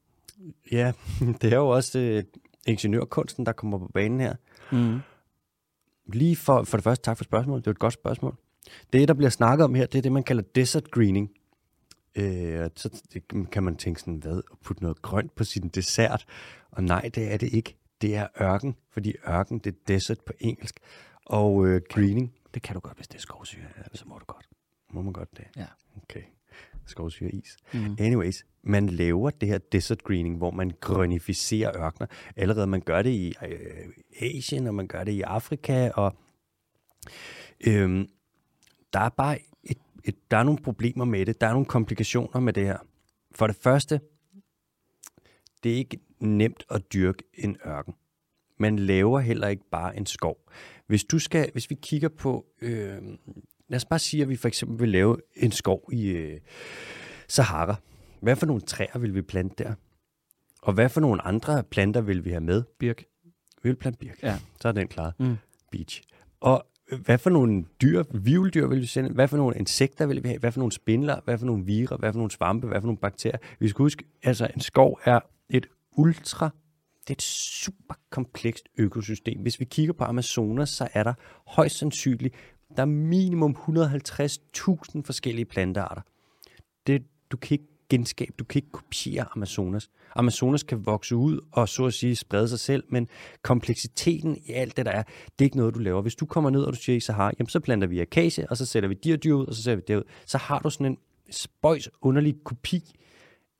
ja, 0.72 0.92
det 1.42 1.52
er 1.52 1.56
jo 1.56 1.68
også 1.68 1.98
øh, 1.98 2.22
ingeniørkunsten, 2.66 3.46
der 3.46 3.52
kommer 3.52 3.78
på 3.78 3.90
banen 3.94 4.20
her. 4.20 4.34
Mm. 4.72 4.98
Lige 6.12 6.36
for, 6.36 6.64
for 6.64 6.76
det 6.76 6.84
første, 6.84 7.04
tak 7.04 7.16
for 7.16 7.24
spørgsmålet. 7.24 7.64
Det 7.64 7.70
er 7.70 7.74
et 7.74 7.78
godt 7.78 7.94
spørgsmål. 7.94 8.34
Det, 8.92 9.08
der 9.08 9.14
bliver 9.14 9.30
snakket 9.30 9.64
om 9.64 9.74
her, 9.74 9.86
det 9.86 9.98
er 9.98 10.02
det, 10.02 10.12
man 10.12 10.22
kalder 10.22 10.42
desert 10.54 10.90
greening. 10.90 11.30
Øh, 12.16 12.70
så 12.76 13.02
kan 13.52 13.62
man 13.62 13.76
tænke 13.76 14.00
sådan, 14.00 14.16
hvad, 14.16 14.36
at 14.52 14.58
putte 14.64 14.82
noget 14.82 15.02
grønt 15.02 15.34
på 15.34 15.44
sin 15.44 15.68
dessert? 15.68 16.24
Og 16.70 16.84
nej, 16.84 17.10
det 17.14 17.32
er 17.32 17.36
det 17.36 17.52
ikke. 17.52 17.76
Det 18.00 18.16
er 18.16 18.26
ørken, 18.40 18.76
fordi 18.90 19.14
ørken, 19.28 19.58
det 19.58 19.74
er 19.74 19.78
desert 19.88 20.20
på 20.26 20.32
engelsk. 20.40 20.80
Og 21.26 21.66
øh, 21.66 21.80
greening, 21.88 22.32
Det 22.54 22.62
kan 22.62 22.74
du 22.74 22.80
godt, 22.80 22.96
hvis 22.96 23.08
det 23.08 23.16
er 23.16 23.20
skovsyre. 23.20 23.62
Så 23.94 24.04
må 24.06 24.18
du 24.18 24.24
godt. 24.24 24.48
må 24.90 25.02
man 25.02 25.12
godt 25.12 25.36
det? 25.36 25.44
Ja. 25.56 25.66
Okay. 26.02 26.22
Skovsyre 26.86 27.30
is. 27.30 27.56
Mm. 27.74 27.96
Anyways, 27.98 28.46
man 28.62 28.88
laver 28.88 29.30
det 29.30 29.48
her 29.48 29.58
desert 29.58 30.04
greening, 30.04 30.36
hvor 30.36 30.50
man 30.50 30.72
grønificerer 30.80 31.76
ørkener. 31.76 32.06
Allerede 32.36 32.66
man 32.66 32.80
gør 32.80 33.02
det 33.02 33.10
i 33.10 33.34
øh, 33.46 33.88
Asien, 34.20 34.66
og 34.66 34.74
man 34.74 34.86
gør 34.86 35.04
det 35.04 35.12
i 35.12 35.20
Afrika, 35.20 35.90
og 35.90 36.16
øhm, 37.66 38.08
der 38.92 39.00
er 39.00 39.08
bare 39.08 39.38
et, 40.06 40.30
der 40.30 40.36
er 40.36 40.42
nogle 40.42 40.62
problemer 40.62 41.04
med 41.04 41.26
det. 41.26 41.40
Der 41.40 41.46
er 41.46 41.52
nogle 41.52 41.66
komplikationer 41.66 42.40
med 42.40 42.52
det 42.52 42.64
her. 42.64 42.78
For 43.34 43.46
det 43.46 43.56
første, 43.56 44.00
det 45.62 45.72
er 45.72 45.76
ikke 45.76 45.98
nemt 46.20 46.64
at 46.70 46.92
dyrke 46.92 47.24
en 47.34 47.56
ørken. 47.66 47.94
Man 48.58 48.78
laver 48.78 49.20
heller 49.20 49.48
ikke 49.48 49.64
bare 49.70 49.96
en 49.96 50.06
skov. 50.06 50.36
Hvis 50.86 51.04
du 51.04 51.18
skal, 51.18 51.50
hvis 51.52 51.70
vi 51.70 51.74
kigger 51.74 52.08
på, 52.08 52.46
øh, 52.60 53.02
lad 53.68 53.76
os 53.76 53.84
bare 53.84 53.98
sige, 53.98 54.22
at 54.22 54.28
vi 54.28 54.36
for 54.36 54.48
eksempel 54.48 54.80
vil 54.80 54.88
lave 54.88 55.16
en 55.36 55.52
skov 55.52 55.88
i 55.92 56.08
øh, 56.08 56.40
Sahara. 57.28 57.74
Hvad 58.20 58.36
for 58.36 58.46
nogle 58.46 58.62
træer 58.62 58.98
vil 58.98 59.14
vi 59.14 59.22
plante 59.22 59.64
der? 59.64 59.74
Og 60.62 60.72
hvad 60.72 60.88
for 60.88 61.00
nogle 61.00 61.22
andre 61.22 61.64
planter 61.64 62.00
vil 62.00 62.24
vi 62.24 62.30
have 62.30 62.40
med? 62.40 62.62
Birk. 62.78 63.04
Vi 63.62 63.68
vil 63.68 63.76
plante 63.76 63.98
birk. 63.98 64.22
Ja. 64.22 64.38
Så 64.60 64.68
er 64.68 64.72
den 64.72 64.88
klaret. 64.88 65.14
Mm. 65.18 65.36
Beach. 65.72 66.02
Og 66.40 66.66
hvad 67.04 67.18
for 67.18 67.30
nogle 67.30 67.64
dyr, 67.82 68.02
vivldyr 68.14 68.66
vil 68.66 68.80
vi 68.80 68.86
sende? 68.86 69.10
Hvad 69.10 69.28
for 69.28 69.36
nogle 69.36 69.56
insekter 69.56 70.06
vil 70.06 70.22
vi 70.22 70.28
have? 70.28 70.38
Hvad 70.38 70.52
for 70.52 70.60
nogle 70.60 70.72
spindler? 70.72 71.20
Hvad 71.24 71.38
for 71.38 71.46
nogle 71.46 71.64
virer? 71.64 71.96
Hvad 71.96 72.12
for 72.12 72.18
nogle 72.18 72.30
svampe? 72.30 72.66
Hvad 72.66 72.80
for 72.80 72.86
nogle 72.86 72.98
bakterier? 72.98 73.38
Vi 73.58 73.68
skal 73.68 73.82
huske, 73.82 74.04
altså 74.22 74.48
en 74.54 74.60
skov 74.60 75.00
er 75.04 75.20
et 75.50 75.66
ultra, 75.96 76.50
det 77.00 77.10
er 77.10 77.14
et 77.14 77.22
super 77.22 77.94
komplekst 78.10 78.68
økosystem. 78.78 79.40
Hvis 79.40 79.60
vi 79.60 79.64
kigger 79.64 79.92
på 79.92 80.04
Amazonas, 80.04 80.68
så 80.68 80.88
er 80.94 81.02
der 81.02 81.14
højst 81.46 81.78
sandsynligt, 81.78 82.34
der 82.76 82.82
er 82.82 82.86
minimum 82.86 83.56
150.000 83.68 85.02
forskellige 85.04 85.44
plantearter. 85.44 86.02
Det, 86.86 87.02
du 87.30 87.36
kan 87.36 87.54
ikke 87.54 87.75
genskabe, 87.88 88.32
du 88.38 88.44
kan 88.44 88.58
ikke 88.58 88.72
kopiere 88.72 89.24
Amazonas. 89.36 89.90
Amazonas 90.14 90.62
kan 90.62 90.86
vokse 90.86 91.16
ud 91.16 91.40
og 91.52 91.68
så 91.68 91.84
at 91.84 91.94
sige 91.94 92.16
sprede 92.16 92.48
sig 92.48 92.58
selv, 92.60 92.84
men 92.88 93.08
kompleksiteten 93.42 94.36
i 94.46 94.52
alt 94.52 94.76
det, 94.76 94.86
der 94.86 94.92
er, 94.92 95.02
det 95.02 95.12
er 95.38 95.44
ikke 95.44 95.56
noget, 95.56 95.74
du 95.74 95.78
laver. 95.78 96.02
Hvis 96.02 96.14
du 96.14 96.26
kommer 96.26 96.50
ned, 96.50 96.62
og 96.62 96.72
du 96.72 96.78
siger 96.78 96.96
i 96.96 97.00
Sahara, 97.00 97.32
jamen 97.38 97.48
så 97.48 97.60
planter 97.60 97.86
vi 97.86 98.00
akacie, 98.00 98.50
og 98.50 98.56
så 98.56 98.66
sætter 98.66 98.88
vi 98.88 98.94
dirdyr 98.94 99.34
ud, 99.34 99.46
og 99.46 99.54
så 99.54 99.62
sætter 99.62 99.76
vi 99.76 99.82
det 99.88 99.96
ud. 99.96 100.02
Så 100.26 100.38
har 100.38 100.58
du 100.58 100.70
sådan 100.70 100.86
en 100.86 100.98
spøjs 101.30 101.88
underlig 102.02 102.34
kopi 102.44 102.82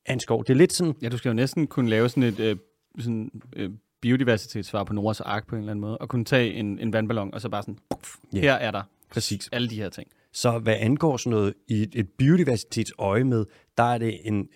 af 0.07 0.13
en 0.13 0.21
skov. 0.21 0.45
Det 0.45 0.51
er 0.51 0.57
lidt 0.57 0.73
sådan... 0.73 0.95
Ja, 1.03 1.09
du 1.09 1.19
skal 1.19 1.29
jo 1.29 1.35
næsten 1.35 1.67
kunne 1.67 1.91
lave 1.91 2.09
sådan 2.09 2.23
et 2.23 2.41
øh, 2.41 2.57
sådan, 2.99 3.31
øh, 3.57 3.71
biodiversitetssvar 4.01 4.85
på 4.85 4.93
Noras 4.93 5.21
ark 5.21 5.47
på 5.47 5.55
en 5.55 5.61
eller 5.61 5.71
anden 5.71 5.81
måde, 5.81 5.99
og 5.99 6.09
kunne 6.09 6.25
tage 6.25 6.53
en, 6.55 6.79
en 6.79 6.93
vandballon, 6.93 7.35
og 7.35 7.41
så 7.41 7.49
bare 7.49 7.63
sådan, 7.63 7.79
puff, 7.91 8.15
Ja. 8.35 8.41
her 8.41 8.53
er 8.55 8.71
der 8.71 8.83
Præcis. 9.11 9.49
alle 9.53 9.69
de 9.71 9.77
her 9.77 9.89
ting. 9.89 10.09
Så 10.37 10.59
hvad 10.59 10.77
angår 10.79 11.17
sådan 11.17 11.31
noget 11.31 11.55
i 11.69 11.83
et, 11.83 11.91
et 11.95 12.09
biodiversitetsøje 12.19 13.25
med, 13.25 13.45
der 13.79 13.83
er 13.83 13.99
det 13.99 14.21
en, 14.25 14.49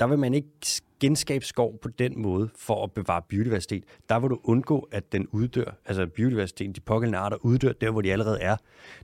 der 0.00 0.06
vil 0.06 0.18
man 0.18 0.34
ikke 0.34 0.48
genskabe 1.00 1.44
skov 1.44 1.78
på 1.78 1.88
den 1.88 2.22
måde 2.22 2.48
for 2.58 2.84
at 2.84 2.92
bevare 2.92 3.22
biodiversitet. 3.28 3.84
Der 4.08 4.18
vil 4.18 4.30
du 4.30 4.40
undgå, 4.44 4.88
at 4.92 5.12
den 5.12 5.26
uddør, 5.32 5.78
altså 5.84 6.06
biodiversiteten, 6.06 6.72
de 6.72 6.80
pågældende 6.80 7.18
arter 7.18 7.36
uddør 7.36 7.72
der, 7.72 7.90
hvor 7.90 8.00
de 8.00 8.12
allerede 8.12 8.40
er. 8.40 8.56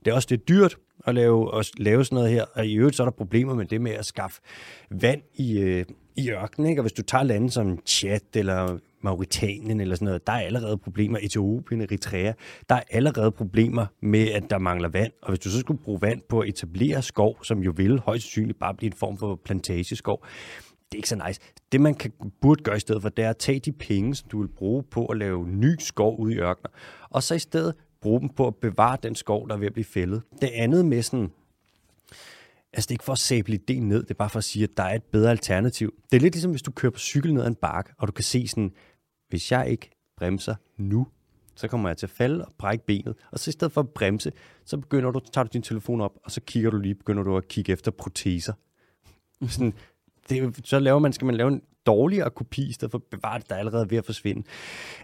Det 0.05 0.11
er 0.11 0.15
også 0.15 0.29
lidt 0.31 0.49
dyrt 0.49 0.77
at 1.07 1.15
lave, 1.15 1.59
at 1.59 1.71
lave 1.79 2.05
sådan 2.05 2.17
noget 2.17 2.31
her, 2.31 2.45
og 2.55 2.67
i 2.67 2.75
øvrigt 2.75 2.97
så 2.97 3.03
er 3.03 3.07
der 3.07 3.13
problemer 3.13 3.55
med 3.55 3.67
det 3.67 3.81
med 3.81 3.93
at 3.93 4.07
skaffe 4.07 4.41
vand 4.91 5.23
i, 5.35 5.59
øh, 5.59 5.85
i 6.17 6.31
ørkenen. 6.31 6.71
Ikke? 6.71 6.81
Og 6.81 6.83
hvis 6.83 6.93
du 6.93 7.03
tager 7.03 7.25
lande 7.25 7.51
som 7.51 7.79
Chad 7.87 8.37
eller 8.37 8.79
Mauritanien 9.01 9.81
eller 9.81 9.95
sådan 9.95 10.07
noget, 10.07 10.27
der 10.27 10.33
er 10.33 10.41
allerede 10.41 10.79
problemer. 10.79 11.19
Etiopien, 11.23 11.81
Eritrea, 11.81 12.33
der 12.69 12.75
er 12.75 12.83
allerede 12.91 13.31
problemer 13.31 13.87
med, 14.01 14.29
at 14.31 14.51
der 14.51 14.59
mangler 14.59 14.89
vand. 14.89 15.13
Og 15.23 15.29
hvis 15.29 15.39
du 15.39 15.51
så 15.51 15.61
skulle 15.61 15.83
bruge 15.83 16.03
vand 16.03 16.23
på 16.29 16.41
at 16.41 16.49
etablere 16.49 17.03
skov, 17.03 17.45
som 17.45 17.59
jo 17.59 17.73
vil 17.77 18.01
højst 18.01 18.25
sandsynligt 18.25 18.59
bare 18.59 18.75
blive 18.75 18.87
en 18.93 18.97
form 18.97 19.19
for 19.19 19.41
plantageskov, 19.45 20.27
det 20.93 20.95
er 20.95 20.97
ikke 20.97 21.09
så 21.09 21.23
nice. 21.27 21.41
Det, 21.73 21.81
man 21.81 21.95
kan, 21.95 22.13
burde 22.41 22.63
gøre 22.63 22.77
i 22.77 22.81
stedet 22.81 23.03
for, 23.03 23.09
det 23.09 23.25
er 23.25 23.31
at 23.31 23.37
tage 23.37 23.61
de 23.61 23.73
penge, 23.73 24.15
som 24.15 24.29
du 24.29 24.41
vil 24.41 24.49
bruge 24.49 24.83
på 24.83 25.07
at 25.07 25.19
lave 25.19 25.49
ny 25.49 25.77
skov 25.79 26.19
ude 26.19 26.35
i 26.35 26.39
ørkener, 26.39 26.71
og 27.11 27.23
så 27.23 27.35
i 27.35 27.39
stedet 27.39 27.75
bruge 28.01 28.21
dem 28.21 28.29
på 28.29 28.47
at 28.47 28.57
bevare 28.57 28.97
den 29.03 29.15
skov, 29.15 29.49
der 29.49 29.55
er 29.55 29.59
ved 29.59 29.67
at 29.67 29.73
blive 29.73 29.85
fældet. 29.85 30.23
Det 30.41 30.51
andet 30.55 30.87
med 30.87 31.03
sådan, 31.03 31.31
altså 32.73 32.87
det 32.87 32.91
er 32.91 32.95
ikke 32.95 33.05
for 33.05 33.13
at 33.13 33.19
sæble 33.19 33.55
ideen 33.55 33.89
ned, 33.89 34.03
det 34.03 34.11
er 34.11 34.15
bare 34.15 34.31
for 34.31 34.39
at 34.39 34.45
sige, 34.45 34.63
at 34.65 34.77
der 34.77 34.83
er 34.83 34.95
et 34.95 35.03
bedre 35.03 35.31
alternativ. 35.31 35.95
Det 36.11 36.17
er 36.17 36.21
lidt 36.21 36.35
ligesom, 36.35 36.51
hvis 36.51 36.63
du 36.63 36.71
kører 36.71 36.91
på 36.91 36.99
cykel 36.99 37.35
ned 37.35 37.43
ad 37.43 37.49
en 37.49 37.55
bakke, 37.55 37.93
og 37.99 38.09
du 38.09 38.13
kan 38.13 38.25
se 38.25 38.49
sådan, 38.49 38.73
hvis 39.29 39.53
jeg 39.53 39.69
ikke 39.71 39.91
bremser 40.17 40.55
nu, 40.77 41.07
så 41.57 41.69
kommer 41.69 41.89
jeg 41.89 41.97
til 41.97 42.07
at 42.07 42.11
falde 42.11 42.45
og 42.45 42.53
brække 42.59 42.87
benet. 42.87 43.15
Og 43.31 43.39
så 43.39 43.51
i 43.51 43.53
stedet 43.53 43.73
for 43.73 43.81
at 43.81 43.89
bremse, 43.89 44.33
så 44.65 44.77
begynder 44.77 45.11
du, 45.11 45.21
tager 45.33 45.45
du 45.45 45.51
din 45.53 45.63
telefon 45.63 46.01
op, 46.01 46.19
og 46.25 46.31
så 46.31 46.41
kigger 46.41 46.71
du 46.71 46.79
lige, 46.79 46.95
begynder 46.95 47.23
du 47.23 47.37
at 47.37 47.49
kigge 47.49 47.73
efter 47.73 47.91
proteser. 47.91 48.53
Sådan, 49.49 49.75
det, 50.29 50.61
så 50.65 50.79
laver 50.79 50.99
man, 50.99 51.13
skal 51.13 51.27
man 51.27 51.35
lave 51.35 51.49
en 51.49 51.63
dårligere 51.87 52.31
kopi, 52.31 52.69
i 52.69 52.73
stedet 52.73 52.91
for 52.91 52.99
at 52.99 53.05
bevare 53.05 53.39
det, 53.39 53.49
der 53.49 53.55
er 53.55 53.59
allerede 53.59 53.91
ved 53.91 53.99
at 53.99 54.07
forsvinde. 54.07 54.43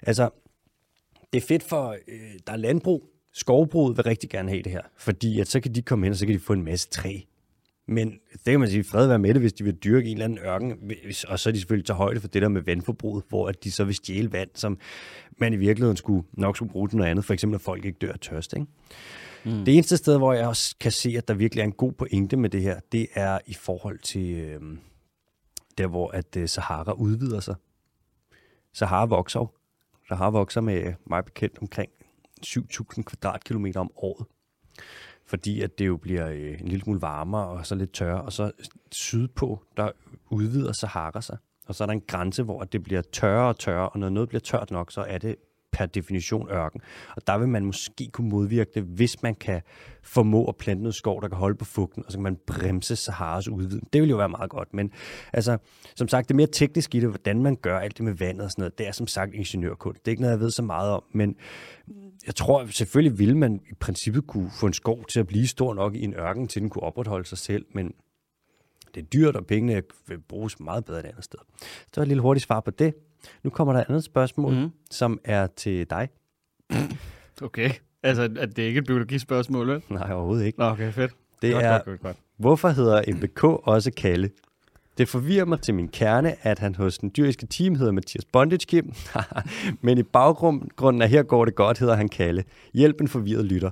Altså, 0.03 0.31
det 1.33 1.43
er 1.43 1.47
fedt 1.47 1.62
for, 1.62 1.97
øh, 2.09 2.19
der 2.47 2.53
er 2.53 2.57
landbrug, 2.57 3.11
skovbruget 3.33 3.97
vil 3.97 4.05
rigtig 4.05 4.31
gerne 4.31 4.49
have 4.49 4.62
det 4.62 4.73
her, 4.73 4.83
fordi 4.97 5.41
at 5.41 5.49
så 5.49 5.61
kan 5.61 5.75
de 5.75 5.83
komme 5.83 6.07
hen, 6.07 6.12
og 6.12 6.16
så 6.16 6.27
kan 6.27 6.35
de 6.35 6.41
få 6.41 6.53
en 6.53 6.64
masse 6.64 6.89
træ. 6.89 7.21
Men 7.89 8.11
det 8.32 8.45
kan 8.45 8.61
man 8.61 8.70
sige, 8.70 8.84
fred 8.84 9.07
være 9.07 9.18
med 9.18 9.34
det, 9.34 9.43
hvis 9.43 9.53
de 9.53 9.64
vil 9.64 9.74
dyrke 9.74 10.09
en 10.09 10.12
eller 10.12 10.24
anden 10.24 10.39
ørken, 10.39 10.78
hvis- 11.05 11.24
og 11.24 11.39
så 11.39 11.49
er 11.49 11.53
de 11.53 11.59
selvfølgelig 11.59 11.86
tager 11.86 11.99
højde 11.99 12.20
for 12.20 12.28
det 12.28 12.43
der 12.43 12.49
med 12.49 12.62
vandforbruget, 12.62 13.24
hvor 13.28 13.49
at 13.49 13.64
de 13.64 13.70
så 13.70 13.84
vil 13.84 13.95
stjæle 13.95 14.32
vand, 14.32 14.51
som 14.55 14.78
man 15.39 15.53
i 15.53 15.57
virkeligheden 15.57 15.97
skulle, 15.97 16.26
nok 16.32 16.57
skulle 16.57 16.72
bruge 16.72 16.89
til 16.89 16.97
noget 16.97 17.11
andet, 17.11 17.24
for 17.24 17.34
eksempel 17.34 17.55
at 17.55 17.61
folk 17.61 17.84
ikke 17.84 17.99
dør 17.99 18.12
af 18.12 18.20
tørst. 18.20 18.53
Ikke? 18.53 18.66
Mm. 19.45 19.64
Det 19.64 19.74
eneste 19.74 19.97
sted, 19.97 20.18
hvor 20.18 20.32
jeg 20.32 20.47
også 20.47 20.76
kan 20.80 20.93
se, 20.93 21.14
at 21.16 21.28
der 21.28 21.34
virkelig 21.34 21.62
er 21.62 21.66
en 21.66 21.72
god 21.72 21.93
pointe 21.93 22.36
med 22.36 22.51
det 22.51 22.62
her, 22.62 22.80
det 22.93 23.07
er 23.14 23.39
i 23.47 23.55
forhold 23.55 23.99
til 23.99 24.30
øh, 24.34 24.61
der, 25.78 25.86
hvor 25.86 26.11
at 26.11 26.36
øh, 26.36 26.49
Sahara 26.49 26.93
udvider 26.93 27.41
sig. 27.41 27.55
Sahara 28.72 29.05
vokser 29.07 29.41
jo. 29.41 29.49
Sahara 30.09 30.30
vokser 30.30 30.61
med 30.61 30.95
meget 31.07 31.24
bekendt 31.24 31.59
omkring 31.61 31.91
7.000 32.47 33.03
kvadratkilometer 33.03 33.80
om 33.80 33.91
året. 33.97 34.26
Fordi 35.29 35.61
at 35.61 35.79
det 35.79 35.87
jo 35.87 35.97
bliver 35.97 36.29
øh, 36.29 36.61
en 36.61 36.68
lille 36.68 36.85
smule 36.85 37.03
varmere 37.03 37.47
og 37.47 37.66
så 37.66 37.74
lidt 37.74 37.93
tørre. 37.93 38.22
Og 38.22 38.33
så 38.33 38.51
sydpå, 38.93 39.62
der 39.76 39.91
udvider 40.31 40.72
Sahara 40.72 41.20
sig. 41.20 41.39
Og 41.66 41.74
så 41.74 41.85
er 41.85 41.87
der 41.87 41.93
en 41.93 42.03
grænse, 42.07 42.43
hvor 42.43 42.62
det 42.62 42.83
bliver 42.83 43.03
tørre 43.12 43.49
og 43.49 43.59
tørre, 43.59 43.89
og 43.89 43.99
når 43.99 44.09
noget 44.09 44.29
bliver 44.29 44.41
tørt 44.41 44.70
nok, 44.70 44.93
så 44.93 45.01
er 45.01 45.18
det 45.18 45.37
per 45.72 45.87
definition 45.87 46.51
ørken. 46.51 46.81
Og 47.16 47.26
der 47.26 47.39
vil 47.39 47.49
man 47.49 47.64
måske 47.64 48.09
kunne 48.12 48.29
modvirke 48.29 48.70
det, 48.74 48.83
hvis 48.83 49.22
man 49.22 49.35
kan 49.35 49.62
formå 50.03 50.45
at 50.45 50.57
plante 50.57 50.83
noget 50.83 50.95
skov, 50.95 51.22
der 51.22 51.29
kan 51.29 51.37
holde 51.37 51.57
på 51.57 51.64
fugten, 51.64 52.05
og 52.07 52.12
så 52.12 52.18
kan 52.18 52.22
man 52.22 52.39
bremse 52.47 52.97
Saharas 52.97 53.49
udviden. 53.49 53.89
Det 53.93 54.03
vil 54.03 54.11
jo 54.11 54.16
være 54.16 54.29
meget 54.29 54.51
godt, 54.51 54.74
men 54.74 54.93
altså, 55.33 55.59
som 55.97 56.09
sagt, 56.09 56.29
det 56.29 56.37
mere 56.37 56.47
tekniske 56.47 56.99
i 56.99 57.01
det, 57.01 57.09
hvordan 57.09 57.43
man 57.43 57.57
gør 57.57 57.79
alt 57.79 57.97
det 57.97 58.05
med 58.05 58.14
vandet 58.14 58.45
og 58.45 58.51
sådan 58.51 58.62
noget, 58.62 58.79
det 58.79 58.89
er 58.89 58.93
som 58.93 59.07
sagt 59.07 59.35
ingeniørkunst. 59.35 60.05
Det 60.05 60.11
er 60.11 60.12
ikke 60.12 60.22
noget, 60.22 60.33
jeg 60.33 60.41
ved 60.41 60.51
så 60.51 60.62
meget 60.62 60.91
om, 60.91 61.03
men 61.12 61.37
jeg 62.29 62.35
tror 62.35 62.66
selvfølgelig 62.66 63.18
ville 63.18 63.39
man 63.39 63.61
i 63.70 63.74
princippet 63.74 64.26
kunne 64.26 64.51
få 64.61 64.66
en 64.66 64.72
skov 64.72 65.05
til 65.05 65.20
at 65.20 65.26
blive 65.26 65.47
stor 65.47 65.74
nok 65.74 65.95
i 65.95 66.05
en 66.05 66.14
ørken, 66.14 66.49
til 66.49 66.62
den 66.62 66.70
kunne 66.70 66.83
opretholde 66.83 67.29
sig 67.29 67.39
selv, 67.39 67.66
men 67.74 67.95
det 68.95 69.03
er 69.03 69.05
dyrt, 69.05 69.37
og 69.37 69.47
pengene 69.47 69.83
vil 70.09 70.18
bruges 70.18 70.61
meget 70.61 70.85
bedre 70.85 71.01
et 71.01 71.05
andet 71.05 71.24
sted. 71.24 71.39
Så 71.95 72.03
et 72.03 72.09
lille 72.09 72.20
hurtigt 72.20 72.47
svar 72.47 72.61
på 72.61 72.70
det. 72.70 72.95
Nu 73.43 73.51
kommer 73.51 73.72
der 73.72 73.81
et 73.81 73.87
andet 73.89 74.05
spørgsmål, 74.05 74.55
mm. 74.55 74.70
som 74.91 75.20
er 75.24 75.47
til 75.47 75.91
dig. 75.91 76.09
Okay. 77.43 77.70
Altså, 78.03 78.22
at 78.22 78.57
det 78.57 78.64
er 78.64 78.66
ikke 78.66 78.79
et 78.79 78.87
biologispørgsmål, 78.87 79.68
vel? 79.68 79.83
Nej, 79.91 80.12
overhovedet 80.12 80.47
ikke. 80.47 80.59
Nå, 80.59 80.64
okay, 80.64 80.93
fedt. 80.93 81.12
Det 81.43 81.53
godt, 81.53 81.64
er, 81.64 81.72
godt, 81.72 81.85
godt, 81.85 82.01
godt. 82.01 82.16
hvorfor 82.37 82.68
hedder 82.68 83.03
MBK 83.14 83.45
også 83.45 83.91
Kalle? 83.97 84.31
Det 84.99 85.09
forvirrer 85.09 85.45
mig 85.45 85.61
til 85.61 85.75
min 85.75 85.89
kerne, 85.89 86.47
at 86.47 86.59
han 86.59 86.75
hos 86.75 86.99
den 86.99 87.13
dyriske 87.17 87.47
team 87.47 87.75
hedder 87.75 87.93
Mathias 87.93 88.25
Bondage 88.25 88.67
Kim, 88.67 88.93
men 89.87 89.99
i 89.99 90.03
baggrunden 90.03 91.03
af 91.03 91.09
her 91.09 91.23
går 91.23 91.45
det 91.45 91.55
godt, 91.55 91.79
hedder 91.79 91.95
han 91.95 92.09
Kalle. 92.09 92.45
Hjælp 92.75 93.01
en 93.01 93.09
forvirret 93.09 93.45
lytter. 93.45 93.71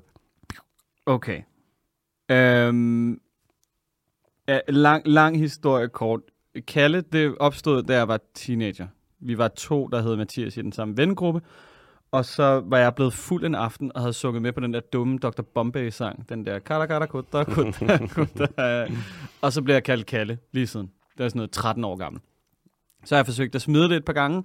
Okay. 1.06 1.42
Øhm, 2.30 3.20
ja, 4.48 4.58
lang, 4.68 5.06
lang 5.06 5.38
historie 5.38 5.88
kort. 5.88 6.20
Kalle, 6.66 7.00
det 7.00 7.34
opstod, 7.38 7.82
da 7.82 7.96
jeg 7.96 8.08
var 8.08 8.20
teenager. 8.34 8.86
Vi 9.20 9.38
var 9.38 9.48
to, 9.48 9.86
der 9.86 10.02
hed 10.02 10.16
Mathias 10.16 10.56
i 10.56 10.62
den 10.62 10.72
samme 10.72 10.96
vennegruppe. 10.96 11.40
Og 12.10 12.24
så 12.24 12.62
var 12.66 12.78
jeg 12.78 12.94
blevet 12.94 13.12
fuld 13.12 13.44
en 13.44 13.54
aften 13.54 13.92
og 13.94 14.00
havde 14.00 14.12
sunget 14.12 14.42
med 14.42 14.52
på 14.52 14.60
den 14.60 14.74
der 14.74 14.80
dumme 14.80 15.18
Dr. 15.18 15.42
Bombay-sang. 15.42 16.28
Den 16.28 16.46
der 16.46 16.58
kata 16.58 16.86
kata 16.86 17.06
kutta 17.06 17.44
kutta 17.44 18.06
kutta. 18.06 18.86
Og 19.42 19.52
så 19.52 19.62
blev 19.62 19.74
jeg 19.74 19.84
kaldt 19.84 20.06
Kalle 20.06 20.38
lige 20.52 20.66
siden. 20.66 20.90
Det 21.16 21.22
var 21.22 21.28
sådan 21.28 21.38
noget 21.38 21.50
13 21.50 21.84
år 21.84 21.96
gammel. 21.96 22.20
Så 23.04 23.14
har 23.14 23.18
jeg 23.18 23.26
forsøgt 23.26 23.54
at 23.54 23.62
smide 23.62 23.88
det 23.88 23.96
et 23.96 24.04
par 24.04 24.12
gange. 24.12 24.44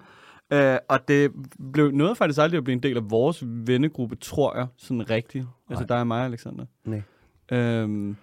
Øh, 0.54 0.78
og 0.90 1.08
det 1.08 1.32
blev 1.74 1.92
noget 1.92 2.18
faktisk 2.18 2.40
aldrig 2.40 2.58
at 2.58 2.64
blive 2.64 2.74
en 2.74 2.84
del 2.84 2.98
af 2.98 3.12
vores 3.12 3.44
vennegruppe, 3.46 4.16
tror 4.16 4.58
jeg, 4.58 4.68
sådan 4.78 5.10
rigtigt. 5.10 5.46
Altså 5.70 5.86
dig 5.86 6.00
og 6.00 6.08
mig, 6.08 6.26
Alexander. 6.26 6.66
Nej. 6.86 7.02
Øhm, 7.52 8.16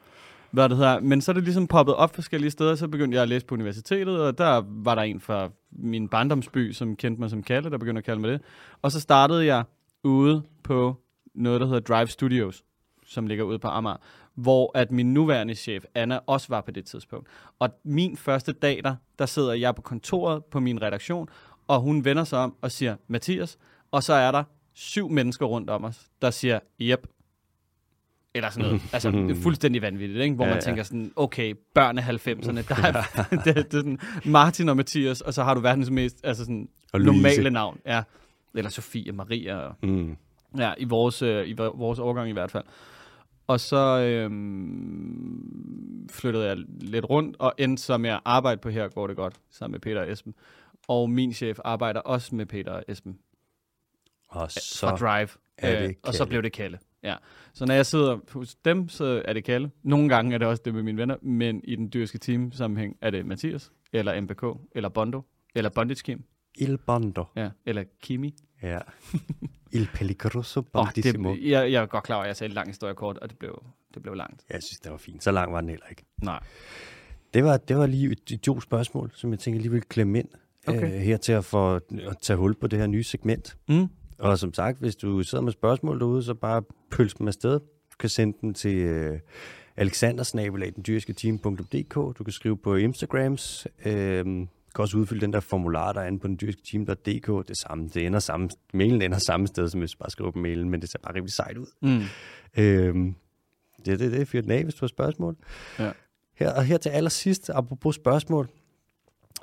hvad 0.51 0.68
det 0.68 0.76
hedder. 0.76 1.01
Men 1.01 1.20
så 1.20 1.32
er 1.32 1.34
det 1.34 1.44
ligesom 1.44 1.66
poppet 1.66 1.94
op 1.94 2.14
forskellige 2.14 2.51
steder, 2.51 2.74
så 2.74 2.88
begyndte 2.88 3.14
jeg 3.14 3.22
at 3.22 3.28
læse 3.28 3.46
på 3.46 3.55
universitetet, 3.55 4.20
og 4.20 4.38
der 4.38 4.64
var 4.66 4.94
der 4.94 5.03
en 5.03 5.20
fra 5.20 5.51
min 5.72 6.09
barndomsby, 6.09 6.72
som 6.72 6.96
kendte 6.96 7.20
mig 7.20 7.30
som 7.30 7.42
Kalle, 7.42 7.70
der 7.70 7.78
begyndte 7.78 7.99
at 7.99 8.05
kalde 8.05 8.20
mig 8.20 8.30
det. 8.30 8.40
Og 8.82 8.92
så 8.92 9.01
startede 9.01 9.46
jeg 9.46 9.64
ude 10.05 10.42
på 10.62 10.96
noget, 11.34 11.61
der 11.61 11.66
hedder 11.66 11.80
Drive 11.80 12.07
Studios, 12.07 12.64
som 13.07 13.26
ligger 13.26 13.44
ude 13.44 13.59
på 13.59 13.68
Amager, 13.68 13.96
hvor 14.43 14.70
at 14.74 14.91
min 14.91 15.14
nuværende 15.14 15.55
chef, 15.55 15.84
Anna, 15.95 16.18
også 16.26 16.47
var 16.49 16.61
på 16.61 16.70
det 16.70 16.84
tidspunkt. 16.84 17.28
Og 17.59 17.68
min 17.84 18.16
første 18.16 18.53
dag 18.53 18.80
der, 18.84 18.97
der 19.18 19.26
sidder 19.26 19.53
jeg 19.53 19.74
på 19.74 19.82
kontoret 19.82 20.45
på 20.45 20.61
min 20.61 20.82
redaktion, 20.82 21.28
og 21.68 21.80
hun 21.80 22.05
vender 22.05 22.24
sig 22.24 22.39
om 22.39 22.55
og 22.62 22.72
siger, 22.72 22.97
Mathias, 23.09 23.59
og 23.91 24.03
så 24.03 24.12
er 24.12 24.32
der 24.32 24.45
syv 24.74 25.09
mennesker 25.11 25.47
rundt 25.47 25.70
om 25.70 25.84
os, 25.84 26.07
der 26.22 26.30
siger, 26.30 26.59
yep, 26.80 27.07
eller 28.34 28.51
sådan 28.51 28.64
noget. 28.68 28.82
Altså, 28.93 29.11
det 29.11 29.30
er 29.30 29.43
fuldstændig 29.47 29.82
vanvittigt, 29.82 30.20
ikke? 30.20 30.34
Hvor 30.34 30.45
Ja, 30.45 30.51
man 30.51 30.59
ja. 30.59 30.64
tænker 30.64 30.82
sådan, 30.82 31.12
okay, 31.16 31.55
børn 31.74 31.99
af 31.99 32.03
90'erne, 32.03 32.68
der 32.68 32.74
er, 32.89 33.03
det, 33.45 33.45
det, 33.45 33.57
er 33.57 33.62
sådan 33.70 33.99
Martin 34.24 34.68
og 34.68 34.76
Mathias, 34.76 35.20
og 35.20 35.34
så 35.34 35.43
har 35.43 35.55
du 35.55 35.61
verdens 35.61 35.91
mest 35.91 36.20
altså 36.24 36.43
sådan, 36.45 36.68
Og 36.93 37.01
Louise. 37.01 37.22
normale 37.22 37.51
navn. 37.51 37.78
Ja. 37.86 38.03
Eller 38.55 38.70
Sofie, 38.70 39.12
Maria, 39.12 39.57
og, 39.57 39.74
Mm. 39.82 40.16
ja, 40.59 40.72
i 40.78 40.84
vores, 40.84 41.22
øh, 41.22 41.49
i 41.49 41.53
vor- 41.53 41.76
vores 41.76 41.99
årgang 41.99 42.28
i 42.28 42.32
hvert 42.32 42.51
fald. 42.51 42.64
Og 43.49 43.61
så 43.61 44.01
øhm, 44.01 46.09
flyttede 46.11 46.46
jeg 46.46 46.57
lidt 46.80 47.11
rundt, 47.11 47.36
og 47.38 47.55
endte 47.59 47.82
så 47.82 47.99
med 47.99 48.11
at 48.11 48.20
arbejde 48.24 48.61
på 48.61 48.68
Her 48.68 48.88
går 48.88 49.07
det 49.07 49.16
godt, 49.16 49.34
sammen 49.51 49.72
med 49.72 49.80
Peter 49.80 50.01
og 50.01 50.12
Esben. 50.12 50.34
Og 50.88 51.11
min 51.11 51.32
chef 51.34 51.59
arbejder 51.64 52.01
også 52.01 52.34
med 52.34 52.46
Peter 52.46 52.72
og 52.72 52.84
Esben 52.88 53.18
Og 54.28 54.40
fra 54.40 54.49
så 54.49 54.90
Drive. 54.90 55.28
er 55.59 55.80
det 55.80 55.88
øh, 55.88 55.94
og 56.03 56.14
så 56.14 56.26
blev 56.26 56.42
det 56.42 56.53
Kalle. 56.53 56.78
Ja. 57.03 57.14
Så 57.53 57.66
når 57.66 57.74
jeg 57.74 57.86
sidder 57.86 58.18
hos 58.32 58.55
dem, 58.55 58.88
så 58.88 59.22
er 59.24 59.32
det 59.32 59.44
Kalle. 59.44 59.70
Nogle 59.82 60.09
gange 60.09 60.34
er 60.34 60.38
det 60.38 60.49
også 60.49 60.62
det 60.64 60.74
med 60.74 60.82
mine 60.82 60.99
venner, 60.99 61.16
men 61.22 61.61
i 61.64 61.76
den 61.76 61.92
dyrske 61.92 62.18
team 62.18 62.53
sammenhæng 62.53 62.96
er 63.01 63.11
det 63.11 63.26
Mathias, 63.26 63.72
eller 63.92 64.20
MBK, 64.20 64.44
eller 64.74 64.88
Bondo, 64.88 65.22
eller 65.55 65.70
Bondage 65.70 66.03
Kim, 66.05 66.24
Il 66.59 66.78
Bondo. 66.78 67.24
ja, 67.36 67.51
eller 67.66 67.84
Kimi. 68.03 68.34
Ja. 68.63 68.79
Il 69.73 69.89
Pellicroso 69.95 70.61
Oh, 70.61 70.65
Bondissimo. 70.73 71.35
det, 71.35 71.51
jeg, 71.51 71.73
jeg 71.73 71.83
er 71.83 71.87
godt 71.87 72.05
klar 72.05 72.17
over, 72.17 72.25
at 72.25 72.29
jeg 72.29 72.37
sagde 72.37 72.51
en 72.51 72.55
lang 72.55 72.69
historie 72.69 72.95
kort, 72.95 73.19
og 73.19 73.31
det 73.31 73.39
blev, 73.39 73.63
det 73.95 74.03
blev 74.03 74.15
langt. 74.15 74.45
Jeg 74.51 74.63
synes, 74.63 74.81
det 74.81 74.93
var 74.93 74.99
fint. 74.99 75.25
Så 75.25 75.31
lang 75.31 75.53
var 75.53 75.61
den 75.61 75.71
heller 75.71 75.87
ikke. 75.91 76.05
Nej. 76.23 76.41
Det 77.35 77.45
var, 77.45 77.57
det 77.57 77.77
var 77.77 77.87
lige 77.87 78.17
et, 78.31 78.47
jo 78.47 78.61
spørgsmål, 78.61 79.11
som 79.15 79.31
jeg 79.31 79.39
tænker 79.39 79.61
lige 79.61 79.71
vil 79.73 79.83
klemme 79.83 80.19
ind 80.19 80.29
Okay. 80.67 80.95
øh, 80.95 81.01
her 81.01 81.17
til 81.17 81.33
at 81.33 81.45
få 81.45 81.75
at 81.75 81.83
tage 82.23 82.37
hul 82.37 82.55
på 82.55 82.67
det 82.67 82.79
her 82.79 82.87
nye 82.87 83.05
segment. 83.05 83.57
Mm. 83.69 83.87
Og 84.19 84.39
som 84.39 84.55
sagt, 84.55 84.79
hvis 84.79 84.97
du 84.97 85.23
sidder 85.23 85.45
med 85.45 85.53
spørgsmål 85.53 86.01
derude, 86.01 86.23
så 86.23 86.35
bare 86.35 86.63
pøls 86.91 87.15
dem 87.15 87.29
afsted. 87.29 87.61
Du 87.61 87.97
kan 87.99 88.09
sende 88.09 88.39
dem 88.43 88.55
til 88.55 88.75
øh, 88.77 89.19
alexandersnabelag.dendyrske.team.dk. 89.77 91.95
Du 92.19 92.25
kan 92.25 92.33
skrive 92.33 92.57
på 92.57 92.75
Instagrams. 92.75 93.67
Øh, 93.85 94.47
du 94.69 94.73
kan 94.75 94.83
også 94.83 94.97
udfylde 94.99 95.21
den 95.21 95.33
der 95.33 95.41
formular, 95.41 95.93
der 95.93 96.01
er 96.01 96.07
inde 96.07 96.19
på 96.19 96.27
dendyrske.team.dk. 96.27 97.49
Det 97.49 97.57
samme, 97.59 97.89
det 97.95 98.07
ender 98.07 98.19
samme, 98.19 98.49
mailen 98.75 99.03
ender 99.03 99.19
samme 99.19 99.47
sted, 99.47 99.69
som 99.69 99.81
hvis 99.81 99.91
du 99.91 99.99
bare 99.99 100.11
skriver 100.11 100.31
på 100.31 100.39
mailen, 100.39 100.71
men 100.71 100.81
det 100.81 100.91
ser 100.91 100.99
bare 101.03 101.14
rimelig 101.14 101.33
sejt 101.33 101.57
ud. 101.57 101.66
Mm. 101.83 102.01
Øhm, 102.62 103.14
det, 103.87 103.99
det, 104.01 104.12
det 104.12 104.21
er 104.21 104.25
fyrt 104.25 104.45
den 104.45 104.53
af, 104.53 104.62
hvis 104.64 104.75
du 104.75 104.81
har 104.81 104.89
spørgsmål. 104.89 105.37
Ja. 105.79 105.91
Her, 106.37 106.53
og 106.53 106.64
her 106.64 106.77
til 106.79 106.89
allersidst, 106.91 107.51
apropos 107.51 107.95
spørgsmål. 107.95 108.49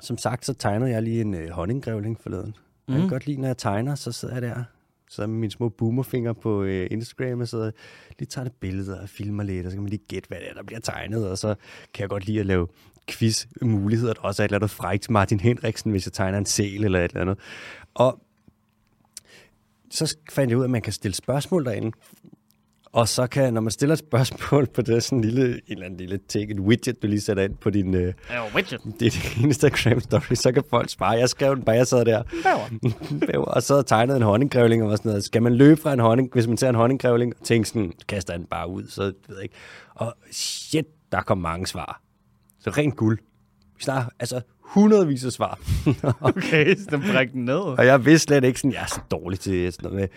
Som 0.00 0.18
sagt, 0.18 0.44
så 0.46 0.54
tegnede 0.54 0.90
jeg 0.90 1.02
lige 1.02 1.20
en 1.20 1.34
øh, 1.34 1.48
honninggrævling 1.48 2.20
forleden. 2.20 2.54
Mm. 2.88 2.94
Jeg 2.94 2.96
kan 2.96 3.04
Mm. 3.06 3.10
godt 3.10 3.26
lide, 3.26 3.40
når 3.40 3.48
jeg 3.48 3.58
tegner, 3.58 3.94
så 3.94 4.12
sidder 4.12 4.34
jeg 4.34 4.42
der 4.42 4.64
så 5.10 5.26
med 5.26 5.36
mine 5.38 5.50
små 5.50 5.68
boomerfinger 5.68 6.32
på 6.32 6.62
øh, 6.62 6.88
Instagram, 6.90 7.40
og 7.40 7.48
så 7.48 7.70
lige 8.18 8.26
tager 8.28 8.44
det 8.44 8.52
billeder 8.60 9.00
og 9.02 9.08
filmer 9.08 9.42
lidt, 9.42 9.66
og 9.66 9.72
så 9.72 9.76
kan 9.76 9.82
man 9.82 9.90
lige 9.90 10.02
gætte, 10.08 10.28
hvad 10.28 10.38
det 10.38 10.50
er, 10.50 10.54
der 10.54 10.62
bliver 10.62 10.80
tegnet, 10.80 11.30
og 11.30 11.38
så 11.38 11.54
kan 11.94 12.00
jeg 12.02 12.08
godt 12.08 12.26
lide 12.26 12.40
at 12.40 12.46
lave 12.46 12.68
quiz-muligheder, 13.10 14.12
der 14.12 14.20
også 14.20 14.42
er 14.42 14.44
et 14.44 14.48
eller 14.48 14.58
andet 14.58 14.70
frækt 14.70 15.10
Martin 15.10 15.40
Henriksen, 15.40 15.90
hvis 15.90 16.06
jeg 16.06 16.12
tegner 16.12 16.38
en 16.38 16.46
sæl 16.46 16.84
eller 16.84 17.04
et 17.04 17.10
eller 17.10 17.20
andet. 17.20 17.38
Og 17.94 18.20
så 19.90 20.16
fandt 20.30 20.50
jeg 20.50 20.58
ud 20.58 20.62
af, 20.62 20.66
at 20.66 20.70
man 20.70 20.82
kan 20.82 20.92
stille 20.92 21.14
spørgsmål 21.14 21.64
derinde, 21.64 21.92
og 22.96 23.08
så 23.08 23.26
kan, 23.26 23.54
når 23.54 23.60
man 23.60 23.70
stiller 23.70 23.92
et 23.92 23.98
spørgsmål 23.98 24.66
på 24.66 24.82
det 24.82 25.02
sådan 25.02 25.18
en 25.18 25.24
lille, 25.24 25.46
en 25.46 25.60
eller 25.68 25.84
anden 25.84 26.00
lille 26.00 26.18
take, 26.28 26.52
et 26.52 26.60
widget, 26.60 27.02
du 27.02 27.06
lige 27.06 27.20
sætter 27.20 27.42
ind 27.42 27.56
på 27.56 27.70
din, 27.70 27.94
øh, 27.94 28.14
widget. 28.54 28.80
din 29.00 29.44
Instagram 29.44 30.00
story, 30.00 30.34
så 30.34 30.52
kan 30.52 30.62
folk 30.70 30.90
svare. 30.90 31.18
Jeg 31.18 31.28
skrev 31.28 31.56
den 31.56 31.64
bare, 31.64 31.76
jeg 31.76 31.86
sad 31.86 32.04
der 32.04 32.22
Bæver. 33.26 33.44
og 33.56 33.62
så 33.62 33.82
tegnede 33.82 34.16
en 34.16 34.22
honninggrævling 34.22 34.82
og 34.82 34.96
sådan 34.96 35.08
noget. 35.08 35.24
Skal 35.24 35.42
man 35.42 35.54
løbe 35.54 35.80
fra 35.80 35.92
en 35.92 36.00
honning, 36.00 36.32
hvis 36.32 36.46
man 36.46 36.56
ser 36.56 36.68
en 36.68 36.74
honninggrævling, 36.74 37.34
og 37.40 37.46
tænker 37.46 37.66
sådan, 37.66 37.92
kaster 38.08 38.36
den 38.36 38.46
bare 38.46 38.68
ud, 38.68 38.86
så 38.88 39.02
ved 39.02 39.12
jeg 39.28 39.42
ikke. 39.42 39.54
Og 39.94 40.14
shit, 40.32 40.86
der 41.12 41.22
kom 41.22 41.38
mange 41.38 41.66
svar. 41.66 42.05
Så 42.66 42.70
rent 42.70 42.96
guld. 42.96 43.18
Vi 43.76 43.82
snakker 43.82 44.10
altså 44.20 44.40
hundredvis 44.60 45.24
af 45.24 45.32
svar. 45.32 45.58
Okay, 46.30 46.76
så 46.76 46.86
den 46.90 47.00
brækker 47.00 47.32
den 47.32 47.44
ned. 47.44 47.54
Og 47.54 47.86
jeg 47.86 48.04
vidste 48.04 48.24
slet 48.24 48.44
ikke 48.44 48.60
sådan, 48.60 48.72
jeg 48.72 48.82
er 48.82 48.86
så 48.86 49.00
dårlig 49.10 49.40
til 49.40 49.72
sådan 49.72 49.90
noget 49.90 50.00
med 50.00 50.08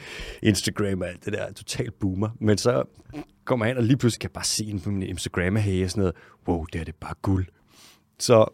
Instagram 0.49 1.01
og 1.01 1.07
alt 1.07 1.25
det 1.25 1.33
der, 1.33 1.51
totalt 1.53 1.99
boomer. 1.99 2.29
Men 2.39 2.57
så 2.57 2.83
kommer 3.45 3.65
hen, 3.65 3.77
og 3.77 3.83
lige 3.83 3.97
pludselig 3.97 4.19
kan 4.19 4.29
jeg 4.29 4.33
bare 4.33 4.43
se 4.43 4.65
ind 4.65 4.81
på 4.81 4.91
min 4.91 5.03
Instagram 5.03 5.55
og 5.55 5.61
sådan 5.61 5.89
noget, 5.95 6.13
wow, 6.47 6.65
det 6.73 6.81
er 6.81 6.85
det 6.85 6.95
bare 6.95 7.13
guld. 7.21 7.45
Så 8.19 8.45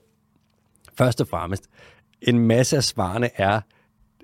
først 0.98 1.22
og 1.22 1.28
fremmest, 1.28 1.64
en 2.22 2.40
masse 2.40 2.78
af 2.78 2.84
svarene 2.84 3.30
er, 3.36 3.62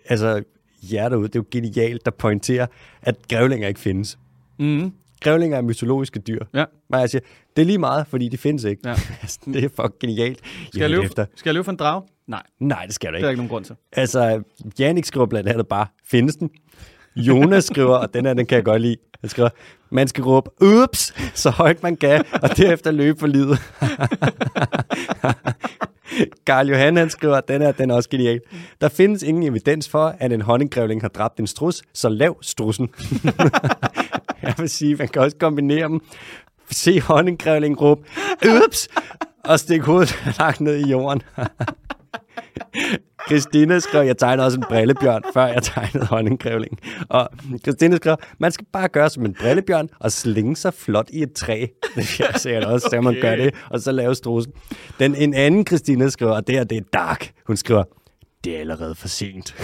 altså 0.06 0.44
jer 0.92 1.10
derude, 1.10 1.28
det 1.28 1.36
er 1.36 1.40
jo 1.40 1.46
genialt, 1.52 2.06
der 2.06 2.12
pointerer, 2.12 2.68
at 3.02 3.16
grævlinger 3.30 3.68
ikke 3.68 3.80
findes. 3.80 4.20
Mm. 4.60 4.94
Grævlinger 5.22 5.58
er 5.58 5.62
mytologiske 5.62 6.20
dyr. 6.20 6.40
Ja. 6.54 6.66
Men 6.90 7.00
jeg 7.00 7.10
siger, 7.10 7.22
det 7.56 7.62
er 7.62 7.66
lige 7.66 7.78
meget, 7.78 8.08
fordi 8.08 8.30
de 8.30 8.38
findes 8.38 8.64
ikke. 8.64 8.82
Ja. 8.90 8.96
Altså, 9.22 9.40
det 9.46 9.64
er 9.64 9.70
fucking 9.70 10.00
genialt. 10.02 10.40
Skal, 10.68 10.80
jeg 10.82 10.90
løbe, 10.90 11.04
efter. 11.04 11.26
skal 11.36 11.50
jeg 11.50 11.54
løbe 11.54 11.64
for 11.64 11.72
en 11.72 11.78
drag? 11.78 12.02
Nej, 12.28 12.44
Nej, 12.60 12.86
det 12.86 12.96
skal 12.96 13.08
du 13.08 13.12
det 13.12 13.16
er 13.16 13.18
ikke. 13.18 13.26
der 13.26 13.30
ikke 13.30 13.40
nogen 13.40 13.50
grund 13.50 13.66
til. 13.66 13.76
Altså, 13.94 14.42
Jannik 14.80 15.06
skriver 15.06 15.26
blandt 15.26 15.50
andet 15.50 15.68
bare, 15.68 15.86
findes 16.06 16.36
den? 16.36 16.50
Jonas 17.16 17.64
skriver, 17.66 17.96
og 17.98 18.14
den 18.14 18.26
her, 18.26 18.34
den 18.34 18.46
kan 18.46 18.56
jeg 18.56 18.66
godt 18.66 18.82
lide. 18.82 18.96
Han 19.22 19.30
skriver, 19.30 19.50
man 19.90 20.08
skal 20.08 20.24
råbe, 20.24 20.50
ups, 20.62 21.14
så 21.40 21.50
højt 21.50 21.84
man 21.84 21.96
kan, 21.98 22.26
og 22.42 22.58
derefter 22.58 22.92
løbe 22.92 23.20
for 23.20 23.28
livet. 23.28 23.58
Karl 26.48 26.68
Johan, 26.70 26.98
han 26.98 27.10
skriver, 27.10 27.36
at 27.36 27.48
den 27.48 27.62
her, 27.62 27.72
den 27.72 27.92
er 27.92 27.96
også 27.96 28.10
genial. 28.10 28.40
Der 28.82 28.90
findes 28.90 29.24
ingen 29.24 29.44
evidens 29.44 29.90
for, 29.90 30.16
at 30.20 30.34
en 30.34 30.42
honninggrævling 30.42 31.02
har 31.02 31.10
dræbt 31.10 31.40
en 31.40 31.48
strus, 31.48 31.82
så 31.94 32.10
lav 32.10 32.38
strussen. 32.42 32.90
jeg 34.48 34.56
vil 34.58 34.70
sige, 34.70 34.96
man 34.96 35.08
kan 35.08 35.22
også 35.22 35.38
kombinere 35.38 35.88
dem. 35.88 36.02
Se 36.72 37.02
honninggrævlingen 37.02 37.78
råbe, 37.78 38.02
ups, 38.66 38.88
og 39.44 39.60
stikke 39.60 39.86
hovedet 39.86 40.24
langt 40.40 40.62
ned 40.62 40.76
i 40.76 40.90
jorden. 40.90 41.22
Christina 43.28 43.80
skrev, 43.80 44.06
jeg 44.06 44.18
tegnede 44.18 44.46
også 44.46 44.58
en 44.58 44.64
brillebjørn, 44.70 45.24
før 45.34 45.46
jeg 45.46 45.64
tegnede 45.64 46.06
honninggrævling. 46.06 46.80
Og 47.10 47.30
Christina 47.64 47.96
skrev, 47.96 48.18
man 48.40 48.52
skal 48.52 48.68
bare 48.74 48.88
gøre 48.88 49.10
som 49.10 49.26
en 49.26 49.34
brillebjørn 49.34 49.90
og 50.00 50.12
slinge 50.12 50.56
sig 50.56 50.74
flot 50.74 51.10
i 51.10 51.24
et 51.24 51.34
træ. 51.34 51.66
Det 51.96 52.20
er 52.20 52.38
sikkert 52.38 52.64
også, 52.64 52.88
så 52.92 53.02
man 53.02 53.16
gør 53.22 53.36
det, 53.36 53.54
og 53.70 53.80
så 53.80 53.92
lave 53.92 54.16
strusen. 54.16 54.54
Den, 55.00 55.16
en 55.16 55.34
anden 55.34 55.68
Christina 55.68 56.10
skriver, 56.10 56.32
og 56.32 56.48
det 56.48 56.56
her, 56.56 56.64
det 56.64 56.78
er 56.78 56.82
dark. 56.94 57.32
Hun 57.48 57.58
skriver, 57.58 57.84
det 58.44 58.56
er 58.56 58.60
allerede 58.60 58.96
for 58.96 59.08
sent. 59.08 59.56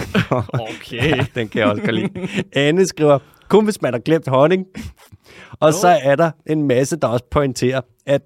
Okay. 0.52 1.24
Den 1.34 1.48
kan 1.48 1.60
jeg 1.60 1.68
også 1.68 1.82
godt 1.82 1.94
lide. 1.94 2.28
Anne 2.52 2.86
skriver, 2.86 3.18
kun 3.48 3.64
hvis 3.64 3.82
man 3.82 3.92
har 3.92 4.00
glemt 4.00 4.28
honning. 4.28 4.66
Og 5.60 5.74
så 5.74 5.88
er 6.02 6.16
der 6.16 6.30
en 6.46 6.62
masse, 6.62 6.96
der 6.96 7.08
også 7.08 7.24
pointerer, 7.30 7.80
at 8.06 8.22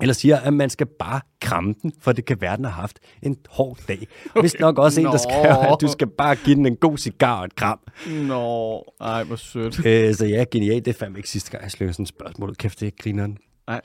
eller 0.00 0.14
siger, 0.14 0.36
at 0.36 0.54
man 0.54 0.70
skal 0.70 0.86
bare 0.86 1.20
kramme 1.40 1.74
den, 1.82 1.92
for 2.00 2.12
det 2.12 2.24
kan 2.24 2.40
være, 2.40 2.56
den 2.56 2.64
har 2.64 2.72
haft 2.72 2.98
en 3.22 3.36
hård 3.48 3.78
dag. 3.88 4.08
Okay. 4.30 4.40
Hvis 4.40 4.58
nok 4.60 4.78
også 4.78 5.00
en, 5.00 5.06
der 5.06 5.12
Nå. 5.12 5.18
skriver, 5.18 5.72
at 5.72 5.80
du 5.80 5.88
skal 5.88 6.06
bare 6.06 6.36
give 6.36 6.56
den 6.56 6.66
en 6.66 6.76
god 6.76 6.98
cigar 6.98 7.38
og 7.38 7.44
et 7.44 7.54
kram. 7.56 7.78
Nå, 8.06 8.84
ej, 9.00 9.24
hvor 9.24 9.36
sødt. 9.36 9.86
Øh, 9.86 10.14
så 10.14 10.26
ja, 10.26 10.44
genialt. 10.50 10.84
Det 10.84 10.94
er 10.94 10.98
fandme 10.98 11.18
ikke 11.18 11.30
sidste 11.30 11.50
gang, 11.50 11.62
jeg 11.62 11.70
slynger 11.70 11.92
sådan 11.92 12.02
et 12.02 12.08
spørgsmål. 12.08 12.54
Kæft, 12.54 12.80
det 12.80 12.86
er 12.86 12.90
grineren. 13.02 13.38
Nej. 13.66 13.80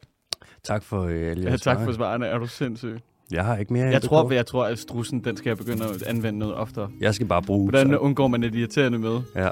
Tak 0.64 0.84
for 0.84 1.04
øh, 1.04 1.44
Ja, 1.44 1.58
tak 1.58 1.80
for 1.84 1.92
svarene. 1.92 2.26
Er 2.26 2.38
du 2.38 2.48
sindssyg? 2.48 2.98
Jeg 3.32 3.46
har 3.46 3.58
ikke 3.58 3.74
mere. 3.74 3.86
Jeg 3.86 4.02
tror, 4.02 4.32
jeg 4.32 4.46
tror, 4.46 4.66
at 4.66 4.80
strussen, 4.80 5.24
den 5.24 5.38
skal 5.38 5.50
jeg 5.50 5.58
begynde 5.58 5.86
at 5.86 6.04
anvende 6.04 6.40
noget 6.40 6.56
oftere. 6.56 6.90
jeg 7.00 7.16
skal 7.16 7.28
bare 7.28 7.42
bruge 7.42 7.70
Hvordan 7.70 7.90
så. 7.90 7.98
undgår 7.98 8.28
man 8.28 8.44
et 8.44 8.56
irriterende 8.56 9.00
møde? 9.00 9.24
Ja. 9.36 9.50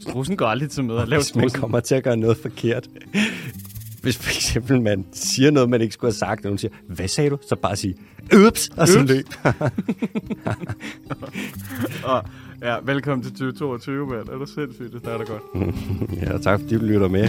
Strussen 0.00 0.36
går 0.36 0.46
aldrig 0.46 0.70
til 0.70 0.84
møder. 0.84 1.06
Lav 1.06 1.18
Hvis 1.18 1.34
man 1.34 1.50
kommer 1.50 1.80
til 1.80 1.94
at 1.94 2.02
gøre 2.04 2.16
noget 2.16 2.36
forkert. 2.36 2.88
Hvis 4.02 4.16
for 4.16 4.28
eksempel 4.30 4.82
man 4.82 5.06
siger 5.12 5.50
noget, 5.50 5.70
man 5.70 5.80
ikke 5.80 5.94
skulle 5.94 6.08
have 6.08 6.18
sagt, 6.18 6.40
og 6.40 6.44
nogen 6.44 6.58
siger, 6.58 6.72
hvad 6.88 7.08
sagde 7.08 7.30
du? 7.30 7.38
Så 7.48 7.56
bare 7.56 7.76
sige, 7.76 7.94
ups, 8.46 8.68
og 8.76 8.88
så 8.88 9.02
løb. 9.02 9.26
Og, 12.04 12.24
ja, 12.62 12.76
velkommen 12.84 13.22
til 13.22 13.32
2022, 13.32 14.06
mand. 14.06 14.28
Er 14.28 14.38
du 14.38 14.46
sindssygt? 14.46 14.92
Det 14.92 15.00
starter 15.00 15.24
godt. 15.24 15.42
ja, 16.22 16.38
tak 16.38 16.60
fordi 16.60 16.74
du 16.74 16.84
lytter 16.84 17.08
med. 17.08 17.28